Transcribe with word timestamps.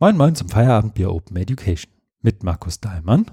Moin 0.00 0.16
Moin 0.16 0.36
zum 0.36 0.48
Feierabendbier 0.48 1.10
Open 1.10 1.36
Education 1.36 1.92
mit 2.22 2.44
Markus 2.44 2.78
Dahlmann 2.78 3.26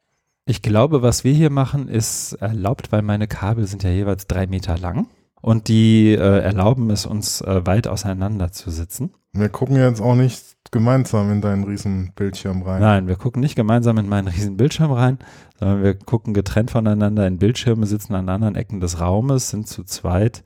Ich 0.47 0.63
glaube, 0.63 1.04
was 1.04 1.23
wir 1.23 1.33
hier 1.33 1.52
machen, 1.52 1.88
ist 1.88 2.33
erlaubt, 2.33 2.91
weil 2.91 3.04
meine 3.04 3.27
Kabel 3.27 3.68
sind 3.68 3.83
ja 3.83 3.91
jeweils 3.91 4.25
drei 4.25 4.47
Meter 4.47 4.75
lang 4.75 5.05
und 5.39 5.68
die 5.68 6.13
äh, 6.13 6.39
erlauben 6.39 6.89
es 6.89 7.05
uns 7.05 7.41
äh, 7.41 7.63
weit 7.68 7.88
auseinander 7.88 8.52
zu 8.52 8.71
sitzen. 8.71 9.13
Wir 9.33 9.49
gucken 9.49 9.75
jetzt 9.75 10.02
auch 10.02 10.15
nicht 10.15 10.50
gemeinsam 10.71 11.31
in 11.31 11.41
deinen 11.41 11.65
riesen 11.65 12.13
Bildschirm 12.15 12.61
rein. 12.63 12.81
Nein, 12.81 13.07
wir 13.07 13.17
gucken 13.17 13.41
nicht 13.41 13.55
gemeinsam 13.55 13.98
in 13.98 14.07
meinen 14.07 14.27
riesen 14.27 14.57
Bildschirm 14.57 14.91
rein, 14.91 15.20
sondern 15.59 15.84
wir 15.84 15.95
gucken 15.95 16.34
getrennt 16.34 16.71
voneinander 16.71 17.27
in 17.27 17.38
Bildschirme, 17.38 17.85
sitzen 17.85 18.16
an 18.16 18.29
anderen 18.29 18.55
Ecken 18.55 18.79
des 18.79 18.99
Raumes, 19.02 19.49
sind 19.49 19.67
zu 19.67 19.84
zweit. 19.84 20.43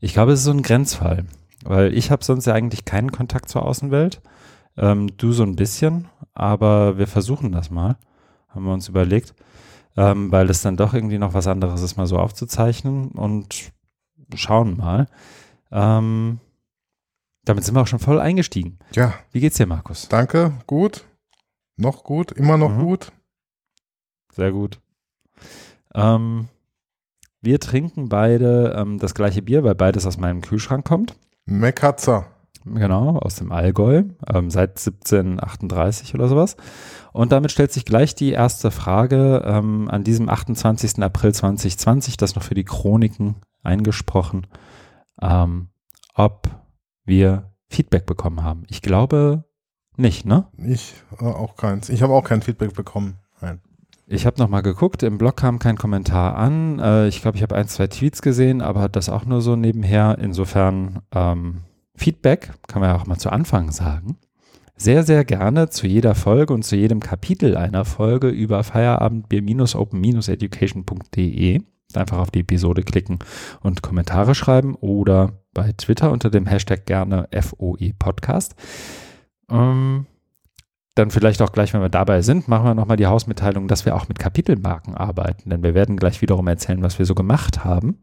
Ich 0.00 0.14
glaube, 0.14 0.32
es 0.32 0.40
ist 0.40 0.46
so 0.46 0.50
ein 0.50 0.62
Grenzfall, 0.62 1.26
weil 1.64 1.92
ich 1.94 2.10
habe 2.10 2.24
sonst 2.24 2.46
ja 2.46 2.54
eigentlich 2.54 2.84
keinen 2.84 3.12
Kontakt 3.12 3.48
zur 3.48 3.64
Außenwelt. 3.64 4.22
Ähm, 4.78 5.08
du 5.16 5.32
so 5.32 5.42
ein 5.42 5.56
bisschen, 5.56 6.08
aber 6.34 6.98
wir 6.98 7.06
versuchen 7.06 7.52
das 7.52 7.70
mal, 7.70 7.96
haben 8.48 8.64
wir 8.64 8.72
uns 8.72 8.88
überlegt, 8.88 9.34
ähm, 9.96 10.32
weil 10.32 10.50
es 10.50 10.62
dann 10.62 10.76
doch 10.76 10.94
irgendwie 10.94 11.18
noch 11.18 11.34
was 11.34 11.46
anderes 11.46 11.82
ist, 11.82 11.96
mal 11.96 12.06
so 12.06 12.18
aufzuzeichnen 12.18 13.08
und 13.08 13.72
schauen 14.34 14.76
mal. 14.76 15.06
Ähm, 15.70 16.40
damit 17.46 17.64
sind 17.64 17.74
wir 17.74 17.80
auch 17.80 17.86
schon 17.86 17.98
voll 17.98 18.20
eingestiegen. 18.20 18.78
Ja. 18.92 19.14
Wie 19.32 19.40
geht's 19.40 19.56
dir, 19.56 19.66
Markus? 19.66 20.08
Danke, 20.08 20.52
gut. 20.66 21.04
Noch 21.78 22.04
gut, 22.04 22.32
immer 22.32 22.58
noch 22.58 22.72
mhm. 22.72 22.82
gut. 22.82 23.12
Sehr 24.32 24.52
gut. 24.52 24.80
Ähm, 25.94 26.48
wir 27.40 27.60
trinken 27.60 28.08
beide 28.08 28.74
ähm, 28.76 28.98
das 28.98 29.14
gleiche 29.14 29.42
Bier, 29.42 29.62
weil 29.62 29.74
beides 29.74 30.06
aus 30.06 30.18
meinem 30.18 30.42
Kühlschrank 30.42 30.86
kommt. 30.86 31.16
Mekatzer. 31.44 32.26
Genau, 32.64 33.18
aus 33.18 33.36
dem 33.36 33.52
Allgäu, 33.52 34.02
ähm, 34.26 34.50
seit 34.50 34.70
1738 34.70 36.14
oder 36.14 36.26
sowas. 36.26 36.56
Und 37.12 37.30
damit 37.30 37.52
stellt 37.52 37.72
sich 37.72 37.84
gleich 37.84 38.16
die 38.16 38.32
erste 38.32 38.72
Frage 38.72 39.42
ähm, 39.46 39.88
an 39.88 40.02
diesem 40.02 40.28
28. 40.28 41.00
April 41.00 41.32
2020, 41.32 42.16
das 42.16 42.34
noch 42.34 42.42
für 42.42 42.54
die 42.54 42.64
Chroniken 42.64 43.36
eingesprochen, 43.62 44.48
ähm, 45.22 45.68
ob 46.14 46.48
wir 47.06 47.52
Feedback 47.68 48.06
bekommen 48.06 48.42
haben. 48.42 48.64
Ich 48.68 48.82
glaube 48.82 49.44
nicht, 49.96 50.26
ne? 50.26 50.46
Ich 50.58 50.94
äh, 51.20 51.24
auch 51.24 51.56
keins. 51.56 51.88
Ich 51.88 52.02
habe 52.02 52.12
auch 52.12 52.24
kein 52.24 52.42
Feedback 52.42 52.74
bekommen. 52.74 53.18
Nein. 53.40 53.60
Ich 54.06 54.26
habe 54.26 54.38
nochmal 54.38 54.62
geguckt, 54.62 55.02
im 55.02 55.18
Blog 55.18 55.36
kam 55.36 55.58
kein 55.58 55.76
Kommentar 55.76 56.36
an. 56.36 56.78
Äh, 56.78 57.08
ich 57.08 57.22
glaube, 57.22 57.36
ich 57.36 57.42
habe 57.42 57.56
ein, 57.56 57.66
zwei 57.66 57.88
Tweets 57.88 58.22
gesehen, 58.22 58.60
aber 58.60 58.88
das 58.88 59.08
auch 59.08 59.24
nur 59.24 59.40
so 59.40 59.56
nebenher. 59.56 60.18
Insofern 60.20 61.00
ähm, 61.12 61.62
Feedback, 61.96 62.52
kann 62.68 62.80
man 62.80 62.90
ja 62.90 62.96
auch 62.96 63.06
mal 63.06 63.18
zu 63.18 63.30
Anfang 63.30 63.72
sagen. 63.72 64.18
Sehr, 64.76 65.02
sehr 65.02 65.24
gerne 65.24 65.70
zu 65.70 65.86
jeder 65.86 66.14
Folge 66.14 66.52
und 66.52 66.62
zu 66.62 66.76
jedem 66.76 67.00
Kapitel 67.00 67.56
einer 67.56 67.86
Folge 67.86 68.28
über 68.28 68.62
feierabendbier-open-education.de. 68.62 71.62
Einfach 71.94 72.18
auf 72.18 72.30
die 72.30 72.40
Episode 72.40 72.82
klicken 72.82 73.18
und 73.62 73.82
Kommentare 73.82 74.34
schreiben 74.34 74.74
oder 74.74 75.32
bei 75.54 75.72
Twitter 75.72 76.10
unter 76.12 76.30
dem 76.30 76.46
Hashtag 76.46 76.84
gerne 76.86 77.28
FOE 77.32 77.94
Podcast. 77.98 78.54
Ähm, 79.48 80.06
dann 80.96 81.10
vielleicht 81.10 81.42
auch 81.42 81.52
gleich, 81.52 81.74
wenn 81.74 81.82
wir 81.82 81.90
dabei 81.90 82.22
sind, 82.22 82.48
machen 82.48 82.64
wir 82.64 82.74
nochmal 82.74 82.96
die 82.96 83.06
Hausmitteilung, 83.06 83.68
dass 83.68 83.84
wir 83.84 83.94
auch 83.94 84.08
mit 84.08 84.18
Kapitelmarken 84.18 84.94
arbeiten, 84.94 85.50
denn 85.50 85.62
wir 85.62 85.74
werden 85.74 85.98
gleich 85.98 86.22
wiederum 86.22 86.48
erzählen, 86.48 86.82
was 86.82 86.98
wir 86.98 87.04
so 87.04 87.14
gemacht 87.14 87.64
haben. 87.64 87.98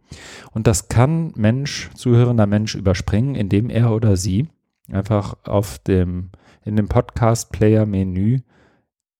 Und 0.51 0.67
das 0.67 0.89
kann 0.89 1.33
Mensch, 1.35 1.89
zuhörender 1.95 2.45
Mensch 2.45 2.75
überspringen, 2.75 3.33
indem 3.33 3.71
er 3.71 3.91
oder 3.91 4.15
sie 4.15 4.47
einfach 4.91 5.35
auf 5.43 5.79
dem, 5.79 6.29
in 6.65 6.75
dem 6.75 6.87
Podcast-Player-Menü 6.87 8.41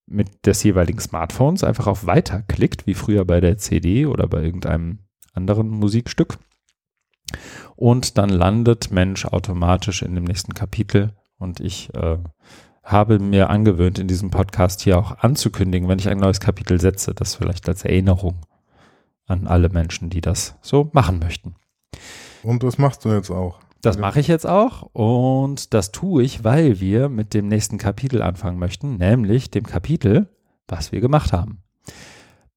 mit 0.06 0.46
des 0.46 0.64
jeweiligen 0.64 1.00
Smartphones 1.00 1.64
einfach 1.64 1.88
auf 1.88 2.06
Weiter 2.06 2.42
klickt, 2.42 2.88
wie 2.88 2.94
früher 2.94 3.26
bei 3.26 3.40
der 3.40 3.58
CD 3.58 4.06
oder 4.06 4.28
bei 4.28 4.44
irgendeinem 4.44 5.00
anderen 5.34 5.70
Musikstück 5.70 6.38
und 7.76 8.18
dann 8.18 8.30
landet 8.30 8.92
Mensch 8.92 9.26
automatisch 9.26 10.02
in 10.02 10.16
dem 10.16 10.24
nächsten 10.24 10.54
Kapitel 10.54 11.14
und 11.38 11.60
ich 11.60 11.94
äh, 11.96 12.18
habe 12.84 13.20
mir 13.20 13.50
angewöhnt, 13.50 13.98
in 13.98 14.08
diesem 14.08 14.30
Podcast 14.30 14.82
hier 14.82 14.98
auch 14.98 15.20
anzukündigen, 15.20 15.88
wenn 15.88 16.00
ich 16.00 16.10
ein 16.10 16.18
neues 16.18 16.40
Kapitel 16.40 16.80
setze, 16.80 17.14
das 17.14 17.36
vielleicht 17.36 17.68
als 17.70 17.86
Erinnerung 17.86 18.46
an 19.26 19.48
alle 19.48 19.70
Menschen, 19.70 20.10
die 20.10 20.22
das 20.22 20.56
so 20.62 20.90
machen 20.94 21.20
möchten. 21.20 21.56
Und 22.44 22.64
das 22.64 22.78
machst 22.78 23.06
du 23.06 23.10
jetzt 23.10 23.32
auch. 23.32 23.60
Das 23.84 23.98
mache 23.98 24.22
ich 24.22 24.30
jetzt 24.30 24.48
auch 24.48 24.84
und 24.94 25.74
das 25.74 25.92
tue 25.92 26.24
ich, 26.24 26.46
weil 26.46 26.80
wir 26.80 27.10
mit 27.10 27.34
dem 27.34 27.50
nächsten 27.50 27.78
Kapitel 27.78 28.22
anfangen 28.22 28.58
möchten, 28.58 28.96
nämlich 28.96 29.52
dem 29.52 29.66
Kapitel, 29.66 30.30
was 30.70 30.94
wir 30.94 31.02
gemacht 31.02 31.34
haben. 31.34 31.62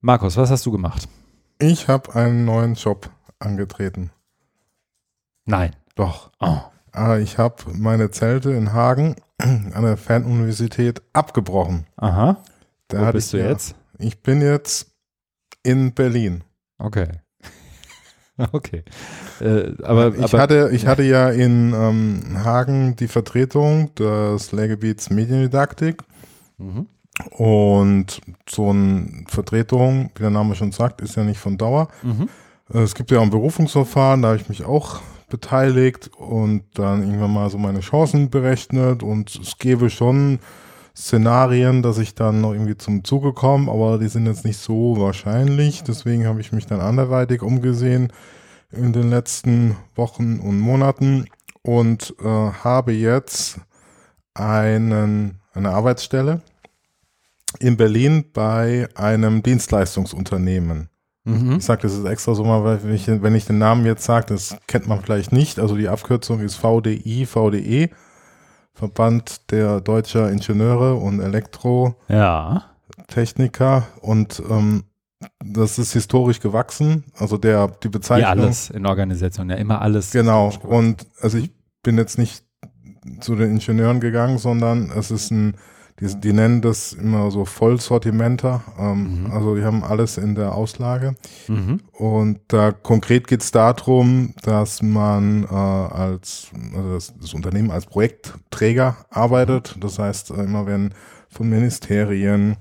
Markus, 0.00 0.36
was 0.36 0.52
hast 0.52 0.64
du 0.66 0.70
gemacht? 0.70 1.08
Ich 1.58 1.88
habe 1.88 2.14
einen 2.14 2.44
neuen 2.44 2.74
Job 2.74 3.10
angetreten. 3.40 4.12
Nein. 5.46 5.74
Doch. 5.96 6.30
Oh. 6.38 6.60
Ah, 6.92 7.16
ich 7.18 7.38
habe 7.38 7.56
meine 7.72 8.12
Zelte 8.12 8.52
in 8.52 8.72
Hagen 8.72 9.16
an 9.38 9.82
der 9.82 9.96
Fernuniversität 9.96 11.02
abgebrochen. 11.12 11.88
Aha. 11.96 12.40
Da 12.86 13.08
Wo 13.08 13.12
bist 13.12 13.32
du 13.32 13.38
ja, 13.38 13.48
jetzt? 13.48 13.74
Ich 13.98 14.22
bin 14.22 14.40
jetzt 14.40 14.94
in 15.64 15.92
Berlin. 15.92 16.44
Okay. 16.78 17.08
okay. 18.52 18.82
Äh, 19.40 19.72
aber, 19.82 20.14
ich, 20.14 20.22
aber, 20.22 20.38
hatte, 20.38 20.70
ich 20.72 20.86
hatte 20.86 21.02
ja 21.02 21.30
in 21.30 21.72
ähm, 21.74 22.44
Hagen 22.44 22.96
die 22.96 23.08
Vertretung 23.08 23.94
des 23.94 24.52
Lehrgebiets 24.52 25.10
Mediendidaktik. 25.10 26.02
Mhm. 26.58 26.86
Und 27.30 28.20
so 28.48 28.70
eine 28.70 29.24
Vertretung, 29.28 30.10
wie 30.16 30.20
der 30.20 30.30
Name 30.30 30.54
schon 30.54 30.72
sagt, 30.72 31.00
ist 31.00 31.16
ja 31.16 31.24
nicht 31.24 31.40
von 31.40 31.56
Dauer. 31.56 31.88
Mhm. 32.02 32.28
Es 32.68 32.94
gibt 32.94 33.10
ja 33.10 33.18
auch 33.18 33.22
ein 33.22 33.30
Berufungsverfahren, 33.30 34.22
da 34.22 34.28
habe 34.28 34.38
ich 34.38 34.48
mich 34.48 34.64
auch 34.64 35.00
beteiligt 35.28 36.10
und 36.16 36.64
dann 36.74 37.02
irgendwann 37.02 37.32
mal 37.32 37.48
so 37.48 37.58
meine 37.58 37.80
Chancen 37.80 38.28
berechnet 38.28 39.02
und 39.02 39.34
es 39.34 39.58
gäbe 39.58 39.88
schon 39.88 40.40
Szenarien, 40.96 41.82
dass 41.82 41.98
ich 41.98 42.14
dann 42.14 42.40
noch 42.40 42.52
irgendwie 42.52 42.78
zum 42.78 43.04
Zuge 43.04 43.32
komme, 43.34 43.70
aber 43.70 43.98
die 43.98 44.08
sind 44.08 44.26
jetzt 44.26 44.44
nicht 44.44 44.58
so 44.58 44.96
wahrscheinlich. 44.98 45.82
Deswegen 45.82 46.26
habe 46.26 46.40
ich 46.40 46.52
mich 46.52 46.66
dann 46.66 46.80
anderweitig 46.80 47.42
umgesehen 47.42 48.12
in 48.72 48.92
den 48.92 49.10
letzten 49.10 49.76
Wochen 49.94 50.40
und 50.40 50.58
Monaten 50.58 51.26
und 51.62 52.14
äh, 52.20 52.24
habe 52.24 52.92
jetzt 52.92 53.58
einen, 54.32 55.40
eine 55.52 55.70
Arbeitsstelle 55.70 56.40
in 57.60 57.76
Berlin 57.76 58.24
bei 58.32 58.88
einem 58.94 59.42
Dienstleistungsunternehmen. 59.42 60.88
Mhm. 61.24 61.56
Ich 61.58 61.64
sage 61.64 61.82
das 61.82 61.94
ist 61.94 62.04
extra 62.04 62.34
so 62.34 62.44
mal, 62.44 62.64
weil 62.64 62.94
ich, 62.94 63.06
wenn 63.08 63.34
ich 63.34 63.46
den 63.46 63.58
Namen 63.58 63.84
jetzt 63.84 64.04
sage, 64.04 64.26
das 64.28 64.56
kennt 64.66 64.86
man 64.86 65.02
vielleicht 65.02 65.32
nicht. 65.32 65.58
Also 65.58 65.76
die 65.76 65.88
Abkürzung 65.88 66.40
ist 66.40 66.56
VDI, 66.56 67.26
VDE, 67.26 67.90
Verband 68.76 69.50
der 69.50 69.80
deutscher 69.80 70.30
Ingenieure 70.30 70.96
und 70.96 71.20
Elektrotechniker. 71.20 73.64
Ja. 73.64 73.86
Und 74.02 74.42
ähm, 74.50 74.84
das 75.42 75.78
ist 75.78 75.94
historisch 75.94 76.40
gewachsen. 76.40 77.04
Also 77.16 77.38
der 77.38 77.68
die 77.68 77.88
Bezeichnung. 77.88 78.22
Ja, 78.22 78.42
alles 78.42 78.68
in 78.68 78.84
Organisation, 78.84 79.48
ja 79.48 79.56
immer 79.56 79.80
alles. 79.80 80.10
Genau. 80.10 80.52
Und 80.62 81.06
also 81.20 81.38
ich 81.38 81.50
bin 81.82 81.96
jetzt 81.96 82.18
nicht 82.18 82.44
zu 83.20 83.34
den 83.34 83.52
Ingenieuren 83.52 84.00
gegangen, 84.00 84.36
sondern 84.36 84.90
es 84.90 85.10
ist 85.10 85.30
ein 85.30 85.56
die, 86.00 86.20
die 86.20 86.32
nennen 86.32 86.60
das 86.60 86.92
immer 86.92 87.30
so 87.30 87.44
Vollsortimenter. 87.44 88.62
Ähm, 88.78 89.24
mhm. 89.24 89.30
Also 89.30 89.56
die 89.56 89.64
haben 89.64 89.82
alles 89.82 90.18
in 90.18 90.34
der 90.34 90.54
Auslage. 90.54 91.14
Mhm. 91.48 91.80
Und 91.92 92.40
da 92.48 92.72
konkret 92.72 93.26
geht 93.26 93.42
es 93.42 93.50
darum, 93.50 94.34
dass 94.42 94.82
man 94.82 95.44
äh, 95.44 95.46
als 95.46 96.50
also 96.74 96.92
das, 96.94 97.14
das, 97.18 97.34
Unternehmen 97.34 97.70
als 97.70 97.86
Projektträger 97.86 98.96
arbeitet. 99.08 99.76
Das 99.80 99.98
heißt, 99.98 100.30
äh, 100.32 100.42
immer 100.42 100.66
wenn 100.66 100.92
von 101.30 101.48
Ministerien 101.48 102.56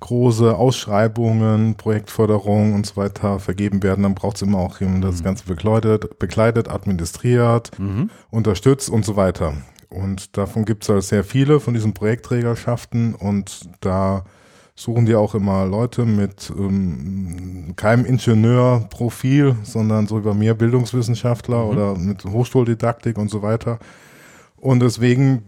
große 0.00 0.56
Ausschreibungen, 0.56 1.76
Projektförderung 1.76 2.74
und 2.74 2.86
so 2.86 2.96
weiter 2.96 3.38
vergeben 3.38 3.84
werden, 3.84 4.02
dann 4.02 4.16
braucht 4.16 4.36
es 4.36 4.42
immer 4.42 4.58
auch 4.58 4.80
jemanden, 4.80 5.02
das 5.02 5.20
mhm. 5.20 5.24
Ganze 5.24 5.44
bekleidet, 5.46 6.18
bekleidet 6.18 6.68
administriert, 6.68 7.70
mhm. 7.78 8.10
unterstützt 8.30 8.90
und 8.90 9.04
so 9.04 9.14
weiter. 9.14 9.54
Und 9.92 10.36
davon 10.36 10.64
gibt 10.64 10.84
es 10.84 10.88
halt 10.88 11.02
sehr 11.02 11.24
viele 11.24 11.60
von 11.60 11.74
diesen 11.74 11.92
Projektträgerschaften 11.92 13.14
und 13.14 13.68
da 13.80 14.24
suchen 14.74 15.04
die 15.04 15.14
auch 15.14 15.34
immer 15.34 15.66
Leute 15.66 16.06
mit 16.06 16.50
ähm, 16.56 17.74
keinem 17.76 18.06
Ingenieurprofil, 18.06 19.56
sondern 19.62 20.06
so 20.06 20.18
über 20.18 20.34
mehr 20.34 20.54
Bildungswissenschaftler 20.54 21.64
mhm. 21.64 21.70
oder 21.70 21.94
mit 21.96 22.24
Hochschuldidaktik 22.24 23.18
und 23.18 23.28
so 23.28 23.42
weiter. 23.42 23.78
Und 24.56 24.80
deswegen 24.80 25.42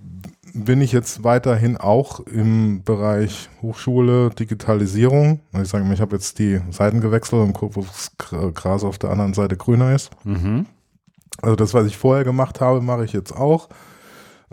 bin 0.52 0.81
ich 0.81 0.93
jetzt 0.93 1.25
weiterhin 1.25 1.76
auch 1.76 2.20
im 2.20 2.85
Bereich 2.85 3.49
Hochschule, 3.61 4.31
Digitalisierung. 4.31 5.40
Ich 5.61 5.69
sage 5.69 5.85
mal, 5.85 5.94
ich 5.94 6.00
habe 6.00 6.14
jetzt 6.14 6.38
die 6.38 6.61
Seiten 6.70 7.00
gewechselt 7.00 7.43
und 7.43 7.55
gucke, 7.55 7.76
wo 7.76 7.81
das 7.81 8.12
Gras 8.19 8.85
auf 8.85 8.99
der 8.99 9.11
anderen 9.11 9.35
Seite 9.35 9.56
grüner 9.56 9.94
ist. 9.94 10.11
Mhm. 10.25 10.67
Also 11.43 11.56
das, 11.56 11.75
was 11.75 11.87
ich 11.87 11.97
vorher 11.97 12.25
gemacht 12.25 12.61
habe, 12.61 12.81
mache 12.81 13.05
ich 13.05 13.12
jetzt 13.12 13.32
auch, 13.32 13.69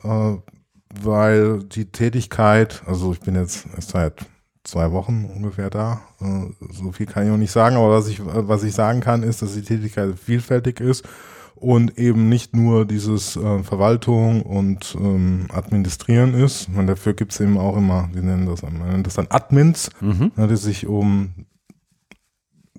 weil 0.04 1.64
die 1.64 1.86
Tätigkeit, 1.86 2.82
also 2.86 3.14
ich 3.14 3.20
bin 3.20 3.36
jetzt 3.36 3.68
seit 3.80 4.26
zwei 4.64 4.92
Wochen 4.92 5.26
ungefähr 5.26 5.70
da. 5.70 6.02
Äh, 6.20 6.48
so 6.72 6.92
viel 6.92 7.06
kann 7.06 7.24
ich 7.24 7.30
noch 7.30 7.38
nicht 7.38 7.52
sagen, 7.52 7.76
aber 7.76 7.92
was 7.92 8.08
ich, 8.08 8.22
was 8.24 8.64
ich 8.64 8.74
sagen 8.74 9.02
kann, 9.02 9.24
ist, 9.24 9.42
dass 9.42 9.54
die 9.54 9.64
Tätigkeit 9.64 10.18
vielfältig 10.18 10.80
ist 10.80 11.08
und 11.56 11.98
eben 11.98 12.30
nicht 12.30 12.56
nur 12.56 12.86
dieses 12.86 13.36
äh, 13.36 13.64
Verwaltung 13.64 14.42
und 14.42 14.96
ähm, 15.00 15.48
Administrieren 15.52 16.34
ist. 16.34 16.70
Und 16.76 16.88
dafür 16.88 17.14
gibt 17.14 17.32
es 17.34 17.40
eben 17.40 17.58
auch 17.58 17.78
immer, 17.78 18.10
wie 18.14 18.22
nennen 18.22 18.48
das, 18.48 18.62
man 18.64 18.90
nennt 18.90 19.08
das 19.08 19.16
dann 19.16 19.28
Admins, 19.30 19.90
mhm. 20.00 20.32
ne, 20.36 20.48
die 20.48 20.58
sich 20.58 20.88
um 20.88 21.46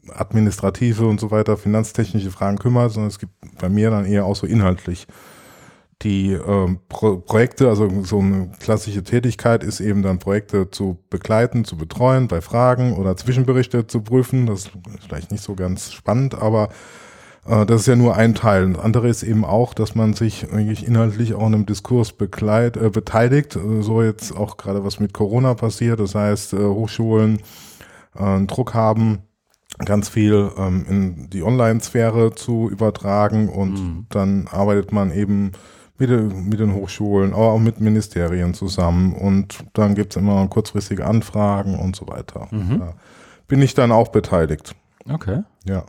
administrative 0.08 1.06
und 1.06 1.20
so 1.20 1.30
weiter, 1.30 1.56
finanztechnische 1.56 2.32
Fragen 2.32 2.58
kümmert, 2.58 2.92
sondern 2.92 3.08
es 3.08 3.20
gibt 3.20 3.32
bei 3.60 3.69
mir 3.69 3.90
dann 3.90 4.04
eher 4.04 4.24
auch 4.24 4.34
so 4.34 4.46
inhaltlich 4.46 5.06
die 6.02 6.32
ähm, 6.32 6.81
Pro 6.88 7.19
Projekte, 7.19 7.69
also 7.69 7.88
so 8.04 8.19
eine 8.19 8.50
klassische 8.60 9.02
Tätigkeit 9.02 9.62
ist 9.62 9.81
eben 9.81 10.02
dann 10.02 10.19
Projekte 10.19 10.70
zu 10.70 10.99
begleiten, 11.10 11.64
zu 11.64 11.76
betreuen, 11.76 12.28
bei 12.28 12.40
Fragen 12.40 12.94
oder 12.94 13.16
Zwischenberichte 13.16 13.87
zu 13.87 14.02
prüfen. 14.02 14.46
Das 14.46 14.66
ist 14.66 14.70
vielleicht 15.06 15.31
nicht 15.31 15.43
so 15.43 15.54
ganz 15.54 15.93
spannend, 15.93 16.34
aber 16.34 16.70
äh, 17.46 17.66
das 17.66 17.82
ist 17.82 17.87
ja 17.87 17.96
nur 17.96 18.16
ein 18.16 18.34
Teil. 18.34 18.72
Das 18.72 18.82
andere 18.82 19.08
ist 19.08 19.22
eben 19.22 19.44
auch, 19.44 19.75
dass 19.75 19.94
man 19.94 20.14
sich 20.14 20.52
eigentlich 20.52 20.87
inhaltlich 20.87 21.34
auch 21.34 21.46
in 21.46 21.54
einem 21.54 21.66
Diskurs 21.66 22.12
begleit, 22.12 22.76
äh, 22.76 22.90
beteiligt. 22.90 23.56
Äh, 23.56 23.82
so 23.82 24.02
jetzt 24.02 24.37
auch 24.37 24.56
gerade 24.56 24.84
was 24.84 25.00
mit 25.00 25.12
Corona 25.12 25.55
passiert. 25.55 26.00
Das 26.00 26.14
heißt, 26.14 26.55
äh, 26.55 26.58
Hochschulen 26.58 27.40
äh, 28.19 28.40
Druck 28.46 28.75
haben, 28.75 29.20
ganz 29.84 30.08
viel 30.08 30.50
ähm, 30.56 30.84
in 30.88 31.31
die 31.31 31.43
Online-Sphäre 31.43 32.34
zu 32.34 32.69
übertragen 32.69 33.48
und 33.48 33.72
mhm. 33.72 34.06
dann 34.10 34.48
arbeitet 34.50 34.93
man 34.93 35.12
eben 35.12 35.52
mit, 35.99 36.11
mit 36.11 36.61
den 36.61 36.75
Hochschulen, 36.75 37.33
aber 37.33 37.53
auch 37.53 37.59
mit 37.59 37.81
Ministerien 37.81 38.55
zusammen 38.55 39.15
und 39.15 39.65
dann 39.73 39.94
gibt 39.94 40.12
es 40.12 40.17
immer 40.17 40.47
kurzfristige 40.49 41.06
Anfragen 41.06 41.79
und 41.79 41.97
so 41.97 42.09
weiter. 42.09 42.49
Mhm. 42.50 42.81
Da 42.81 42.94
bin 43.49 43.62
ich 43.62 43.75
dann 43.75 43.93
auch 43.93 44.09
beteiligt. 44.09 44.75
Okay. 45.09 45.43
Ja. 45.65 45.85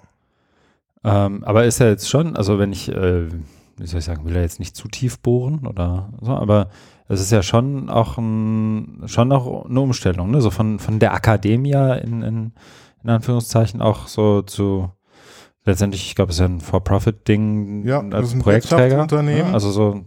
Ähm, 1.03 1.43
aber 1.43 1.65
ist 1.65 1.79
ja 1.79 1.87
jetzt 1.87 2.09
schon, 2.09 2.35
also 2.35 2.59
wenn 2.59 2.71
ich, 2.71 2.89
äh, 2.89 3.29
wie 3.77 3.87
soll 3.87 3.99
ich 3.99 4.05
sagen, 4.05 4.25
will 4.25 4.35
er 4.35 4.41
jetzt 4.41 4.59
nicht 4.59 4.75
zu 4.75 4.87
tief 4.87 5.19
bohren 5.19 5.65
oder 5.67 6.09
so, 6.21 6.31
aber 6.31 6.69
es 7.07 7.19
ist 7.19 7.31
ja 7.31 7.43
schon 7.43 7.89
auch 7.89 8.17
ein, 8.17 9.03
schon 9.05 9.31
auch 9.31 9.65
eine 9.65 9.79
Umstellung, 9.81 10.31
ne? 10.31 10.41
So 10.41 10.49
von, 10.51 10.79
von 10.79 10.99
der 10.99 11.13
Akademie 11.13 11.73
in, 12.01 12.21
in, 12.21 12.51
in 13.03 13.09
Anführungszeichen 13.09 13.81
auch 13.81 14.07
so 14.07 14.41
zu 14.41 14.89
letztendlich, 15.65 16.05
ich 16.05 16.15
glaube, 16.15 16.31
es 16.31 16.37
ist 16.37 16.41
ja 16.41 16.47
ein 16.47 16.61
For-Profit-Ding 16.61 17.85
ja, 17.85 17.99
als 17.99 18.37
Projektträger. 18.37 19.07
Ne? 19.21 19.45
Also 19.53 19.71
so 19.71 20.05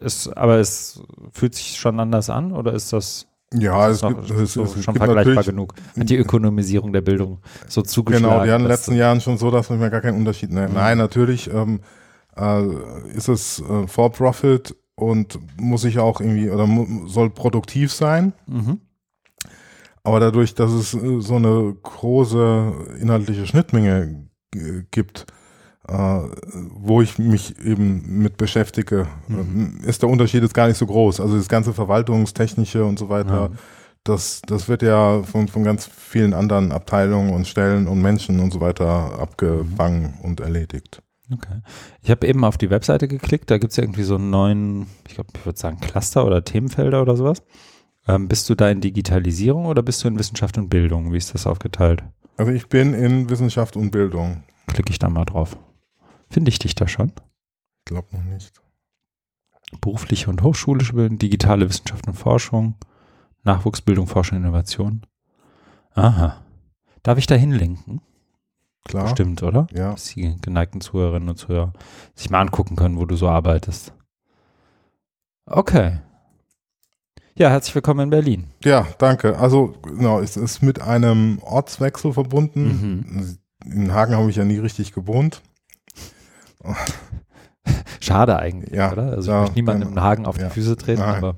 ist, 0.00 0.28
aber 0.36 0.58
es 0.58 1.02
fühlt 1.32 1.54
sich 1.54 1.76
schon 1.76 1.98
anders 2.00 2.30
an 2.30 2.52
oder 2.52 2.72
ist 2.72 2.92
das 2.92 3.26
ja, 3.54 3.88
es, 3.88 4.02
gibt, 4.02 4.30
es, 4.30 4.52
so 4.52 4.64
es 4.64 4.84
schon 4.84 4.94
vergleichbar 4.94 5.42
genug. 5.42 5.72
Hat 5.98 6.10
die 6.10 6.16
Ökonomisierung 6.16 6.92
der 6.92 7.00
Bildung 7.00 7.38
so 7.66 7.80
zugeschlagen. 7.80 8.28
Genau, 8.28 8.44
die 8.44 8.50
haben 8.50 8.60
in 8.60 8.64
den 8.64 8.70
letzten 8.70 8.94
Jahren 8.94 9.22
schon 9.22 9.38
so, 9.38 9.50
dass 9.50 9.70
man 9.70 9.78
mir 9.78 9.88
gar 9.88 10.02
keinen 10.02 10.18
Unterschied. 10.18 10.52
Nein, 10.52 10.68
mhm. 10.68 10.74
nein 10.74 10.98
natürlich 10.98 11.50
ähm, 11.50 11.80
äh, 12.36 12.62
ist 13.14 13.28
es 13.28 13.60
äh, 13.60 13.86
for 13.86 14.12
profit 14.12 14.76
und 14.96 15.38
muss 15.58 15.84
ich 15.84 15.98
auch 15.98 16.20
irgendwie 16.20 16.50
oder 16.50 16.68
soll 17.06 17.30
produktiv 17.30 17.90
sein. 17.90 18.34
Mhm. 18.46 18.80
Aber 20.02 20.20
dadurch, 20.20 20.54
dass 20.54 20.70
es 20.70 20.92
äh, 20.92 21.20
so 21.20 21.36
eine 21.36 21.74
große 21.82 22.72
inhaltliche 23.00 23.46
Schnittmenge 23.46 24.27
gibt, 24.90 25.26
äh, 25.88 26.20
wo 26.70 27.00
ich 27.00 27.18
mich 27.18 27.58
eben 27.58 28.22
mit 28.22 28.36
beschäftige, 28.36 29.06
mhm. 29.26 29.80
ist 29.84 30.02
der 30.02 30.08
Unterschied 30.08 30.42
jetzt 30.42 30.54
gar 30.54 30.68
nicht 30.68 30.78
so 30.78 30.86
groß. 30.86 31.20
Also 31.20 31.36
das 31.36 31.48
ganze 31.48 31.72
Verwaltungstechnische 31.72 32.84
und 32.84 32.98
so 32.98 33.08
weiter, 33.08 33.50
ja. 33.50 33.58
das, 34.04 34.42
das 34.46 34.68
wird 34.68 34.82
ja 34.82 35.22
von, 35.22 35.48
von 35.48 35.64
ganz 35.64 35.86
vielen 35.86 36.34
anderen 36.34 36.72
Abteilungen 36.72 37.32
und 37.32 37.46
Stellen 37.46 37.88
und 37.88 38.02
Menschen 38.02 38.40
und 38.40 38.52
so 38.52 38.60
weiter 38.60 39.18
abgefangen 39.18 40.14
mhm. 40.18 40.24
und 40.24 40.40
erledigt. 40.40 41.02
Okay. 41.32 41.60
Ich 42.02 42.10
habe 42.10 42.26
eben 42.26 42.44
auf 42.44 42.56
die 42.56 42.70
Webseite 42.70 43.06
geklickt, 43.06 43.50
da 43.50 43.58
gibt 43.58 43.72
es 43.72 43.78
irgendwie 43.78 44.02
so 44.02 44.14
einen 44.14 44.30
neuen, 44.30 44.86
ich 45.06 45.14
glaube, 45.14 45.30
ich 45.36 45.44
würde 45.44 45.58
sagen 45.58 45.78
Cluster 45.80 46.24
oder 46.24 46.42
Themenfelder 46.42 47.02
oder 47.02 47.16
sowas. 47.16 47.42
Ähm, 48.06 48.28
bist 48.28 48.48
du 48.48 48.54
da 48.54 48.70
in 48.70 48.80
Digitalisierung 48.80 49.66
oder 49.66 49.82
bist 49.82 50.02
du 50.02 50.08
in 50.08 50.18
Wissenschaft 50.18 50.56
und 50.56 50.70
Bildung? 50.70 51.12
Wie 51.12 51.18
ist 51.18 51.34
das 51.34 51.46
aufgeteilt? 51.46 52.02
Also 52.38 52.52
ich 52.52 52.68
bin 52.68 52.94
in 52.94 53.28
Wissenschaft 53.28 53.76
und 53.76 53.90
Bildung. 53.90 54.44
Klicke 54.68 54.90
ich 54.90 55.00
da 55.00 55.08
mal 55.08 55.24
drauf. 55.24 55.58
Finde 56.30 56.50
ich 56.50 56.60
dich 56.60 56.76
da 56.76 56.86
schon? 56.86 57.12
Ich 57.80 57.84
glaube 57.86 58.16
noch 58.16 58.22
nicht. 58.22 58.62
Berufliche 59.80 60.30
und 60.30 60.42
hochschulische 60.42 60.94
Bildung, 60.94 61.18
digitale 61.18 61.68
Wissenschaft 61.68 62.06
und 62.06 62.14
Forschung, 62.14 62.76
Nachwuchsbildung, 63.42 64.06
Forschung 64.06 64.38
und 64.38 64.44
Innovation. 64.44 65.04
Aha. 65.94 66.40
Darf 67.02 67.18
ich 67.18 67.26
da 67.26 67.34
hinlinken? 67.34 68.00
Klar. 68.84 69.08
Stimmt, 69.08 69.42
oder? 69.42 69.66
Ja. 69.72 69.90
Dass 69.90 70.04
die 70.04 70.36
geneigten 70.40 70.80
Zuhörerinnen 70.80 71.28
und 71.28 71.36
Zuhörer 71.36 71.72
sich 72.14 72.30
mal 72.30 72.40
angucken 72.40 72.76
können, 72.76 72.98
wo 72.98 73.04
du 73.04 73.16
so 73.16 73.28
arbeitest. 73.28 73.92
Okay. 75.44 75.98
Ja, 77.38 77.50
herzlich 77.50 77.72
willkommen 77.76 78.00
in 78.00 78.10
Berlin. 78.10 78.46
Ja, 78.64 78.88
danke. 78.98 79.38
Also, 79.38 79.72
genau, 79.82 80.18
es 80.18 80.36
ist 80.36 80.60
mit 80.60 80.82
einem 80.82 81.38
Ortswechsel 81.40 82.12
verbunden. 82.12 82.64
Mhm. 82.64 83.38
In 83.64 83.94
Hagen 83.94 84.16
habe 84.16 84.28
ich 84.28 84.34
ja 84.34 84.44
nie 84.44 84.58
richtig 84.58 84.92
gewohnt. 84.92 85.40
Schade 88.00 88.40
eigentlich, 88.40 88.74
ja, 88.74 88.90
oder? 88.90 89.12
Also 89.12 89.30
ja, 89.30 89.36
ich 89.36 89.40
möchte 89.42 89.54
niemandem 89.54 89.88
genau. 89.90 90.00
im 90.00 90.04
Hagen 90.04 90.26
auf 90.26 90.36
ja, 90.36 90.48
die 90.48 90.54
Füße 90.54 90.76
treten, 90.78 91.00
nein. 91.00 91.14
aber. 91.14 91.36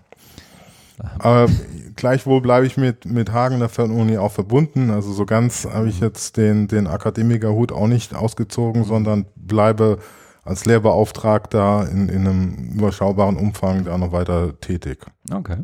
Aber 1.18 1.52
gleichwohl 1.96 2.40
bleibe 2.40 2.66
ich 2.66 2.78
mit, 2.78 3.04
mit 3.04 3.32
Hagen 3.32 3.58
der 3.58 3.68
Fernuni 3.68 4.16
auch 4.16 4.32
verbunden. 4.32 4.90
Also 4.90 5.12
so 5.12 5.26
ganz 5.26 5.66
habe 5.70 5.90
ich 5.90 6.00
jetzt 6.00 6.38
den, 6.38 6.66
den 6.66 6.86
Akademikerhut 6.86 7.72
auch 7.72 7.88
nicht 7.88 8.14
ausgezogen, 8.14 8.84
sondern 8.84 9.26
bleibe 9.36 9.98
als 10.44 10.64
Lehrbeauftragter 10.64 11.90
in, 11.90 12.08
in 12.08 12.26
einem 12.26 12.72
überschaubaren 12.74 13.36
Umfang 13.36 13.84
da 13.84 13.98
noch 13.98 14.12
weiter 14.12 14.58
tätig. 14.60 15.04
Okay. 15.30 15.58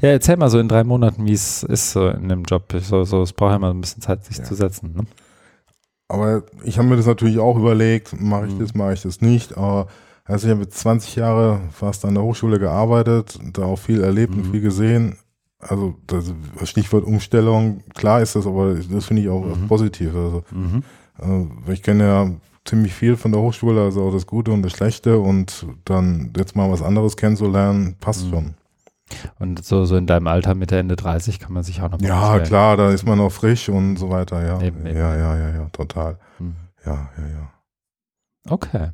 Ja, 0.00 0.10
erzähl 0.10 0.36
mal 0.36 0.50
so 0.50 0.58
in 0.58 0.68
drei 0.68 0.84
Monaten, 0.84 1.26
wie 1.26 1.32
es 1.32 1.62
ist 1.62 1.92
so 1.92 2.08
in 2.08 2.28
dem 2.28 2.44
Job. 2.44 2.64
So, 2.80 3.04
so, 3.04 3.22
es 3.22 3.32
braucht 3.32 3.52
ja 3.52 3.58
mal 3.58 3.70
ein 3.70 3.80
bisschen 3.80 4.02
Zeit, 4.02 4.24
sich 4.24 4.38
ja. 4.38 4.44
zu 4.44 4.54
setzen. 4.54 4.92
Ne? 4.94 5.06
Aber 6.08 6.42
ich 6.64 6.78
habe 6.78 6.88
mir 6.88 6.96
das 6.96 7.06
natürlich 7.06 7.38
auch 7.38 7.56
überlegt, 7.56 8.20
mache 8.20 8.46
ich 8.46 8.54
mhm. 8.54 8.60
das, 8.60 8.74
mache 8.74 8.92
ich 8.92 9.02
das 9.02 9.20
nicht. 9.20 9.56
Aber 9.56 9.88
also 10.24 10.46
ich 10.46 10.54
habe 10.54 10.68
20 10.68 11.16
Jahre 11.16 11.60
fast 11.72 12.04
an 12.04 12.14
der 12.14 12.22
Hochschule 12.22 12.58
gearbeitet, 12.58 13.38
da 13.52 13.64
auch 13.64 13.78
viel 13.78 14.02
erlebt 14.02 14.34
mhm. 14.34 14.42
und 14.42 14.50
viel 14.50 14.60
gesehen. 14.60 15.16
Also 15.58 15.94
das 16.06 16.32
Stichwort 16.64 17.04
Umstellung, 17.04 17.82
klar 17.94 18.20
ist 18.20 18.36
das, 18.36 18.46
aber 18.46 18.74
das 18.74 19.06
finde 19.06 19.22
ich 19.22 19.28
auch 19.28 19.44
mhm. 19.44 19.66
positiv. 19.66 20.14
Also 20.14 20.42
mhm. 20.50 20.82
äh, 21.66 21.72
ich 21.72 21.82
kenne 21.82 22.04
ja 22.04 22.30
ziemlich 22.64 22.94
viel 22.94 23.16
von 23.16 23.32
der 23.32 23.40
Hochschule, 23.40 23.82
also 23.82 24.02
auch 24.02 24.12
das 24.12 24.26
Gute 24.26 24.50
und 24.50 24.62
das 24.62 24.72
Schlechte 24.72 25.18
und 25.18 25.66
dann 25.84 26.32
jetzt 26.36 26.56
mal 26.56 26.70
was 26.70 26.82
anderes 26.82 27.16
kennenzulernen, 27.16 27.96
passt 28.00 28.26
mhm. 28.26 28.30
schon. 28.30 28.54
Und 29.38 29.64
so, 29.64 29.84
so 29.84 29.96
in 29.96 30.06
deinem 30.06 30.26
Alter 30.26 30.54
Mitte, 30.54 30.78
Ende 30.78 30.96
30 30.96 31.38
kann 31.38 31.52
man 31.52 31.62
sich 31.62 31.82
auch 31.82 31.90
noch 31.90 32.00
mal 32.00 32.06
Ja, 32.06 32.38
klar, 32.40 32.76
da 32.76 32.90
ist 32.90 33.06
man 33.06 33.18
noch 33.18 33.30
frisch 33.30 33.68
und 33.68 33.96
so 33.96 34.10
weiter, 34.10 34.44
ja. 34.44 34.60
Eben, 34.60 34.86
eben. 34.86 34.96
Ja, 34.96 35.16
ja, 35.16 35.36
ja, 35.36 35.50
ja, 35.50 35.68
total. 35.72 36.18
Mhm. 36.38 36.56
Ja, 36.84 37.10
ja, 37.16 37.26
ja. 37.26 37.52
Okay. 38.48 38.90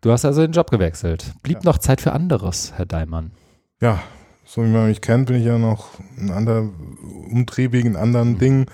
Du 0.00 0.12
hast 0.12 0.24
also 0.24 0.42
den 0.42 0.52
Job 0.52 0.70
gewechselt. 0.70 1.32
Blieb 1.42 1.58
ja. 1.58 1.62
noch 1.64 1.78
Zeit 1.78 2.00
für 2.00 2.12
anderes, 2.12 2.72
Herr 2.76 2.86
Daimann? 2.86 3.32
Ja, 3.80 4.02
so 4.44 4.62
wie 4.62 4.68
man 4.68 4.88
mich 4.88 5.00
kennt, 5.00 5.26
bin 5.26 5.36
ich 5.36 5.44
ja 5.44 5.58
noch 5.58 5.88
ein 6.18 6.30
anderer, 6.30 6.68
umtriebig 7.30 7.84
in 7.84 7.96
anderen 7.96 8.32
mhm. 8.32 8.38
Dingen. 8.38 8.66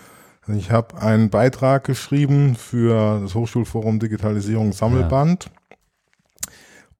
Ich 0.48 0.72
habe 0.72 1.00
einen 1.00 1.30
Beitrag 1.30 1.84
geschrieben 1.84 2.56
für 2.56 3.20
das 3.20 3.34
Hochschulforum 3.34 4.00
Digitalisierung 4.00 4.72
Sammelband. 4.72 5.44
Ja 5.44 5.59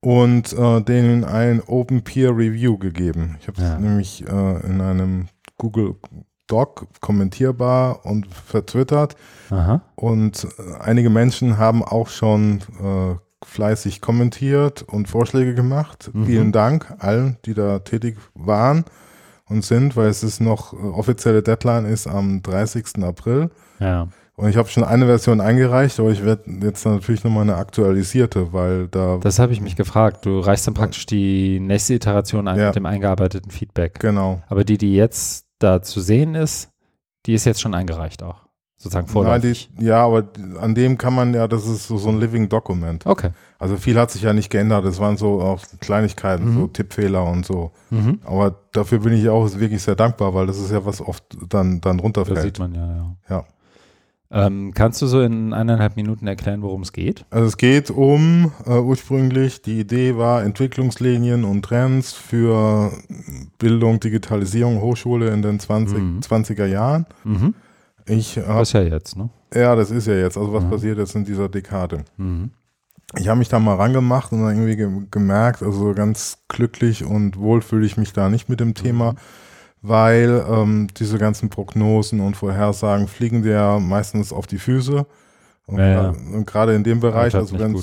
und 0.01 0.53
äh, 0.53 0.81
denen 0.81 1.25
ein 1.25 1.63
Open 1.67 2.03
Peer 2.03 2.31
Review 2.31 2.79
gegeben. 2.79 3.37
Ich 3.41 3.49
habe 3.49 3.59
es 3.61 3.69
ja. 3.69 3.79
nämlich 3.79 4.25
äh, 4.27 4.67
in 4.67 4.81
einem 4.81 5.29
Google 5.59 5.97
Doc 6.47 6.87
kommentierbar 7.01 8.05
und 8.05 8.27
vertwittert. 8.27 9.15
Aha. 9.51 9.83
Und 9.95 10.45
äh, 10.45 10.81
einige 10.81 11.11
Menschen 11.11 11.59
haben 11.59 11.85
auch 11.85 12.09
schon 12.09 12.61
äh, 12.83 13.17
fleißig 13.45 14.01
kommentiert 14.01 14.83
und 14.83 15.09
Vorschläge 15.09 15.55
gemacht. 15.55 16.11
Mhm. 16.13 16.27
Vielen 16.27 16.53
Dank 16.53 16.93
allen, 16.99 17.37
die 17.45 17.55
da 17.55 17.79
tätig 17.81 18.17
waren 18.35 18.85
und 19.49 19.65
sind, 19.65 19.97
weil 19.97 20.09
es 20.09 20.23
ist 20.23 20.41
noch 20.41 20.73
äh, 20.73 20.77
offizielle 20.77 21.43
Deadline 21.43 21.85
ist 21.85 22.07
am 22.07 22.43
30. 22.43 23.03
April. 23.03 23.51
Ja. 23.79 24.09
Und 24.41 24.49
ich 24.49 24.57
habe 24.57 24.69
schon 24.69 24.85
eine 24.85 25.05
Version 25.05 25.43
eingereicht, 25.43 26.01
aber 26.01 26.11
ich 26.11 26.25
werde 26.25 26.45
jetzt 26.63 26.87
natürlich 26.87 27.23
nochmal 27.25 27.43
eine 27.43 27.57
aktualisierte, 27.57 28.55
weil 28.55 28.89
da. 28.89 29.19
Das 29.19 29.39
habe 29.39 29.53
ich 29.53 29.61
mich 29.61 29.77
gefragt. 29.77 30.25
Du 30.25 30.41
reichst 30.41 30.67
dann 30.67 30.73
praktisch 30.73 31.05
die 31.05 31.61
nächste 31.61 31.93
Iteration 31.93 32.49
ein 32.49 32.59
ja. 32.59 32.67
mit 32.69 32.77
dem 32.77 32.87
eingearbeiteten 32.87 33.51
Feedback. 33.51 34.01
Genau. 34.01 34.41
Aber 34.49 34.65
die, 34.65 34.79
die 34.79 34.95
jetzt 34.95 35.47
da 35.59 35.83
zu 35.83 36.01
sehen 36.01 36.35
ist, 36.35 36.71
die 37.27 37.35
ist 37.35 37.45
jetzt 37.45 37.61
schon 37.61 37.75
eingereicht 37.75 38.23
auch. 38.23 38.47
Sozusagen 38.79 39.09
vorläufig. 39.09 39.69
Nein, 39.75 39.79
die, 39.79 39.85
ja, 39.85 40.07
aber 40.07 40.25
an 40.59 40.75
dem 40.75 40.97
kann 40.97 41.15
man 41.15 41.35
ja, 41.35 41.47
das 41.47 41.67
ist 41.67 41.87
so, 41.87 41.99
so 41.99 42.09
ein 42.09 42.19
Living 42.19 42.49
Document. 42.49 43.05
Okay. 43.05 43.33
Also 43.59 43.77
viel 43.77 43.99
hat 43.99 44.11
sich 44.11 44.23
ja 44.23 44.33
nicht 44.33 44.49
geändert. 44.49 44.87
Es 44.87 44.99
waren 44.99 45.19
so 45.19 45.43
auch 45.43 45.61
Kleinigkeiten, 45.81 46.55
mhm. 46.55 46.55
so 46.55 46.67
Tippfehler 46.69 47.25
und 47.25 47.45
so. 47.45 47.73
Mhm. 47.91 48.21
Aber 48.25 48.57
dafür 48.73 49.01
bin 49.01 49.13
ich 49.13 49.29
auch 49.29 49.55
wirklich 49.55 49.83
sehr 49.83 49.97
dankbar, 49.97 50.33
weil 50.33 50.47
das 50.47 50.57
ist 50.57 50.73
ja 50.73 50.83
was 50.87 51.03
oft 51.03 51.25
dann, 51.47 51.83
dann 51.83 52.01
runterfällt. 52.01 52.39
Das 52.39 52.45
sieht 52.45 52.59
man 52.59 52.75
ja, 52.75 52.87
ja. 52.87 53.17
Ja. 53.29 53.45
Ähm, 54.33 54.73
kannst 54.75 55.03
du 55.03 55.07
so 55.07 55.21
in 55.23 55.53
eineinhalb 55.53 55.97
Minuten 55.97 56.27
erklären, 56.29 56.63
worum 56.63 56.83
es 56.83 56.93
geht? 56.93 57.25
Also 57.31 57.47
es 57.47 57.57
geht 57.57 57.91
um 57.91 58.53
äh, 58.65 58.79
ursprünglich, 58.79 59.63
die 59.63 59.81
Idee 59.81 60.17
war 60.17 60.45
Entwicklungslinien 60.45 61.45
und 61.45 61.63
Trends 61.63 62.13
für 62.13 62.93
Bildung, 63.59 63.99
Digitalisierung, 63.99 64.81
Hochschule 64.81 65.31
in 65.31 65.43
den 65.43 65.59
20, 65.59 65.99
mhm. 65.99 66.21
20er 66.21 66.67
Jahren. 66.67 67.07
Mhm. 67.25 67.55
Ich 68.07 68.39
hab, 68.39 68.59
das 68.59 68.69
ist 68.69 68.73
ja 68.75 68.83
jetzt, 68.83 69.17
ne? 69.17 69.31
Ja, 69.53 69.75
das 69.75 69.91
ist 69.91 70.07
ja 70.07 70.15
jetzt. 70.15 70.39
Also 70.39 70.53
was 70.53 70.65
mhm. 70.65 70.71
passiert 70.71 70.99
jetzt 70.99 71.17
in 71.17 71.25
dieser 71.25 71.49
Dekade? 71.49 72.05
Mhm. 72.17 72.51
Ich 73.19 73.27
habe 73.27 73.39
mich 73.41 73.49
da 73.49 73.59
mal 73.59 73.75
rangemacht 73.75 74.31
und 74.31 74.43
dann 74.43 74.55
irgendwie 74.55 74.77
ge 74.77 74.89
gemerkt, 75.11 75.65
also 75.65 75.93
ganz 75.95 76.39
glücklich 76.47 77.05
und 77.05 77.37
wohl 77.37 77.61
fühle 77.61 77.85
ich 77.85 77.97
mich 77.97 78.13
da 78.13 78.29
nicht 78.29 78.49
mit 78.49 78.61
dem 78.61 78.75
Thema. 78.75 79.17
Weil 79.83 80.45
ähm, 80.49 80.89
diese 80.99 81.19
ganzen 81.19 81.49
Prognosen 81.49 82.21
und 82.21 82.37
Vorhersagen 82.37 83.09
fliegen 83.09 83.43
dir 83.43 83.53
ja 83.53 83.79
meistens 83.79 84.33
auf 84.33 84.47
die 84.47 84.59
Füße. 84.59 85.07
Und, 85.67 85.79
ja, 85.79 86.03
ja. 86.03 86.09
und 86.09 86.47
gerade 86.47 86.75
in 86.75 86.83
dem 86.83 87.01
Bereich, 87.01 87.35
also 87.35 87.59
wenn 87.59 87.75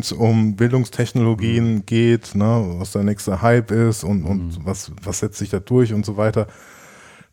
es 0.00 0.12
um 0.12 0.56
Bildungstechnologien 0.56 1.74
mhm. 1.74 1.86
geht, 1.86 2.34
ne, 2.34 2.76
was 2.78 2.92
der 2.92 3.04
nächste 3.04 3.42
Hype 3.42 3.70
ist 3.70 4.02
und, 4.02 4.24
und 4.24 4.58
mhm. 4.58 4.64
was, 4.64 4.90
was 5.02 5.18
setzt 5.18 5.38
sich 5.38 5.50
da 5.50 5.60
durch 5.60 5.92
und 5.92 6.06
so 6.06 6.16
weiter, 6.16 6.46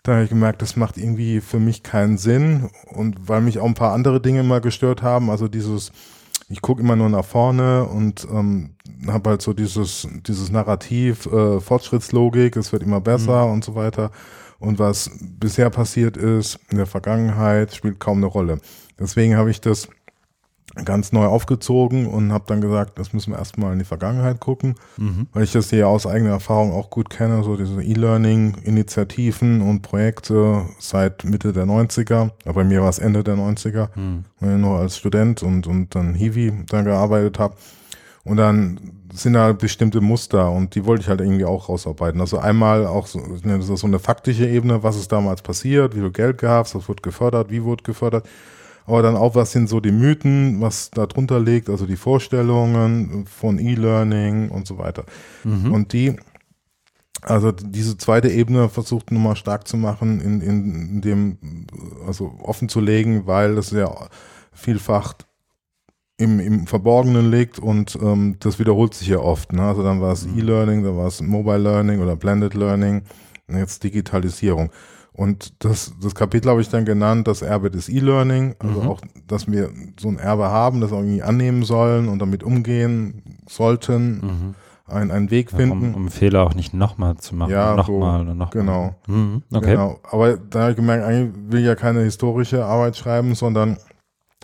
da 0.03 0.13
habe 0.13 0.23
ich 0.23 0.29
gemerkt, 0.29 0.61
das 0.61 0.75
macht 0.75 0.97
irgendwie 0.97 1.41
für 1.41 1.59
mich 1.59 1.81
keinen 1.81 2.17
Sinn. 2.17 2.69
Und 2.93 3.27
weil 3.27 3.41
mich 3.41 3.59
auch 3.59 3.65
ein 3.65 3.73
paar 3.73 3.93
andere 3.93 4.21
Dinge 4.21 4.43
mal 4.43 4.61
gestört 4.61 5.01
haben, 5.01 5.29
also 5.29 5.47
dieses 5.47 5.91
ich 6.49 6.61
gucke 6.61 6.81
immer 6.81 6.95
nur 6.95 7.09
nach 7.09 7.25
vorne 7.25 7.85
und 7.85 8.27
ähm, 8.31 8.75
habe 9.07 9.31
halt 9.31 9.41
so 9.41 9.53
dieses, 9.53 10.07
dieses 10.27 10.51
Narrativ, 10.51 11.25
äh, 11.25 11.59
Fortschrittslogik, 11.59 12.55
es 12.55 12.71
wird 12.71 12.83
immer 12.83 13.01
besser 13.01 13.47
mhm. 13.47 13.53
und 13.53 13.63
so 13.63 13.75
weiter. 13.75 14.11
Und 14.59 14.79
was 14.79 15.11
bisher 15.21 15.69
passiert 15.69 16.17
ist 16.17 16.59
in 16.69 16.77
der 16.77 16.85
Vergangenheit, 16.85 17.73
spielt 17.73 17.99
kaum 17.99 18.17
eine 18.17 18.27
Rolle. 18.27 18.59
Deswegen 18.99 19.35
habe 19.35 19.51
ich 19.51 19.59
das 19.59 19.89
ganz 20.83 21.11
neu 21.13 21.25
aufgezogen 21.25 22.07
und 22.07 22.33
habe 22.33 22.45
dann 22.47 22.59
gesagt, 22.59 22.99
das 22.99 23.13
müssen 23.13 23.31
wir 23.31 23.39
erstmal 23.39 23.73
in 23.73 23.79
die 23.79 23.85
Vergangenheit 23.85 24.39
gucken, 24.39 24.75
mhm. 24.97 25.27
weil 25.31 25.43
ich 25.43 25.51
das 25.53 25.69
hier 25.69 25.87
aus 25.87 26.05
eigener 26.05 26.31
Erfahrung 26.31 26.73
auch 26.73 26.89
gut 26.89 27.09
kenne, 27.09 27.43
so 27.43 27.55
diese 27.55 27.81
E-Learning-Initiativen 27.81 29.61
und 29.61 29.81
Projekte 29.81 30.65
seit 30.79 31.23
Mitte 31.23 31.53
der 31.53 31.65
90er, 31.65 32.31
aber 32.43 32.53
bei 32.55 32.63
mir 32.65 32.81
war 32.81 32.89
es 32.89 32.99
Ende 32.99 33.23
der 33.23 33.35
90er, 33.35 33.89
mhm. 33.95 34.25
weil 34.39 34.55
ich 34.55 34.61
nur 34.61 34.79
als 34.79 34.97
Student 34.97 35.43
und, 35.43 35.67
und 35.67 35.95
dann 35.95 36.13
Hiwi 36.13 36.51
da 36.67 36.81
gearbeitet 36.81 37.39
habe. 37.39 37.55
Und 38.25 38.37
dann 38.37 38.79
sind 39.13 39.33
da 39.33 39.53
bestimmte 39.53 40.01
Muster 40.01 40.51
und 40.51 40.73
die 40.73 40.85
wollte 40.85 41.03
ich 41.03 41.09
halt 41.09 41.21
irgendwie 41.21 41.45
auch 41.45 41.69
rausarbeiten. 41.69 42.19
Also 42.19 42.39
einmal 42.39 42.87
auch 42.87 43.05
so, 43.05 43.21
das 43.43 43.69
ist 43.69 43.79
so 43.79 43.87
eine 43.87 43.99
faktische 43.99 44.47
Ebene, 44.47 44.81
was 44.81 44.97
ist 44.97 45.11
damals 45.11 45.43
passiert, 45.43 45.95
wie 45.95 45.99
viel 45.99 46.11
Geld 46.11 46.39
gab 46.39 46.65
es, 46.65 46.73
was 46.73 46.87
wird 46.89 47.03
gefördert, 47.03 47.51
wie 47.51 47.63
wurde 47.63 47.83
gefördert 47.83 48.27
aber 48.85 49.01
dann 49.01 49.15
auch, 49.15 49.35
was 49.35 49.51
sind 49.51 49.67
so 49.67 49.79
die 49.79 49.91
Mythen, 49.91 50.61
was 50.61 50.91
da 50.91 51.05
drunter 51.07 51.39
liegt, 51.39 51.69
also 51.69 51.85
die 51.85 51.95
Vorstellungen 51.95 53.25
von 53.25 53.57
E-Learning 53.57 54.49
und 54.49 54.67
so 54.67 54.77
weiter. 54.77 55.05
Mhm. 55.43 55.71
Und 55.71 55.93
die, 55.93 56.15
also 57.21 57.51
diese 57.51 57.97
zweite 57.97 58.29
Ebene 58.29 58.69
versucht 58.69 59.11
nochmal 59.11 59.35
stark 59.35 59.67
zu 59.67 59.77
machen, 59.77 60.21
in, 60.21 60.41
in, 60.41 60.75
in 60.89 61.01
dem, 61.01 61.37
also 62.05 62.35
offen 62.41 62.69
zu 62.69 62.79
legen, 62.79 63.25
weil 63.25 63.55
das 63.55 63.71
ja 63.71 63.91
vielfach 64.53 65.15
im, 66.17 66.39
im 66.39 66.67
Verborgenen 66.67 67.29
liegt 67.29 67.59
und 67.59 67.97
ähm, 68.01 68.37
das 68.39 68.59
wiederholt 68.59 68.93
sich 68.93 69.07
ja 69.07 69.19
oft. 69.19 69.51
Ne? 69.51 69.63
Also 69.63 69.83
dann 69.83 69.99
war 69.99 70.13
es 70.13 70.25
mhm. 70.25 70.39
E-Learning, 70.39 70.83
dann 70.83 70.95
war 70.95 71.07
es 71.07 71.21
Mobile 71.21 71.57
Learning 71.57 72.01
oder 72.01 72.15
Blended 72.15 72.53
Learning, 72.53 73.01
jetzt 73.49 73.83
Digitalisierung. 73.83 74.71
Und 75.15 75.63
das, 75.63 75.93
das 76.01 76.13
Kapitel 76.13 76.49
habe 76.49 76.59
ich 76.59 76.69
dann 76.69 76.83
genannt, 76.83 77.27
das 77.27 77.41
Erbe 77.41 77.71
des 77.71 77.87
E-Learning. 77.87 78.55
Also 78.59 78.81
mhm. 78.81 78.87
auch, 78.87 79.01
dass 79.27 79.49
wir 79.49 79.69
so 79.97 80.09
ein 80.09 80.19
Erbe 80.19 80.45
haben, 80.45 80.81
das 80.81 80.91
irgendwie 80.91 81.21
annehmen 81.21 81.63
sollen 81.63 82.09
und 82.09 82.19
damit 82.19 82.43
umgehen 82.43 83.39
sollten. 83.47 84.13
Mhm. 84.15 84.55
Ein, 84.87 85.09
einen 85.09 85.31
Weg 85.31 85.49
finden. 85.49 85.95
um, 85.95 85.95
um, 85.95 86.09
Fehler 86.09 86.43
auch 86.43 86.53
nicht 86.53 86.75
nochmal 86.75 87.17
zu 87.17 87.33
machen. 87.33 87.49
Ja, 87.49 87.75
nochmal 87.75 88.19
so, 88.19 88.21
oder 88.23 88.35
noch 88.35 88.51
Genau. 88.51 88.93
Mhm. 89.07 89.41
Okay. 89.51 89.71
Genau. 89.71 89.99
Aber 90.11 90.37
da 90.37 90.61
habe 90.61 90.71
ich 90.71 90.75
gemerkt, 90.75 91.03
eigentlich 91.03 91.33
will 91.51 91.61
ich 91.61 91.65
ja 91.65 91.73
keine 91.73 92.01
historische 92.01 92.63
Arbeit 92.65 92.95
schreiben, 92.95 93.33
sondern 93.33 93.77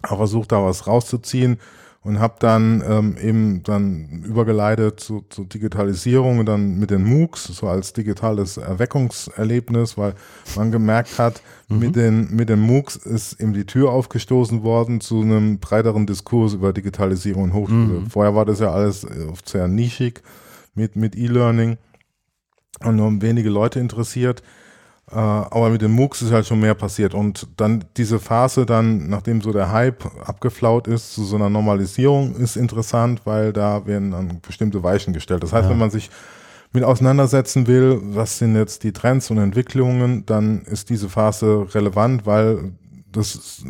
auch 0.02 0.18
versucht, 0.18 0.52
da 0.52 0.64
was 0.64 0.88
rauszuziehen 0.88 1.60
und 2.04 2.20
habe 2.20 2.36
dann 2.40 2.84
ähm, 2.88 3.16
eben 3.22 3.64
dann 3.64 4.24
übergeleitet 4.26 5.00
zu, 5.00 5.24
zu 5.30 5.46
Digitalisierung 5.46 6.40
und 6.40 6.48
dann 6.48 6.80
mit 6.80 6.90
den 6.90 7.04
MOOCs, 7.04 7.44
so 7.44 7.68
als 7.68 7.94
digitales 7.94 8.58
Erweckungserlebnis, 8.58 9.98
weil 9.98 10.16
man 10.56 10.72
gemerkt 10.72 11.20
hat, 11.20 11.44
mhm. 11.70 11.80
mit, 11.80 11.96
den, 11.96 12.36
mit 12.36 12.50
den 12.50 12.60
MOOCs 12.60 12.96
ist 12.96 13.40
eben 13.40 13.54
die 13.54 13.66
Tür 13.66 13.92
aufgestoßen 13.92 14.64
worden 14.64 15.00
zu 15.00 15.22
einem 15.22 15.60
breiteren 15.60 16.08
Diskurs 16.08 16.54
über 16.56 16.74
Digitalisierung 16.74 17.44
und 17.44 17.54
Hochschule. 17.54 18.00
Mhm. 18.00 18.10
Vorher 18.10 18.34
war 18.34 18.46
das 18.46 18.60
ja 18.60 18.72
alles 18.72 19.04
äh, 19.04 19.28
oft 19.30 19.48
sehr 19.48 19.68
nischig 19.68 20.24
mit, 20.74 20.96
mit 20.96 21.16
E-Learning 21.16 21.78
und 22.84 22.96
nur 22.96 23.22
wenige 23.22 23.52
Leute 23.52 23.80
interessiert. 23.80 24.42
Äh, 25.12 25.16
aber 25.16 25.70
mit 25.70 25.82
den 25.82 25.92
MOOCs 25.92 26.22
ist 26.22 26.32
halt 26.32 26.48
schon 26.48 26.60
mehr 26.60 26.74
passiert. 26.74 27.14
Und 27.14 27.48
dann 27.58 27.84
diese 27.98 28.20
Phase 28.20 28.66
dann, 28.66 29.10
nachdem 29.10 29.42
so 29.42 29.52
der 29.52 29.72
Hype 29.72 30.06
abgeflaut 30.26 30.88
ist, 30.88 31.14
zu 31.14 31.24
so 31.24 31.36
einer 31.36 31.50
Normalisierung 31.50 32.36
ist 32.36 32.56
interessant, 32.56 33.22
weil 33.26 33.52
da 33.52 33.86
werden 33.86 34.12
dann 34.12 34.40
bestimmte 34.42 34.84
Weichen 34.84 35.14
gestellt. 35.14 35.44
Das 35.44 35.52
heißt, 35.52 35.66
ja. 35.66 35.72
wenn 35.72 35.80
man 35.80 35.92
sich 35.92 36.10
mit 36.74 36.84
auseinandersetzen 36.86 37.68
will, 37.68 38.00
was 38.02 38.38
sind 38.38 38.56
jetzt 38.56 38.84
die 38.84 38.94
Trends 38.94 39.30
und 39.30 39.38
Entwicklungen, 39.38 40.26
dann 40.26 40.62
ist 40.62 40.90
diese 40.90 41.10
Phase 41.10 41.68
relevant, 41.74 42.26
weil 42.26 42.72
das, 43.12 43.64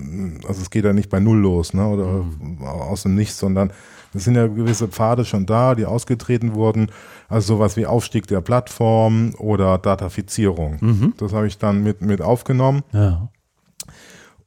also 0.48 0.62
es 0.62 0.70
geht 0.70 0.86
ja 0.86 0.94
nicht 0.94 1.10
bei 1.10 1.20
Null 1.20 1.40
los, 1.40 1.74
ne, 1.74 1.88
oder 1.88 2.06
mhm. 2.06 2.62
aus 2.64 3.02
dem 3.04 3.16
Nichts, 3.16 3.40
sondern 3.40 3.74
es 4.14 4.26
sind 4.26 4.36
ja 4.36 4.48
gewisse 4.48 4.88
Pfade 4.88 5.26
schon 5.26 5.46
da, 5.46 5.76
die 5.76 5.86
ausgetreten 5.86 6.54
wurden. 6.54 6.92
Also 7.30 7.56
sowas 7.56 7.78
wie 7.78 7.86
Aufstieg 7.86 8.28
der 8.28 8.42
Plattform 8.42 9.34
oder 9.38 9.78
Datafizierung. 9.78 10.78
Mhm. 10.82 11.14
Das 11.18 11.34
habe 11.34 11.48
ich 11.48 11.58
dann 11.58 11.84
mit, 11.84 12.02
mit 12.02 12.22
aufgenommen. 12.22 12.84
Ja. 12.92 13.30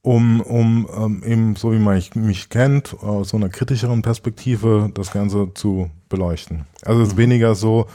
Um, 0.02 0.42
um 0.42 0.87
ähm, 0.94 1.23
eben, 1.25 1.56
so 1.56 1.73
wie 1.73 1.78
man 1.78 2.02
mich 2.14 2.50
kennt, 2.50 2.94
aus 3.02 3.30
so 3.30 3.38
einer 3.38 3.49
kritischeren 3.49 4.02
Perspektive 4.02 4.90
das 4.92 5.11
Ganze 5.11 5.54
zu 5.54 5.90
beleuchten. 6.11 6.66
Also 6.85 7.00
es 7.00 7.09
ist 7.09 7.14
mhm. 7.14 7.21
weniger 7.23 7.54
so, 7.54 7.87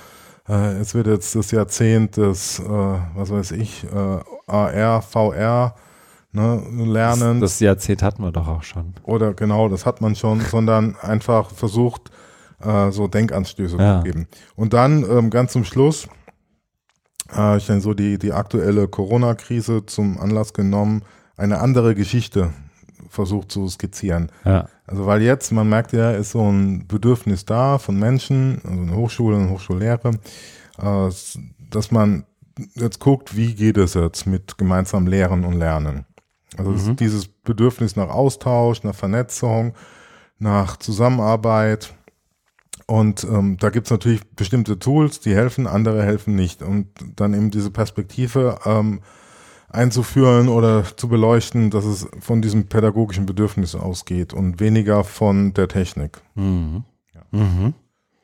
äh, 0.47 0.79
es 0.79 0.95
wird 0.95 1.05
jetzt 1.05 1.35
das 1.35 1.51
Jahrzehnt 1.51 2.17
des, 2.17 2.59
äh, 2.59 2.63
was 2.65 3.29
weiß 3.29 3.51
ich, 3.51 3.83
äh, 3.83 4.19
AR, 4.47 5.03
VR, 5.03 5.75
ne, 6.31 6.61
lernen. 6.85 7.39
Das, 7.39 7.53
das 7.53 7.59
Jahrzehnt 7.59 8.03
hatten 8.03 8.23
wir 8.23 8.31
doch 8.31 8.47
auch 8.47 8.63
schon. 8.63 8.93
Oder 9.03 9.33
genau, 9.33 9.69
das 9.69 9.85
hat 9.85 10.01
man 10.01 10.15
schon, 10.15 10.41
sondern 10.41 10.95
einfach 11.01 11.51
versucht, 11.51 12.11
äh, 12.61 12.91
so 12.91 13.07
Denkanstöße 13.07 13.77
ja. 13.77 13.99
zu 13.99 14.03
geben. 14.03 14.27
Und 14.55 14.73
dann 14.73 15.03
ähm, 15.09 15.29
ganz 15.29 15.53
zum 15.53 15.63
Schluss 15.63 16.07
äh, 17.35 17.57
ich 17.57 17.65
dann 17.65 17.81
so 17.81 17.93
die, 17.93 18.17
die 18.17 18.33
aktuelle 18.33 18.87
Corona-Krise 18.87 19.85
zum 19.85 20.19
Anlass 20.19 20.53
genommen, 20.53 21.03
eine 21.37 21.59
andere 21.59 21.95
Geschichte 21.95 22.51
versucht 23.09 23.51
zu 23.51 23.67
skizzieren. 23.67 24.31
Ja. 24.45 24.67
Also 24.85 25.05
weil 25.05 25.21
jetzt, 25.21 25.51
man 25.51 25.69
merkt 25.69 25.93
ja, 25.93 26.11
ist 26.11 26.31
so 26.31 26.49
ein 26.49 26.87
Bedürfnis 26.87 27.45
da 27.45 27.77
von 27.77 27.97
Menschen, 27.97 28.61
also 28.63 28.81
eine 28.81 28.95
Hochschule 28.95 29.37
und 29.37 29.49
Hochschullehre, 29.49 30.11
äh, 30.79 31.09
dass 31.69 31.91
man 31.91 32.25
jetzt 32.75 32.99
guckt, 32.99 33.35
wie 33.37 33.53
geht 33.53 33.77
es 33.77 33.93
jetzt 33.93 34.25
mit 34.25 34.57
gemeinsam 34.57 35.07
Lehren 35.07 35.45
und 35.45 35.53
Lernen. 35.53 36.05
Also 36.59 36.91
mhm. 36.91 36.95
dieses 36.95 37.27
Bedürfnis 37.27 37.95
nach 37.95 38.09
Austausch, 38.09 38.83
nach 38.83 38.95
Vernetzung, 38.95 39.73
nach 40.37 40.77
Zusammenarbeit. 40.77 41.93
Und 42.85 43.23
ähm, 43.23 43.57
da 43.59 43.69
gibt's 43.69 43.91
natürlich 43.91 44.21
bestimmte 44.31 44.79
Tools, 44.79 45.19
die 45.19 45.35
helfen, 45.35 45.67
andere 45.67 46.03
helfen 46.03 46.35
nicht. 46.35 46.61
Und 46.61 46.87
dann 47.15 47.33
eben 47.33 47.51
diese 47.51 47.71
Perspektive 47.71 48.59
ähm, 48.65 49.01
einzuführen 49.69 50.49
oder 50.49 50.83
zu 50.97 51.07
beleuchten, 51.07 51.69
dass 51.69 51.85
es 51.85 52.07
von 52.19 52.41
diesem 52.41 52.67
pädagogischen 52.67 53.25
Bedürfnis 53.25 53.75
ausgeht 53.75 54.33
und 54.33 54.59
weniger 54.59 55.03
von 55.03 55.53
der 55.53 55.67
Technik. 55.67 56.21
Mhm. 56.35 56.83
Ja. 57.13 57.21
Mhm. 57.39 57.73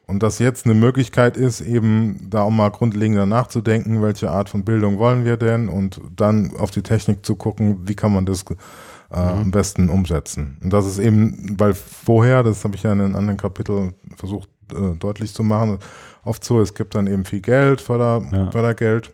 Und 0.07 0.21
dass 0.21 0.39
jetzt 0.39 0.65
eine 0.65 0.75
Möglichkeit 0.75 1.35
ist, 1.35 1.61
eben 1.61 2.27
da 2.29 2.43
auch 2.43 2.51
mal 2.51 2.69
grundlegender 2.69 3.25
nachzudenken, 3.25 4.03
welche 4.03 4.29
Art 4.29 4.49
von 4.49 4.63
Bildung 4.63 4.99
wollen 4.99 5.25
wir 5.25 5.37
denn 5.37 5.67
und 5.67 5.99
dann 6.15 6.55
auf 6.57 6.69
die 6.71 6.83
Technik 6.83 7.25
zu 7.25 7.35
gucken, 7.35 7.87
wie 7.87 7.95
kann 7.95 8.13
man 8.13 8.25
das 8.25 8.43
äh, 8.43 8.53
mhm. 8.53 9.41
am 9.41 9.51
besten 9.51 9.89
umsetzen. 9.89 10.57
Und 10.63 10.73
das 10.73 10.85
ist 10.85 10.99
eben, 10.99 11.55
weil 11.59 11.73
vorher, 11.73 12.43
das 12.43 12.63
habe 12.63 12.75
ich 12.75 12.83
ja 12.83 12.93
in 12.93 13.01
einem 13.01 13.15
anderen 13.15 13.37
Kapitel 13.37 13.93
versucht 14.15 14.49
äh, 14.73 14.95
deutlich 14.97 15.33
zu 15.33 15.43
machen, 15.43 15.79
oft 16.23 16.43
so, 16.43 16.61
es 16.61 16.73
gibt 16.73 16.95
dann 16.95 17.07
eben 17.07 17.25
viel 17.25 17.41
Geld, 17.41 17.81
Förder, 17.81 18.21
ja. 18.31 18.51
Fördergeld, 18.51 19.11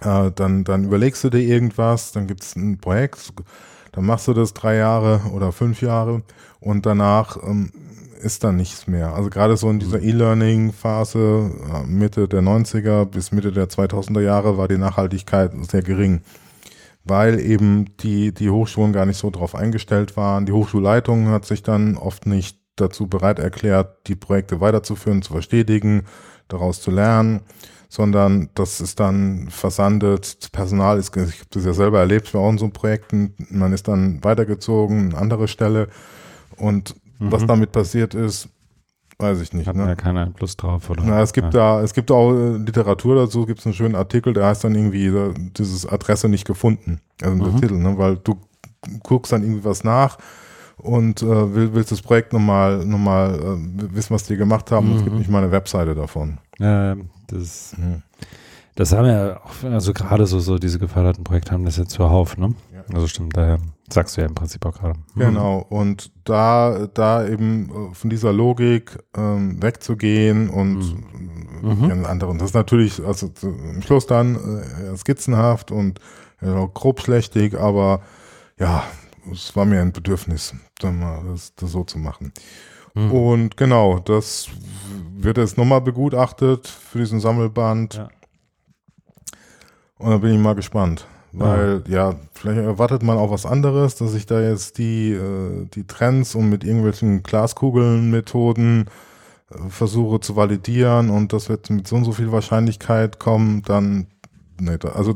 äh, 0.00 0.30
dann, 0.32 0.64
dann 0.64 0.84
überlegst 0.84 1.24
du 1.24 1.30
dir 1.30 1.40
irgendwas, 1.40 2.12
dann 2.12 2.26
gibt 2.26 2.42
es 2.42 2.54
ein 2.56 2.78
Projekt, 2.78 3.32
dann 3.92 4.06
machst 4.06 4.28
du 4.28 4.32
das 4.32 4.54
drei 4.54 4.76
Jahre 4.76 5.20
oder 5.32 5.52
fünf 5.52 5.82
Jahre 5.82 6.22
und 6.60 6.86
danach 6.86 7.36
ähm, 7.42 7.72
ist 8.22 8.44
dann 8.44 8.56
nichts 8.56 8.86
mehr. 8.86 9.14
Also 9.14 9.30
gerade 9.30 9.56
so 9.56 9.68
in 9.70 9.78
dieser 9.78 9.98
mhm. 9.98 10.08
E-Learning-Phase, 10.08 11.50
äh, 11.74 11.86
Mitte 11.86 12.28
der 12.28 12.42
90er 12.42 13.04
bis 13.04 13.32
Mitte 13.32 13.52
der 13.52 13.68
2000er 13.68 14.20
Jahre 14.20 14.56
war 14.56 14.68
die 14.68 14.78
Nachhaltigkeit 14.78 15.52
sehr 15.70 15.82
gering, 15.82 16.22
weil 17.04 17.40
eben 17.40 17.96
die, 17.98 18.32
die 18.32 18.50
Hochschulen 18.50 18.92
gar 18.92 19.06
nicht 19.06 19.18
so 19.18 19.30
drauf 19.30 19.54
eingestellt 19.54 20.16
waren. 20.16 20.46
Die 20.46 20.52
Hochschulleitung 20.52 21.28
hat 21.28 21.44
sich 21.44 21.62
dann 21.62 21.96
oft 21.96 22.26
nicht 22.26 22.58
dazu 22.76 23.06
bereit 23.06 23.38
erklärt, 23.38 24.06
die 24.06 24.16
Projekte 24.16 24.60
weiterzuführen, 24.60 25.22
zu 25.22 25.32
verstetigen, 25.32 26.04
daraus 26.48 26.80
zu 26.80 26.90
lernen, 26.90 27.40
sondern 27.88 28.48
das 28.54 28.80
ist 28.80 29.00
dann 29.00 29.48
versandet. 29.50 30.42
Das 30.42 30.50
Personal 30.50 30.98
ist, 30.98 31.14
ich 31.16 31.40
habe 31.40 31.48
das 31.50 31.64
ja 31.64 31.72
selber 31.72 31.98
erlebt 32.00 32.32
bei 32.32 32.56
so 32.56 32.68
Projekten, 32.68 33.34
man 33.50 33.72
ist 33.72 33.88
dann 33.88 34.22
weitergezogen, 34.24 35.10
eine 35.10 35.18
andere 35.18 35.48
Stelle 35.48 35.88
und 36.56 36.94
mhm. 37.22 37.32
was 37.32 37.46
damit 37.46 37.72
passiert 37.72 38.14
ist, 38.14 38.48
weiß 39.18 39.40
ich 39.40 39.52
nicht. 39.52 39.66
Hat 39.66 39.76
ne? 39.76 39.86
ja 39.86 39.94
keinen 39.94 40.18
Einfluss 40.18 40.56
drauf, 40.56 40.90
oder? 40.90 41.02
Na, 41.04 41.22
es 41.22 41.32
gibt 41.32 41.54
ja. 41.54 41.78
da, 41.78 41.82
es 41.82 41.94
gibt 41.94 42.10
auch 42.10 42.32
äh, 42.32 42.56
Literatur 42.56 43.16
dazu, 43.16 43.46
gibt 43.46 43.60
es 43.60 43.66
einen 43.66 43.74
schönen 43.74 43.94
Artikel, 43.94 44.32
der 44.32 44.46
heißt 44.46 44.64
dann 44.64 44.74
irgendwie, 44.74 45.06
äh, 45.06 45.34
dieses 45.56 45.86
Adresse 45.86 46.28
nicht 46.28 46.46
gefunden. 46.46 47.00
Also 47.22 47.36
mhm. 47.36 47.42
der 47.44 47.60
Titel, 47.60 47.74
ne? 47.74 47.96
weil 47.96 48.16
du 48.16 48.36
guckst 49.02 49.32
dann 49.32 49.42
irgendwie 49.42 49.64
was 49.64 49.84
nach 49.84 50.18
und 50.76 51.22
äh, 51.22 51.54
will, 51.54 51.74
willst 51.74 51.92
das 51.92 52.02
Projekt 52.02 52.32
nochmal 52.32 52.84
noch 52.84 52.98
mal, 52.98 53.34
äh, 53.34 53.94
wissen, 53.94 54.14
was 54.14 54.24
die 54.24 54.36
gemacht 54.36 54.70
haben. 54.70 54.90
Mhm. 54.90 54.96
Es 54.96 55.02
gibt 55.02 55.12
mhm. 55.12 55.18
nicht 55.18 55.30
mal 55.30 55.42
eine 55.42 55.52
Webseite 55.52 55.94
davon. 55.94 56.38
Ja, 56.58 56.96
das, 57.28 57.74
mhm. 57.78 58.02
das 58.74 58.92
haben 58.92 59.06
ja 59.06 59.40
auch, 59.40 59.70
also 59.70 59.92
gerade 59.92 60.26
so, 60.26 60.40
so 60.40 60.58
diese 60.58 60.78
geförderten 60.78 61.24
Projekte 61.24 61.52
haben 61.52 61.64
das 61.64 61.76
ja 61.76 61.86
zuhauf, 61.86 62.36
ne? 62.36 62.54
Ja. 62.74 62.94
Also 62.94 63.06
stimmt, 63.06 63.36
daher 63.36 63.58
sagst 63.92 64.16
du 64.16 64.20
ja 64.20 64.26
im 64.26 64.34
Prinzip 64.34 64.64
auch 64.66 64.72
gerade. 64.72 64.98
Mhm. 65.14 65.20
Genau, 65.20 65.66
und 65.68 66.12
da, 66.24 66.88
da 66.92 67.26
eben 67.26 67.90
äh, 67.90 67.94
von 67.94 68.10
dieser 68.10 68.32
Logik 68.32 68.98
ähm, 69.16 69.62
wegzugehen 69.62 70.50
und 70.50 70.78
mhm. 71.62 71.86
mhm. 71.86 72.06
anderen. 72.06 72.38
Das 72.38 72.50
ist 72.50 72.54
natürlich, 72.54 73.04
also 73.04 73.30
im 73.42 73.82
Schluss 73.82 74.06
dann 74.06 74.36
äh, 74.36 74.96
skizzenhaft 74.96 75.70
und 75.70 76.00
äh, 76.40 76.66
grob 76.74 77.00
schlechtig, 77.00 77.58
aber 77.58 78.02
ja, 78.58 78.84
es 79.30 79.54
war 79.54 79.64
mir 79.64 79.80
ein 79.80 79.92
Bedürfnis, 79.92 80.54
das, 80.80 81.54
das 81.54 81.70
so 81.70 81.84
zu 81.84 81.98
machen. 81.98 82.32
Mhm. 82.94 83.12
Und 83.12 83.56
genau, 83.56 83.98
das 84.00 84.48
wird 85.16 85.38
jetzt 85.38 85.56
nochmal 85.56 85.80
begutachtet 85.80 86.66
für 86.66 86.98
diesen 86.98 87.20
Sammelband. 87.20 87.94
Ja. 87.94 88.08
Und 89.98 90.10
da 90.10 90.18
bin 90.18 90.34
ich 90.34 90.40
mal 90.40 90.54
gespannt. 90.54 91.06
Weil, 91.32 91.82
ja. 91.88 92.10
ja, 92.10 92.16
vielleicht 92.34 92.60
erwartet 92.60 93.02
man 93.02 93.16
auch 93.16 93.30
was 93.30 93.46
anderes, 93.46 93.94
dass 93.94 94.14
ich 94.14 94.26
da 94.26 94.40
jetzt 94.40 94.76
die, 94.76 95.12
äh, 95.12 95.66
die 95.74 95.86
Trends 95.86 96.34
und 96.34 96.50
mit 96.50 96.62
irgendwelchen 96.62 97.22
Glaskugeln-Methoden 97.22 98.86
äh, 99.50 99.68
versuche 99.70 100.20
zu 100.20 100.36
validieren 100.36 101.08
und 101.08 101.32
das 101.32 101.48
wird 101.48 101.70
mit 101.70 101.88
so 101.88 101.96
und 101.96 102.04
so 102.04 102.12
viel 102.12 102.32
Wahrscheinlichkeit 102.32 103.18
kommen, 103.18 103.62
dann, 103.62 104.08
nee, 104.60 104.76
also 104.94 105.14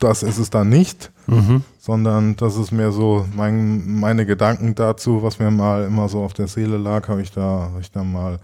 das 0.00 0.24
ist 0.24 0.38
es 0.38 0.50
dann 0.50 0.68
nicht, 0.68 1.12
mhm. 1.28 1.62
sondern 1.78 2.34
das 2.36 2.56
ist 2.56 2.72
mehr 2.72 2.90
so 2.90 3.24
mein, 3.34 3.98
meine 4.00 4.26
Gedanken 4.26 4.74
dazu, 4.74 5.22
was 5.22 5.38
mir 5.38 5.52
mal 5.52 5.84
immer 5.84 6.08
so 6.08 6.22
auf 6.22 6.34
der 6.34 6.48
Seele 6.48 6.76
lag, 6.76 7.08
habe 7.08 7.22
ich 7.22 7.30
da, 7.30 7.70
habe 7.70 7.80
ich 7.80 7.92
da 7.92 8.02
mal 8.02 8.40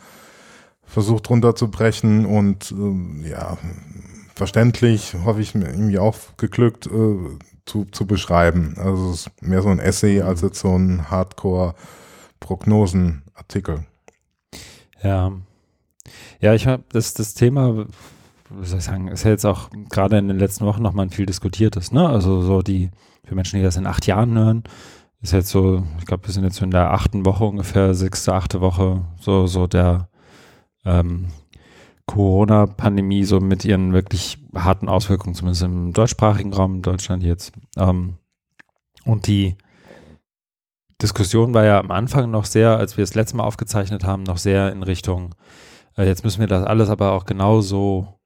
versucht 0.85 1.29
runterzubrechen 1.31 2.27
und 2.27 2.73
äh, 2.73 3.31
ja, 3.31 3.57
verständlich, 4.35 5.15
hoffe 5.25 5.41
ich, 5.41 5.55
irgendwie 5.55 5.99
auch 5.99 6.17
geglückt 6.37 6.87
äh, 6.87 7.17
zu, 7.67 7.85
zu 7.87 8.07
beschreiben. 8.07 8.75
Also 8.79 9.11
es 9.11 9.27
ist 9.27 9.43
mehr 9.43 9.63
so 9.63 9.69
ein 9.69 9.79
Essay 9.79 10.23
als 10.23 10.43
jetzt 10.43 10.59
so 10.61 10.77
ein 10.77 11.11
Hardcore-Prognosen-Artikel. 11.11 13.85
Ja. 15.03 15.33
Ja, 16.41 16.55
ich 16.55 16.67
habe 16.67 16.83
das, 16.91 17.15
das 17.15 17.35
Thema 17.35 17.87
wie 18.61 18.67
soll 18.67 18.79
ich 18.79 18.85
sagen, 18.85 19.09
ist 19.09 19.25
ja 19.25 19.31
jetzt 19.31 19.47
auch 19.47 19.71
gerade 19.91 20.19
in 20.19 20.29
den 20.29 20.39
letzten 20.39 20.67
Wochen 20.67 20.83
nochmal 20.83 21.07
ein 21.07 21.11
viel 21.11 21.27
diskutiertes, 21.27 21.93
ne? 21.93 22.09
Also 22.09 22.43
so 22.43 22.63
die, 22.63 22.91
für 23.25 23.35
Menschen, 23.35 23.59
die 23.59 23.63
das 23.63 23.77
in 23.77 23.87
acht 23.87 24.07
Jahren 24.07 24.37
hören, 24.37 24.65
ist 25.21 25.33
jetzt 25.33 25.51
so, 25.51 25.85
ich 25.99 26.07
glaube, 26.07 26.27
wir 26.27 26.35
sind 26.35 26.45
jetzt 26.45 26.57
so 26.57 26.65
in 26.65 26.71
der 26.71 26.93
achten 26.93 27.25
Woche 27.25 27.45
ungefähr, 27.45 27.95
sechste, 27.95 28.35
achte 28.35 28.61
Woche, 28.61 29.05
so, 29.21 29.47
so 29.47 29.67
der 29.67 30.09
ähm, 30.85 31.29
Corona-Pandemie, 32.13 33.25
so 33.25 33.41
mit 33.41 33.65
ihren 33.65 33.95
wirklich 33.95 34.39
harten 34.55 34.89
Auswirkungen, 34.89 35.35
zumindest 35.35 35.63
im 35.63 35.95
deutschsprachigen 35.95 36.53
Raum 36.53 36.83
Deutschland 36.83 37.23
jetzt. 37.23 37.53
Ähm, 37.79 38.19
und 39.05 39.27
die 39.27 39.57
Diskussion 41.01 41.55
war 41.55 41.65
ja 41.65 41.81
am 41.81 41.91
Anfang 41.91 42.31
noch 42.31 42.45
sehr, 42.45 42.77
als 42.77 42.99
wir 42.99 43.03
das 43.03 43.15
letzte 43.15 43.39
Mal 43.39 43.45
aufgezeichnet 43.45 44.05
haben, 44.05 44.25
noch 44.25 44.37
sehr 44.37 44.73
in 44.73 44.83
Richtung, 44.83 45.35
äh, 45.97 46.07
jetzt 46.07 46.23
müssen 46.23 46.41
wir 46.41 46.47
das 46.47 46.65
alles 46.65 46.91
aber 46.91 47.13
auch 47.13 47.25
genauso 47.25 48.21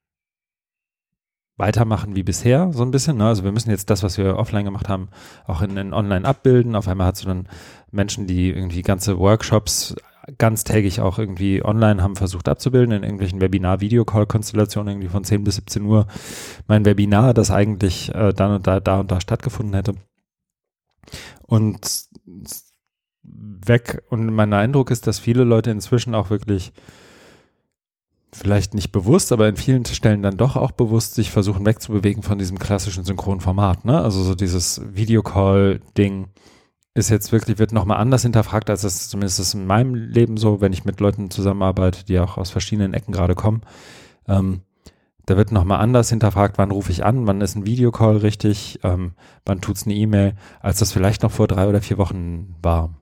weitermachen 1.56 2.16
wie 2.16 2.24
bisher, 2.24 2.72
so 2.72 2.82
ein 2.82 2.90
bisschen. 2.90 3.18
Ne? 3.18 3.26
Also 3.28 3.44
wir 3.44 3.52
müssen 3.52 3.70
jetzt 3.70 3.88
das, 3.88 4.02
was 4.02 4.18
wir 4.18 4.36
offline 4.36 4.64
gemacht 4.64 4.88
haben, 4.88 5.08
auch 5.46 5.62
in, 5.62 5.76
in 5.76 5.94
online 5.94 6.26
abbilden. 6.26 6.74
Auf 6.74 6.88
einmal 6.88 7.06
hast 7.06 7.22
du 7.22 7.28
dann 7.28 7.48
Menschen, 7.92 8.26
die 8.26 8.50
irgendwie 8.50 8.82
ganze 8.82 9.18
Workshops 9.18 9.94
ganztägig 10.38 11.00
auch 11.00 11.18
irgendwie 11.18 11.64
online 11.64 12.02
haben 12.02 12.16
versucht 12.16 12.48
abzubilden, 12.48 12.92
in 12.92 13.02
irgendwelchen 13.02 13.40
Webinar-Videocall-Konstellationen 13.40 14.94
irgendwie 14.94 15.08
von 15.08 15.24
10 15.24 15.44
bis 15.44 15.56
17 15.56 15.84
Uhr. 15.84 16.06
Mein 16.66 16.84
Webinar, 16.84 17.34
das 17.34 17.50
eigentlich 17.50 18.14
äh, 18.14 18.32
dann 18.32 18.56
und 18.56 18.66
da, 18.66 18.80
da 18.80 19.00
und 19.00 19.10
da 19.10 19.20
stattgefunden 19.20 19.74
hätte. 19.74 19.94
Und 21.46 22.08
weg. 23.22 24.02
Und 24.08 24.32
mein 24.32 24.52
Eindruck 24.52 24.90
ist, 24.90 25.06
dass 25.06 25.18
viele 25.18 25.44
Leute 25.44 25.70
inzwischen 25.70 26.14
auch 26.14 26.30
wirklich 26.30 26.72
vielleicht 28.32 28.74
nicht 28.74 28.92
bewusst, 28.92 29.32
aber 29.32 29.48
in 29.48 29.56
vielen 29.56 29.84
Stellen 29.86 30.22
dann 30.22 30.36
doch 30.36 30.56
auch 30.56 30.72
bewusst 30.72 31.14
sich 31.14 31.30
versuchen 31.30 31.64
wegzubewegen 31.64 32.22
von 32.22 32.38
diesem 32.38 32.58
klassischen 32.58 33.04
Synchronformat. 33.04 33.84
Ne? 33.84 34.00
Also 34.00 34.22
so 34.22 34.34
dieses 34.34 34.82
Videocall-Ding 34.92 36.28
ist 36.96 37.10
jetzt 37.10 37.30
wirklich, 37.30 37.58
wird 37.58 37.72
nochmal 37.72 37.98
anders 37.98 38.22
hinterfragt, 38.22 38.70
als 38.70 38.82
das 38.82 39.08
zumindest 39.08 39.38
ist 39.38 39.54
in 39.54 39.66
meinem 39.66 39.94
Leben 39.94 40.36
so, 40.36 40.60
wenn 40.60 40.72
ich 40.72 40.84
mit 40.84 40.98
Leuten 41.00 41.30
zusammenarbeite, 41.30 42.04
die 42.04 42.18
auch 42.18 42.38
aus 42.38 42.50
verschiedenen 42.50 42.94
Ecken 42.94 43.12
gerade 43.12 43.34
kommen. 43.34 43.62
Ähm, 44.26 44.62
da 45.26 45.36
wird 45.36 45.52
nochmal 45.52 45.80
anders 45.80 46.08
hinterfragt, 46.08 46.56
wann 46.56 46.70
rufe 46.70 46.92
ich 46.92 47.04
an, 47.04 47.26
wann 47.26 47.40
ist 47.40 47.56
ein 47.56 47.66
Videocall 47.66 48.18
richtig, 48.18 48.80
ähm, 48.84 49.12
wann 49.44 49.60
tut's 49.60 49.84
eine 49.84 49.94
E-Mail, 49.94 50.34
als 50.60 50.78
das 50.78 50.92
vielleicht 50.92 51.22
noch 51.22 51.32
vor 51.32 51.48
drei 51.48 51.68
oder 51.68 51.82
vier 51.82 51.98
Wochen 51.98 52.54
war. 52.62 52.94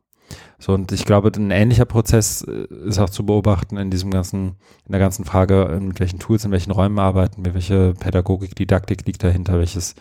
So, 0.59 0.73
und 0.73 0.91
ich 0.93 1.05
glaube, 1.05 1.31
ein 1.37 1.51
ähnlicher 1.51 1.85
Prozess 1.85 2.43
äh, 2.43 2.67
ist 2.87 2.99
auch 2.99 3.11
zu 3.11 3.27
beobachten 3.27 3.77
in 3.77 3.91
diesem 3.91 4.11
ganzen, 4.11 4.57
in 4.87 4.93
der 4.93 5.01
ganzen 5.01 5.25
Frage, 5.25 5.79
mit 5.83 6.01
welchen 6.01 6.19
Tools, 6.19 6.45
in 6.45 6.51
welchen 6.51 6.71
Räumen 6.71 6.99
arbeiten 6.99 7.45
wir, 7.45 7.55
welche 7.55 7.93
Pädagogik, 7.93 8.57
Didaktik 8.57 9.07
liegt 9.07 9.23
dahinter, 9.23 9.59
welches 9.59 9.95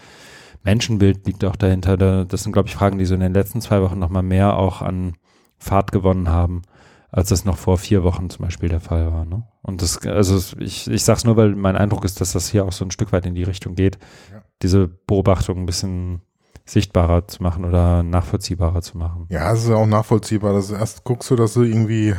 Menschenbild 0.64 1.26
liegt 1.28 1.44
auch 1.46 1.56
dahinter. 1.56 2.26
Das 2.26 2.44
sind, 2.44 2.52
glaube 2.54 2.70
ich, 2.70 2.76
Fragen, 2.76 2.98
die 2.98 3.06
so 3.06 3.14
in 3.14 3.20
den 3.20 3.34
letzten 3.34 3.62
zwei 3.62 3.82
Wochen 3.82 4.00
nochmal 4.00 4.24
mehr 4.24 4.58
auch 4.58 4.82
an 4.82 5.16
Fahrt 5.58 5.92
gewonnen 5.92 6.30
haben, 6.30 6.64
als 7.12 7.30
das 7.30 7.46
noch 7.46 7.58
vor 7.58 7.78
vier 7.78 8.04
Wochen 8.04 8.30
zum 8.30 8.46
Beispiel 8.46 8.70
der 8.70 8.80
Fall 8.80 9.12
war. 9.12 9.26
Ne? 9.26 9.44
Und 9.62 9.82
das, 9.82 10.06
also 10.06 10.58
ich, 10.60 10.90
ich 10.90 11.04
sage 11.04 11.18
es 11.18 11.26
nur, 11.26 11.38
weil 11.38 11.56
mein 11.56 11.76
Eindruck 11.76 12.06
ist, 12.06 12.22
dass 12.22 12.34
das 12.34 12.50
hier 12.50 12.66
auch 12.66 12.72
so 12.72 12.86
ein 12.86 12.92
Stück 12.92 13.12
weit 13.12 13.26
in 13.26 13.36
die 13.36 13.44
Richtung 13.44 13.76
geht, 13.76 13.98
ja. 14.32 14.42
diese 14.62 14.88
Beobachtung 14.88 15.60
ein 15.60 15.66
bisschen 15.66 16.22
sichtbarer 16.66 17.28
zu 17.28 17.44
machen 17.44 17.66
oder 17.66 18.04
nachvollziehbarer 18.04 18.82
zu 18.82 18.98
machen. 18.98 19.26
Ja, 19.30 19.52
es 19.52 19.64
ist 19.64 19.70
ja 19.70 19.76
auch 19.76 19.86
nachvollziehbar. 19.86 20.54
Dass 20.54 20.72
erst 20.72 21.04
guckst 21.04 21.30
du, 21.30 21.36
dass 21.36 21.54
du 21.54 21.64
irgendwie 21.64 22.16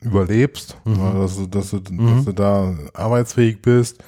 überlebst, 0.00 0.78
mhm. 0.84 1.14
dass, 1.14 1.36
du, 1.36 1.46
dass, 1.46 1.70
du, 1.70 1.80
mhm. 1.90 2.16
dass 2.16 2.24
du 2.26 2.32
da 2.32 2.74
arbeitsfähig 2.92 3.62
bist 3.62 4.02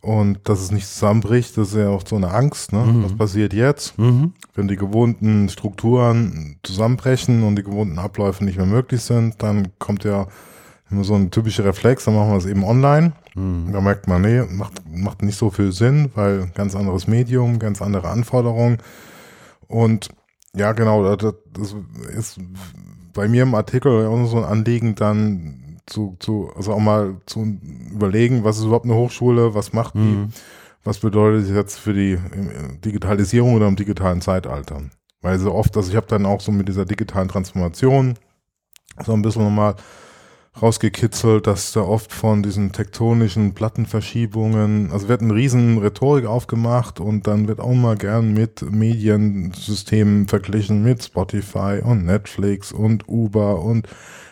und 0.00 0.40
dass 0.44 0.60
es 0.60 0.70
nicht 0.70 0.86
zusammenbricht. 0.86 1.56
Das 1.56 1.68
ist 1.68 1.76
ja 1.76 1.88
auch 1.88 2.02
so 2.06 2.16
eine 2.16 2.30
Angst. 2.30 2.72
Ne? 2.72 2.84
Mhm. 2.84 3.04
Was 3.04 3.16
passiert 3.16 3.52
jetzt, 3.52 3.98
mhm. 3.98 4.32
wenn 4.54 4.68
die 4.68 4.76
gewohnten 4.76 5.48
Strukturen 5.48 6.58
zusammenbrechen 6.62 7.42
und 7.42 7.56
die 7.56 7.62
gewohnten 7.62 7.98
Abläufe 7.98 8.44
nicht 8.44 8.56
mehr 8.56 8.66
möglich 8.66 9.02
sind? 9.02 9.42
Dann 9.42 9.68
kommt 9.78 10.04
ja 10.04 10.26
immer 10.90 11.04
so 11.04 11.14
ein 11.14 11.30
typischer 11.30 11.64
Reflex, 11.64 12.04
dann 12.04 12.14
machen 12.14 12.30
wir 12.30 12.36
es 12.36 12.46
eben 12.46 12.64
online. 12.64 13.12
Mhm. 13.34 13.72
Da 13.72 13.80
merkt 13.80 14.06
man, 14.06 14.22
nee, 14.22 14.42
macht, 14.42 14.82
macht 14.88 15.22
nicht 15.22 15.36
so 15.36 15.50
viel 15.50 15.72
Sinn, 15.72 16.10
weil 16.14 16.50
ganz 16.54 16.76
anderes 16.76 17.06
Medium, 17.06 17.58
ganz 17.58 17.82
andere 17.82 18.08
Anforderungen. 18.08 18.78
Und 19.66 20.10
ja, 20.54 20.72
genau, 20.72 21.16
das, 21.16 21.34
das 21.52 21.76
ist 22.16 22.38
bei 23.12 23.28
mir 23.28 23.42
im 23.42 23.54
Artikel 23.54 24.06
auch 24.06 24.26
so 24.26 24.36
ein 24.36 24.44
Anliegen, 24.44 24.94
dann 24.94 25.65
zu, 25.86 26.16
zu, 26.18 26.50
also 26.56 26.72
auch 26.72 26.80
mal 26.80 27.16
zu 27.26 27.58
überlegen, 27.92 28.44
was 28.44 28.58
ist 28.58 28.64
überhaupt 28.64 28.84
eine 28.84 28.94
Hochschule, 28.94 29.54
was 29.54 29.72
macht 29.72 29.94
die, 29.94 29.98
mhm. 29.98 30.28
was 30.84 30.98
bedeutet 30.98 31.44
das 31.44 31.54
jetzt 31.54 31.78
für 31.78 31.94
die 31.94 32.18
Digitalisierung 32.84 33.54
oder 33.54 33.68
im 33.68 33.76
digitalen 33.76 34.20
Zeitalter. 34.20 34.82
Weil 35.22 35.38
so 35.38 35.54
oft, 35.54 35.76
also 35.76 35.90
ich 35.90 35.96
habe 35.96 36.06
dann 36.08 36.26
auch 36.26 36.40
so 36.40 36.52
mit 36.52 36.68
dieser 36.68 36.84
digitalen 36.84 37.28
Transformation 37.28 38.14
so 39.04 39.12
ein 39.12 39.22
bisschen 39.22 39.44
nochmal 39.44 39.76
rausgekitzelt, 40.60 41.46
dass 41.46 41.72
da 41.72 41.82
oft 41.82 42.12
von 42.12 42.42
diesen 42.42 42.72
tektonischen 42.72 43.54
Plattenverschiebungen, 43.54 44.90
also 44.90 45.08
wird 45.08 45.20
eine 45.20 45.34
riesen 45.34 45.78
Rhetorik 45.78 46.26
aufgemacht 46.26 46.98
und 46.98 47.26
dann 47.26 47.46
wird 47.46 47.60
auch 47.60 47.74
mal 47.74 47.96
gern 47.96 48.32
mit 48.32 48.62
Mediensystemen 48.62 50.28
verglichen, 50.28 50.82
mit 50.82 51.04
Spotify 51.04 51.80
und 51.84 52.06
Netflix 52.06 52.72
und 52.72 53.06
Uber 53.08 53.60
und 53.60 53.86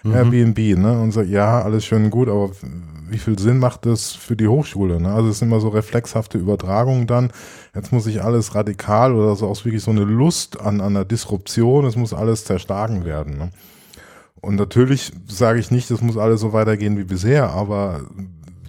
mhm. 0.05 0.15
Airbnb, 0.15 0.59
ne? 0.79 1.01
Und 1.01 1.13
so, 1.13 1.23
ja, 1.23 1.61
alles 1.63 1.85
schön 1.85 2.05
und 2.05 2.11
gut, 2.11 2.29
aber 2.29 2.51
wie 3.09 3.19
viel 3.19 3.39
Sinn 3.39 3.59
macht 3.59 3.87
das 3.87 4.13
für 4.13 4.37
die 4.37 4.49
Hochschule? 4.49 5.01
Ne? 5.01 5.13
Also 5.13 5.29
es 5.29 5.39
sind 5.39 5.49
immer 5.49 5.61
so 5.61 5.69
reflexhafte 5.69 6.39
Übertragungen 6.39 7.07
dann. 7.07 7.31
Jetzt 7.75 7.93
muss 7.93 8.07
ich 8.07 8.23
alles 8.23 8.55
radikal 8.55 9.15
oder 9.15 9.37
so 9.37 9.47
aus 9.47 9.65
wirklich 9.65 9.83
so 9.83 9.91
eine 9.91 10.05
Lust 10.05 10.61
an, 10.61 10.81
einer 10.81 11.05
Disruption, 11.05 11.85
es 11.85 11.97
muss 11.97 12.15
alles 12.15 12.45
zerschlagen 12.45 13.05
werden. 13.05 13.39
Ne? 13.39 13.51
Und 14.41 14.57
natürlich 14.57 15.13
sage 15.29 15.59
ich 15.59 15.71
nicht, 15.71 15.91
das 15.91 16.01
muss 16.01 16.17
alles 16.17 16.41
so 16.41 16.53
weitergehen 16.53 16.99
wie 16.99 17.05
bisher, 17.05 17.51
aber 17.51 18.03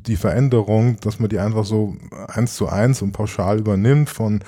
die 0.07 0.15
Veränderung, 0.15 0.97
dass 0.99 1.19
man 1.19 1.29
die 1.29 1.39
einfach 1.39 1.65
so 1.65 1.95
eins 2.27 2.55
zu 2.55 2.69
eins 2.69 3.01
und 3.01 3.11
pauschal 3.11 3.59
übernimmt 3.59 4.09
von, 4.09 4.41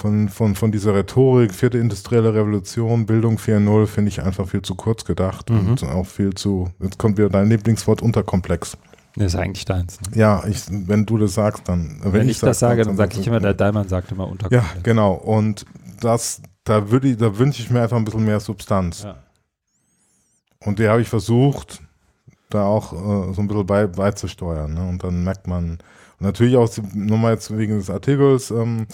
von, 0.00 0.28
von, 0.30 0.54
von 0.54 0.72
dieser 0.72 0.94
Rhetorik, 0.94 1.54
vierte 1.54 1.78
industrielle 1.78 2.32
Revolution, 2.34 3.04
Bildung 3.04 3.36
4.0, 3.36 3.86
finde 3.86 4.08
ich 4.08 4.22
einfach 4.22 4.48
viel 4.48 4.62
zu 4.62 4.74
kurz 4.74 5.04
gedacht 5.04 5.50
mhm. 5.50 5.70
und 5.70 5.84
auch 5.84 6.06
viel 6.06 6.32
zu, 6.32 6.70
jetzt 6.80 6.98
kommt 6.98 7.18
wieder 7.18 7.28
dein 7.28 7.48
Lieblingswort, 7.50 8.00
unterkomplex. 8.00 8.78
Das 9.16 9.34
ist 9.34 9.36
eigentlich 9.36 9.64
deins. 9.66 10.00
Ne? 10.00 10.18
Ja, 10.18 10.44
ich, 10.46 10.62
wenn 10.70 11.04
du 11.04 11.18
das 11.18 11.34
sagst, 11.34 11.68
dann. 11.68 11.98
Wenn, 12.02 12.12
wenn 12.12 12.28
ich, 12.28 12.36
ich 12.36 12.40
das 12.40 12.60
sage, 12.60 12.82
dann, 12.82 12.96
dann 12.96 12.96
sage 12.96 13.20
ich 13.20 13.26
immer, 13.26 13.40
der 13.40 13.54
Daimann 13.54 13.88
sagt 13.88 14.12
immer 14.12 14.26
unterkomplex. 14.26 14.74
Ja, 14.74 14.80
genau. 14.82 15.12
Und 15.12 15.66
das, 16.00 16.40
da 16.64 16.90
würde 16.90 17.16
da 17.16 17.36
wünsche 17.36 17.60
ich 17.60 17.70
mir 17.70 17.82
einfach 17.82 17.96
ein 17.96 18.04
bisschen 18.04 18.24
mehr 18.24 18.40
Substanz. 18.40 19.02
Ja. 19.02 19.16
Und 20.64 20.78
die 20.78 20.88
habe 20.88 21.02
ich 21.02 21.08
versucht, 21.08 21.82
da 22.48 22.64
auch 22.64 22.92
äh, 22.92 23.34
so 23.34 23.42
ein 23.42 23.48
bisschen 23.48 23.66
bei, 23.66 23.86
beizusteuern. 23.86 24.72
Ne? 24.72 24.88
Und 24.88 25.02
dann 25.02 25.24
merkt 25.24 25.46
man, 25.46 25.72
und 25.72 26.26
natürlich 26.26 26.56
auch 26.56 26.70
nochmal 26.94 27.34
jetzt 27.34 27.56
wegen 27.56 27.78
des 27.78 27.90
Artikels, 27.90 28.50
ähm, 28.50 28.86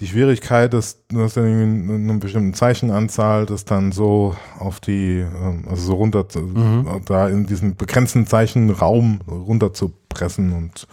die 0.00 0.06
Schwierigkeit 0.06 0.74
ist, 0.74 1.04
du 1.08 1.22
hast 1.22 1.36
ja 1.36 1.44
irgendwie 1.44 1.94
eine 1.94 2.18
bestimmte 2.18 2.56
Zeichenanzahl, 2.56 3.46
das 3.46 3.64
dann 3.64 3.92
so 3.92 4.36
auf 4.58 4.80
die, 4.80 5.20
ähm, 5.20 5.64
also 5.68 5.82
so 5.82 5.94
runter, 5.94 6.26
mhm. 6.34 6.86
da 7.06 7.28
in 7.28 7.46
diesen 7.46 7.76
begrenzten 7.76 8.26
Zeichenraum 8.26 9.20
runter 9.26 9.72
zu 9.72 9.92
pressen 10.08 10.52
und 10.52 10.86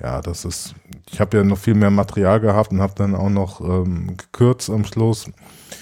ja, 0.00 0.20
das 0.20 0.44
ist, 0.44 0.74
ich 1.10 1.20
habe 1.20 1.36
ja 1.36 1.44
noch 1.44 1.58
viel 1.58 1.74
mehr 1.74 1.90
Material 1.90 2.40
gehabt 2.40 2.70
und 2.70 2.80
habe 2.80 2.94
dann 2.96 3.14
auch 3.14 3.30
noch 3.30 3.60
ähm, 3.60 4.16
gekürzt 4.16 4.70
am 4.70 4.84
Schluss. 4.84 5.28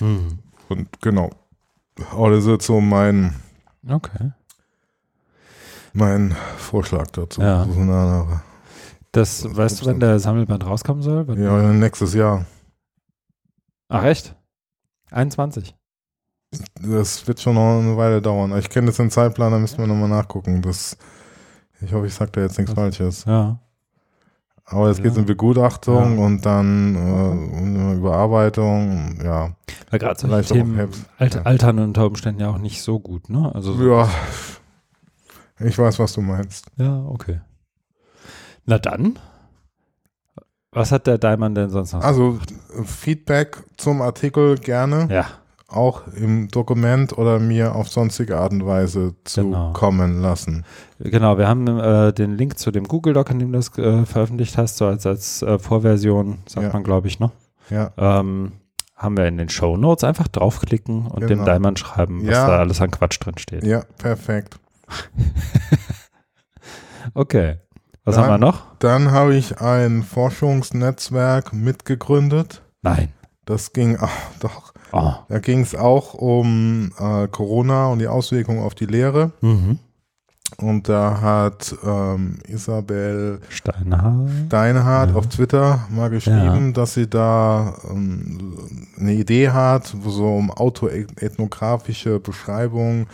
Mhm. 0.00 0.38
Und 0.68 0.88
genau, 1.02 1.30
aber 2.12 2.30
das 2.30 2.44
ist 2.44 2.50
jetzt 2.50 2.66
so 2.66 2.80
mein, 2.80 3.34
Okay. 3.88 4.32
Mein 5.92 6.34
Vorschlag 6.58 7.06
dazu. 7.12 7.40
Ja. 7.40 7.64
Das, 9.12 9.42
das 9.42 9.56
weißt 9.56 9.82
du, 9.82 9.86
wenn 9.86 10.00
der 10.00 10.18
Sammelband 10.18 10.66
rauskommen 10.66 11.02
soll? 11.02 11.26
Ja, 11.38 11.72
nächstes 11.72 12.12
Jahr. 12.14 12.44
Ach 13.88 14.04
echt? 14.04 14.34
21? 15.10 15.74
Das 16.80 17.26
wird 17.26 17.40
schon 17.40 17.54
noch 17.54 17.80
eine 17.80 17.96
Weile 17.96 18.22
dauern. 18.22 18.56
Ich 18.58 18.70
kenne 18.70 18.88
das 18.88 18.96
den 18.96 19.10
Zeitplan, 19.10 19.52
da 19.52 19.58
müssen 19.58 19.78
wir 19.78 19.86
nochmal 19.86 20.08
nachgucken. 20.08 20.62
Das, 20.62 20.96
ich 21.80 21.92
hoffe, 21.92 22.06
ich 22.06 22.14
sage 22.14 22.32
da 22.32 22.40
jetzt 22.40 22.58
nichts 22.58 22.74
Falsches. 22.74 23.24
Ja. 23.24 23.60
Aber 24.64 24.88
es 24.88 24.98
ja. 24.98 25.04
geht 25.04 25.16
um 25.16 25.26
Begutachtung 25.26 26.18
ja. 26.18 26.24
und 26.24 26.44
dann 26.44 26.94
äh, 26.96 27.94
Überarbeitung, 27.96 29.20
ja. 29.22 29.54
Weil 29.90 29.98
gerade 30.00 30.18
solche 30.18 30.54
Themen 30.54 30.90
Alter, 31.18 31.46
altern 31.46 31.78
unter 31.78 32.06
Umständen 32.06 32.40
ja 32.40 32.50
auch 32.50 32.58
nicht 32.58 32.82
so 32.82 32.98
gut, 32.98 33.30
ne? 33.30 33.54
Also 33.54 33.74
so 33.74 33.88
ja, 33.88 34.08
ich 35.60 35.78
weiß, 35.78 35.98
was 36.00 36.12
du 36.14 36.20
meinst. 36.20 36.66
Ja, 36.76 37.04
okay. 37.06 37.40
Na 38.64 38.78
dann, 38.78 39.18
was 40.76 40.92
hat 40.92 41.06
der 41.06 41.18
Daimann 41.18 41.54
denn 41.54 41.70
sonst 41.70 41.92
noch? 41.92 42.02
Also 42.02 42.38
Feedback 42.84 43.58
zum 43.76 44.02
Artikel 44.02 44.56
gerne. 44.56 45.08
Ja 45.10 45.26
auch 45.68 46.02
im 46.14 46.48
Dokument 46.48 47.16
oder 47.18 47.38
mir 47.38 47.74
auf 47.74 47.88
sonstige 47.88 48.38
Art 48.38 48.52
und 48.52 48.66
Weise 48.66 49.14
genau. 49.34 49.72
zukommen 49.72 50.22
lassen. 50.22 50.64
Genau, 51.00 51.38
wir 51.38 51.48
haben 51.48 51.66
äh, 51.66 52.12
den 52.12 52.36
Link 52.36 52.58
zu 52.58 52.70
dem 52.70 52.84
Google 52.84 53.14
Doc, 53.14 53.30
in 53.30 53.40
dem 53.40 53.52
du 53.52 53.58
das 53.58 53.76
äh, 53.76 54.06
veröffentlicht 54.06 54.56
hast, 54.56 54.76
so 54.76 54.86
als, 54.86 55.06
als 55.06 55.42
äh, 55.42 55.58
Vorversion, 55.58 56.38
sagt 56.46 56.66
ja. 56.66 56.72
man, 56.72 56.84
glaube 56.84 57.08
ich, 57.08 57.18
noch. 57.18 57.32
Ja. 57.68 57.90
Ähm, 57.96 58.52
haben 58.94 59.16
wir 59.16 59.26
in 59.26 59.36
den 59.36 59.48
Show 59.48 59.76
Notes 59.76 60.04
einfach 60.04 60.28
draufklicken 60.28 61.06
und 61.06 61.26
genau. 61.26 61.42
dem 61.42 61.44
Diamond 61.44 61.78
schreiben, 61.78 62.22
was 62.22 62.32
ja. 62.32 62.46
da 62.46 62.58
alles 62.58 62.80
an 62.80 62.90
Quatsch 62.90 63.18
drin 63.20 63.36
steht. 63.36 63.64
Ja, 63.64 63.82
perfekt. 63.98 64.58
okay. 67.14 67.56
Was 68.06 68.14
dann, 68.14 68.24
haben 68.24 68.40
wir 68.40 68.46
noch? 68.46 68.62
Dann 68.78 69.10
habe 69.10 69.34
ich 69.34 69.60
ein 69.60 70.02
Forschungsnetzwerk 70.02 71.52
mitgegründet. 71.52 72.62
Nein. 72.80 73.12
Das 73.44 73.74
ging, 73.74 73.98
ach, 74.00 74.10
doch, 74.40 74.72
Oh. 74.92 75.12
Da 75.28 75.38
ging 75.38 75.60
es 75.60 75.74
auch 75.74 76.14
um 76.14 76.92
äh, 76.98 77.28
Corona 77.28 77.88
und 77.88 77.98
die 77.98 78.08
Auswirkungen 78.08 78.62
auf 78.62 78.74
die 78.74 78.86
Lehre. 78.86 79.32
Mhm. 79.40 79.78
Und 80.58 80.88
da 80.88 81.20
hat 81.20 81.74
ähm, 81.84 82.38
Isabel 82.46 83.40
Steinhardt, 83.48 84.30
Steinhardt 84.46 85.10
ja. 85.10 85.16
auf 85.16 85.26
Twitter 85.26 85.86
mal 85.90 86.08
geschrieben, 86.08 86.66
ja. 86.66 86.72
dass 86.72 86.94
sie 86.94 87.10
da 87.10 87.74
ähm, 87.90 88.56
eine 88.96 89.14
Idee 89.14 89.50
hat, 89.50 89.94
wo 89.98 90.10
so 90.10 90.36
um 90.36 90.50
autoethnografische 90.52 92.20
Beschreibungen 92.20 93.08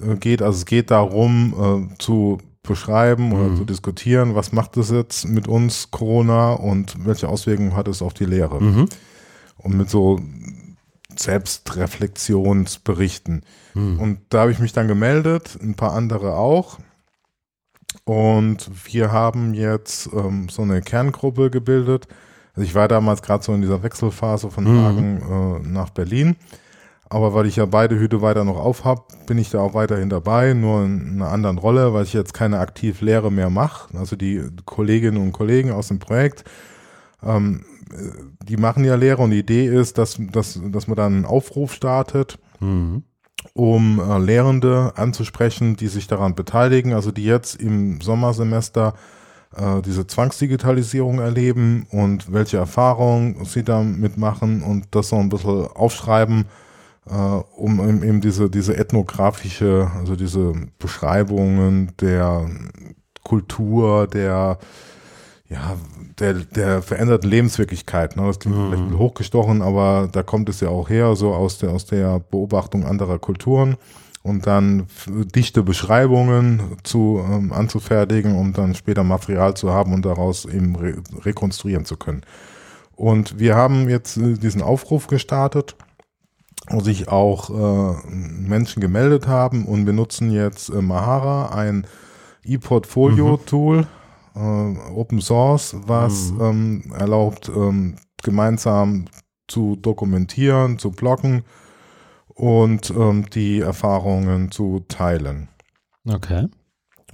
äh, 0.00 0.14
geht. 0.14 0.42
Also 0.42 0.58
es 0.58 0.64
geht 0.64 0.92
darum, 0.92 1.90
äh, 1.90 1.98
zu 1.98 2.38
beschreiben 2.70 3.32
oder 3.32 3.50
mhm. 3.50 3.56
zu 3.56 3.64
diskutieren, 3.64 4.34
was 4.34 4.50
macht 4.52 4.76
es 4.76 4.90
jetzt 4.90 5.28
mit 5.28 5.46
uns 5.48 5.90
Corona 5.90 6.52
und 6.52 7.04
welche 7.04 7.28
Auswirkungen 7.28 7.76
hat 7.76 7.88
es 7.88 8.00
auf 8.00 8.14
die 8.14 8.24
Lehre. 8.24 8.62
Mhm. 8.62 8.88
Und 9.58 9.76
mit 9.76 9.90
so 9.90 10.20
Selbstreflexionsberichten. 11.16 13.42
Hm. 13.74 14.00
Und 14.00 14.20
da 14.30 14.40
habe 14.42 14.52
ich 14.52 14.58
mich 14.58 14.72
dann 14.72 14.88
gemeldet, 14.88 15.58
ein 15.60 15.74
paar 15.74 15.92
andere 15.92 16.34
auch. 16.34 16.78
Und 18.04 18.70
wir 18.84 19.12
haben 19.12 19.52
jetzt 19.54 20.08
ähm, 20.14 20.48
so 20.48 20.62
eine 20.62 20.80
Kerngruppe 20.80 21.50
gebildet. 21.50 22.08
Also 22.54 22.66
ich 22.66 22.74
war 22.74 22.88
damals 22.88 23.20
gerade 23.22 23.44
so 23.44 23.52
in 23.52 23.60
dieser 23.60 23.82
Wechselphase 23.82 24.50
von 24.50 24.64
hm. 24.66 24.82
Hagen 24.82 25.20
äh, 25.20 25.58
nach 25.68 25.90
Berlin. 25.90 26.36
Aber 27.10 27.34
weil 27.34 27.46
ich 27.46 27.56
ja 27.56 27.66
beide 27.66 27.98
Hüte 27.98 28.22
weiter 28.22 28.44
noch 28.44 28.56
auf 28.56 28.84
habe, 28.84 29.02
bin 29.26 29.36
ich 29.36 29.50
da 29.50 29.60
auch 29.60 29.74
weiterhin 29.74 30.08
dabei, 30.08 30.54
nur 30.54 30.84
in 30.84 31.16
einer 31.16 31.30
anderen 31.30 31.58
Rolle, 31.58 31.92
weil 31.92 32.04
ich 32.04 32.12
jetzt 32.12 32.32
keine 32.34 32.60
Aktivlehre 32.60 33.30
mehr 33.30 33.50
mache. 33.50 33.96
Also 33.98 34.16
die 34.16 34.42
Kolleginnen 34.64 35.20
und 35.20 35.32
Kollegen 35.32 35.72
aus 35.72 35.88
dem 35.88 35.98
Projekt 35.98 36.44
ähm, 37.22 37.64
die 38.48 38.56
machen 38.56 38.84
ja 38.84 38.94
Lehre 38.94 39.22
und 39.22 39.30
die 39.30 39.40
Idee 39.40 39.66
ist, 39.66 39.98
dass, 39.98 40.16
dass, 40.18 40.60
dass 40.64 40.86
man 40.86 40.96
dann 40.96 41.14
einen 41.14 41.24
Aufruf 41.24 41.72
startet, 41.72 42.38
mhm. 42.60 43.02
um 43.52 44.00
äh, 44.00 44.18
Lehrende 44.18 44.92
anzusprechen, 44.96 45.76
die 45.76 45.88
sich 45.88 46.06
daran 46.06 46.34
beteiligen, 46.34 46.92
also 46.92 47.10
die 47.10 47.24
jetzt 47.24 47.60
im 47.60 48.00
Sommersemester 48.00 48.94
äh, 49.56 49.82
diese 49.82 50.06
Zwangsdigitalisierung 50.06 51.18
erleben 51.18 51.86
und 51.90 52.32
welche 52.32 52.58
Erfahrungen 52.58 53.44
sie 53.44 53.64
damit 53.64 54.16
machen 54.16 54.62
und 54.62 54.86
das 54.92 55.08
so 55.08 55.16
ein 55.16 55.28
bisschen 55.28 55.66
aufschreiben, 55.66 56.46
äh, 57.10 57.14
um 57.14 57.80
eben 58.02 58.20
diese, 58.20 58.48
diese 58.48 58.76
ethnografische, 58.76 59.90
also 59.98 60.16
diese 60.16 60.52
Beschreibungen 60.78 61.92
der 62.00 62.48
Kultur, 63.24 64.06
der 64.06 64.58
ja, 65.48 65.76
der, 66.20 66.34
der 66.34 66.80
veränderten 66.80 67.28
Lebenswirklichkeit. 67.28 68.16
Ne? 68.16 68.22
Das 68.24 68.38
klingt 68.38 68.56
mhm. 68.56 68.70
vielleicht 68.70 68.98
hochgestochen, 68.98 69.62
aber 69.62 70.08
da 70.10 70.22
kommt 70.22 70.48
es 70.48 70.60
ja 70.60 70.68
auch 70.68 70.88
her, 70.88 71.16
so 71.16 71.34
aus 71.34 71.58
der, 71.58 71.70
aus 71.70 71.86
der 71.86 72.20
Beobachtung 72.20 72.86
anderer 72.86 73.18
Kulturen 73.18 73.76
und 74.22 74.46
dann 74.46 74.86
dichte 75.34 75.62
Beschreibungen 75.62 76.76
zu 76.84 77.24
ähm, 77.28 77.52
anzufertigen, 77.52 78.36
um 78.36 78.52
dann 78.52 78.74
später 78.74 79.02
Material 79.02 79.54
zu 79.54 79.72
haben 79.72 79.92
und 79.92 80.04
daraus 80.04 80.44
eben 80.44 80.76
re 80.76 81.02
rekonstruieren 81.24 81.84
zu 81.84 81.96
können. 81.96 82.22
Und 82.94 83.38
wir 83.38 83.56
haben 83.56 83.88
jetzt 83.88 84.18
äh, 84.18 84.34
diesen 84.34 84.62
Aufruf 84.62 85.06
gestartet, 85.06 85.74
sich 86.78 87.08
auch 87.08 87.50
äh, 87.50 88.08
Menschen 88.08 88.80
gemeldet 88.80 89.26
haben 89.26 89.64
und 89.64 89.86
wir 89.86 89.92
nutzen 89.92 90.30
jetzt 90.30 90.68
äh, 90.68 90.80
Mahara, 90.80 91.50
ein 91.54 91.86
E-Portfolio-Tool, 92.44 93.78
mhm 93.78 93.86
äh, 94.34 94.38
Open 94.94 95.20
Source, 95.20 95.76
was 95.86 96.32
mhm. 96.32 96.40
ähm, 96.40 96.82
erlaubt, 96.96 97.50
ähm, 97.54 97.96
gemeinsam 98.22 99.06
zu 99.48 99.76
dokumentieren, 99.76 100.78
zu 100.78 100.90
bloggen 100.90 101.42
und 102.28 102.90
ähm, 102.90 103.26
die 103.30 103.60
Erfahrungen 103.60 104.50
zu 104.50 104.84
teilen. 104.88 105.48
Okay. 106.08 106.48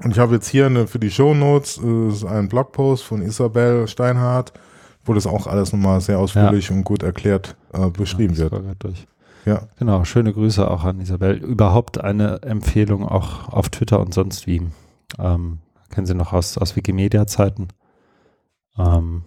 Und 0.03 0.11
ich 0.11 0.19
habe 0.19 0.35
jetzt 0.35 0.49
hier 0.49 0.67
eine, 0.67 0.87
für 0.87 0.99
die 0.99 1.11
Show 1.11 1.35
Notes 1.35 1.79
äh, 1.79 2.27
einen 2.27 2.49
Blogpost 2.49 3.05
von 3.05 3.23
Isabel 3.23 3.89
Steinhardt, 3.89 4.53
wo 5.05 5.15
das 5.15 5.27
auch 5.27 5.47
alles 5.47 5.73
nochmal 5.73 6.01
sehr 6.01 6.19
ausführlich 6.19 6.69
ja. 6.69 6.77
und 6.77 6.85
gut 6.85 7.03
erklärt 7.03 7.57
äh, 7.73 7.89
beschrieben 7.89 8.35
ja, 8.35 8.51
wird. 8.51 9.07
Ja. 9.47 9.63
Genau, 9.79 10.05
schöne 10.05 10.33
Grüße 10.33 10.69
auch 10.71 10.85
an 10.85 11.01
Isabel. 11.01 11.37
Überhaupt 11.37 12.03
eine 12.03 12.43
Empfehlung 12.43 13.09
auch 13.09 13.49
auf 13.49 13.69
Twitter 13.71 14.01
und 14.01 14.13
sonst 14.13 14.47
wie. 14.47 14.61
Ähm, 15.19 15.59
kennen 15.91 16.07
Sie 16.07 16.15
noch 16.15 16.33
aus, 16.33 16.59
aus 16.59 16.77
Wikimedia-Zeiten. 16.77 17.69
Ähm, 18.77 19.23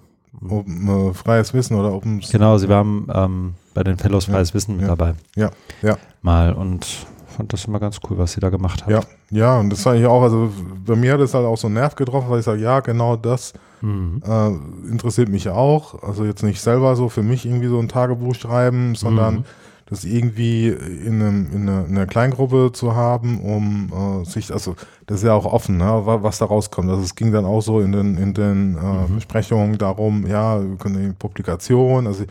Open, 0.47 1.09
äh, 1.09 1.13
freies 1.13 1.53
Wissen 1.53 1.75
oder 1.79 1.93
Open 1.93 2.19
Genau, 2.19 2.57
sie 2.57 2.69
waren 2.69 3.07
ähm, 3.13 3.53
bei 3.73 3.83
den 3.83 3.97
Fellows 3.97 4.25
Freies 4.25 4.53
Wissen 4.53 4.75
mit 4.75 4.83
ja, 4.83 4.89
dabei. 4.89 5.15
Ja, 5.35 5.51
ja. 5.81 5.97
Mal 6.21 6.53
und 6.53 6.85
fand 7.25 7.53
das 7.53 7.65
immer 7.65 7.79
ganz 7.79 7.99
cool, 8.09 8.17
was 8.17 8.33
sie 8.33 8.41
da 8.41 8.49
gemacht 8.49 8.85
hat. 8.85 8.91
Ja, 8.91 9.01
ja, 9.31 9.57
und 9.59 9.69
das 9.69 9.83
sage 9.83 9.99
ich 9.99 10.05
auch, 10.05 10.21
also 10.21 10.51
bei 10.85 10.95
mir 10.95 11.13
hat 11.13 11.21
es 11.21 11.33
halt 11.33 11.45
auch 11.45 11.57
so 11.57 11.67
einen 11.67 11.75
Nerv 11.75 11.95
getroffen, 11.95 12.29
weil 12.29 12.39
ich 12.39 12.45
sage, 12.45 12.61
ja, 12.61 12.81
genau 12.81 13.15
das 13.15 13.53
mhm. 13.81 14.21
äh, 14.25 14.47
interessiert 14.89 15.29
mich 15.29 15.49
auch. 15.49 16.03
Also 16.03 16.25
jetzt 16.25 16.43
nicht 16.43 16.61
selber 16.61 16.95
so 16.95 17.09
für 17.09 17.23
mich 17.23 17.45
irgendwie 17.45 17.67
so 17.67 17.79
ein 17.79 17.87
Tagebuch 17.87 18.35
schreiben, 18.35 18.95
sondern 18.95 19.35
mhm. 19.35 19.43
Das 19.89 20.03
irgendwie 20.03 20.67
in, 20.67 21.21
einem, 21.21 21.47
in, 21.51 21.67
einer, 21.67 21.85
in, 21.85 21.97
einer, 21.97 22.05
Kleingruppe 22.05 22.71
zu 22.73 22.95
haben, 22.95 23.41
um 23.41 24.21
äh, 24.21 24.25
sich, 24.25 24.53
also 24.53 24.75
das 25.07 25.19
ist 25.19 25.23
ja 25.25 25.33
auch 25.33 25.45
offen, 25.45 25.77
ne, 25.77 26.01
was 26.05 26.37
da 26.37 26.45
rauskommt. 26.45 26.89
Also 26.89 27.01
es 27.01 27.15
ging 27.15 27.31
dann 27.31 27.45
auch 27.45 27.61
so 27.61 27.79
in 27.79 27.91
den, 27.91 28.17
in 28.17 28.33
den 28.33 28.77
äh, 28.77 29.07
mhm. 29.07 29.15
Besprechungen 29.15 29.77
darum, 29.77 30.27
ja, 30.27 30.61
wir 30.61 30.77
können 30.77 31.15
Publikation, 31.17 32.05
also 32.05 32.25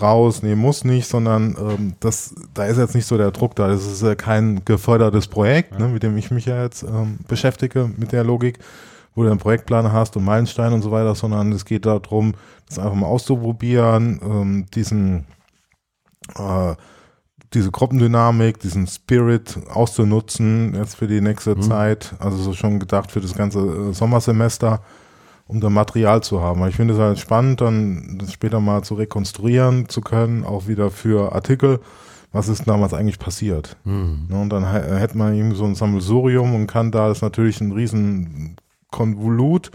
raus, 0.00 0.42
nee, 0.42 0.54
muss 0.54 0.84
nicht, 0.84 1.08
sondern 1.08 1.56
ähm, 1.58 1.94
das, 2.00 2.34
da 2.52 2.64
ist 2.64 2.78
jetzt 2.78 2.94
nicht 2.94 3.06
so 3.06 3.16
der 3.16 3.30
Druck 3.30 3.54
da. 3.56 3.68
Das 3.68 3.86
ist 3.86 4.02
ja 4.02 4.14
kein 4.14 4.64
gefördertes 4.64 5.28
Projekt, 5.28 5.72
ja. 5.72 5.80
ne, 5.80 5.88
mit 5.88 6.02
dem 6.02 6.16
ich 6.16 6.30
mich 6.30 6.46
ja 6.46 6.62
jetzt 6.62 6.82
ähm, 6.84 7.18
beschäftige, 7.28 7.90
mit 7.96 8.12
der 8.12 8.24
Logik, 8.24 8.58
wo 9.14 9.22
du 9.22 9.30
einen 9.30 9.38
Projektplan 9.38 9.92
hast 9.92 10.16
und 10.16 10.24
Meilenstein 10.24 10.72
und 10.72 10.82
so 10.82 10.90
weiter, 10.90 11.14
sondern 11.14 11.52
es 11.52 11.64
geht 11.64 11.86
darum, 11.86 12.34
das 12.68 12.78
einfach 12.78 12.94
mal 12.94 13.06
auszuprobieren, 13.06 14.20
ähm, 14.22 14.66
diesen 14.74 15.26
äh, 16.38 16.74
diese 17.52 17.70
Gruppendynamik, 17.70 18.58
diesen 18.58 18.86
Spirit 18.86 19.58
auszunutzen 19.72 20.74
jetzt 20.74 20.96
für 20.96 21.06
die 21.06 21.20
nächste 21.20 21.54
mhm. 21.54 21.62
Zeit, 21.62 22.14
also 22.18 22.36
so 22.36 22.52
schon 22.52 22.80
gedacht 22.80 23.12
für 23.12 23.20
das 23.20 23.34
ganze 23.34 23.60
äh, 23.60 23.92
Sommersemester 23.92 24.80
um 25.46 25.60
da 25.60 25.70
Material 25.70 26.22
zu 26.22 26.40
haben. 26.40 26.66
Ich 26.68 26.76
finde 26.76 26.94
es 26.94 27.00
halt 27.00 27.18
spannend, 27.18 27.60
dann 27.60 28.18
das 28.18 28.32
später 28.32 28.60
mal 28.60 28.82
zu 28.82 28.94
rekonstruieren 28.94 29.88
zu 29.88 30.00
können, 30.00 30.44
auch 30.44 30.66
wieder 30.66 30.90
für 30.90 31.32
Artikel, 31.32 31.80
was 32.32 32.48
ist 32.48 32.66
damals 32.66 32.94
eigentlich 32.94 33.18
passiert. 33.18 33.76
Mhm. 33.84 34.28
Und 34.30 34.50
dann 34.50 34.70
hätte 34.70 35.18
man 35.18 35.34
eben 35.34 35.54
so 35.54 35.64
ein 35.64 35.74
Sammelsurium 35.74 36.54
und 36.54 36.66
kann 36.66 36.90
da 36.90 37.10
ist 37.10 37.22
natürlich 37.22 37.60
ein 37.60 37.72
riesen 37.72 38.56
Konvolut 38.90 39.70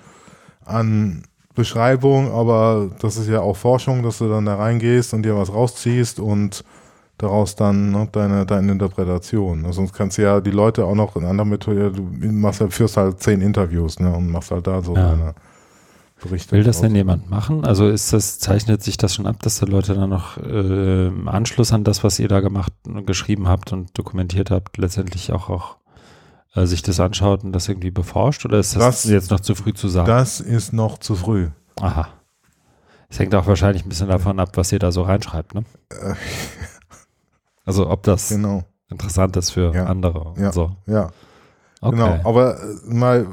an 0.65 1.23
Beschreibung, 1.59 2.31
aber 2.31 2.89
das 3.01 3.17
ist 3.17 3.27
ja 3.27 3.41
auch 3.41 3.57
Forschung, 3.57 4.01
dass 4.01 4.19
du 4.19 4.29
dann 4.29 4.45
da 4.45 4.55
reingehst 4.55 5.13
und 5.13 5.23
dir 5.23 5.35
was 5.35 5.53
rausziehst 5.53 6.19
und 6.19 6.63
daraus 7.17 7.55
dann 7.55 7.91
ne, 7.91 8.07
deine, 8.11 8.45
deine 8.45 8.71
Interpretation. 8.71 9.65
Also 9.65 9.81
sonst 9.81 9.93
kannst 9.93 10.17
du 10.17 10.21
ja 10.21 10.39
die 10.39 10.51
Leute 10.51 10.85
auch 10.85 10.95
noch 10.95 11.17
in 11.17 11.25
anderer 11.25 11.45
Methode, 11.45 11.91
du 11.91 12.01
machst 12.31 12.61
halt, 12.61 12.73
führst 12.73 12.95
halt 12.95 13.21
zehn 13.21 13.41
Interviews 13.41 13.99
ne, 13.99 14.15
und 14.15 14.31
machst 14.31 14.51
halt 14.51 14.67
da 14.67 14.81
so 14.81 14.95
ja. 14.95 15.09
deine 15.09 15.35
Berichte. 16.21 16.53
Will 16.53 16.63
das 16.63 16.79
denn 16.79 16.95
jemand 16.95 17.29
machen? 17.29 17.65
Also 17.65 17.89
ist 17.89 18.13
das, 18.13 18.39
zeichnet 18.39 18.81
sich 18.81 18.95
das 18.95 19.13
schon 19.15 19.27
ab, 19.27 19.35
dass 19.41 19.59
die 19.59 19.65
Leute 19.65 19.95
dann 19.95 20.09
noch 20.09 20.37
äh, 20.37 21.07
im 21.07 21.27
Anschluss 21.27 21.73
an 21.73 21.83
das, 21.83 22.05
was 22.05 22.19
ihr 22.19 22.29
da 22.29 22.39
gemacht 22.39 22.71
und 22.87 23.05
geschrieben 23.05 23.49
habt 23.49 23.73
und 23.73 23.97
dokumentiert 23.97 24.49
habt, 24.49 24.77
letztendlich 24.77 25.33
auch, 25.33 25.49
auch 25.49 25.75
äh, 26.55 26.65
sich 26.65 26.81
das 26.81 26.99
anschaut 26.99 27.43
und 27.43 27.51
das 27.51 27.67
irgendwie 27.67 27.91
beforscht? 27.91 28.45
Oder 28.45 28.59
ist 28.59 28.75
das, 28.75 29.03
das 29.03 29.03
jetzt 29.05 29.31
noch 29.31 29.39
zu 29.39 29.55
früh 29.55 29.73
zu 29.73 29.87
sagen? 29.87 30.07
Das 30.07 30.39
ist 30.39 30.73
noch 30.73 30.97
zu 30.97 31.15
früh. 31.15 31.49
Aha. 31.79 32.07
Es 33.09 33.19
hängt 33.19 33.33
auch 33.33 33.47
wahrscheinlich 33.47 33.85
ein 33.85 33.89
bisschen 33.89 34.07
davon 34.09 34.39
ab, 34.39 34.51
was 34.53 34.71
ihr 34.71 34.79
da 34.79 34.91
so 34.91 35.01
reinschreibt, 35.01 35.55
ne? 35.55 35.63
also 37.65 37.89
ob 37.89 38.03
das 38.03 38.29
genau. 38.29 38.63
interessant 38.89 39.35
ist 39.35 39.49
für 39.49 39.73
ja. 39.73 39.85
andere 39.85 40.19
und 40.19 40.39
ja. 40.39 40.51
so. 40.51 40.75
Ja. 40.85 41.09
Okay. 41.81 41.95
Genau, 41.95 42.19
aber 42.23 42.59
äh, 42.59 42.93
mal 42.93 43.27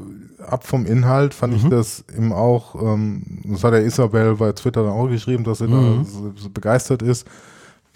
ab 0.46 0.66
vom 0.66 0.87
Inhalt 0.87 1.35
fand 1.35 1.52
mhm. 1.52 1.59
ich 1.59 1.68
das 1.68 2.05
eben 2.16 2.33
auch, 2.33 2.74
ähm, 2.81 3.42
das 3.44 3.64
hat 3.64 3.72
der 3.72 3.85
Isabel 3.85 4.37
bei 4.37 4.52
Twitter 4.52 4.85
dann 4.85 4.92
auch 4.92 5.09
geschrieben, 5.09 5.44
dass 5.44 5.59
sie 5.59 5.66
mhm. 5.66 6.05
da 6.05 6.40
so 6.40 6.50
begeistert 6.50 7.02
ist, 7.02 7.26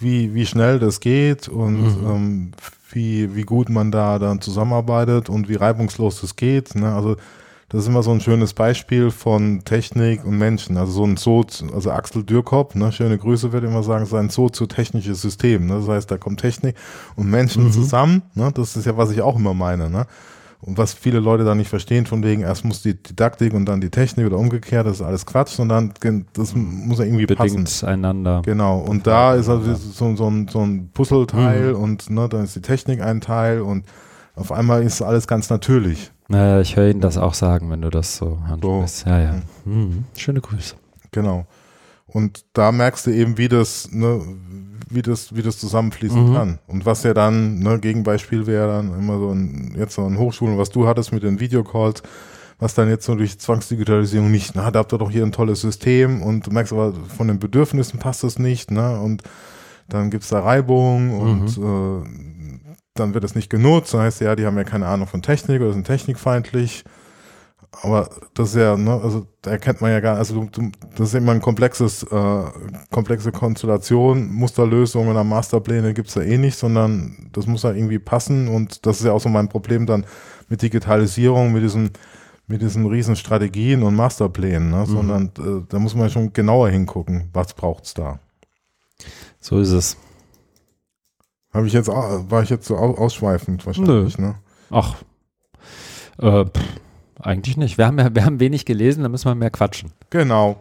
wie, 0.01 0.35
wie 0.35 0.47
schnell 0.47 0.79
das 0.79 1.01
geht 1.01 1.49
und 1.49 2.03
mhm. 2.03 2.11
ähm, 2.11 2.53
wie, 2.93 3.35
wie 3.37 3.43
gut 3.43 3.69
man 3.69 3.93
da 3.93 4.19
dann 4.19 4.41
zusammenarbeitet 4.41 5.29
und 5.29 5.49
wie 5.49 5.55
reibungslos 5.55 6.21
das 6.21 6.37
geht. 6.37 6.75
Ne? 6.75 6.93
Also 6.93 7.17
das 7.71 7.83
ist 7.83 7.89
immer 7.89 8.03
so 8.03 8.11
ein 8.11 8.21
schönes 8.21 8.53
Beispiel 8.53 9.13
von 9.13 9.63
Technik 9.65 10.25
und 10.25 10.39
Menschen. 10.39 10.77
Also 10.77 10.93
so 10.93 11.05
ein 11.05 11.17
Zoo, 11.17 11.45
also 11.73 11.93
Axel 11.93 12.25
Dürkop, 12.25 12.75
ne, 12.75 12.91
schöne 12.91 13.17
Grüße, 13.17 13.53
würde 13.53 13.69
ich 13.69 13.73
immer 13.73 13.85
sagen, 13.85 14.07
sein 14.07 14.29
soziotechnisches 14.29 15.23
System. 15.23 15.67
Ne? 15.67 15.75
Das 15.75 15.89
heißt, 15.89 16.11
da 16.11 16.19
kommt 16.19 16.41
Technik 16.41 16.75
und 17.15 17.31
Menschen 17.31 17.67
mhm. 17.67 17.73
zusammen. 17.73 18.23
Ne? 18.35 18.51
Das 18.53 18.77
ist 18.77 18.87
ja, 18.87 18.97
was 18.97 19.13
ich 19.13 19.23
auch 19.23 19.37
immer 19.37 19.55
meine. 19.55 19.89
Ne? 19.89 20.07
Und 20.63 20.77
was 20.77 20.93
viele 20.93 21.21
Leute 21.21 21.45
da 21.45 21.55
nicht 21.55 21.69
verstehen, 21.69 22.05
von 22.05 22.23
wegen, 22.23 22.43
erst 22.43 22.67
muss 22.67 22.83
die 22.83 23.03
Didaktik 23.03 23.55
und 23.55 23.65
dann 23.65 23.81
die 23.81 23.89
Technik 23.89 24.27
oder 24.27 24.37
umgekehrt, 24.37 24.87
das 24.87 24.97
ist 24.97 25.03
alles 25.03 25.25
Quatsch, 25.25 25.53
sondern 25.53 25.95
das 26.35 26.55
muss 26.55 26.99
ja 26.99 27.07
irgendwie 27.07 27.25
Bedingt 27.25 27.65
passen. 27.65 27.89
einander. 27.89 28.43
Genau. 28.45 28.79
Und 28.79 29.07
da 29.07 29.35
ist 29.35 29.49
also 29.49 29.75
so, 29.75 30.15
so, 30.15 30.29
ein, 30.29 30.49
so 30.49 30.61
ein 30.61 30.91
Puzzleteil 30.93 31.73
mhm. 31.73 31.81
und 31.81 32.11
ne, 32.11 32.29
dann 32.29 32.45
ist 32.45 32.57
die 32.57 32.61
Technik 32.61 33.01
ein 33.01 33.23
Teil 33.23 33.63
und 33.63 33.87
auf 34.35 34.53
einmal 34.53 34.83
ist 34.83 35.01
alles 35.01 35.27
ganz 35.27 35.49
natürlich. 35.49 36.11
Naja, 36.29 36.61
ich 36.61 36.77
höre 36.77 36.91
Ihnen 36.91 37.01
das 37.01 37.17
auch 37.17 37.35
sagen, 37.35 37.71
wenn 37.71 37.81
du 37.81 37.91
das 37.91 38.17
so 38.17 38.39
handlst. 38.47 38.99
So. 38.99 39.11
Ja, 39.11 39.21
ja. 39.21 39.33
Mhm. 39.65 39.75
mhm. 39.75 40.05
Schöne 40.15 40.43
Grüße. 40.43 40.77
Genau. 41.11 41.47
Und 42.07 42.45
da 42.53 42.71
merkst 42.71 43.07
du 43.07 43.11
eben, 43.11 43.39
wie 43.39 43.49
das, 43.49 43.91
ne, 43.93 44.21
wie 44.91 45.03
das, 45.03 45.35
wie 45.35 45.43
das 45.43 45.59
zusammenfließen 45.59 46.31
mhm. 46.31 46.35
kann. 46.35 46.59
Und 46.67 46.85
was 46.85 47.03
ja 47.05 47.15
dann, 47.15 47.61
ne, 47.61 47.79
Gegenbeispiel 47.79 48.47
wäre 48.47 48.69
dann 48.69 48.93
immer 48.99 49.19
so 49.19 49.31
ein, 49.31 49.75
jetzt 49.79 49.95
so 49.95 50.03
an 50.03 50.19
Hochschulen, 50.19 50.59
was 50.59 50.71
du 50.71 50.87
hattest 50.87 51.13
mit 51.13 51.23
den 51.23 51.41
Videocalls, 51.41 52.03
was 52.59 52.75
dann 52.75 52.89
jetzt 52.89 53.07
so 53.07 53.15
durch 53.15 53.39
Zwangsdigitalisierung 53.39 54.31
nicht, 54.31 54.55
na, 54.55 54.71
da 54.71 54.81
habt 54.81 54.93
ihr 54.93 54.99
doch 54.99 55.11
hier 55.11 55.25
ein 55.25 55.33
tolles 55.33 55.61
System 55.61 56.23
und 56.23 56.47
du 56.47 56.51
merkst 56.51 56.73
aber, 56.73 56.93
von 56.93 57.29
den 57.29 57.39
Bedürfnissen 57.39 57.99
passt 57.99 58.23
das 58.25 58.39
nicht, 58.39 58.71
ne, 58.71 59.01
und 59.01 59.23
dann 59.89 60.11
gibt's 60.11 60.29
da 60.29 60.41
Reibung 60.41 61.19
und 61.19 61.57
mhm. 61.57 62.03
äh, 62.05 62.81
dann 62.95 63.15
wird 63.15 63.25
es 63.25 63.35
nicht 63.35 63.51
genutzt, 63.51 63.95
dann 63.95 64.03
heißt 64.03 64.21
ja, 64.21 64.37
die 64.37 64.45
haben 64.45 64.57
ja 64.57 64.65
keine 64.65 64.87
Ahnung 64.87 65.07
von 65.07 65.23
Technik 65.23 65.63
oder 65.63 65.73
sind 65.73 65.87
technikfeindlich 65.87 66.85
aber 67.73 68.11
das 68.35 68.51
ist 68.51 68.57
ja, 68.57 68.77
ne, 68.77 69.01
also 69.01 69.27
da 69.43 69.53
erkennt 69.53 69.81
man 69.81 69.91
ja 69.91 70.01
gar 70.01 70.17
also 70.17 70.45
du, 70.45 70.71
das 70.97 71.09
ist 71.09 71.15
immer 71.15 71.33
ein 71.33 71.41
komplexes, 71.41 72.03
äh, 72.03 72.45
komplexe 72.91 73.33
Konstellation, 73.33 74.31
Musterlösungen 74.33 75.09
oder 75.09 75.25
Masterpläne 75.25 75.95
gibt's 75.95 76.15
da 76.15 76.23
eh 76.23 76.37
nicht, 76.37 76.59
sondern 76.59 77.31
das 77.33 77.47
muss 77.47 77.63
ja 77.63 77.73
irgendwie 77.73 77.99
passen 77.99 78.49
und 78.49 78.85
das 78.87 78.99
ist 78.99 79.07
ja 79.07 79.13
auch 79.13 79.21
so 79.21 79.29
mein 79.29 79.49
Problem 79.49 79.87
dann 79.87 80.05
mit 80.49 80.63
Digitalisierung, 80.63 81.53
mit 81.53 81.63
diesen, 81.63 81.91
mit 82.49 82.61
diesen 82.61 82.87
riesen 82.87 83.15
Strategien 83.15 83.83
und 83.85 83.95
Masterplänen, 83.95 84.71
ne, 84.71 84.79
mhm. 84.79 84.87
sondern 84.87 85.27
äh, 85.39 85.65
da 85.69 85.79
muss 85.79 85.95
man 85.95 86.11
schon 86.11 86.33
genauer 86.33 86.71
hingucken, 86.71 87.31
was 87.33 87.55
braucht's 87.55 87.95
da. 87.95 88.19
So 89.41 89.61
ist 89.61 89.71
es. 89.71 89.97
Habe 91.55 91.67
ich 91.67 91.73
jetzt, 91.73 91.89
war 91.89 92.43
ich 92.43 92.51
jetzt 92.51 92.67
so 92.67 92.77
ausschweifend 92.77 93.65
wahrscheinlich, 93.65 94.19
Nö. 94.19 94.27
ne? 94.27 94.35
Ach, 94.71 94.97
äh, 96.19 96.45
pff 96.45 96.81
eigentlich 97.23 97.57
nicht. 97.57 97.79
Wir 97.79 97.87
haben, 97.87 98.15
wir 98.15 98.25
haben 98.25 98.41
wenig 98.41 98.65
gelesen, 98.65 99.03
da 99.03 99.09
müssen 99.09 99.27
wir 99.27 99.35
mehr 99.35 99.51
quatschen. 99.51 99.93
Genau. 100.11 100.61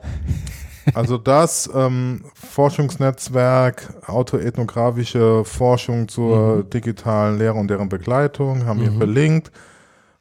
Also 0.93 1.17
das 1.17 1.69
ähm, 1.73 2.23
Forschungsnetzwerk, 2.33 3.93
autoethnografische 4.07 5.43
Forschung 5.45 6.07
zur 6.07 6.57
mhm. 6.57 6.69
digitalen 6.69 7.37
Lehre 7.37 7.55
und 7.55 7.69
deren 7.69 7.89
Begleitung, 7.89 8.65
haben 8.65 8.81
wir 8.81 8.91
mhm. 8.91 8.97
verlinkt. 8.97 9.51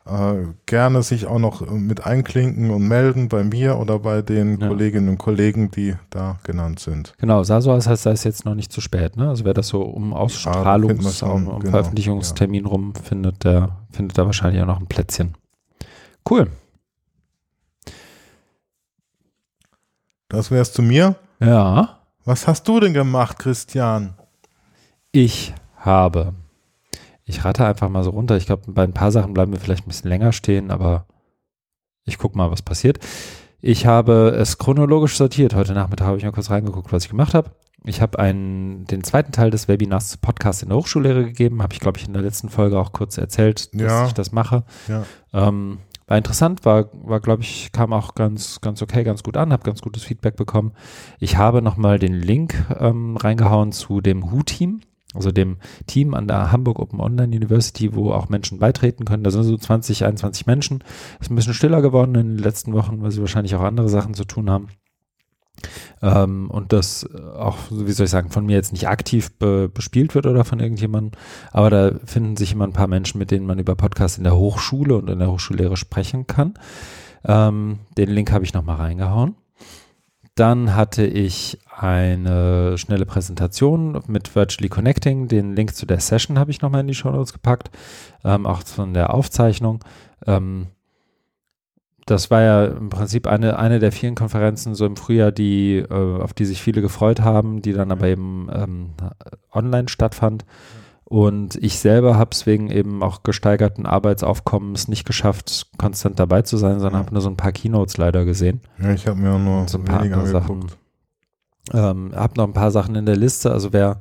Äh, 0.07 0.47
gerne 0.65 1.03
sich 1.03 1.27
auch 1.27 1.39
noch 1.39 1.71
mit 1.71 2.07
einklinken 2.07 2.71
und 2.71 2.89
melden 2.89 3.29
bei 3.29 3.45
mir 3.45 3.79
oder 3.79 3.99
bei 3.99 4.23
den 4.23 4.59
ja. 4.59 4.69
Kolleginnen 4.69 5.11
und 5.11 5.19
Kollegen, 5.19 5.71
die 5.71 5.97
da 6.09 6.39
genannt 6.45 6.81
sind. 6.81 7.13
Genau, 7.19 7.43
sah 7.43 7.61
so 7.61 7.73
aus, 7.73 7.87
als 7.87 8.05
sei 8.05 8.13
es 8.13 8.25
jetzt 8.25 8.47
noch 8.47 8.55
nicht 8.55 8.73
zu 8.73 8.81
spät. 8.81 9.19
Ne? 9.19 9.29
Also 9.29 9.45
wer 9.45 9.53
das 9.53 9.69
so 9.69 9.83
um 9.83 10.15
Ausstrahlungs-, 10.15 11.21
ja, 11.21 11.29
um, 11.29 11.49
um 11.49 11.61
genau, 11.61 11.73
Veröffentlichungstermin 11.73 12.65
ja. 12.65 12.71
rum 12.71 12.95
findet, 12.95 13.45
der 13.45 13.77
findet 13.91 14.17
da 14.17 14.25
wahrscheinlich 14.25 14.63
auch 14.63 14.67
noch 14.67 14.81
ein 14.81 14.87
Plätzchen. 14.87 15.35
Cool. 16.29 16.51
Das 20.29 20.51
wär's 20.51 20.73
zu 20.73 20.83
mir. 20.83 21.17
Ja. 21.41 22.01
Was 22.25 22.47
hast 22.47 22.69
du 22.69 22.81
denn 22.81 22.93
gemacht, 22.93 23.39
Christian? 23.39 24.15
Ich 25.13 25.55
habe. 25.77 26.35
Ich 27.25 27.45
rate 27.45 27.65
einfach 27.65 27.89
mal 27.89 28.05
so 28.05 28.11
runter. 28.11 28.37
Ich 28.37 28.47
glaube, 28.47 28.71
bei 28.73 28.85
ein 28.85 28.93
paar 28.93 29.11
Sachen 29.11 29.33
bleiben 29.33 29.53
wir 29.53 29.61
vielleicht 29.61 29.87
ein 29.87 29.89
bisschen 29.89 30.11
länger 30.11 30.33
stehen, 30.33 30.71
aber 30.71 31.07
ich 32.05 32.19
gucke 32.19 32.37
mal, 32.37 32.51
was 32.51 32.63
passiert. 32.63 32.99
Ich 33.61 33.87
habe 33.87 34.37
es 34.39 34.59
chronologisch 34.59 35.17
sortiert. 35.17 35.55
Heute 35.55 35.73
Nachmittag 35.73 36.07
habe 36.07 36.19
ich 36.19 36.25
mal 36.25 36.33
kurz 36.33 36.51
reingeguckt, 36.51 36.93
was 36.93 37.05
ich 37.05 37.11
gemacht 37.11 37.35
habe. 37.35 37.51
Ich 37.85 38.03
habe 38.03 38.19
einen, 38.19 38.85
den 38.85 39.05
zweiten 39.05 39.33
Teil 39.33 39.51
des 39.51 39.69
Webinars 39.69 40.09
zu 40.09 40.19
Podcast 40.19 40.63
in 40.63 40.69
der 40.69 40.79
Hochschullehre 40.79 41.25
gegeben. 41.25 41.63
Habe 41.63 41.73
ich, 41.73 41.81
glaube 41.81 41.99
ich, 41.99 42.07
in 42.07 42.13
der 42.13 42.23
letzten 42.23 42.51
Folge 42.51 42.79
auch 42.79 42.93
kurz 42.93 43.17
erzählt, 43.17 43.73
dass 43.75 43.83
ja. 43.83 44.07
ich 44.07 44.13
das 44.13 44.33
mache. 44.33 44.65
Ja. 44.89 45.05
Ähm, 45.33 45.79
war 46.09 46.17
interessant, 46.17 46.65
war, 46.65 46.89
war 46.93 47.21
glaube 47.21 47.43
ich, 47.43 47.71
kam 47.71 47.93
auch 47.93 48.15
ganz, 48.15 48.61
ganz 48.61 48.83
okay, 48.83 49.05
ganz 49.05 49.23
gut 49.23 49.37
an, 49.37 49.53
habe 49.53 49.63
ganz 49.63 49.83
gutes 49.83 50.03
Feedback 50.03 50.37
bekommen. 50.37 50.73
Ich 51.21 51.37
habe 51.37 51.63
nochmal 51.63 51.99
den 51.99 52.15
Link 52.15 52.55
ähm, 52.81 53.17
reingehauen 53.17 53.73
zu 53.73 54.01
dem 54.01 54.33
Hu-Team. 54.33 54.81
also 55.15 55.31
dem 55.31 55.59
Team 55.87 56.15
an 56.15 56.27
der 56.27 56.51
Hamburg 56.51 56.79
Open 56.79 57.01
Online 57.01 57.37
University, 57.37 57.95
wo 57.95 58.13
auch 58.13 58.29
Menschen 58.31 58.59
beitreten 58.59 59.05
können. 59.05 59.23
Da 59.23 59.31
sind 59.31 59.45
so 59.45 59.57
20, 59.57 60.05
21 60.05 60.47
Menschen. 60.47 60.83
Ist 61.21 61.31
ein 61.31 61.37
bisschen 61.37 61.55
stiller 61.55 61.83
geworden 61.83 62.15
in 62.15 62.37
den 62.37 62.39
letzten 62.39 62.73
Wochen, 62.73 63.03
weil 63.03 63.11
sie 63.11 63.21
wahrscheinlich 63.21 63.55
auch 63.55 63.63
andere 63.63 63.89
Sachen 63.89 64.15
zu 64.15 64.25
tun 64.25 64.51
haben. 64.51 64.69
Ähm, 66.03 66.51
und 66.51 66.73
das 66.73 67.09
auch, 67.37 67.57
wie 67.71 67.93
soll 67.93 68.05
ich 68.05 68.11
sagen, 68.11 68.31
von 68.31 68.47
mir 68.47 68.57
jetzt 68.57 68.73
nicht 68.73 68.89
aktiv 68.89 69.31
be 69.39 69.69
bespielt 69.69 70.15
wird 70.15 70.27
oder 70.27 70.45
von 70.45 70.61
irgendjemandem, 70.61 71.13
aber 71.53 71.71
da 71.71 71.93
finden 72.05 72.37
sich 72.37 72.53
immer 72.53 72.65
ein 72.65 72.73
paar 72.73 72.87
Menschen, 72.87 73.19
mit 73.19 73.31
denen 73.31 73.47
man 73.47 73.59
über 73.59 73.75
Podcasts 73.75 74.19
in 74.19 74.25
der 74.25 74.37
Hochschule 74.37 74.97
und 74.97 75.11
in 75.11 75.19
der 75.19 75.31
Hochschullehre 75.31 75.77
sprechen 75.77 76.27
kann. 76.27 76.55
Ähm, 77.25 77.81
den 77.97 78.09
Link 78.09 78.33
habe 78.33 78.45
ich 78.45 78.55
nochmal 78.55 78.77
reingehauen. 78.77 79.35
Dann 80.35 80.77
hatte 80.77 81.05
ich 81.05 81.59
eine 81.77 82.79
schnelle 82.79 83.07
Präsentation 83.07 84.01
mit 84.07 84.37
Virtually 84.37 84.69
Connecting. 84.69 85.27
Den 85.27 85.57
Link 85.57 85.75
zu 85.75 85.85
der 85.85 85.99
Session 85.99 86.39
habe 86.39 86.53
ich 86.53 86.61
nochmal 86.61 86.83
in 86.83 86.87
die 86.87 86.95
Show 86.95 87.11
Notes 87.11 87.33
gepackt, 87.33 87.71
ähm, 88.25 88.47
auch 88.47 88.63
von 88.63 88.95
der 88.95 89.13
Aufzeichnung. 89.15 89.85
Ähm, 90.27 90.69
das 92.11 92.31
war 92.31 92.43
ja 92.43 92.65
im 92.65 92.89
Prinzip 92.89 93.27
eine, 93.27 93.59
eine 93.59 93.79
der 93.79 93.93
vielen 93.93 94.15
Konferenzen 94.15 94.75
so 94.75 94.87
im 94.87 94.97
Frühjahr, 94.97 95.31
die, 95.31 95.77
äh, 95.77 96.21
auf 96.23 96.33
die 96.33 96.45
sich 96.47 96.63
viele 96.63 96.81
gefreut 96.81 97.21
haben, 97.21 97.63
die 97.63 97.73
dann 97.73 97.93
aber 97.93 98.07
eben 98.07 98.49
ähm, 98.53 98.91
online 99.53 99.89
stattfand. 99.89 100.45
Und 101.05 101.57
ich 101.57 101.79
selber 101.79 102.19
habe 102.19 102.31
es 102.33 102.47
wegen 102.47 102.71
eben 102.71 103.03
auch 103.03 103.23
gesteigerten 103.23 103.87
Arbeitsaufkommens 103.87 104.89
nicht 104.89 105.07
geschafft, 105.07 105.69
konstant 105.79 106.19
dabei 106.19 106.43
zu 106.43 106.59
sein, 106.59 106.81
sondern 106.81 107.01
habe 107.01 107.15
nur 107.15 107.23
so 107.23 107.31
ein 107.31 107.37
paar 107.37 107.53
Keynotes 107.53 107.97
leider 107.97 108.25
gesehen. 108.25 108.61
Ja, 108.79 108.93
ich 108.93 109.07
habe 109.07 109.19
mir 109.19 109.33
auch 109.33 109.39
nur 109.39 109.69
so 109.69 109.79
ein 109.79 109.85
paar 109.85 110.01
andere 110.01 110.27
Sachen. 110.27 110.67
Ähm, 111.73 112.13
habe 112.15 112.35
noch 112.37 112.45
ein 112.45 112.53
paar 112.53 112.71
Sachen 112.71 112.95
in 112.95 113.07
der 113.07 113.17
Liste. 113.17 113.51
Also 113.53 113.73
wer 113.73 114.01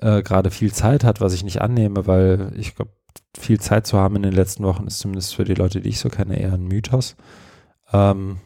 äh, 0.00 0.22
gerade 0.22 0.50
viel 0.50 0.72
Zeit 0.72 1.04
hat, 1.04 1.20
was 1.20 1.34
ich 1.34 1.44
nicht 1.44 1.60
annehme, 1.60 2.06
weil 2.06 2.52
ich 2.56 2.74
glaube, 2.74 2.92
viel 3.36 3.60
Zeit 3.60 3.86
zu 3.86 3.98
haben 3.98 4.16
in 4.16 4.22
den 4.22 4.32
letzten 4.32 4.64
Wochen 4.64 4.86
ist 4.86 4.98
zumindest 4.98 5.34
für 5.34 5.44
die 5.44 5.54
Leute, 5.54 5.80
die 5.80 5.90
ich 5.90 5.98
so 5.98 6.08
kenne, 6.08 6.38
eher 6.38 6.52
ein 6.52 6.66
Mythos. 6.66 7.16
Ähm, 7.92 8.38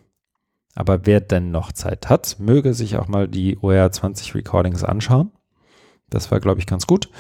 aber 0.75 1.07
wer 1.07 1.21
denn 1.21 1.51
noch 1.51 1.73
Zeit 1.73 2.09
hat, 2.09 2.37
möge 2.39 2.75
sich 2.75 2.97
auch 2.97 3.09
mal 3.09 3.29
die 3.29 3.59
OR 3.61 3.91
20 3.91 4.35
Recordings 4.35 4.85
anschauen. 4.85 5.31
Das 6.09 6.31
war, 6.31 6.41
glaube 6.41 6.61
ich, 6.61 6.67
ganz 6.67 6.87
gut. 6.87 7.11